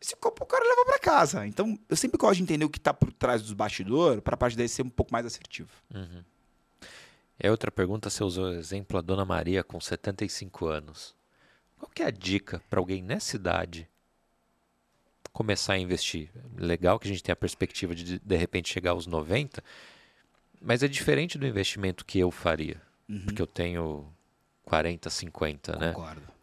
esse 0.00 0.16
copo 0.16 0.44
o 0.44 0.46
cara 0.46 0.64
leva 0.64 0.84
para 0.86 0.98
casa. 0.98 1.46
Então, 1.46 1.78
eu 1.88 1.96
sempre 1.96 2.16
gosto 2.16 2.36
de 2.36 2.42
entender 2.42 2.64
o 2.64 2.70
que 2.70 2.78
está 2.78 2.94
por 2.94 3.12
trás 3.12 3.42
dos 3.42 3.52
bastidores, 3.52 4.22
para 4.22 4.34
a 4.34 4.36
parte 4.36 4.56
daí 4.56 4.68
ser 4.68 4.82
um 4.82 4.88
pouco 4.88 5.12
mais 5.12 5.26
assertivo. 5.26 5.70
Uhum. 5.94 6.24
É 7.38 7.50
outra 7.50 7.70
pergunta, 7.70 8.08
você 8.08 8.24
usou 8.24 8.46
o 8.46 8.52
exemplo 8.52 8.98
a 8.98 9.00
Dona 9.02 9.24
Maria 9.24 9.62
com 9.62 9.80
75 9.80 10.66
anos. 10.66 11.14
Qual 11.78 11.90
que 11.90 12.02
é 12.02 12.06
a 12.06 12.10
dica 12.10 12.62
para 12.68 12.80
alguém 12.80 13.02
nessa 13.02 13.36
idade 13.36 13.88
começar 15.32 15.74
a 15.74 15.78
investir? 15.78 16.30
Legal 16.56 16.98
que 16.98 17.08
a 17.08 17.10
gente 17.10 17.22
tem 17.22 17.32
a 17.32 17.36
perspectiva 17.36 17.94
de 17.94 18.18
de 18.18 18.36
repente 18.36 18.72
chegar 18.72 18.92
aos 18.92 19.06
90, 19.06 19.62
mas 20.60 20.82
é 20.82 20.88
diferente 20.88 21.38
do 21.38 21.46
investimento 21.46 22.04
que 22.04 22.18
eu 22.18 22.30
faria. 22.30 22.80
Uhum. 23.08 23.24
Porque 23.24 23.42
eu 23.42 23.46
tenho 23.46 24.06
40, 24.64 25.10
50, 25.10 25.72
Concordo. 25.72 25.86
né? 25.86 25.92
Concordo 25.92 26.40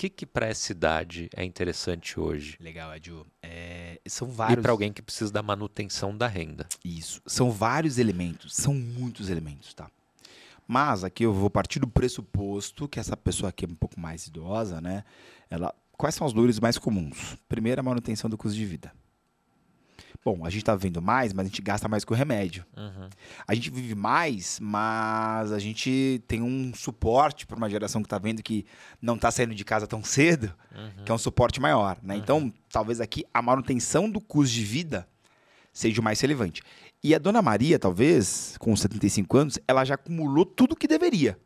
que, 0.00 0.08
que 0.08 0.24
para 0.24 0.46
essa 0.46 0.72
idade 0.72 1.28
é 1.36 1.44
interessante 1.44 2.18
hoje? 2.18 2.56
Legal, 2.58 2.94
Edu. 2.96 3.26
É, 3.42 4.00
são 4.06 4.28
vários. 4.28 4.58
E 4.58 4.62
para 4.62 4.72
alguém 4.72 4.90
que 4.90 5.02
precisa 5.02 5.30
da 5.30 5.42
manutenção 5.42 6.16
da 6.16 6.26
renda. 6.26 6.66
Isso. 6.82 7.20
São 7.26 7.50
vários 7.50 7.98
elementos, 7.98 8.56
são 8.56 8.72
muitos 8.72 9.28
elementos, 9.28 9.74
tá? 9.74 9.90
Mas 10.66 11.04
aqui 11.04 11.24
eu 11.24 11.34
vou 11.34 11.50
partir 11.50 11.80
do 11.80 11.86
pressuposto 11.86 12.88
que 12.88 12.98
essa 12.98 13.14
pessoa 13.14 13.50
aqui 13.50 13.66
é 13.66 13.68
um 13.68 13.74
pouco 13.74 14.00
mais 14.00 14.26
idosa, 14.26 14.80
né? 14.80 15.04
Ela, 15.50 15.74
quais 16.00 16.14
são 16.14 16.26
as 16.26 16.32
dores 16.32 16.58
mais 16.58 16.78
comuns? 16.78 17.36
Primeiro, 17.46 17.78
a 17.78 17.84
manutenção 17.84 18.30
do 18.30 18.38
custo 18.38 18.56
de 18.56 18.64
vida. 18.64 18.90
Bom, 20.24 20.46
a 20.46 20.50
gente 20.50 20.62
está 20.62 20.74
vivendo 20.74 21.02
mais, 21.02 21.34
mas 21.34 21.44
a 21.44 21.48
gente 21.48 21.60
gasta 21.60 21.88
mais 21.88 22.06
com 22.06 22.14
remédio. 22.14 22.64
Uhum. 22.74 23.08
A 23.46 23.54
gente 23.54 23.70
vive 23.70 23.94
mais, 23.94 24.58
mas 24.60 25.52
a 25.52 25.58
gente 25.58 26.22
tem 26.26 26.40
um 26.40 26.72
suporte 26.74 27.46
para 27.46 27.56
uma 27.56 27.68
geração 27.68 28.00
que 28.00 28.06
está 28.06 28.18
vendo 28.18 28.42
que 28.42 28.64
não 29.00 29.16
está 29.16 29.30
saindo 29.30 29.54
de 29.54 29.62
casa 29.62 29.86
tão 29.86 30.02
cedo, 30.02 30.52
uhum. 30.74 31.04
que 31.04 31.12
é 31.12 31.14
um 31.14 31.18
suporte 31.18 31.60
maior. 31.60 31.98
Né? 32.02 32.14
Uhum. 32.14 32.20
Então, 32.20 32.52
talvez 32.70 32.98
aqui 32.98 33.22
a 33.32 33.42
manutenção 33.42 34.10
do 34.10 34.22
custo 34.22 34.54
de 34.54 34.64
vida 34.64 35.06
seja 35.70 36.00
o 36.00 36.04
mais 36.04 36.18
relevante. 36.18 36.62
E 37.04 37.14
a 37.14 37.18
dona 37.18 37.42
Maria, 37.42 37.78
talvez, 37.78 38.56
com 38.58 38.74
75 38.74 39.36
anos, 39.36 39.58
ela 39.68 39.84
já 39.84 39.96
acumulou 39.96 40.46
tudo 40.46 40.74
que 40.74 40.88
deveria 40.88 41.38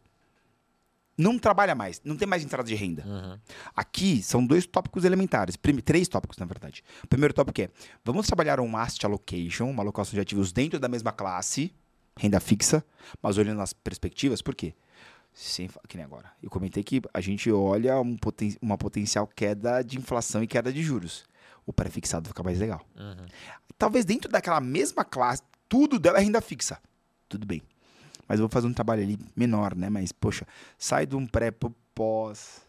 não 1.16 1.38
trabalha 1.38 1.74
mais, 1.74 2.00
não 2.04 2.16
tem 2.16 2.26
mais 2.26 2.42
entrada 2.42 2.68
de 2.68 2.74
renda. 2.74 3.04
Uhum. 3.06 3.38
Aqui 3.74 4.22
são 4.22 4.44
dois 4.44 4.66
tópicos 4.66 5.04
elementares, 5.04 5.56
três 5.84 6.08
tópicos, 6.08 6.38
na 6.38 6.46
verdade. 6.46 6.82
O 7.02 7.06
primeiro 7.06 7.32
tópico 7.32 7.60
é: 7.62 7.70
vamos 8.04 8.26
trabalhar 8.26 8.60
um 8.60 8.76
asset 8.76 9.06
allocation, 9.06 9.70
uma 9.70 9.82
alocação 9.82 10.14
de 10.14 10.20
ativos 10.20 10.52
dentro 10.52 10.78
da 10.78 10.88
mesma 10.88 11.12
classe, 11.12 11.72
renda 12.16 12.40
fixa, 12.40 12.84
mas 13.22 13.38
olhando 13.38 13.60
as 13.60 13.72
perspectivas, 13.72 14.42
por 14.42 14.54
quê? 14.54 14.74
Sem, 15.32 15.68
que 15.88 15.96
nem 15.96 16.04
agora. 16.04 16.30
Eu 16.42 16.48
comentei 16.48 16.82
que 16.84 17.02
a 17.12 17.20
gente 17.20 17.50
olha 17.50 18.00
um 18.00 18.16
poten 18.16 18.56
uma 18.62 18.78
potencial 18.78 19.26
queda 19.26 19.82
de 19.82 19.98
inflação 19.98 20.42
e 20.42 20.46
queda 20.46 20.72
de 20.72 20.82
juros. 20.82 21.24
O 21.66 21.72
pré-fixado 21.72 22.28
fica 22.28 22.42
mais 22.42 22.58
legal. 22.58 22.86
Uhum. 22.96 23.26
Talvez 23.78 24.04
dentro 24.04 24.30
daquela 24.30 24.60
mesma 24.60 25.04
classe, 25.04 25.42
tudo 25.68 25.98
dela 25.98 26.18
é 26.18 26.22
renda 26.22 26.40
fixa. 26.40 26.78
Tudo 27.28 27.46
bem 27.46 27.62
mas 28.28 28.38
eu 28.38 28.44
vou 28.44 28.52
fazer 28.52 28.66
um 28.66 28.72
trabalho 28.72 29.02
ali 29.02 29.18
menor, 29.34 29.74
né? 29.74 29.88
Mas, 29.88 30.12
poxa, 30.12 30.46
sai 30.78 31.06
de 31.06 31.16
um 31.16 31.26
pré 31.26 31.50
pro 31.50 31.74
pós, 31.94 32.62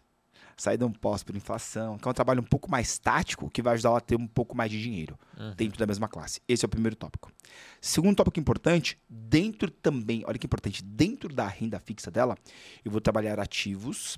sai 0.57 0.77
de 0.77 0.84
um 0.84 0.91
pós 0.91 1.23
por 1.23 1.36
inflação, 1.36 1.98
que 1.98 2.07
é 2.07 2.11
um 2.11 2.14
trabalho 2.14 2.41
um 2.41 2.45
pouco 2.45 2.69
mais 2.69 2.98
tático, 2.98 3.49
que 3.49 3.61
vai 3.61 3.73
ajudar 3.73 3.90
ela 3.90 3.98
a 3.98 4.02
ter 4.02 4.15
um 4.15 4.27
pouco 4.27 4.56
mais 4.56 4.72
de 4.72 4.82
dinheiro 4.82 5.18
uhum. 5.38 5.53
dentro 5.56 5.77
da 5.77 5.86
mesma 5.86 6.07
classe. 6.07 6.41
Esse 6.48 6.65
é 6.65 6.68
o 6.68 6.69
primeiro 6.69 6.95
tópico. 6.95 7.32
Segundo 7.82 8.15
tópico 8.15 8.40
importante, 8.40 8.98
dentro 9.10 9.69
também, 9.69 10.23
olha 10.26 10.38
que 10.38 10.45
importante, 10.45 10.84
dentro 10.84 11.34
da 11.34 11.48
renda 11.48 11.80
fixa 11.80 12.10
dela, 12.10 12.38
eu 12.84 12.91
vou 12.91 13.02
trabalhar 13.02 13.40
ativos 13.40 14.18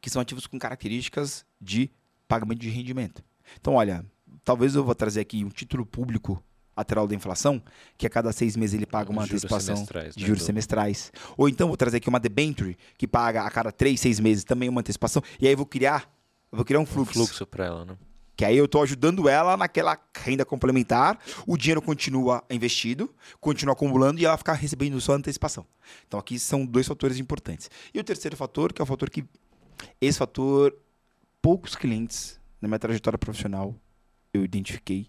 que 0.00 0.08
são 0.08 0.22
ativos 0.22 0.46
com 0.46 0.58
características 0.58 1.44
de 1.60 1.90
pagamento 2.28 2.60
de 2.60 2.70
rendimento. 2.70 3.22
Então, 3.60 3.74
olha, 3.74 4.06
talvez 4.44 4.74
eu 4.74 4.84
vou 4.84 4.94
trazer 4.94 5.20
aqui 5.20 5.44
um 5.44 5.48
título 5.48 5.84
público 5.84 6.42
lateral 6.76 7.06
da 7.06 7.14
inflação, 7.14 7.62
que 7.96 8.06
a 8.06 8.10
cada 8.10 8.32
seis 8.32 8.56
meses 8.56 8.74
ele 8.74 8.86
paga 8.86 9.10
uma 9.10 9.26
juros 9.26 9.44
antecipação 9.44 9.84
de 9.84 9.94
né, 9.94 10.10
juros 10.16 10.42
né, 10.42 10.46
semestrais. 10.46 11.12
Ou 11.36 11.48
então 11.48 11.68
vou 11.68 11.76
trazer 11.76 11.98
aqui 11.98 12.08
uma 12.08 12.20
debenture, 12.20 12.76
que 12.96 13.06
paga 13.06 13.42
a 13.42 13.50
cada 13.50 13.70
três, 13.70 14.00
seis 14.00 14.18
meses 14.18 14.44
também 14.44 14.68
uma 14.68 14.80
antecipação, 14.80 15.22
e 15.40 15.46
aí 15.46 15.52
eu 15.52 15.56
vou 15.56 15.66
criar, 15.66 16.10
eu 16.50 16.56
vou 16.56 16.64
criar 16.64 16.80
um 16.80 16.86
fluxo. 16.86 17.20
Um 17.20 17.26
fluxo 17.26 17.46
para 17.46 17.66
ela, 17.66 17.84
né? 17.84 17.96
Que 18.34 18.46
aí 18.46 18.56
eu 18.56 18.64
estou 18.64 18.82
ajudando 18.82 19.28
ela 19.28 19.56
naquela 19.56 19.98
renda 20.16 20.44
complementar, 20.44 21.18
o 21.46 21.56
dinheiro 21.56 21.82
continua 21.82 22.42
investido, 22.50 23.14
continua 23.40 23.74
acumulando 23.74 24.20
e 24.20 24.24
ela 24.24 24.38
fica 24.38 24.54
recebendo 24.54 24.98
só 25.00 25.12
antecipação. 25.12 25.66
Então 26.08 26.18
aqui 26.18 26.38
são 26.38 26.64
dois 26.64 26.86
fatores 26.86 27.18
importantes. 27.18 27.70
E 27.92 28.00
o 28.00 28.04
terceiro 28.04 28.36
fator, 28.36 28.72
que 28.72 28.80
é 28.80 28.84
o 28.84 28.86
fator 28.86 29.10
que. 29.10 29.24
Esse 30.00 30.18
fator, 30.18 30.74
poucos 31.40 31.74
clientes 31.74 32.40
na 32.60 32.68
minha 32.68 32.78
trajetória 32.78 33.18
profissional 33.18 33.74
eu 34.32 34.44
identifiquei 34.44 35.08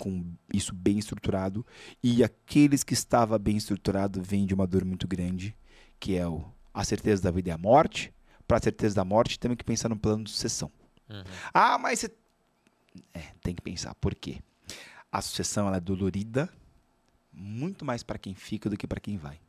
com 0.00 0.24
isso 0.52 0.74
bem 0.74 0.98
estruturado 0.98 1.64
e 2.02 2.24
aqueles 2.24 2.82
que 2.82 2.94
estava 2.94 3.38
bem 3.38 3.56
estruturado 3.56 4.22
vêm 4.22 4.46
de 4.46 4.54
uma 4.54 4.66
dor 4.66 4.84
muito 4.84 5.06
grande, 5.06 5.56
que 6.00 6.16
é 6.16 6.26
o, 6.26 6.44
a 6.74 6.82
certeza 6.82 7.22
da 7.22 7.30
vida 7.30 7.50
e 7.50 7.52
a 7.52 7.58
morte. 7.58 8.12
Para 8.48 8.56
a 8.56 8.62
certeza 8.62 8.96
da 8.96 9.04
morte, 9.04 9.38
temos 9.38 9.56
que 9.56 9.64
pensar 9.64 9.88
no 9.88 9.96
plano 9.96 10.24
de 10.24 10.30
sucessão. 10.30 10.72
Uhum. 11.08 11.22
Ah, 11.54 11.78
mas 11.78 12.00
você... 12.00 12.10
É, 13.14 13.22
tem 13.40 13.54
que 13.54 13.62
pensar. 13.62 13.94
Por 13.94 14.12
quê? 14.14 14.40
a 15.10 15.20
sucessão 15.20 15.66
ela 15.66 15.78
é 15.78 15.80
dolorida, 15.80 16.48
muito 17.32 17.84
mais 17.84 18.02
para 18.02 18.18
quem 18.18 18.34
fica 18.34 18.70
do 18.70 18.76
que 18.76 18.86
para 18.86 19.00
quem 19.00 19.16
vai. 19.16 19.40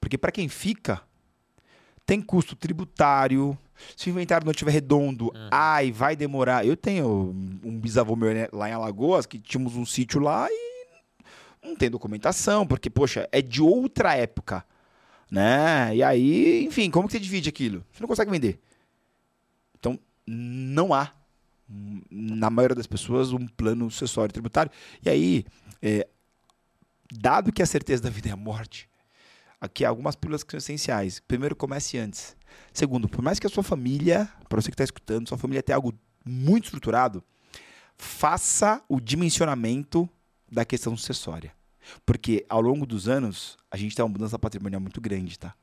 Porque 0.00 0.18
para 0.18 0.32
quem 0.32 0.48
fica, 0.48 1.00
tem 2.04 2.20
custo 2.20 2.56
tributário. 2.56 3.56
Se 3.96 4.08
o 4.08 4.10
inventário 4.10 4.44
não 4.44 4.52
estiver 4.52 4.70
redondo, 4.70 5.26
uhum. 5.26 5.48
ai, 5.50 5.92
vai 5.92 6.16
demorar. 6.16 6.66
Eu 6.66 6.76
tenho 6.76 7.34
um 7.64 7.78
bisavô 7.78 8.16
meu 8.16 8.32
né, 8.32 8.48
lá 8.52 8.68
em 8.68 8.72
Alagoas, 8.72 9.26
que 9.26 9.38
tínhamos 9.38 9.76
um 9.76 9.86
sítio 9.86 10.20
lá 10.20 10.48
e 10.50 10.70
não 11.62 11.76
tem 11.76 11.90
documentação, 11.90 12.66
porque, 12.66 12.88
poxa, 12.88 13.28
é 13.30 13.42
de 13.42 13.62
outra 13.62 14.14
época. 14.14 14.64
Né? 15.30 15.96
E 15.96 16.02
aí, 16.02 16.64
enfim, 16.64 16.90
como 16.90 17.06
que 17.06 17.12
você 17.12 17.20
divide 17.20 17.48
aquilo? 17.48 17.84
Você 17.92 18.00
não 18.00 18.08
consegue 18.08 18.30
vender. 18.30 18.58
Então, 19.78 19.98
não 20.26 20.92
há, 20.92 21.12
na 22.10 22.50
maioria 22.50 22.74
das 22.74 22.86
pessoas, 22.86 23.32
um 23.32 23.46
plano 23.46 23.90
sucessório 23.90 24.32
tributário. 24.32 24.72
E 25.04 25.08
aí, 25.08 25.44
é, 25.80 26.06
dado 27.12 27.52
que 27.52 27.62
a 27.62 27.66
certeza 27.66 28.02
da 28.02 28.10
vida 28.10 28.28
é 28.28 28.32
a 28.32 28.36
morte, 28.36 28.88
aqui 29.60 29.84
há 29.84 29.88
algumas 29.88 30.16
pílulas 30.16 30.42
que 30.42 30.50
são 30.50 30.58
essenciais. 30.58 31.20
Primeiro, 31.20 31.54
comece 31.54 31.98
antes. 31.98 32.36
Segundo, 32.72 33.08
por 33.08 33.22
mais 33.22 33.38
que 33.38 33.46
a 33.46 33.50
sua 33.50 33.62
família, 33.62 34.28
para 34.48 34.60
você 34.60 34.70
que 34.70 34.74
está 34.74 34.84
escutando, 34.84 35.28
sua 35.28 35.38
família 35.38 35.62
tenha 35.62 35.76
algo 35.76 35.94
muito 36.24 36.64
estruturado, 36.64 37.22
faça 37.96 38.82
o 38.88 39.00
dimensionamento 39.00 40.08
da 40.50 40.64
questão 40.64 40.96
sucessória. 40.96 41.52
Porque 42.04 42.44
ao 42.48 42.60
longo 42.60 42.86
dos 42.86 43.08
anos, 43.08 43.56
a 43.70 43.76
gente 43.76 43.94
tem 43.94 44.04
uma 44.04 44.10
mudança 44.10 44.38
patrimonial 44.38 44.80
muito 44.80 45.00
grande, 45.00 45.38
tá? 45.38 45.54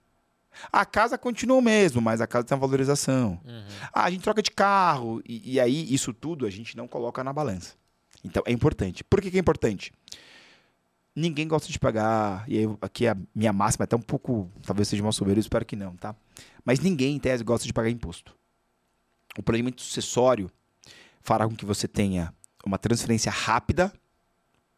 A 0.72 0.86
casa 0.86 1.18
continua 1.18 1.58
o 1.58 1.62
mesmo, 1.62 2.02
mas 2.02 2.22
a 2.22 2.28
casa 2.28 2.46
tem 2.46 2.56
uma 2.56 2.62
valorização. 2.62 3.40
Uhum. 3.46 3.64
Ah, 3.94 4.06
a 4.06 4.10
gente 4.10 4.24
troca 4.24 4.42
de 4.42 4.52
carro. 4.52 5.22
E, 5.28 5.54
e, 5.54 5.60
aí, 5.60 5.94
isso 5.94 6.14
tudo 6.14 6.46
a 6.46 6.50
gente 6.50 6.76
não 6.76 6.88
coloca 6.88 7.24
na 7.24 7.32
balança. 7.32 7.76
Então, 8.24 8.42
é 8.46 8.52
importante. 8.52 9.04
Por 9.04 9.22
que, 9.22 9.30
que 9.30 9.38
é 9.38 9.40
importante? 9.40 9.92
Ninguém 11.16 11.48
gosta 11.48 11.72
de 11.72 11.78
pagar. 11.78 12.44
E 12.48 12.58
aí, 12.58 12.78
aqui 12.82 13.08
a 13.08 13.16
minha 13.36 13.54
máxima 13.54 13.84
é 13.84 13.86
até 13.86 13.96
um 13.96 14.02
pouco. 14.02 14.50
Talvez 14.64 14.88
seja 14.88 15.04
uma 15.04 15.12
soberba, 15.12 15.40
espero 15.40 15.66
que 15.66 15.76
não, 15.76 15.96
tá? 15.96 16.16
Mas 16.68 16.82
ninguém, 16.82 17.16
em 17.16 17.20
tese, 17.20 17.46
gosta 17.46 17.66
de 17.66 17.72
pagar 17.72 17.90
imposto. 17.90 18.36
O 19.38 19.42
planejamento 19.42 19.82
sucessório 19.82 20.52
fará 21.22 21.48
com 21.48 21.56
que 21.56 21.64
você 21.64 21.88
tenha 21.88 22.34
uma 22.66 22.78
transferência 22.78 23.32
rápida, 23.32 23.94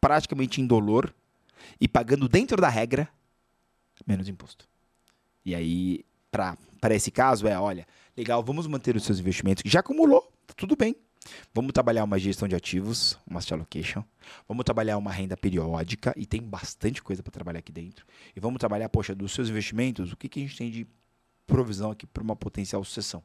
praticamente 0.00 0.60
indolor, 0.60 1.12
e 1.80 1.88
pagando 1.88 2.28
dentro 2.28 2.58
da 2.58 2.68
regra, 2.68 3.08
menos 4.06 4.28
imposto. 4.28 4.68
E 5.44 5.52
aí, 5.52 6.04
para 6.30 6.94
esse 6.94 7.10
caso, 7.10 7.48
é: 7.48 7.58
olha, 7.58 7.84
legal, 8.16 8.40
vamos 8.40 8.68
manter 8.68 8.94
os 8.94 9.02
seus 9.02 9.18
investimentos, 9.18 9.60
que 9.60 9.68
já 9.68 9.80
acumulou, 9.80 10.32
tá 10.46 10.54
tudo 10.56 10.76
bem. 10.76 10.94
Vamos 11.52 11.72
trabalhar 11.72 12.04
uma 12.04 12.20
gestão 12.20 12.46
de 12.46 12.54
ativos, 12.54 13.18
uma 13.26 13.40
allocation. 13.50 14.04
Vamos 14.46 14.64
trabalhar 14.64 14.96
uma 14.96 15.10
renda 15.10 15.36
periódica, 15.36 16.14
e 16.16 16.24
tem 16.24 16.40
bastante 16.40 17.02
coisa 17.02 17.20
para 17.20 17.32
trabalhar 17.32 17.58
aqui 17.58 17.72
dentro. 17.72 18.06
E 18.36 18.38
vamos 18.38 18.60
trabalhar, 18.60 18.88
poxa, 18.90 19.12
dos 19.12 19.32
seus 19.32 19.48
investimentos, 19.48 20.12
o 20.12 20.16
que, 20.16 20.28
que 20.28 20.38
a 20.38 20.42
gente 20.46 20.56
tem 20.56 20.70
de 20.70 20.86
provisão 21.50 21.90
aqui 21.90 22.06
para 22.06 22.22
uma 22.22 22.36
potencial 22.36 22.82
sucessão? 22.84 23.22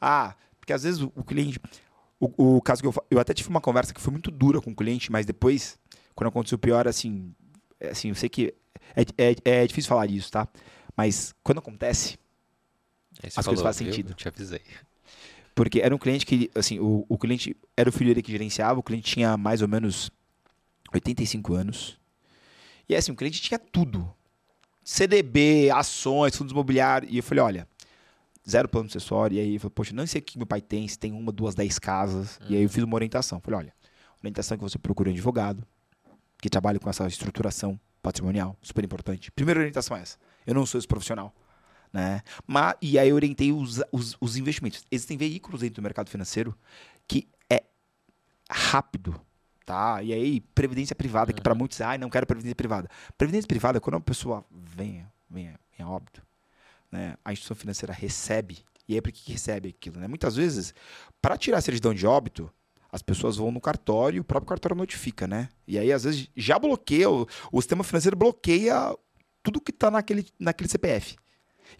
Ah, 0.00 0.34
porque 0.58 0.72
às 0.72 0.82
vezes 0.82 1.00
o, 1.00 1.12
o 1.14 1.24
cliente. 1.24 1.60
O, 2.18 2.56
o, 2.56 2.62
caso 2.62 2.80
que 2.80 2.88
eu, 2.88 2.94
eu 3.10 3.18
até 3.18 3.34
tive 3.34 3.48
uma 3.48 3.60
conversa 3.60 3.92
que 3.92 4.00
foi 4.00 4.10
muito 4.10 4.30
dura 4.30 4.60
com 4.60 4.70
o 4.70 4.76
cliente, 4.76 5.12
mas 5.12 5.26
depois, 5.26 5.78
quando 6.14 6.28
aconteceu 6.28 6.56
o 6.56 6.58
pior, 6.58 6.88
assim, 6.88 7.34
é, 7.78 7.90
assim 7.90 8.08
eu 8.08 8.14
sei 8.14 8.28
que 8.28 8.54
é, 8.94 9.02
é, 9.30 9.62
é 9.62 9.66
difícil 9.66 9.88
falar 9.88 10.06
disso, 10.06 10.30
tá? 10.30 10.48
Mas 10.96 11.34
quando 11.42 11.58
acontece, 11.58 12.18
as 13.22 13.34
falou, 13.34 13.48
coisas 13.48 13.62
fazem 13.62 13.86
sentido. 13.86 14.10
Eu 14.10 14.14
te 14.14 14.28
avisei. 14.28 14.62
Porque 15.54 15.80
era 15.80 15.94
um 15.94 15.98
cliente 15.98 16.26
que, 16.26 16.50
assim, 16.54 16.78
o, 16.78 17.04
o 17.08 17.18
cliente 17.18 17.56
era 17.76 17.88
o 17.88 17.92
filho 17.92 18.08
dele 18.08 18.22
que 18.22 18.32
gerenciava, 18.32 18.78
o 18.80 18.82
cliente 18.82 19.12
tinha 19.12 19.36
mais 19.36 19.62
ou 19.62 19.68
menos 19.68 20.10
85 20.92 21.54
anos. 21.54 21.98
E 22.88 22.94
assim, 22.94 23.12
o 23.12 23.16
cliente 23.16 23.40
tinha 23.40 23.58
tudo. 23.58 24.14
CDB, 24.86 25.68
ações, 25.74 26.36
fundos 26.36 26.52
imobiliários. 26.52 27.12
E 27.12 27.16
eu 27.16 27.22
falei, 27.22 27.42
olha, 27.42 27.68
zero 28.48 28.68
plano 28.68 28.86
acessório. 28.86 29.36
E 29.36 29.40
aí 29.40 29.54
eu 29.54 29.60
falei, 29.60 29.72
poxa, 29.74 29.92
não 29.92 30.06
sei 30.06 30.20
o 30.20 30.24
que 30.24 30.38
meu 30.38 30.46
pai 30.46 30.60
tem, 30.60 30.86
se 30.86 30.96
tem 30.96 31.12
uma, 31.12 31.32
duas, 31.32 31.56
dez 31.56 31.76
casas. 31.76 32.38
Uhum. 32.40 32.46
E 32.50 32.56
aí 32.56 32.62
eu 32.62 32.68
fiz 32.68 32.84
uma 32.84 32.94
orientação. 32.94 33.40
Falei, 33.40 33.58
olha, 33.58 33.74
orientação 34.22 34.54
é 34.54 34.58
que 34.58 34.62
você 34.62 34.78
procure 34.78 35.10
um 35.10 35.12
advogado 35.12 35.66
que 36.40 36.48
trabalhe 36.48 36.78
com 36.78 36.88
essa 36.88 37.04
estruturação 37.08 37.78
patrimonial, 38.00 38.56
super 38.62 38.84
importante. 38.84 39.32
Primeira 39.32 39.58
orientação 39.58 39.96
é 39.96 40.02
essa. 40.02 40.16
Eu 40.46 40.54
não 40.54 40.64
sou 40.64 40.78
esse 40.78 40.86
profissional. 40.86 41.34
Né? 41.92 42.22
Mas, 42.46 42.76
e 42.80 42.96
aí 42.96 43.08
eu 43.08 43.16
orientei 43.16 43.50
os, 43.50 43.82
os, 43.90 44.16
os 44.20 44.36
investimentos. 44.36 44.84
Existem 44.88 45.16
veículos 45.18 45.62
dentro 45.62 45.76
do 45.76 45.82
mercado 45.82 46.08
financeiro 46.08 46.56
que 47.08 47.28
é 47.50 47.64
rápido. 48.48 49.20
Tá? 49.66 50.00
E 50.00 50.12
aí, 50.12 50.40
previdência 50.40 50.94
privada, 50.94 51.32
que 51.32 51.42
para 51.42 51.52
uhum. 51.52 51.58
muitos, 51.58 51.80
ah, 51.80 51.98
não 51.98 52.08
quero 52.08 52.24
previdência 52.24 52.54
privada. 52.54 52.88
Previdência 53.18 53.48
privada, 53.48 53.80
quando 53.80 53.94
uma 53.94 54.00
pessoa 54.00 54.44
vem, 54.48 55.04
vem, 55.28 55.52
vem 55.76 55.84
a 55.84 55.90
óbito, 55.90 56.22
né? 56.90 57.16
a 57.24 57.32
instituição 57.32 57.56
financeira 57.56 57.92
recebe. 57.92 58.64
E 58.88 58.94
aí, 58.94 59.02
por 59.02 59.10
que 59.10 59.32
recebe 59.32 59.70
aquilo? 59.70 59.98
Né? 59.98 60.06
Muitas 60.06 60.36
vezes, 60.36 60.72
para 61.20 61.36
tirar 61.36 61.58
a 61.58 61.60
certidão 61.60 61.92
de 61.92 62.06
óbito, 62.06 62.48
as 62.92 63.02
pessoas 63.02 63.36
vão 63.36 63.50
no 63.50 63.60
cartório 63.60 64.18
e 64.18 64.20
o 64.20 64.24
próprio 64.24 64.48
cartório 64.48 64.76
notifica, 64.76 65.26
né? 65.26 65.48
E 65.66 65.76
aí, 65.76 65.92
às 65.92 66.04
vezes, 66.04 66.28
já 66.36 66.56
bloqueia, 66.56 67.10
o, 67.10 67.26
o 67.50 67.60
sistema 67.60 67.82
financeiro 67.82 68.16
bloqueia 68.16 68.96
tudo 69.42 69.60
que 69.60 69.72
está 69.72 69.90
naquele, 69.90 70.28
naquele 70.38 70.70
CPF. 70.70 71.16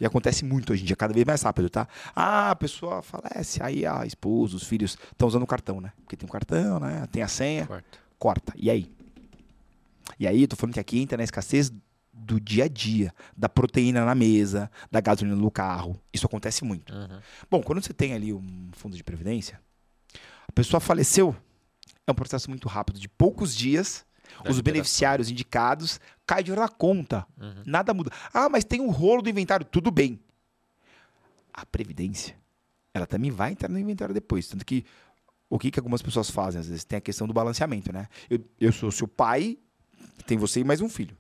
E 0.01 0.07
acontece 0.07 0.45
muito 0.45 0.73
hoje 0.73 0.83
em 0.83 0.87
dia, 0.87 0.97
cada 0.97 1.13
vez 1.13 1.25
mais 1.27 1.43
rápido, 1.43 1.71
tá? 1.71 1.89
Ah, 2.15 2.51
a 2.51 2.57
pessoa 2.57 3.03
falece, 3.03 3.63
aí 3.63 3.87
a 3.87 4.05
esposa, 4.07 4.57
os 4.57 4.65
filhos 4.65 4.99
estão 5.13 5.29
usando 5.29 5.43
o 5.43 5.47
cartão, 5.47 5.81
né? 5.81 5.93
Porque 5.99 6.17
tem 6.17 6.29
o 6.29 6.33
cartão, 6.33 6.81
né? 6.81 7.07
Tem 7.11 7.23
a 7.23 7.29
senha. 7.29 7.67
Corta. 7.67 7.99
Corta. 8.19 8.53
E 8.57 8.71
aí? 8.71 8.91
E 10.19 10.27
aí, 10.27 10.43
eu 10.43 10.49
tô 10.49 10.57
falando 10.57 10.75
que 10.75 10.81
aqui 10.81 11.01
entra 11.01 11.19
na 11.19 11.25
escassez 11.25 11.73
do 12.13 12.41
dia 12.41 12.65
a 12.65 12.69
dia, 12.69 13.13
da 13.37 13.49
proteína 13.49 14.05
na 14.05 14.15
mesa, 14.15 14.71
da 14.91 15.01
gasolina 15.01 15.37
no 15.37 15.51
carro. 15.51 16.01
Isso 16.13 16.27
acontece 16.27 16.65
muito. 16.65 16.93
Uhum. 16.93 17.21
Bom, 17.51 17.63
quando 17.63 17.83
você 17.83 17.93
tem 17.93 18.15
ali 18.15 18.33
um 18.33 18.71
fundo 18.73 18.97
de 18.97 19.05
previdência, 19.05 19.61
a 20.49 20.53
pessoa 20.53 20.81
faleceu, 20.81 21.37
é 22.07 22.11
um 22.11 22.15
processo 22.15 22.49
muito 22.49 22.69
rápido, 22.69 22.99
de 22.99 23.09
poucos 23.09 23.55
dias, 23.55 24.07
os 24.49 24.61
beneficiários 24.61 25.31
indicados 25.31 26.01
cai 26.27 26.43
dinheiro 26.43 26.61
na 26.61 26.69
conta. 26.69 27.27
Uhum. 27.41 27.63
Nada 27.65 27.95
muda. 27.95 28.11
Ah, 28.33 28.49
mas 28.49 28.65
tem 28.65 28.81
um 28.81 28.91
rolo 28.91 29.23
do 29.23 29.31
inventário. 29.31 29.65
Tudo 29.65 29.91
bem. 29.91 30.21
A 31.53 31.65
previdência, 31.65 32.37
ela 32.93 33.07
também 33.07 33.31
vai 33.31 33.53
entrar 33.53 33.69
no 33.69 33.79
inventário 33.79 34.15
depois. 34.15 34.47
Tanto 34.47 34.65
que 34.65 34.85
o 35.49 35.59
que, 35.59 35.71
que 35.71 35.79
algumas 35.79 36.03
pessoas 36.03 36.31
fazem? 36.31 36.61
Às 36.61 36.69
vezes 36.69 36.85
tem 36.85 36.99
a 36.99 37.01
questão 37.01 37.27
do 37.27 37.33
balanceamento, 37.33 37.93
né? 37.93 38.09
Eu, 38.29 38.45
eu 38.61 38.73
sou 38.73 38.91
seu 38.91 39.09
pai, 39.09 39.57
tem 40.27 40.37
você 40.37 40.61
e 40.61 40.65
mais 40.65 40.81
um 40.81 40.89
filho. 40.89 41.17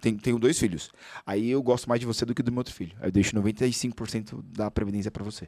Tenho, 0.00 0.18
tenho 0.18 0.38
dois 0.38 0.58
filhos. 0.58 0.90
Aí 1.24 1.50
eu 1.50 1.62
gosto 1.62 1.88
mais 1.88 1.98
de 2.00 2.06
você 2.06 2.24
do 2.24 2.34
que 2.34 2.42
do 2.42 2.52
meu 2.52 2.58
outro 2.58 2.74
filho. 2.74 2.94
Aí 3.00 3.08
eu 3.08 3.12
deixo 3.12 3.34
95% 3.34 4.42
da 4.42 4.70
previdência 4.70 5.10
para 5.10 5.24
você. 5.24 5.46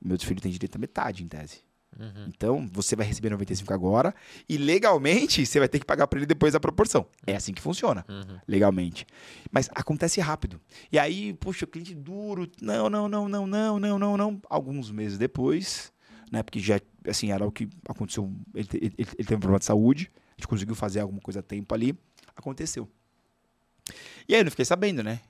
O 0.00 0.06
meu 0.06 0.14
outro 0.14 0.26
filho 0.26 0.40
tem 0.40 0.50
direito 0.50 0.76
a 0.76 0.78
metade, 0.78 1.24
em 1.24 1.28
tese. 1.28 1.67
Uhum. 1.98 2.26
Então, 2.28 2.68
você 2.72 2.94
vai 2.94 3.06
receber 3.06 3.30
95 3.30 3.72
agora 3.72 4.14
e 4.48 4.56
legalmente 4.56 5.44
você 5.44 5.58
vai 5.58 5.68
ter 5.68 5.78
que 5.78 5.86
pagar 5.86 6.06
para 6.06 6.18
ele 6.18 6.26
depois 6.26 6.54
a 6.54 6.60
proporção. 6.60 7.06
É 7.26 7.34
assim 7.34 7.52
que 7.52 7.62
funciona, 7.62 8.04
uhum. 8.08 8.38
legalmente. 8.46 9.06
Mas 9.50 9.68
acontece 9.74 10.20
rápido. 10.20 10.60
E 10.92 10.98
aí, 10.98 11.34
puxa, 11.34 11.64
o 11.64 11.68
cliente 11.68 11.94
duro, 11.94 12.48
não, 12.60 12.88
não, 12.88 13.08
não, 13.08 13.28
não, 13.28 13.46
não, 13.46 13.78
não, 13.78 13.98
não, 13.98 14.16
não. 14.16 14.40
Alguns 14.48 14.90
meses 14.90 15.18
depois, 15.18 15.92
né, 16.30 16.42
porque 16.42 16.60
já, 16.60 16.80
assim, 17.06 17.32
era 17.32 17.46
o 17.46 17.50
que 17.50 17.68
aconteceu, 17.88 18.30
ele, 18.54 18.68
ele, 18.72 18.94
ele 18.98 19.14
teve 19.16 19.34
um 19.34 19.40
problema 19.40 19.58
de 19.58 19.64
saúde, 19.64 20.10
a 20.14 20.40
gente 20.40 20.48
conseguiu 20.48 20.74
fazer 20.74 21.00
alguma 21.00 21.20
coisa 21.20 21.40
a 21.40 21.42
tempo 21.42 21.74
ali, 21.74 21.98
aconteceu. 22.36 22.88
E 24.28 24.34
aí 24.34 24.40
eu 24.40 24.44
não 24.44 24.50
fiquei 24.50 24.64
sabendo, 24.64 25.02
né? 25.02 25.20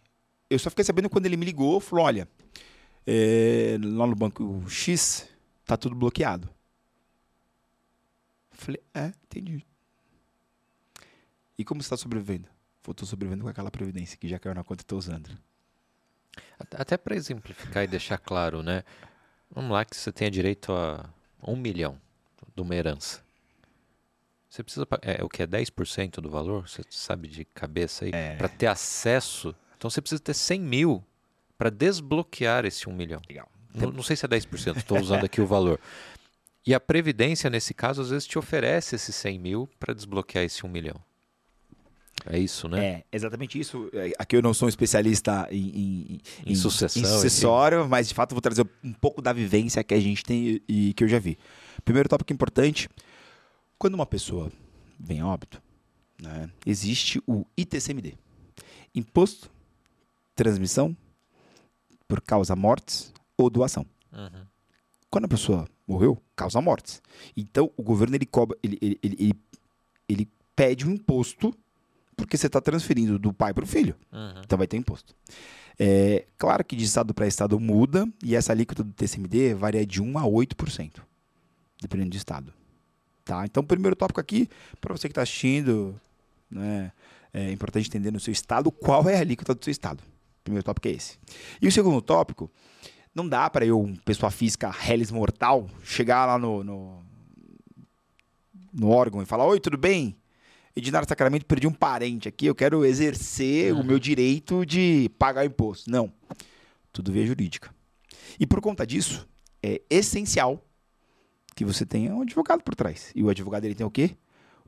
Eu 0.51 0.59
só 0.59 0.71
fiquei 0.71 0.85
sabendo 0.85 1.09
quando 1.09 1.27
ele 1.27 1.37
me 1.37 1.47
ligou, 1.47 1.79
falou, 1.79 2.05
olha, 2.05 2.29
é, 3.07 3.79
lá 3.81 4.07
no 4.07 4.15
banco 4.15 4.63
X, 4.69 5.27
tá 5.69 5.77
tudo 5.77 5.95
bloqueado. 5.95 6.49
Falei, 8.51 8.83
é, 8.95 9.13
entendi. 9.25 9.65
E 11.59 11.65
como 11.65 11.83
você 11.83 11.87
está 11.87 11.97
sobrevivendo? 11.97 12.49
Estou 12.89 13.07
sobrevivendo 13.07 13.45
com 13.45 13.51
aquela 13.51 13.71
previdência 13.71 14.17
que 14.17 14.27
já 14.27 14.39
caiu 14.39 14.55
na 14.55 14.65
conta 14.65 14.81
e 14.81 14.85
estou 14.85 14.99
usando. 14.99 15.29
Até 16.59 16.97
para 16.97 17.15
exemplificar 17.15 17.85
e 17.85 17.87
deixar 17.87 18.17
claro, 18.17 18.63
né? 18.63 18.83
Vamos 19.51 19.71
lá 19.71 19.85
que 19.85 19.95
você 19.95 20.11
tenha 20.11 20.31
direito 20.31 20.73
a 20.73 21.05
um 21.43 21.55
milhão 21.55 22.01
de 22.57 22.63
uma 22.63 22.75
herança. 22.75 23.23
Você 24.49 24.63
precisa 24.63 24.87
é, 25.03 25.21
é 25.21 25.25
o 25.25 25.29
que 25.29 25.43
é 25.43 25.47
10% 25.47 26.21
do 26.21 26.31
valor? 26.31 26.67
Você 26.67 26.83
sabe 26.89 27.29
de 27.29 27.45
cabeça 27.45 28.07
aí? 28.07 28.13
É. 28.15 28.37
Para 28.37 28.49
ter 28.49 28.69
acesso. 28.69 29.55
Então 29.77 29.91
você 29.91 30.01
precisa 30.01 30.23
ter 30.23 30.33
100 30.33 30.61
mil 30.61 31.05
para 31.59 31.69
desbloquear 31.69 32.65
esse 32.65 32.89
1 32.89 32.93
milhão. 32.95 33.21
Legal. 33.29 33.51
Não, 33.79 33.93
não 33.93 34.03
sei 34.03 34.17
se 34.17 34.25
é 34.25 34.29
10%, 34.29 34.77
estou 34.77 34.99
usando 35.01 35.25
aqui 35.25 35.41
o 35.41 35.47
valor. 35.47 35.81
E 36.67 36.75
a 36.75 36.81
Previdência, 36.81 37.49
nesse 37.49 37.73
caso, 37.73 38.03
às 38.03 38.11
vezes 38.11 38.27
te 38.27 38.39
oferece 38.39 38.95
esses 38.95 39.15
100 39.15 39.39
mil 39.39 39.69
para 39.79 39.95
desbloquear 39.95 40.45
esse 40.45 40.67
1 40.67 40.69
milhão. 40.69 40.97
É 42.27 42.39
isso, 42.39 42.69
né? 42.69 42.85
É, 42.85 43.05
exatamente 43.13 43.59
isso. 43.59 43.89
É, 43.93 44.13
aqui 44.19 44.37
eu 44.37 44.43
não 44.43 44.53
sou 44.53 44.67
um 44.67 44.69
especialista 44.69 45.49
em, 45.51 45.69
em, 45.69 46.21
em, 46.47 46.55
sucessão, 46.55 47.01
em 47.01 47.05
sucessório, 47.07 47.89
mas 47.89 48.09
de 48.09 48.15
fato 48.15 48.35
vou 48.35 48.43
trazer 48.43 48.67
um 48.83 48.93
pouco 48.93 49.23
da 49.23 49.33
vivência 49.33 49.83
que 49.85 49.95
a 49.95 50.01
gente 50.01 50.23
tem 50.25 50.61
e 50.69 50.93
que 50.95 51.05
eu 51.05 51.09
já 51.09 51.19
vi. 51.19 51.39
Primeiro 51.85 52.09
tópico 52.09 52.33
importante: 52.33 52.89
quando 53.79 53.95
uma 53.95 54.07
pessoa 54.07 54.51
vem 54.99 55.21
a 55.21 55.27
óbito. 55.27 55.63
Né? 56.21 56.51
Existe 56.67 57.23
o 57.27 57.47
ITCMD. 57.57 58.15
Imposto, 58.95 59.51
transmissão 60.35 60.97
por 62.09 62.21
causa 62.21 62.57
mortes 62.57 63.13
ou 63.39 63.49
doação. 63.49 63.87
Uhum. 64.13 64.45
Quando 65.09 65.25
a 65.25 65.29
pessoa 65.29 65.67
morreu, 65.87 66.21
causa 66.37 66.61
mortes. 66.61 67.01
Então, 67.35 67.71
o 67.77 67.83
governo 67.83 68.15
ele 68.15 68.27
cobra, 68.27 68.59
ele, 68.63 68.79
ele, 68.83 68.99
ele, 69.03 69.35
ele, 70.09 70.29
pede 70.55 70.87
um 70.87 70.91
imposto 70.91 71.55
porque 72.17 72.37
você 72.37 72.49
está 72.49 72.61
transferindo 72.61 73.17
do 73.17 73.33
pai 73.33 73.55
para 73.55 73.65
o 73.65 73.67
filho. 73.67 73.95
Uhum. 74.13 74.43
Então 74.45 74.59
vai 74.59 74.67
ter 74.67 74.77
imposto. 74.77 75.15
É, 75.79 76.27
claro 76.37 76.65
que 76.65 76.75
de 76.75 76.85
estado 76.85 77.15
para 77.15 77.29
estado 77.29 77.61
muda 77.61 78.09
e 78.23 78.35
essa 78.35 78.53
alíquota 78.53 78.83
do 78.83 78.93
TCMD 78.93 79.55
varia 79.55 79.87
de 79.87 80.03
1 80.03 80.19
a 80.19 80.23
8%, 80.25 81.01
dependendo 81.81 82.11
do 82.11 82.17
estado. 82.17 82.53
Tá? 83.25 83.45
Então, 83.45 83.63
o 83.63 83.67
primeiro 83.67 83.95
tópico 83.95 84.21
aqui, 84.21 84.49
para 84.81 84.93
você 84.93 85.07
que 85.07 85.13
está 85.13 85.23
assistindo, 85.23 86.01
né, 86.51 86.91
é 87.33 87.53
importante 87.53 87.87
entender 87.87 88.11
no 88.11 88.19
seu 88.19 88.33
estado 88.33 88.73
qual 88.73 89.09
é 89.09 89.17
a 89.17 89.21
alíquota 89.21 89.55
do 89.55 89.63
seu 89.63 89.71
estado. 89.71 90.01
O 90.01 90.45
primeiro 90.45 90.65
tópico 90.65 90.89
é 90.89 90.93
esse. 90.93 91.19
E 91.61 91.69
o 91.69 91.73
segundo 91.73 92.01
tópico, 92.01 92.51
não 93.19 93.29
dá 93.29 93.51
para 93.51 93.67
eu, 93.67 93.93
pessoa 94.05 94.31
física, 94.31 94.71
reles 94.71 95.11
mortal, 95.11 95.69
chegar 95.83 96.25
lá 96.25 96.39
no, 96.39 96.63
no, 96.63 97.03
no 98.73 98.89
órgão 98.91 99.21
e 99.23 99.27
falar: 99.27 99.45
Oi, 99.47 99.61
tudo 99.61 99.77
bem? 99.77 100.17
Edinaro 100.77 101.07
Sacramento, 101.09 101.45
perdi 101.45 101.67
um 101.67 101.73
parente 101.73 102.29
aqui, 102.29 102.47
eu 102.47 102.55
quero 102.55 102.85
exercer 102.85 103.75
Uhum. 103.75 103.81
o 103.81 103.85
meu 103.85 103.99
direito 103.99 104.65
de 104.65 105.11
pagar 105.19 105.45
imposto. 105.45 105.91
Não. 105.91 106.13
Tudo 106.93 107.11
via 107.11 107.27
jurídica. 107.27 107.75
E 108.39 108.47
por 108.47 108.61
conta 108.61 108.87
disso, 108.87 109.29
é 109.63 109.83
essencial 109.91 110.65
que 111.57 111.65
você 111.65 111.85
tenha 111.85 112.15
um 112.15 112.23
advogado 112.23 112.63
por 112.63 112.77
trás. 112.77 113.11
E 113.15 113.23
o 113.25 113.29
advogado 113.29 113.65
ele 113.65 113.75
tem 113.75 113.85
o 113.85 113.91
quê? 113.91 114.17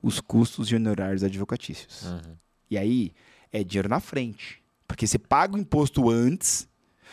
Os 0.02 0.18
custos 0.20 0.68
e 0.72 0.74
honorários 0.74 1.22
advocatícios. 1.22 2.02
Uhum. 2.02 2.36
E 2.68 2.76
aí 2.76 3.12
é 3.52 3.62
dinheiro 3.62 3.88
na 3.88 4.00
frente. 4.00 4.60
Porque 4.88 5.06
você 5.06 5.18
paga 5.18 5.54
o 5.54 5.58
imposto 5.60 6.10
antes, 6.10 6.66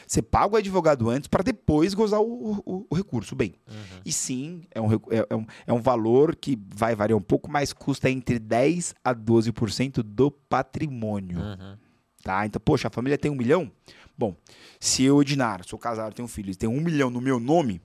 você 0.05 0.21
paga 0.21 0.53
o 0.53 0.57
advogado 0.57 1.09
antes 1.09 1.27
para 1.27 1.43
depois 1.43 1.93
gozar 1.93 2.19
o, 2.21 2.61
o- 2.65 2.85
o 2.89 2.95
recurso. 2.95 3.35
Bem, 3.35 3.55
Uhum. 3.67 4.01
e 4.05 4.11
sim, 4.11 4.61
é 4.71 4.81
um, 4.81 4.93
é, 4.93 4.97
é 5.29 5.35
um, 5.35 5.45
é 5.67 5.73
um 5.73 5.81
valor 5.81 6.35
que 6.35 6.57
vai 6.75 6.95
variar 6.95 7.17
um 7.17 7.21
pouco, 7.21 7.49
mas 7.49 7.71
custa 7.73 8.09
entre 8.09 8.39
10% 8.39 8.93
a 9.03 9.13
12% 9.15 10.03
do 10.03 10.29
patrimônio. 10.29 11.39
Uhum. 11.39 11.77
Tá? 12.23 12.45
Então, 12.45 12.61
poxa, 12.63 12.87
a 12.89 12.91
família 12.91 13.17
tem 13.17 13.31
um 13.31 13.35
milhão? 13.35 13.71
Bom, 14.17 14.35
se 14.79 15.03
eu, 15.03 15.23
Dinar, 15.23 15.63
sou 15.63 15.77
casado, 15.79 16.13
tenho 16.13 16.25
um 16.25 16.29
filho, 16.29 16.51
e 16.51 16.55
tem 16.55 16.67
um 16.67 16.81
milhão 16.81 17.09
no 17.09 17.21
meu 17.21 17.39
nome, 17.39 17.79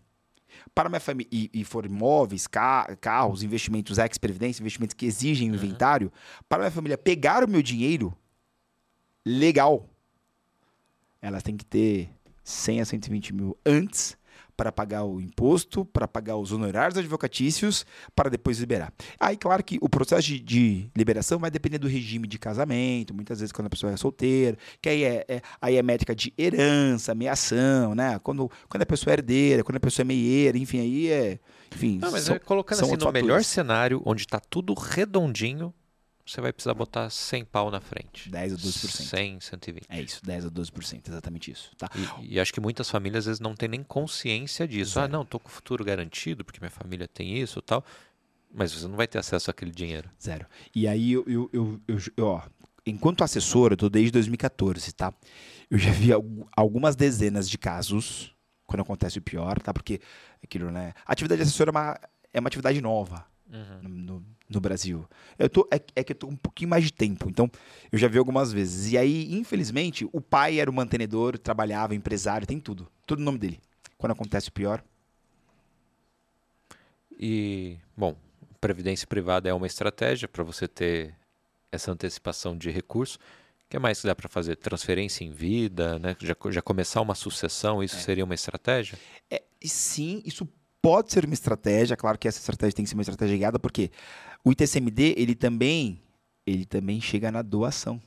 para 0.75 0.89
minha 0.89 1.01
família, 1.01 1.29
e, 1.33 1.51
e 1.53 1.65
for 1.65 1.85
imóveis, 1.87 2.47
ca- 2.47 2.97
carros, 3.01 3.43
investimentos 3.43 3.99
ex-previdência, 3.99 4.63
investimentos 4.63 4.95
que 4.95 5.07
exigem 5.07 5.49
Uhum. 5.51 5.55
inventário, 5.57 6.11
para 6.49 6.61
minha 6.61 6.71
família 6.71 6.97
pegar 6.99 7.45
o 7.45 7.49
meu 7.49 7.63
dinheiro 7.63 8.13
legal, 9.25 9.89
elas 11.23 11.43
têm 11.43 11.57
que 11.57 11.65
ter 11.65 12.11
100 12.45 12.81
a 12.81 12.85
120 12.85 13.33
mil 13.33 13.57
antes 13.65 14.21
para 14.55 14.71
pagar 14.71 15.05
o 15.05 15.19
imposto, 15.21 15.85
para 15.85 16.07
pagar 16.07 16.37
os 16.37 16.53
honorários 16.53 16.99
advocatícios, 16.99 17.87
para 18.15 18.29
depois 18.29 18.59
liberar. 18.59 18.93
Aí, 19.19 19.37
claro 19.37 19.65
que 19.65 19.79
o 19.81 19.89
processo 19.89 20.23
de, 20.29 20.39
de 20.39 20.91
liberação 20.95 21.39
vai 21.39 21.51
depender 21.51 21.79
do 21.79 21.89
regime 21.89 22.29
de 22.29 22.39
casamento, 22.39 23.15
muitas 23.15 23.41
vezes 23.41 23.51
quando 23.51 23.67
a 23.67 23.71
pessoa 23.71 23.93
é 23.93 23.97
solteira, 23.97 24.57
que 24.81 24.89
aí 24.91 25.05
é, 25.05 25.25
é- 25.27 25.43
aí 25.61 25.77
é 25.77 25.83
métrica 25.83 26.15
de 26.15 26.35
herança, 26.37 27.15
meação, 27.15 27.95
né? 27.95 28.19
Quando, 28.23 28.51
quando 28.69 28.83
a 28.83 28.87
pessoa 28.87 29.13
é 29.13 29.15
herdeira, 29.15 29.65
quando 29.65 29.77
a 29.77 29.81
pessoa 29.81 30.05
é 30.05 30.07
meieira, 30.07 30.59
enfim, 30.59 30.81
aí 30.81 31.09
é... 31.11 31.39
Enfim, 31.75 31.99
Não, 32.03 32.11
mas 32.13 32.25
são- 32.25 32.37
é 32.37 32.39
colocando 32.39 32.79
são 32.79 32.89
assim, 32.89 32.97
no 32.99 33.07
outros 33.07 33.13
melhor 33.23 33.29
fatores. 33.37 33.47
cenário, 33.47 34.03
onde 34.05 34.27
tá 34.27 34.39
tudo 34.39 34.75
redondinho, 34.75 35.73
você 36.25 36.41
vai 36.41 36.53
precisar 36.53 36.75
botar 36.75 37.11
100 37.11 37.45
pau 37.45 37.71
na 37.71 37.81
frente. 37.81 38.29
10 38.31 38.53
a 38.55 38.57
12%. 38.57 39.03
100, 39.09 39.41
120. 39.41 39.87
É 39.89 40.01
isso, 40.01 40.25
10 40.25 40.47
a 40.47 40.51
12%, 40.51 41.09
exatamente 41.09 41.51
isso, 41.51 41.71
tá? 41.77 41.89
E, 42.21 42.35
e 42.35 42.41
acho 42.41 42.53
que 42.53 42.61
muitas 42.61 42.89
famílias 42.89 43.23
às 43.25 43.27
vezes 43.27 43.41
não 43.41 43.55
têm 43.55 43.69
nem 43.69 43.83
consciência 43.83 44.67
disso. 44.69 45.01
Ah, 45.01 45.09
não, 45.09 45.25
tô 45.25 45.39
com 45.41 45.49
o 45.49 45.53
futuro 45.53 45.85
garantido 45.85 46.45
porque 46.45 46.61
minha 46.61 46.71
família 46.71 47.09
tem 47.09 47.39
isso 47.39 47.59
e 47.59 47.63
tal. 47.63 47.85
Mas 48.55 48.73
você 48.73 48.87
não 48.87 48.97
vai 48.97 49.07
ter 49.09 49.19
acesso 49.19 49.51
àquele 49.51 49.71
dinheiro. 49.71 50.11
Zero. 50.23 50.47
E 50.75 50.87
aí, 50.87 51.13
eu, 51.13 51.25
eu, 51.27 51.51
eu, 51.53 51.81
eu- 52.17 52.27
ó, 52.27 52.43
enquanto 52.87 53.25
assessor, 53.25 53.73
eu 53.73 53.77
tô 53.77 53.89
desde 53.89 54.13
2014, 54.13 54.93
tá? 54.93 55.13
Eu 55.71 55.79
já 55.79 55.91
vi 55.91 56.13
algu- 56.13 56.47
algumas 56.55 56.95
dezenas 56.95 57.49
de 57.49 57.57
casos, 57.57 58.35
quando 58.67 58.81
acontece 58.83 59.19
o 59.19 59.23
pior, 59.23 59.59
tá? 59.61 59.73
Porque 59.73 60.01
aquilo, 60.45 60.71
né? 60.71 60.93
A 61.07 61.13
atividade 61.13 61.39
de 61.41 61.49
assessor 61.49 61.69
é 61.69 61.71
uma, 61.71 61.99
é 62.33 62.41
uma 62.41 62.47
atividade 62.49 62.81
nova 62.83 63.25
no, 63.83 63.89
no- 63.89 64.27
no 64.53 64.61
Brasil. 64.61 65.07
Eu 65.39 65.49
tô, 65.49 65.69
é, 65.73 65.81
é 65.97 66.05
que 66.05 66.13
eu 66.13 66.17
tô 66.17 66.27
um 66.27 66.37
pouquinho 66.37 66.71
mais 66.71 66.85
de 66.85 66.93
tempo, 66.93 67.29
então 67.29 67.51
eu 67.91 67.99
já 67.99 68.09
vi 68.09 68.19
algumas 68.19 68.53
vezes. 68.53 68.93
E 68.93 68.99
aí, 68.99 69.35
infelizmente, 69.35 70.09
o 70.13 70.21
pai 70.21 70.61
era 70.61 70.71
o 70.71 70.75
mantenedor, 70.75 71.39
trabalhava, 71.39 71.95
empresário, 71.95 72.47
tem 72.47 72.61
tudo. 72.61 72.89
Tudo 73.07 73.21
no 73.21 73.25
nome 73.25 73.39
dele. 73.39 73.61
Quando 73.99 74.13
acontece 74.13 74.49
o 74.49 74.53
pior, 74.53 74.83
E, 77.25 77.77
bom, 77.97 78.17
previdência 78.61 79.07
privada 79.07 79.49
é 79.49 79.55
uma 79.55 79.69
estratégia 79.69 80.27
para 80.27 80.43
você 80.43 80.67
ter 80.67 81.15
essa 81.71 81.93
antecipação 81.93 82.59
de 82.59 82.69
recurso. 82.69 83.17
O 83.17 83.71
que 83.71 83.79
mais 83.79 84.01
que 84.01 84.09
dá 84.09 84.15
para 84.15 84.29
fazer? 84.29 84.57
Transferência 84.57 85.25
em 85.25 85.31
vida, 85.31 86.01
né? 86.01 86.17
Já, 86.21 86.35
já 86.51 86.61
começar 86.61 87.01
uma 87.01 87.15
sucessão, 87.15 87.81
isso 87.81 87.97
seria 88.01 88.25
uma 88.25 88.35
estratégia? 88.35 88.99
É, 89.31 89.41
sim, 89.65 90.21
isso 90.27 90.49
pode 90.83 91.13
ser 91.13 91.25
uma 91.25 91.33
estratégia, 91.33 91.97
claro 91.97 92.19
que 92.19 92.27
essa 92.27 92.41
estratégia 92.41 92.75
tem 92.75 92.85
que 92.85 92.89
ser 92.89 92.97
uma 92.97 93.03
estratégia 93.03 93.37
guiada, 93.37 93.57
porque 93.57 93.93
o 94.45 94.53
ITCMD, 94.53 95.15
ele 95.17 95.35
também, 95.35 96.01
ele 96.47 96.65
também 96.65 97.01
chega 97.01 97.31
na 97.31 97.43
doação. 97.43 98.01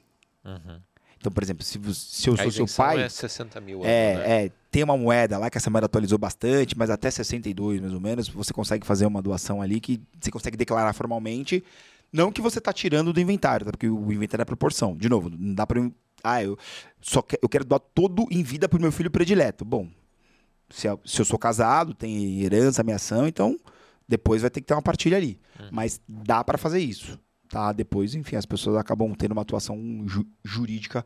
Uhum. 0.44 0.80
Então, 1.18 1.32
por 1.32 1.42
exemplo, 1.42 1.64
se, 1.64 1.78
você- 1.78 2.22
se 2.22 2.30
eu 2.30 2.34
A 2.36 2.38
sou 2.38 2.52
seu 2.52 2.68
pai, 2.78 3.02
é 3.02 3.10
60 3.10 3.60
mil 3.60 3.80
ano, 3.80 3.90
é, 3.90 4.16
né? 4.16 4.46
é, 4.46 4.52
tem 4.70 4.84
uma 4.84 4.96
moeda 4.96 5.38
lá, 5.38 5.50
que 5.50 5.58
essa 5.58 5.70
moeda 5.70 5.86
atualizou 5.86 6.18
bastante, 6.20 6.78
mas 6.78 6.90
até 6.90 7.10
62, 7.10 7.82
mais 7.82 7.94
ou 7.94 8.00
menos, 8.00 8.30
você 8.30 8.54
consegue 8.54 8.86
fazer 8.86 9.06
uma 9.06 9.22
doação 9.22 9.62
ali 9.62 9.80
que 9.80 10.00
você 10.22 10.30
consegue 10.30 10.56
declarar 10.56 10.94
formalmente, 10.94 11.64
não 12.14 12.32
que 12.32 12.42
você 12.42 12.60
está 12.60 12.72
tirando 12.72 13.12
do 13.12 13.20
inventário, 13.20 13.66
tá? 13.66 13.72
porque 13.72 13.90
o 13.90 14.12
inventário 14.12 14.44
é 14.44 14.46
proporção. 14.46 14.96
De 14.96 15.10
novo, 15.10 15.30
não 15.30 15.54
dá 15.54 15.66
para 15.66 15.80
eu... 15.80 15.92
Ah, 16.24 16.44
eu, 16.44 16.58
só 17.02 17.22
que, 17.22 17.38
eu 17.42 17.48
quero 17.48 17.64
doar 17.64 17.80
todo 17.80 18.26
em 18.32 18.42
vida 18.42 18.68
para 18.68 18.78
o 18.78 18.82
meu 18.82 18.92
filho 18.92 19.12
predileto. 19.12 19.64
Bom, 19.64 19.88
se 20.70 20.88
eu, 20.88 21.00
se 21.06 21.22
eu 21.22 21.26
sou 21.26 21.38
casado, 21.38 21.94
tem 21.94 22.42
herança, 22.42 22.82
ameação, 22.82 23.28
então 23.28 23.60
depois 24.08 24.42
vai 24.42 24.50
ter 24.52 24.62
que 24.62 24.68
ter 24.68 24.74
uma 24.74 24.82
partilha 24.82 25.18
ali. 25.18 25.40
Mas 25.72 26.00
dá 26.08 26.44
para 26.44 26.58
fazer 26.58 26.80
isso. 26.80 27.20
Tá? 27.50 27.72
Depois, 27.72 28.16
enfim, 28.16 28.36
as 28.36 28.46
pessoas 28.46 28.76
acabam 28.76 29.14
tendo 29.16 29.32
uma 29.34 29.42
atuação 29.44 29.78
ju- 30.08 30.26
jurídica 30.44 31.06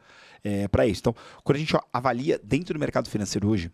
para 0.72 0.88
isso. 0.88 1.02
Então, 1.02 1.16
quando 1.44 1.58
a 1.58 1.60
gente 1.60 1.76
avalia 1.92 2.40
dentro 2.44 2.74
do 2.74 2.80
mercado 2.80 3.10
financeiro 3.10 3.48
hoje, 3.50 3.72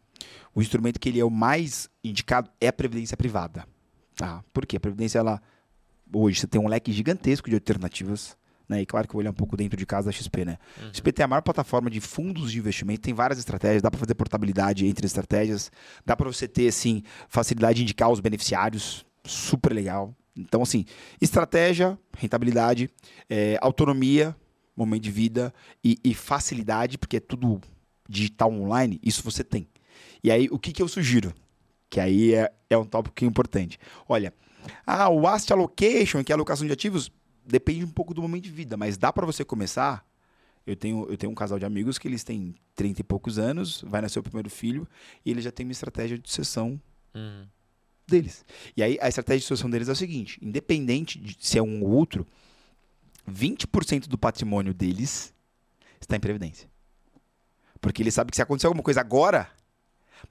o 0.54 0.62
instrumento 0.62 1.00
que 1.00 1.10
ele 1.10 1.20
é 1.20 1.26
o 1.26 1.30
mais 1.30 1.90
indicado 2.04 2.50
é 2.60 2.68
a 2.68 2.74
previdência 2.74 3.16
privada. 3.16 3.68
Tá? 4.16 4.44
Por 4.52 4.66
quê? 4.66 4.78
A 4.78 4.80
previdência, 4.80 5.20
ela, 5.20 5.42
hoje, 6.12 6.40
você 6.40 6.48
tem 6.48 6.60
um 6.60 6.68
leque 6.68 6.92
gigantesco 6.92 7.50
de 7.50 7.56
alternativas. 7.56 8.36
Né? 8.68 8.82
E 8.82 8.86
claro 8.86 9.08
que 9.08 9.12
eu 9.12 9.14
vou 9.14 9.20
olhar 9.22 9.30
um 9.30 9.34
pouco 9.36 9.56
dentro 9.56 9.78
de 9.78 9.86
casa 9.86 10.08
da 10.08 10.12
XP, 10.12 10.44
né? 10.44 10.58
Uhum. 10.82 10.92
XP 10.92 11.12
tem 11.12 11.24
a 11.24 11.28
maior 11.28 11.42
plataforma 11.44 11.88
de 11.88 12.02
fundos 12.02 12.52
de 12.52 12.58
investimento, 12.58 13.02
tem 13.02 13.14
várias 13.14 13.38
estratégias, 13.38 13.84
dá 13.84 13.92
para 13.92 14.00
fazer 14.00 14.16
portabilidade 14.16 14.88
entre 14.88 15.06
estratégias, 15.06 15.72
dá 16.04 16.16
para 16.18 16.26
você 16.32 16.48
ter 16.48 16.68
assim 16.68 17.04
facilidade 17.30 17.76
de 17.78 17.84
indicar 17.84 18.10
os 18.10 18.20
beneficiários, 18.20 19.06
super 19.26 19.74
legal. 19.74 20.16
Então 20.36 20.62
assim, 20.62 20.86
estratégia, 21.22 21.98
rentabilidade, 22.18 22.90
é, 23.30 23.58
autonomia, 23.62 24.36
momento 24.76 25.04
de 25.04 25.12
vida 25.12 25.54
e, 25.84 25.98
e 26.04 26.14
facilidade, 26.14 26.98
porque 26.98 27.18
é 27.18 27.20
tudo 27.20 27.62
digital 28.08 28.52
online, 28.52 29.00
isso 29.04 29.24
você 29.24 29.44
tem. 29.44 29.68
E 30.24 30.32
aí 30.32 30.48
o 30.52 30.60
que, 30.60 30.72
que 30.72 30.82
eu 30.82 30.88
sugiro? 30.88 31.34
Que 31.90 32.00
aí 32.00 32.34
é, 32.34 32.52
é 32.70 32.78
um 32.78 32.86
tópico 32.86 33.24
importante. 33.24 33.80
Olha, 34.08 34.34
ah, 34.86 35.10
o 35.10 35.28
asset 35.28 35.54
allocation, 35.54 36.24
que 36.24 36.32
é 36.32 36.34
a 36.34 36.38
alocação 36.38 36.66
de 36.66 36.74
ativos, 36.74 37.12
depende 37.46 37.86
um 37.86 37.90
pouco 37.90 38.14
do 38.14 38.22
momento 38.22 38.44
de 38.44 38.52
vida, 38.52 38.76
mas 38.76 38.98
dá 38.98 39.14
para 39.14 39.26
você 39.26 39.46
começar. 39.46 40.06
Eu 40.66 40.76
tenho, 40.76 41.06
eu 41.10 41.16
tenho 41.16 41.32
um 41.32 41.36
casal 41.36 41.60
de 41.60 41.66
amigos 41.66 42.00
que 42.00 42.08
eles 42.08 42.24
têm 42.24 42.56
30 42.74 43.02
e 43.02 43.04
poucos 43.04 43.38
anos, 43.38 43.84
vai 43.88 44.02
nascer 44.02 44.18
o 44.18 44.24
primeiro 44.24 44.50
filho, 44.50 44.88
e 45.24 45.30
eles 45.30 45.44
já 45.44 45.52
têm 45.52 45.66
uma 45.66 45.72
estratégia 45.72 46.18
de 46.18 46.28
sucessão 46.28 46.82
Uhum. 47.16 47.48
Deles. 48.08 48.46
E 48.76 48.84
aí 48.84 48.98
a 49.02 49.08
estratégia 49.08 49.40
de 49.40 49.46
sucessão 49.46 49.70
deles 49.70 49.90
é 49.90 49.92
o 49.92 49.96
seguinte: 49.96 50.40
independente 50.42 51.20
de 51.20 51.36
se 51.40 51.58
é 51.58 51.62
um 51.62 51.84
ou 51.84 51.90
outro, 51.90 52.26
20% 53.30 54.08
do 54.08 54.18
patrimônio 54.18 54.74
deles 54.74 55.34
está 56.00 56.16
em 56.16 56.20
previdência. 56.20 56.70
Porque 57.82 58.02
ele 58.02 58.12
sabe 58.12 58.32
que 58.32 58.38
se 58.38 58.42
acontecer 58.42 58.68
alguma 58.68 58.84
coisa 58.84 59.00
agora, 59.02 59.50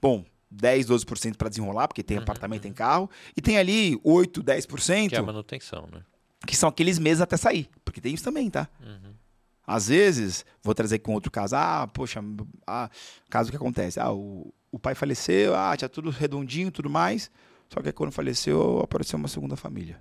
bom, 0.01 0.25
10, 0.49 0.87
12% 0.87 1.35
para 1.35 1.49
desenrolar, 1.49 1.87
porque 1.87 2.03
tem 2.03 2.17
Uhum, 2.17 2.23
apartamento, 2.23 2.61
tem 2.63 2.73
carro, 2.73 3.09
e 3.35 3.41
tem 3.41 3.57
ali 3.57 3.99
8, 4.03 4.43
10%, 4.43 5.09
Que 5.09 5.15
é 5.15 5.19
a 5.19 5.23
manutenção, 5.23 5.87
né? 5.91 6.01
que 6.45 6.55
são 6.55 6.69
aqueles 6.69 6.99
meses 6.99 7.21
até 7.21 7.37
sair. 7.37 7.69
Porque 7.83 7.99
tem 7.99 8.13
isso 8.13 8.23
também, 8.23 8.49
tá? 8.49 8.67
Uhum. 8.79 9.13
Às 9.65 9.87
vezes, 9.87 10.45
vou 10.61 10.75
trazer 10.75 10.99
com 10.99 11.13
outro 11.13 11.31
caso. 11.31 11.55
Ah, 11.55 11.89
poxa, 11.91 12.21
ah, 12.67 12.89
caso 13.29 13.49
que 13.49 13.55
acontece. 13.57 13.99
Ah, 13.99 14.11
o, 14.13 14.53
o 14.71 14.77
pai 14.77 14.93
faleceu, 14.93 15.55
ah, 15.55 15.75
tinha 15.75 15.89
tudo 15.89 16.09
redondinho 16.11 16.71
tudo 16.71 16.89
mais. 16.89 17.31
Só 17.69 17.81
que 17.81 17.91
quando 17.91 18.11
faleceu, 18.11 18.79
apareceu 18.79 19.17
uma 19.17 19.27
segunda 19.27 19.55
família. 19.55 19.99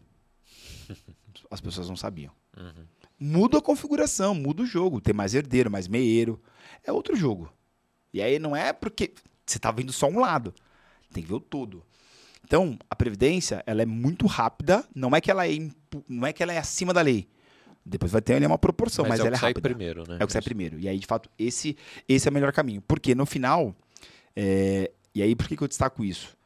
as 1.51 1.61
pessoas 1.61 1.89
não 1.89 1.97
sabiam. 1.97 2.33
Uhum. 2.57 2.85
Muda 3.19 3.59
a 3.59 3.63
configuração, 3.63 4.35
muda 4.35 4.63
o 4.63 4.67
jogo. 4.67 5.01
Tem 5.01 5.15
mais 5.15 5.35
herdeiro, 5.35 5.71
mais 5.71 5.89
meieiro. 5.89 6.41
É 6.85 6.93
outro 6.93 7.17
jogo. 7.17 7.53
E 8.13 8.21
aí 8.21 8.39
não 8.39 8.55
é 8.55 8.73
porque 8.73 9.13
você 9.47 9.59
tá 9.59 9.71
vendo 9.71 9.93
só 9.93 10.09
um 10.09 10.21
lado. 10.21 10.55
Tem 11.13 11.23
que 11.23 11.29
ver 11.29 11.37
o 11.37 11.41
todo. 11.41 11.85
Então, 12.45 12.79
a 12.91 12.95
previdência, 12.95 13.63
ela 13.67 13.83
é 13.83 13.87
muito 13.87 14.27
rápida, 14.27 14.85
não 14.95 15.17
é 15.17 15.21
que 15.21 15.31
ela 15.31 15.49
é, 15.49 15.53
não 16.09 16.27
é 16.27 16.33
que 16.33 16.43
ela 16.43 16.53
é 16.53 16.59
acima 16.59 16.93
da 16.93 17.01
lei. 17.01 17.27
Depois 17.87 18.13
vai 18.13 18.21
ter 18.21 18.35
ali 18.35 18.47
uma 18.47 18.59
proporção, 18.59 19.07
mas, 19.07 19.21
é 19.21 19.23
o 19.23 19.27
ela 19.27 19.31
que 19.31 19.37
é 19.37 19.41
sai 19.41 19.51
rápida. 19.51 19.69
primeiro, 19.69 20.05
né? 20.09 20.19
É 20.21 20.25
o 20.25 20.27
que 20.27 20.33
sai 20.33 20.43
primeiro. 20.43 20.79
E 20.79 20.89
aí, 20.89 20.99
de 20.99 21.07
fato, 21.07 21.31
esse, 21.39 21.77
esse 22.09 22.27
é 22.29 22.31
o 22.31 22.35
melhor 22.35 22.53
caminho. 22.53 22.83
Porque 22.83 23.15
no 23.15 23.25
final. 23.27 23.75
é, 24.35 24.91
E 25.15 25.23
aí, 25.23 25.35
por 25.35 25.47
que, 25.49 25.57
que 25.57 25.63
eu 25.63 25.69
destaco 25.69 26.05
isso? 26.05 26.37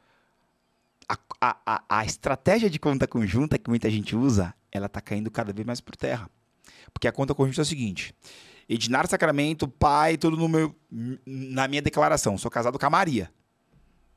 A, 1.41 1.57
a, 1.65 1.99
a, 1.99 2.05
estratégia 2.05 2.69
de 2.69 2.77
conta 2.77 3.07
conjunta 3.07 3.57
que 3.57 3.69
muita 3.69 3.89
gente 3.89 4.15
usa, 4.15 4.53
ela 4.71 4.89
tá 4.89 4.99
caindo 4.99 5.31
cada 5.31 5.53
vez 5.53 5.65
mais 5.65 5.79
por 5.79 5.95
terra. 5.95 6.29
Porque 6.93 7.07
a 7.07 7.11
conta 7.11 7.33
conjunta 7.33 7.61
é 7.61 7.63
o 7.63 7.65
seguinte: 7.65 8.13
Edinar 8.67 9.07
Sacramento, 9.07 9.67
pai, 9.67 10.17
tudo 10.17 10.35
no 10.35 10.49
meu, 10.49 10.75
na 11.25 11.67
minha 11.67 11.81
declaração. 11.81 12.37
Sou 12.37 12.51
casado 12.51 12.77
com 12.77 12.85
a 12.85 12.89
Maria. 12.89 13.31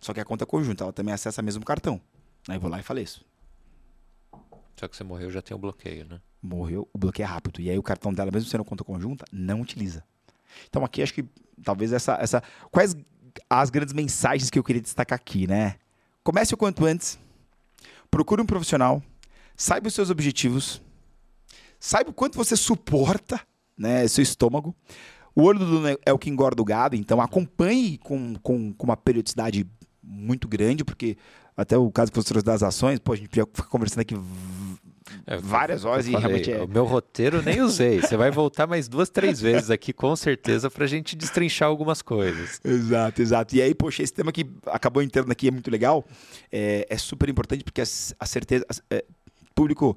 Só 0.00 0.12
que 0.12 0.20
a 0.20 0.24
conta 0.24 0.44
conjunta, 0.44 0.82
ela 0.82 0.92
também 0.92 1.14
acessa 1.14 1.40
o 1.40 1.44
mesmo 1.44 1.64
cartão. 1.64 2.00
Aí 2.48 2.56
eu 2.56 2.60
vou 2.60 2.68
lá 2.68 2.80
e 2.80 2.82
faleço. 2.82 3.24
Só 4.76 4.88
que 4.88 4.96
você 4.96 5.04
morreu 5.04 5.30
já 5.30 5.40
tem 5.40 5.54
o 5.54 5.60
bloqueio, 5.60 6.06
né? 6.06 6.20
morreu, 6.42 6.88
o 6.92 6.98
bloqueio 6.98 7.24
é 7.24 7.28
rápido. 7.28 7.60
E 7.60 7.70
aí 7.70 7.78
o 7.78 7.82
cartão 7.82 8.12
dela, 8.12 8.30
mesmo 8.30 8.50
sendo 8.50 8.64
conta 8.64 8.82
conjunta, 8.82 9.24
não 9.30 9.60
utiliza. 9.60 10.04
Então 10.68 10.84
aqui 10.84 11.02
acho 11.02 11.14
que 11.14 11.24
talvez 11.62 11.92
essa. 11.92 12.18
essa 12.20 12.42
quais 12.70 12.96
as 13.48 13.70
grandes 13.70 13.94
mensagens 13.94 14.50
que 14.50 14.58
eu 14.58 14.64
queria 14.64 14.82
destacar 14.82 15.16
aqui, 15.16 15.46
né? 15.46 15.76
Comece 16.22 16.54
o 16.54 16.56
quanto 16.56 16.84
antes. 16.84 17.18
Procure 18.10 18.42
um 18.42 18.46
profissional. 18.46 19.02
Saiba 19.56 19.88
os 19.88 19.94
seus 19.94 20.10
objetivos. 20.10 20.80
Saiba 21.80 22.10
o 22.10 22.14
quanto 22.14 22.36
você 22.36 22.56
suporta, 22.56 23.40
né? 23.76 24.06
Seu 24.06 24.22
estômago. 24.22 24.74
O 25.34 25.42
olho 25.42 25.58
do 25.58 25.66
dono 25.66 25.98
é- 26.04 26.12
o 26.12 26.18
que 26.18 26.30
engorda 26.30 26.60
o 26.60 26.64
gado, 26.64 26.94
então 26.94 27.20
acompanhe 27.20 27.98
com, 27.98 28.34
com, 28.42 28.72
com 28.72 28.84
uma 28.84 28.96
periodicidade 28.96 29.66
muito 30.02 30.46
grande, 30.46 30.84
porque 30.84 31.16
até 31.56 31.76
o 31.76 31.90
caso 31.90 32.12
que 32.12 32.16
você 32.20 32.28
trouxe 32.28 32.44
das 32.44 32.62
ações, 32.62 32.98
pô, 32.98 33.12
a 33.12 33.16
gente 33.16 33.28
ficar 33.28 33.46
conversando 33.68 34.00
aqui 34.00 34.14
É, 35.26 35.36
várias 35.36 35.84
horas 35.84 36.06
e 36.06 36.10
realmente 36.12 36.52
é. 36.52 36.62
O 36.62 36.68
meu 36.68 36.84
roteiro 36.84 37.42
nem 37.42 37.60
usei. 37.60 38.00
Você 38.00 38.16
vai 38.16 38.30
voltar 38.30 38.66
mais 38.66 38.88
duas, 38.88 39.08
três 39.10 39.40
vezes 39.40 39.70
aqui, 39.70 39.92
com 39.92 40.14
certeza, 40.16 40.70
pra 40.70 40.86
gente 40.86 41.16
destrinchar 41.16 41.68
algumas 41.68 42.02
coisas. 42.02 42.60
Exato, 42.64 43.20
exato. 43.22 43.56
E 43.56 43.62
aí, 43.62 43.74
poxa, 43.74 44.02
esse 44.02 44.12
tema 44.12 44.30
que 44.32 44.46
acabou 44.66 45.02
entrando 45.02 45.30
aqui 45.32 45.48
é 45.48 45.50
muito 45.50 45.70
legal. 45.70 46.04
É, 46.50 46.86
é 46.88 46.96
super 46.98 47.28
importante 47.28 47.64
porque 47.64 47.80
a, 47.80 47.84
a 48.20 48.26
certeza. 48.26 48.64
a- 48.68 48.94
é, 48.96 49.04
público, 49.54 49.96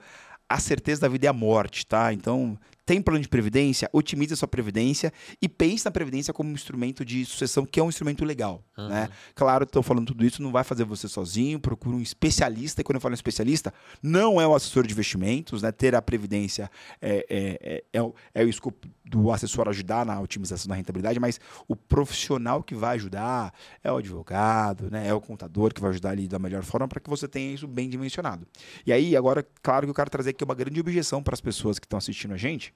a 0.49 0.59
certeza 0.59 1.01
da 1.01 1.07
vida 1.07 1.25
é 1.27 1.29
a 1.29 1.33
morte, 1.33 1.85
tá? 1.85 2.11
Então, 2.11 2.57
tem 2.85 3.01
plano 3.01 3.19
de 3.19 3.27
previdência, 3.27 3.89
otimize 3.91 4.33
a 4.33 4.37
sua 4.37 4.47
previdência 4.47 5.11
e 5.41 5.49
pense 5.49 5.85
na 5.85 5.91
previdência 5.91 6.33
como 6.33 6.49
um 6.49 6.53
instrumento 6.53 7.03
de 7.03 7.25
sucessão, 7.25 7.65
que 7.65 7.79
é 7.79 7.83
um 7.83 7.89
instrumento 7.89 8.23
legal, 8.23 8.63
Uhum. 8.77 8.89
né? 8.89 9.09
Claro, 9.33 9.63
estou 9.63 9.81
falando 9.81 10.07
tudo 10.07 10.25
isso, 10.25 10.41
não 10.41 10.51
vai 10.51 10.63
fazer 10.63 10.83
você 10.83 11.07
sozinho, 11.07 11.59
procure 11.59 11.95
um 11.95 12.01
especialista. 12.01 12.81
E 12.81 12.83
quando 12.83 12.95
eu 12.97 13.01
falo 13.01 13.13
especialista, 13.13 13.73
não 14.03 14.39
é 14.39 14.45
o 14.45 14.53
assessor 14.53 14.85
de 14.85 14.91
investimentos, 14.93 15.61
né? 15.61 15.71
Ter 15.71 15.95
a 15.95 16.01
previdência 16.01 16.69
é, 17.01 17.25
é, 17.29 17.59
é, 17.61 17.83
é 17.93 18.01
o, 18.01 18.13
é 18.33 18.43
o 18.43 18.49
escopo 18.49 18.87
do 19.05 19.31
assessor 19.31 19.69
ajudar 19.69 20.05
na 20.05 20.19
otimização 20.19 20.67
da 20.67 20.75
rentabilidade, 20.75 21.19
mas 21.19 21.39
o 21.67 21.75
profissional 21.75 22.61
que 22.61 22.75
vai 22.75 22.95
ajudar 22.95 23.53
é 23.83 23.91
o 23.91 23.97
advogado, 23.97 24.89
né? 24.91 25.07
É 25.07 25.13
o 25.13 25.21
contador 25.21 25.73
que 25.73 25.79
vai 25.81 25.91
ajudar 25.91 26.09
ali 26.09 26.27
da 26.27 26.37
melhor 26.37 26.63
forma 26.63 26.87
para 26.87 26.99
que 26.99 27.09
você 27.09 27.27
tenha 27.27 27.53
isso 27.53 27.67
bem 27.67 27.89
dimensionado. 27.89 28.45
E 28.85 28.91
aí, 28.91 29.15
agora, 29.15 29.45
claro 29.63 29.85
que 29.85 29.89
eu 29.91 29.95
quero 29.95 30.09
trazer 30.09 30.31
aqui 30.31 30.43
uma 30.43 30.55
grande 30.55 30.79
objeção 30.79 31.23
para 31.23 31.33
as 31.33 31.41
pessoas 31.41 31.79
que 31.79 31.85
estão 31.85 31.97
assistindo 31.97 32.33
a 32.33 32.37
gente. 32.37 32.73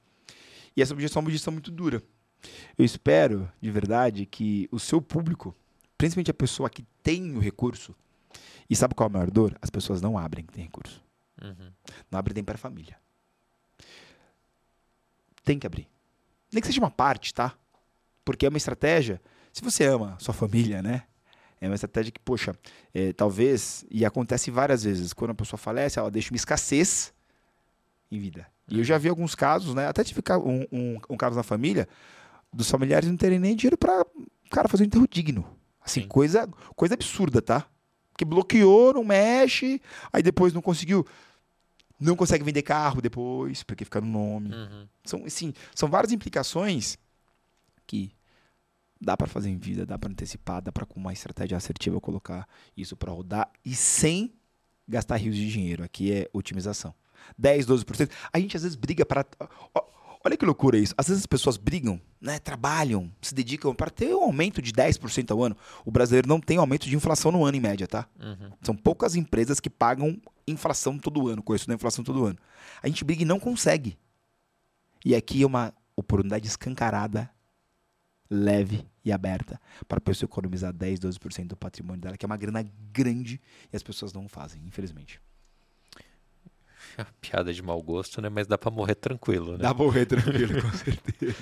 E 0.80 0.82
essa 0.82 0.94
objeção 0.94 1.20
é 1.20 1.22
uma 1.24 1.28
objeção 1.28 1.52
muito 1.52 1.70
dura. 1.70 2.02
Eu 2.78 2.86
espero, 2.86 3.52
de 3.60 3.70
verdade, 3.70 4.26
que 4.26 4.70
o 4.72 4.80
seu 4.80 5.02
público, 5.02 5.54
principalmente 5.98 6.32
a 6.32 6.34
pessoa 6.34 6.70
que 6.70 6.86
tem 7.04 7.36
o 7.36 7.40
recurso, 7.40 7.94
e 8.70 8.74
sabe 8.78 8.96
qual 8.96 9.08
é 9.08 9.10
a 9.10 9.14
maior 9.14 9.30
dor? 9.30 9.58
As 9.62 9.70
pessoas 9.70 10.02
não 10.02 10.18
abrem 10.18 10.46
que 10.46 10.54
tem 10.54 10.64
recurso. 10.64 11.04
Uhum. 11.44 11.74
Não 12.10 12.18
abrem 12.18 12.34
nem 12.36 12.46
para 12.46 12.56
a 12.56 12.58
família. 12.58 12.98
Tem 15.44 15.60
que 15.60 15.68
abrir. 15.68 15.86
Nem 16.50 16.62
que 16.62 16.68
seja 16.68 16.80
uma 16.80 16.90
parte, 16.90 17.34
tá? 17.34 17.54
Porque 18.24 18.46
é 18.46 18.50
uma 18.50 18.58
estratégia. 18.58 19.22
Se 19.52 19.62
você 19.62 19.84
ama 19.84 20.16
sua 20.18 20.34
família, 20.34 20.82
né? 20.82 21.04
É 21.60 21.68
uma 21.68 21.76
estratégia 21.76 22.10
que, 22.10 22.22
poxa, 22.22 22.56
é, 22.94 23.12
talvez, 23.12 23.84
e 23.92 24.06
acontece 24.06 24.50
várias 24.50 24.86
vezes, 24.86 25.12
quando 25.12 25.32
a 25.32 25.36
pessoa 25.36 25.58
falece, 25.58 26.00
ela 26.00 26.10
deixa 26.10 26.32
uma 26.32 26.38
escassez 26.38 27.14
em 28.12 28.20
vida. 28.20 28.48
E 28.68 28.78
eu 28.78 28.84
já 28.84 28.98
vi 28.98 29.10
alguns 29.10 29.36
casos, 29.36 29.74
né? 29.74 29.88
Até 29.88 30.04
tive 30.04 30.22
um, 30.44 30.66
um, 30.72 31.00
um 31.10 31.18
caso 31.18 31.36
na 31.36 31.44
família 31.44 31.88
dos 32.52 32.70
familiares 32.70 33.08
não 33.08 33.18
terem 33.18 33.40
nem 33.40 33.56
dinheiro 33.56 33.78
para 33.78 34.06
cara 34.50 34.68
fazer 34.68 34.84
um 34.84 34.88
enterro 34.88 35.08
digno. 35.08 35.46
Assim, 35.82 36.02
Sim. 36.02 36.08
coisa, 36.08 36.48
coisa 36.76 36.96
absurda, 36.96 37.42
tá? 37.42 37.66
Que 38.18 38.26
bloqueou, 38.26 38.94
não 38.94 39.04
mexe, 39.04 39.82
aí 40.12 40.22
depois 40.22 40.54
não 40.54 40.62
conseguiu. 40.62 41.06
Não 42.00 42.16
consegue 42.16 42.44
vender 42.44 42.62
carro 42.62 43.02
depois, 43.02 43.64
porque 43.64 43.86
fica 43.86 44.02
no 44.02 44.08
nome. 44.08 44.54
Uhum. 44.54 44.88
São, 45.04 45.26
assim, 45.26 45.54
são 45.76 45.90
várias 45.90 46.12
implicações 46.12 46.98
que 47.86 48.12
dá 49.00 49.16
para 49.16 49.28
fazer 49.28 49.50
em 49.50 49.58
vida, 49.58 49.86
dá 49.86 49.98
para 49.98 50.10
antecipar, 50.10 50.62
dá 50.62 50.72
para 50.72 50.86
com 50.86 51.00
uma 51.00 51.14
estratégia 51.14 51.58
assertiva 51.58 52.00
colocar 52.00 52.48
isso 52.76 52.96
para 52.96 53.12
rodar 53.12 53.50
e 53.66 53.76
sem 53.76 54.34
gastar 54.88 55.18
rios 55.18 55.36
de 55.36 55.50
dinheiro. 55.50 55.84
Aqui 55.84 56.12
é 56.12 56.30
otimização. 56.34 56.94
10, 57.38 57.66
12%. 57.66 58.10
A 58.32 58.40
gente 58.40 58.56
às 58.56 58.64
vezes 58.64 58.76
briga 58.76 59.06
para 59.06 59.26
Olha 60.24 60.36
que 60.36 60.46
loucura 60.46 60.78
isso. 60.78 60.94
Às 60.98 61.08
vezes 61.08 61.24
as 61.24 61.26
pessoas 61.26 61.56
brigam, 61.56 62.00
né, 62.20 62.40
trabalham, 62.40 63.10
se 63.22 63.34
dedicam 63.34 63.74
para 63.74 63.90
ter 63.90 64.14
um 64.14 64.24
aumento 64.24 64.62
de 64.62 64.74
10% 64.74 65.32
ao 65.32 65.42
ano. 65.42 65.56
O 65.86 65.92
brasileiro 65.92 66.28
não 66.28 66.42
tem 66.42 66.58
aumento 66.58 66.88
de 66.88 66.96
inflação 66.96 67.32
no 67.32 67.46
ano 67.46 67.56
em 67.56 67.62
média, 67.62 67.88
tá? 67.88 68.08
Uhum. 68.20 68.52
São 68.62 68.76
poucas 68.76 69.16
empresas 69.16 69.62
que 69.62 69.70
pagam 69.70 70.22
inflação 70.46 71.00
todo 71.00 71.30
ano, 71.30 71.42
coisa 71.42 71.66
da 71.66 71.74
inflação 71.74 72.04
todo 72.04 72.26
ano. 72.26 72.38
A 72.84 72.88
gente 72.88 73.06
briga 73.06 73.22
e 73.22 73.26
não 73.26 73.40
consegue. 73.40 73.98
E 75.06 75.16
aqui 75.16 75.42
é 75.42 75.48
uma 75.48 75.74
oportunidade 75.96 76.48
escancarada, 76.48 77.30
leve 78.30 78.86
e 79.06 79.14
aberta 79.14 79.60
para 79.88 80.00
a 80.00 80.02
pessoa 80.02 80.28
economizar 80.28 80.74
10, 80.74 81.00
12% 81.00 81.48
do 81.48 81.56
patrimônio 81.56 82.02
dela, 82.02 82.18
que 82.18 82.26
é 82.26 82.28
uma 82.28 82.38
grana 82.38 82.70
grande 82.92 83.40
e 83.72 83.76
as 83.76 83.82
pessoas 83.82 84.12
não 84.12 84.28
fazem, 84.28 84.62
infelizmente. 84.66 85.22
Piada 87.22 87.54
de 87.54 87.62
mau 87.62 87.82
gosto, 87.82 88.22
né? 88.22 88.30
Mas 88.30 88.48
dá 88.48 88.58
pra 88.58 88.72
morrer 88.72 88.96
tranquilo, 88.96 89.54
né? 89.54 89.60
Dá 89.60 89.74
pra 89.74 89.84
morrer 89.86 90.06
tranquilo, 90.06 90.62
com 90.62 90.72
certeza. 90.78 91.36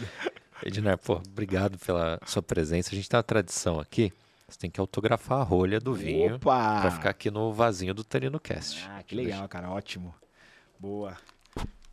Ednar, 0.66 0.98
pô, 0.98 1.16
obrigado 1.28 1.78
pela 1.78 2.20
sua 2.26 2.42
presença. 2.42 2.90
A 2.92 2.96
gente 2.96 3.08
tem 3.10 3.18
uma 3.18 3.24
tradição 3.24 3.80
aqui. 3.80 4.12
Você 4.48 4.58
tem 4.60 4.70
que 4.70 4.80
autografar 4.80 5.40
a 5.40 5.44
rolha 5.44 5.80
do 5.80 5.94
vinho 5.94 6.36
Opa! 6.36 6.82
pra 6.82 6.92
ficar 6.92 7.10
aqui 7.10 7.30
no 7.30 7.52
vasinho 7.52 7.94
do 7.94 8.04
Tanino 8.04 8.40
Cast. 8.40 8.86
Ah, 8.90 9.04
que 9.04 9.14
legal, 9.14 9.48
cara. 9.50 9.70
Ótimo. 9.70 10.16
Boa. 10.80 11.18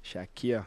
Deixa 0.00 0.20
aqui, 0.20 0.54
ó. 0.54 0.62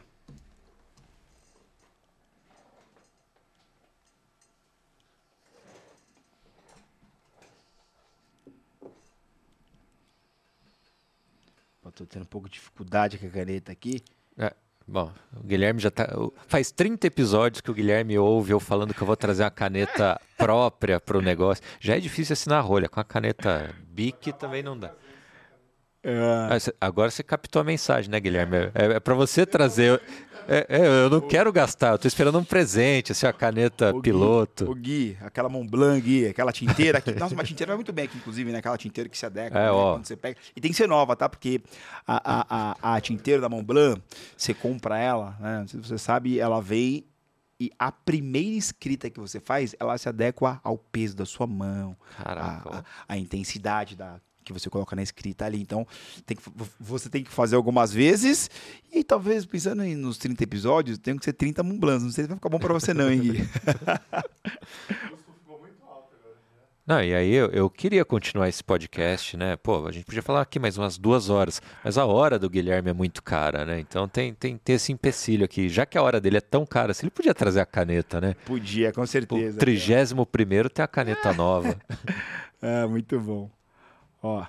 Tô 11.98 12.06
tendo 12.06 12.22
um 12.22 12.26
pouco 12.26 12.48
de 12.48 12.54
dificuldade 12.54 13.18
com 13.18 13.26
a 13.26 13.30
caneta 13.30 13.72
aqui. 13.72 14.00
É, 14.36 14.52
bom, 14.86 15.12
o 15.36 15.42
Guilherme 15.46 15.80
já 15.80 15.90
tá. 15.90 16.04
o- 16.16 16.32
Faz 16.46 16.70
30 16.70 17.06
episódios 17.06 17.60
que 17.60 17.70
o 17.70 17.74
Guilherme 17.74 18.18
ouve 18.18 18.52
eu 18.52 18.60
falando 18.60 18.94
que 18.94 19.02
eu 19.02 19.06
vou 19.06 19.16
trazer 19.16 19.42
uma 19.42 19.50
caneta 19.50 20.20
própria 20.38 21.00
pro 21.00 21.20
negócio. 21.20 21.62
Já 21.80 21.96
é 21.96 22.00
difícil 22.00 22.32
assinar 22.34 22.58
a 22.58 22.62
rolha. 22.62 22.88
Com 22.88 23.00
a 23.00 23.04
caneta 23.04 23.74
Bic 23.88 24.32
também 24.34 24.62
não 24.62 24.78
dá. 24.78 24.92
Ah, 26.04 26.58
cê- 26.60 26.74
agora 26.80 27.10
você 27.10 27.22
captou 27.22 27.60
a 27.60 27.64
mensagem, 27.64 28.10
né, 28.10 28.18
Guilherme? 28.20 28.56
É, 28.74 28.96
é 28.96 29.00
para 29.00 29.14
você 29.14 29.44
trazer. 29.44 30.00
É, 30.50 30.66
é, 30.68 30.86
eu 31.04 31.10
não 31.10 31.20
quero 31.20 31.52
gastar, 31.52 31.92
eu 31.92 31.98
tô 31.98 32.08
esperando 32.08 32.38
um 32.38 32.44
presente, 32.44 33.12
assim, 33.12 33.26
a 33.26 33.32
caneta 33.34 33.90
O 33.90 33.94
Gui- 33.96 34.02
piloto. 34.02 34.70
O 34.70 34.74
Gui, 34.74 35.14
aquela 35.20 35.46
Mont 35.48 35.68
Blanc, 35.68 36.00
Gui, 36.00 36.26
aquela 36.26 36.52
tinteira. 36.52 36.98
Aqui. 36.98 37.12
Nossa, 37.12 37.34
uma 37.34 37.44
tinteira 37.44 37.72
vai 37.72 37.76
muito 37.76 37.92
bem 37.92 38.06
aqui, 38.06 38.16
inclusive, 38.16 38.50
né? 38.50 38.58
Aquela 38.58 38.78
tinteira 38.78 39.10
que 39.10 39.18
se 39.18 39.26
adequa. 39.26 39.58
É, 39.58 39.64
né? 39.64 39.70
ó. 39.70 39.96
Quando 39.96 40.06
você 40.06 40.16
pega. 40.16 40.38
E 40.56 40.60
tem 40.60 40.70
que 40.70 40.76
ser 40.76 40.88
nova, 40.88 41.14
tá? 41.14 41.28
Porque 41.28 41.60
a, 42.06 42.16
a, 42.16 42.76
a, 42.90 42.94
a 42.96 43.00
tinteira 43.02 43.42
da 43.42 43.48
Mont 43.50 43.64
Blanc, 43.66 44.00
você 44.34 44.54
compra 44.54 44.96
ela, 44.98 45.36
né? 45.38 45.66
Se 45.68 45.76
você 45.76 45.98
sabe, 45.98 46.38
ela 46.40 46.62
vem 46.62 47.04
e 47.60 47.70
a 47.78 47.90
primeira 47.92 48.56
escrita 48.56 49.10
que 49.10 49.18
você 49.20 49.40
faz, 49.40 49.74
ela 49.78 49.98
se 49.98 50.08
adequa 50.08 50.60
ao 50.64 50.78
peso 50.78 51.14
da 51.16 51.26
sua 51.26 51.46
mão, 51.46 51.94
a 53.06 53.18
intensidade 53.18 53.96
da 53.96 54.18
que 54.48 54.52
você 54.52 54.68
coloca 54.68 54.96
na 54.96 55.02
escrita 55.02 55.44
ali. 55.44 55.60
Então, 55.60 55.86
tem 56.26 56.36
que, 56.36 56.42
você 56.80 57.08
tem 57.08 57.22
que 57.22 57.30
fazer 57.30 57.56
algumas 57.56 57.92
vezes 57.92 58.50
e 58.92 59.04
talvez, 59.04 59.46
pensando 59.46 59.82
em, 59.84 59.94
nos 59.94 60.18
30 60.18 60.42
episódios, 60.42 60.98
tem 60.98 61.16
que 61.16 61.24
ser 61.24 61.32
30 61.32 61.62
Mont 61.62 61.78
Blancs. 61.78 62.02
Não 62.02 62.10
sei 62.10 62.24
se 62.24 62.28
vai 62.28 62.36
ficar 62.36 62.48
bom 62.48 62.58
pra 62.58 62.74
você 62.74 62.92
não, 62.92 63.10
hein, 63.10 63.20
Gui? 63.20 63.48
Não, 66.88 67.02
e 67.02 67.14
aí 67.14 67.34
eu, 67.34 67.50
eu, 67.50 67.68
queria 67.68 68.02
continuar 68.02 68.48
esse 68.48 68.64
podcast, 68.64 69.36
né? 69.36 69.58
Pô, 69.58 69.86
a 69.86 69.92
gente 69.92 70.06
podia 70.06 70.22
falar 70.22 70.40
aqui 70.40 70.58
mais 70.58 70.78
umas 70.78 70.96
duas 70.96 71.28
horas, 71.28 71.60
mas 71.84 71.98
a 71.98 72.06
hora 72.06 72.38
do 72.38 72.48
Guilherme 72.48 72.88
é 72.88 72.94
muito 72.94 73.22
cara, 73.22 73.66
né? 73.66 73.78
Então 73.78 74.08
tem, 74.08 74.32
tem, 74.32 74.56
tem 74.56 74.76
esse 74.76 74.90
empecilho 74.90 75.44
aqui. 75.44 75.68
Já 75.68 75.84
que 75.84 75.98
a 75.98 76.02
hora 76.02 76.18
dele 76.18 76.38
é 76.38 76.40
tão 76.40 76.64
cara, 76.64 76.94
se 76.94 77.04
ele 77.04 77.10
podia 77.10 77.34
trazer 77.34 77.60
a 77.60 77.66
caneta, 77.66 78.22
né? 78.22 78.34
Podia, 78.46 78.90
com 78.90 79.04
certeza. 79.04 79.56
O 79.56 79.60
trigésimo 79.60 80.24
primeiro 80.24 80.70
tem 80.70 80.82
a 80.82 80.88
caneta 80.88 81.30
nova. 81.36 81.76
ah, 82.62 82.88
muito 82.88 83.20
bom. 83.20 83.50
Ó, 84.22 84.44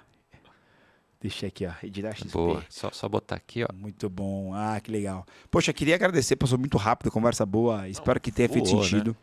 Deixa 1.22 1.48
aqui, 1.48 1.66
ó. 1.66 1.72
Editar 1.84 2.16
XP. 2.16 2.30
Boa, 2.32 2.64
só, 2.70 2.90
só 2.92 3.10
botar 3.10 3.36
aqui, 3.36 3.64
ó. 3.64 3.68
Muito 3.74 4.10
bom. 4.10 4.54
Ah, 4.54 4.80
que 4.80 4.90
legal. 4.90 5.26
Poxa, 5.52 5.74
queria 5.74 5.96
agradecer, 5.96 6.38
passou 6.38 6.58
muito 6.58 6.78
rápido, 6.78 7.12
conversa 7.12 7.46
boa. 7.46 7.90
Espero 7.90 8.16
Não, 8.16 8.22
que 8.22 8.32
tenha 8.32 8.48
feito 8.48 8.74
né? 8.74 8.82
sentido. 8.82 9.18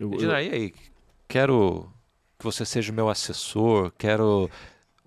Né? 0.00 0.06
Eu... 0.24 0.40
e 0.40 0.54
aí? 0.54 0.74
Quero 1.28 1.92
que 2.38 2.44
você 2.44 2.64
seja 2.64 2.90
o 2.90 2.94
meu 2.94 3.10
assessor, 3.10 3.92
quero 3.96 4.50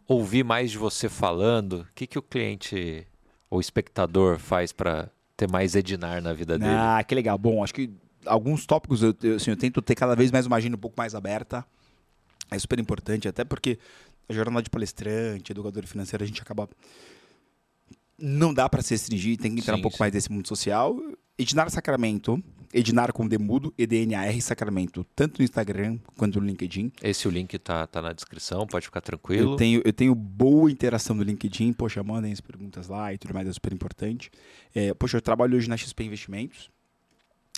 ouvir 0.07 0.43
mais 0.43 0.71
de 0.71 0.77
você 0.77 1.09
falando. 1.09 1.81
O 1.81 1.87
que, 1.95 2.05
que 2.05 2.19
o 2.19 2.21
cliente 2.21 3.05
ou 3.49 3.59
espectador 3.59 4.37
faz 4.37 4.71
para 4.71 5.09
ter 5.35 5.49
mais 5.49 5.75
Edinar 5.75 6.21
na 6.21 6.33
vida 6.33 6.57
dele? 6.57 6.71
Ah, 6.71 7.03
que 7.03 7.15
legal. 7.15 7.37
Bom, 7.37 7.63
acho 7.63 7.73
que 7.73 7.91
alguns 8.27 8.65
tópicos 8.67 9.01
eu, 9.01 9.15
eu, 9.23 9.35
assim, 9.37 9.49
eu 9.51 9.57
tento 9.57 9.81
ter 9.81 9.95
cada 9.95 10.15
vez 10.15 10.31
mais 10.31 10.45
uma 10.45 10.55
agenda 10.55 10.75
um 10.77 10.79
pouco 10.79 10.95
mais 10.97 11.15
aberta. 11.15 11.65
É 12.51 12.59
super 12.59 12.79
importante, 12.79 13.27
até 13.27 13.43
porque 13.43 13.79
a 14.27 14.33
jornada 14.33 14.63
de 14.63 14.69
palestrante, 14.69 15.51
educador 15.51 15.85
financeiro, 15.85 16.23
a 16.23 16.27
gente 16.27 16.41
acaba. 16.41 16.69
Não 18.17 18.53
dá 18.53 18.69
para 18.69 18.81
se 18.81 18.93
restringir, 18.93 19.37
tem 19.37 19.53
que 19.53 19.61
entrar 19.61 19.73
sim, 19.73 19.79
um 19.79 19.81
pouco 19.81 19.97
sim. 19.97 20.03
mais 20.03 20.11
desse 20.11 20.31
mundo 20.31 20.47
social. 20.47 20.97
Edinar 21.37 21.69
Sacramento, 21.69 22.41
Edinar 22.73 23.11
com 23.13 23.27
Demudo, 23.27 23.73
EDNAR 23.77 24.41
Sacramento, 24.41 25.05
tanto 25.15 25.39
no 25.39 25.45
Instagram 25.45 25.97
quanto 26.17 26.39
no 26.39 26.47
LinkedIn. 26.47 26.91
Esse 27.01 27.27
o 27.27 27.31
link 27.31 27.57
tá, 27.59 27.85
tá 27.87 28.01
na 28.01 28.13
descrição, 28.13 28.65
pode 28.65 28.85
ficar 28.85 29.01
tranquilo. 29.01 29.53
Eu 29.53 29.55
tenho, 29.55 29.81
eu 29.83 29.93
tenho 29.93 30.15
boa 30.15 30.71
interação 30.71 31.15
no 31.15 31.23
LinkedIn, 31.23 31.73
poxa, 31.73 32.03
mandem 32.03 32.31
as 32.31 32.41
perguntas 32.41 32.87
lá 32.87 33.13
e 33.13 33.17
tudo 33.17 33.33
mais, 33.33 33.47
é 33.47 33.53
super 33.53 33.73
importante. 33.73 34.31
É, 34.73 34.93
poxa, 34.93 35.17
eu 35.17 35.21
trabalho 35.21 35.57
hoje 35.57 35.69
na 35.69 35.77
XP 35.77 36.03
Investimentos, 36.03 36.69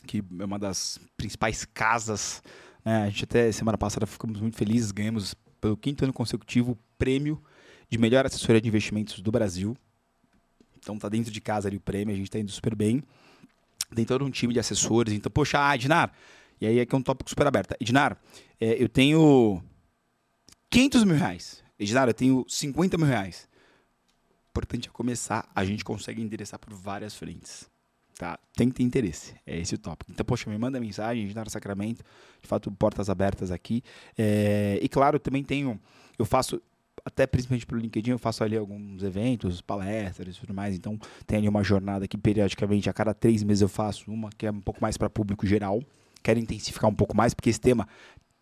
que 0.05 0.23
é 0.39 0.45
uma 0.45 0.59
das 0.59 0.99
principais 1.15 1.65
casas. 1.65 2.41
Né? 2.87 3.03
A 3.03 3.09
gente 3.09 3.25
até 3.25 3.51
semana 3.51 3.77
passada 3.77 4.05
ficamos 4.05 4.39
muito 4.39 4.55
felizes, 4.55 4.93
ganhamos 4.93 5.35
pelo 5.59 5.75
quinto 5.75 6.05
ano 6.05 6.13
consecutivo 6.13 6.71
o 6.71 6.77
prêmio 6.97 7.43
de 7.89 7.97
melhor 7.97 8.25
assessoria 8.25 8.61
de 8.61 8.69
investimentos 8.69 9.19
do 9.19 9.29
Brasil. 9.29 9.75
Então 10.77 10.97
tá 10.97 11.09
dentro 11.09 11.29
de 11.29 11.41
casa 11.41 11.67
ali 11.67 11.75
o 11.75 11.81
prêmio, 11.81 12.13
a 12.13 12.17
gente 12.17 12.27
está 12.27 12.39
indo 12.39 12.49
super 12.49 12.73
bem. 12.73 13.03
Tem 13.93 14.05
todo 14.05 14.23
um 14.23 14.29
time 14.29 14.53
de 14.53 14.59
assessores. 14.61 15.13
Então, 15.13 15.29
poxa, 15.29 15.59
ah, 15.59 15.75
Ednar, 15.75 16.13
e 16.61 16.65
aí 16.67 16.79
aqui 16.79 16.95
é 16.95 16.97
um 16.97 17.01
tópico 17.01 17.29
super 17.29 17.45
aberto. 17.45 17.75
Ednar, 17.77 18.17
é, 18.57 18.81
eu 18.81 18.87
tenho 18.87 19.61
500 20.69 21.03
mil 21.03 21.17
reais. 21.17 21.61
Ednar, 21.77 22.07
eu 22.07 22.13
tenho 22.13 22.45
50 22.47 22.97
mil 22.97 23.05
reais. 23.05 23.49
O 24.45 24.49
importante 24.51 24.87
é 24.87 24.91
começar, 24.93 25.49
a 25.53 25.65
gente 25.65 25.83
consegue 25.83 26.21
endereçar 26.21 26.57
por 26.57 26.73
várias 26.73 27.15
frentes. 27.15 27.69
Tá? 28.17 28.39
Tem 28.55 28.67
que 28.67 28.75
ter 28.75 28.83
interesse. 28.83 29.35
É 29.45 29.59
esse 29.59 29.75
o 29.75 29.77
tópico. 29.77 30.11
Então, 30.11 30.25
poxa, 30.25 30.49
me 30.49 30.57
manda 30.57 30.79
mensagem, 30.79 31.25
Ednar 31.25 31.49
Sacramento. 31.49 32.03
De 32.41 32.47
fato, 32.47 32.71
portas 32.71 33.09
abertas 33.09 33.51
aqui. 33.51 33.83
É, 34.17 34.79
e 34.81 34.89
claro, 34.89 35.19
também 35.19 35.43
tenho. 35.43 35.79
Eu 36.17 36.25
faço 36.25 36.59
até 37.05 37.25
principalmente 37.27 37.65
pelo 37.65 37.79
LinkedIn, 37.79 38.11
eu 38.11 38.19
faço 38.19 38.43
ali 38.43 38.57
alguns 38.57 39.01
eventos, 39.03 39.61
palestras 39.61 40.35
e 40.35 40.39
tudo 40.39 40.53
mais. 40.53 40.75
Então, 40.75 40.99
tem 41.25 41.37
ali 41.37 41.47
uma 41.47 41.63
jornada 41.63 42.07
que 42.07 42.17
periodicamente, 42.17 42.89
a 42.89 42.93
cada 42.93 43.13
três 43.13 43.43
meses 43.43 43.61
eu 43.61 43.69
faço 43.69 44.11
uma, 44.11 44.29
que 44.35 44.47
é 44.47 44.51
um 44.51 44.59
pouco 44.59 44.81
mais 44.81 44.97
para 44.97 45.09
público 45.09 45.45
geral. 45.45 45.81
Quero 46.23 46.39
intensificar 46.39 46.89
um 46.89 46.95
pouco 46.95 47.15
mais, 47.15 47.33
porque 47.33 47.49
esse 47.49 47.61
tema 47.61 47.87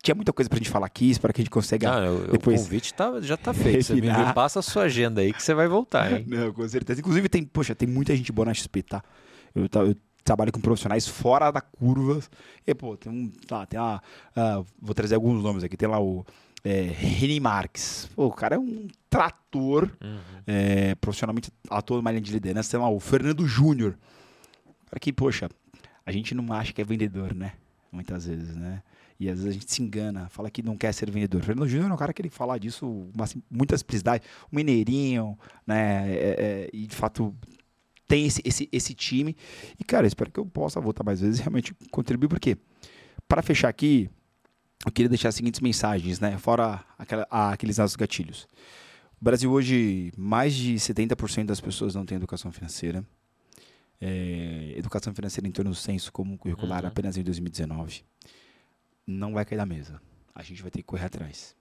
tinha 0.02 0.14
muita 0.14 0.32
coisa 0.32 0.48
pra 0.48 0.58
gente 0.58 0.70
falar 0.70 0.86
aqui, 0.86 1.10
espero 1.10 1.32
que 1.34 1.40
a 1.40 1.44
gente 1.44 1.50
consiga 1.50 1.92
ah, 1.92 2.30
depois... 2.30 2.62
O 2.62 2.64
convite 2.64 2.94
tá, 2.94 3.20
já 3.20 3.36
tá 3.36 3.52
feito. 3.52 3.84
Você 3.84 3.94
me 3.94 4.32
passa 4.34 4.60
a 4.60 4.62
sua 4.62 4.84
agenda 4.84 5.20
aí 5.20 5.32
que 5.32 5.42
você 5.42 5.52
vai 5.52 5.68
voltar, 5.68 6.12
hein? 6.12 6.24
Não, 6.28 6.52
com 6.52 6.66
certeza. 6.68 7.00
Inclusive, 7.00 7.28
tem, 7.28 7.44
poxa, 7.44 7.74
tem 7.74 7.88
muita 7.88 8.16
gente 8.16 8.32
boa 8.32 8.46
na 8.46 8.54
XP, 8.54 8.82
tá? 8.82 9.02
Eu, 9.56 9.86
eu 9.86 9.96
trabalho 10.22 10.52
com 10.52 10.60
profissionais 10.60 11.08
fora 11.08 11.50
da 11.50 11.60
curva. 11.60 12.20
E, 12.66 12.74
pô, 12.74 12.96
tem 12.96 13.10
um. 13.10 13.30
Tá, 13.46 13.64
tem 13.64 13.80
lá. 13.80 14.02
Uh, 14.36 14.66
vou 14.80 14.94
trazer 14.94 15.14
alguns 15.14 15.42
nomes 15.42 15.64
aqui. 15.64 15.76
Tem 15.76 15.88
lá 15.88 16.00
o 16.00 16.26
é, 16.62 16.82
Reni 16.82 17.40
Marques. 17.40 18.10
Pô, 18.14 18.26
o 18.26 18.32
cara 18.32 18.56
é 18.56 18.58
um 18.58 18.88
trator, 19.08 19.90
uhum. 20.02 20.18
é, 20.46 20.94
profissionalmente 20.96 21.50
ator 21.70 21.96
numa 21.96 22.10
linha 22.10 22.20
de 22.20 22.32
liderança. 22.32 22.72
Tem 22.72 22.80
lá 22.80 22.90
o 22.90 23.00
Fernando 23.00 23.46
Júnior. 23.46 23.96
Cara 24.90 25.00
que, 25.00 25.12
poxa, 25.12 25.48
a 26.04 26.12
gente 26.12 26.34
não 26.34 26.52
acha 26.52 26.72
que 26.72 26.80
é 26.80 26.84
vendedor, 26.84 27.34
né? 27.34 27.52
Muitas 27.90 28.26
vezes, 28.26 28.54
né? 28.56 28.82
E 29.18 29.30
às 29.30 29.38
vezes 29.38 29.50
a 29.50 29.52
gente 29.52 29.72
se 29.72 29.82
engana, 29.82 30.28
fala 30.28 30.50
que 30.50 30.62
não 30.62 30.76
quer 30.76 30.92
ser 30.92 31.10
vendedor. 31.10 31.42
Fernando 31.42 31.68
Júnior 31.68 31.90
é 31.90 31.94
um 31.94 31.96
cara 31.96 32.12
que 32.12 32.20
ele 32.20 32.28
fala 32.28 32.58
disso 32.58 33.08
com 33.16 33.40
muita 33.50 33.78
simplicidade. 33.78 34.24
O 34.52 34.56
Mineirinho, 34.56 35.38
né? 35.66 36.12
É, 36.12 36.36
é, 36.38 36.70
e 36.72 36.86
de 36.86 36.94
fato 36.94 37.34
tem 38.06 38.26
esse, 38.26 38.40
esse, 38.44 38.68
esse 38.72 38.94
time. 38.94 39.36
E, 39.78 39.84
cara, 39.84 40.06
espero 40.06 40.30
que 40.30 40.40
eu 40.40 40.46
possa 40.46 40.80
voltar 40.80 41.04
mais 41.04 41.20
vezes 41.20 41.38
e 41.38 41.42
realmente 41.42 41.74
contribuir, 41.90 42.28
porque, 42.28 42.56
para 43.28 43.42
fechar 43.42 43.68
aqui, 43.68 44.08
eu 44.84 44.92
queria 44.92 45.08
deixar 45.08 45.30
as 45.30 45.34
seguintes 45.34 45.60
mensagens, 45.60 46.20
né? 46.20 46.36
Fora 46.38 46.84
aquela, 46.98 47.26
aqueles 47.30 47.78
nossos 47.78 47.96
gatilhos. 47.96 48.46
O 49.20 49.24
Brasil 49.24 49.50
hoje, 49.50 50.12
mais 50.16 50.54
de 50.54 50.74
70% 50.74 51.46
das 51.46 51.60
pessoas 51.60 51.94
não 51.94 52.04
têm 52.04 52.16
educação 52.16 52.52
financeira. 52.52 53.04
É, 53.98 54.74
educação 54.76 55.14
financeira 55.14 55.48
em 55.48 55.50
torno 55.50 55.70
do 55.70 55.76
censo 55.76 56.12
como 56.12 56.36
curricular 56.36 56.82
uhum. 56.82 56.88
apenas 56.88 57.16
em 57.16 57.22
2019. 57.22 58.04
Não 59.06 59.32
vai 59.32 59.44
cair 59.44 59.56
da 59.56 59.64
mesa. 59.64 60.00
A 60.34 60.42
gente 60.42 60.60
vai 60.60 60.70
ter 60.70 60.80
que 60.80 60.84
correr 60.84 61.06
atrás. 61.06 61.56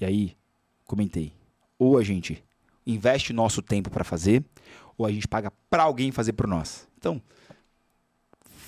E 0.00 0.04
aí, 0.04 0.36
comentei. 0.84 1.32
Ou 1.76 1.98
a 1.98 2.04
gente 2.04 2.42
investe 2.86 3.32
nosso 3.32 3.60
tempo 3.60 3.90
para 3.90 4.04
fazer, 4.04 4.44
ou 5.02 5.06
a 5.06 5.12
gente 5.12 5.28
paga 5.28 5.52
para 5.68 5.82
alguém 5.82 6.12
fazer 6.12 6.32
por 6.32 6.46
nós. 6.46 6.88
Então, 6.98 7.20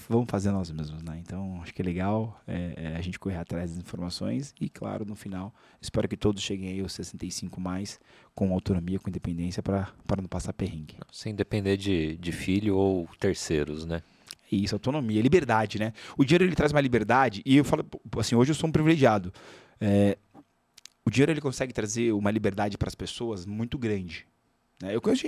vamos 0.09 0.27
fazer 0.29 0.51
nós 0.51 0.71
mesmos, 0.71 1.03
né? 1.03 1.21
Então, 1.25 1.61
acho 1.63 1.73
que 1.73 1.81
é 1.81 1.85
legal 1.85 2.41
é, 2.47 2.75
é 2.77 2.97
a 2.97 3.01
gente 3.01 3.19
correr 3.19 3.37
atrás 3.37 3.71
das 3.71 3.81
informações 3.81 4.55
e, 4.61 4.69
claro, 4.69 5.05
no 5.05 5.15
final, 5.15 5.55
espero 5.81 6.09
que 6.09 6.17
todos 6.17 6.43
cheguem 6.43 6.69
aí 6.69 6.81
aos 6.81 6.93
65 6.93 7.61
mais 7.61 8.01
com 8.35 8.53
autonomia, 8.53 8.99
com 8.99 9.09
independência 9.09 9.63
para 9.63 9.93
não 10.19 10.29
passar 10.29 10.53
perrengue. 10.53 10.97
Sem 11.13 11.35
depender 11.35 11.77
de, 11.77 12.17
de 12.17 12.33
filho 12.33 12.77
ou 12.77 13.09
terceiros, 13.19 13.87
né? 13.87 14.03
Isso, 14.51 14.75
autonomia, 14.75 15.23
liberdade, 15.23 15.79
né? 15.79 15.93
O 16.17 16.25
dinheiro 16.25 16.45
ele 16.45 16.55
traz 16.55 16.71
uma 16.71 16.81
liberdade 16.81 17.43
e 17.45 17.57
eu 17.57 17.65
falo 17.65 17.85
assim, 18.19 18.35
hoje 18.35 18.51
eu 18.51 18.55
sou 18.55 18.69
um 18.69 18.73
privilegiado. 18.73 19.33
É, 19.81 20.19
o 21.05 21.11
dinheiro 21.11 21.33
ele 21.33 21.41
consegue 21.41 21.73
trazer 21.73 22.13
uma 22.13 22.31
liberdade 22.31 22.79
para 22.79 22.89
as 22.89 22.95
pessoas 22.95 23.47
muito 23.47 23.79
grande. 23.79 24.27
Né? 24.81 24.95
Eu 24.95 25.01
conheço 25.01 25.27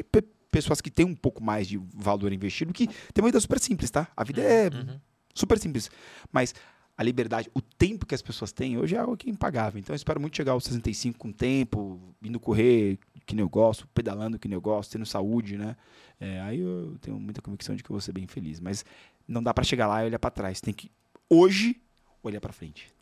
pessoas 0.56 0.80
que 0.80 0.90
têm 0.90 1.06
um 1.06 1.14
pouco 1.14 1.42
mais 1.42 1.66
de 1.66 1.78
valor 1.94 2.32
investido, 2.32 2.72
que 2.72 2.86
tem 2.86 3.22
uma 3.22 3.28
vida 3.28 3.40
super 3.40 3.58
simples, 3.60 3.90
tá? 3.90 4.08
A 4.16 4.24
vida 4.24 4.42
é 4.42 4.68
uhum. 4.68 4.98
super 5.34 5.58
simples. 5.58 5.90
Mas 6.32 6.54
a 6.96 7.02
liberdade, 7.02 7.50
o 7.54 7.60
tempo 7.60 8.06
que 8.06 8.14
as 8.14 8.22
pessoas 8.22 8.52
têm 8.52 8.78
hoje 8.78 8.94
é 8.94 8.98
algo 8.98 9.16
que 9.16 9.28
é 9.28 9.32
impagável. 9.32 9.78
Então 9.78 9.92
eu 9.92 9.96
espero 9.96 10.20
muito 10.20 10.36
chegar 10.36 10.52
aos 10.52 10.64
65 10.64 11.18
com 11.18 11.30
tempo, 11.30 12.14
indo 12.22 12.40
correr, 12.40 12.98
que 13.26 13.34
nem 13.34 13.42
eu 13.42 13.48
gosto, 13.48 13.86
pedalando 13.88 14.38
que 14.38 14.48
nem 14.48 14.54
eu 14.54 14.60
gosto, 14.60 14.92
tendo 14.92 15.04
saúde, 15.04 15.58
né? 15.58 15.76
É, 16.18 16.40
aí 16.40 16.60
eu 16.60 16.96
tenho 17.00 17.20
muita 17.20 17.42
convicção 17.42 17.76
de 17.76 17.82
que 17.82 17.90
eu 17.90 17.94
vou 17.94 18.00
ser 18.00 18.12
bem 18.12 18.26
feliz. 18.26 18.60
Mas 18.60 18.84
não 19.28 19.42
dá 19.42 19.52
para 19.52 19.64
chegar 19.64 19.86
lá 19.86 20.02
e 20.02 20.06
olhar 20.06 20.18
para 20.18 20.30
trás. 20.30 20.60
Tem 20.60 20.72
que, 20.72 20.90
hoje, 21.28 21.80
olhar 22.22 22.40
para 22.40 22.52
frente. 22.52 22.95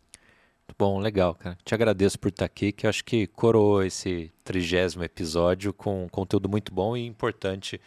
Bom, 0.77 0.99
legal, 0.99 1.35
cara. 1.35 1.57
Te 1.63 1.73
agradeço 1.73 2.19
por 2.19 2.29
estar 2.29 2.45
aqui, 2.45 2.71
que 2.71 2.85
eu 2.85 2.89
acho 2.89 3.03
que 3.03 3.27
coroou 3.27 3.83
esse 3.83 4.31
trigésimo 4.43 5.03
episódio 5.03 5.73
com 5.73 6.07
conteúdo 6.09 6.49
muito 6.49 6.73
bom 6.73 6.97
e 6.97 7.05
importante 7.05 7.79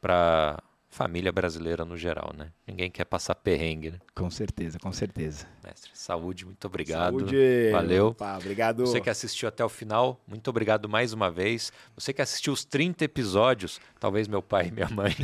para 0.00 0.62
família 0.96 1.30
brasileira 1.30 1.84
no 1.84 1.94
geral, 1.96 2.32
né? 2.34 2.50
Ninguém 2.66 2.90
quer 2.90 3.04
passar 3.04 3.34
perrengue, 3.34 3.90
né? 3.90 3.98
Com 4.14 4.30
certeza, 4.30 4.78
com 4.78 4.90
certeza. 4.92 5.46
Mestre, 5.62 5.90
saúde, 5.92 6.46
muito 6.46 6.64
obrigado. 6.66 7.18
Saúde. 7.18 7.70
Valeu. 7.70 8.08
Opa, 8.08 8.38
obrigado. 8.38 8.86
Você 8.86 8.98
que 9.00 9.10
assistiu 9.10 9.46
até 9.46 9.62
o 9.62 9.68
final, 9.68 10.18
muito 10.26 10.48
obrigado 10.48 10.88
mais 10.88 11.12
uma 11.12 11.30
vez. 11.30 11.70
Você 11.94 12.14
que 12.14 12.22
assistiu 12.22 12.52
os 12.52 12.64
30 12.64 13.04
episódios, 13.04 13.78
talvez 14.00 14.26
meu 14.26 14.40
pai 14.40 14.68
e 14.68 14.72
minha 14.72 14.88
mãe. 14.88 15.14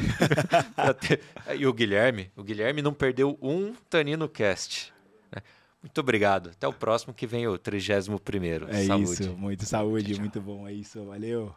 e 1.57 1.67
o 1.67 1.73
Guilherme, 1.73 2.31
o 2.37 2.43
Guilherme 2.43 2.83
não 2.83 2.93
perdeu 2.93 3.39
um 3.41 3.73
Tanino 3.89 4.29
Cast. 4.29 4.93
Muito 5.83 5.99
obrigado. 5.99 6.51
Até 6.51 6.69
o 6.69 6.73
próximo 6.73 7.13
que 7.13 7.27
vem 7.27 7.47
o 7.49 7.59
31 7.59 8.17
primeiro. 8.19 8.69
É 8.71 8.85
saúde. 8.85 9.13
isso, 9.13 9.37
muito 9.37 9.67
saúde, 9.67 10.05
tchau, 10.05 10.15
tchau. 10.15 10.21
muito 10.21 10.41
bom. 10.41 10.69
É 10.69 10.73
isso, 10.73 11.05
valeu. 11.05 11.53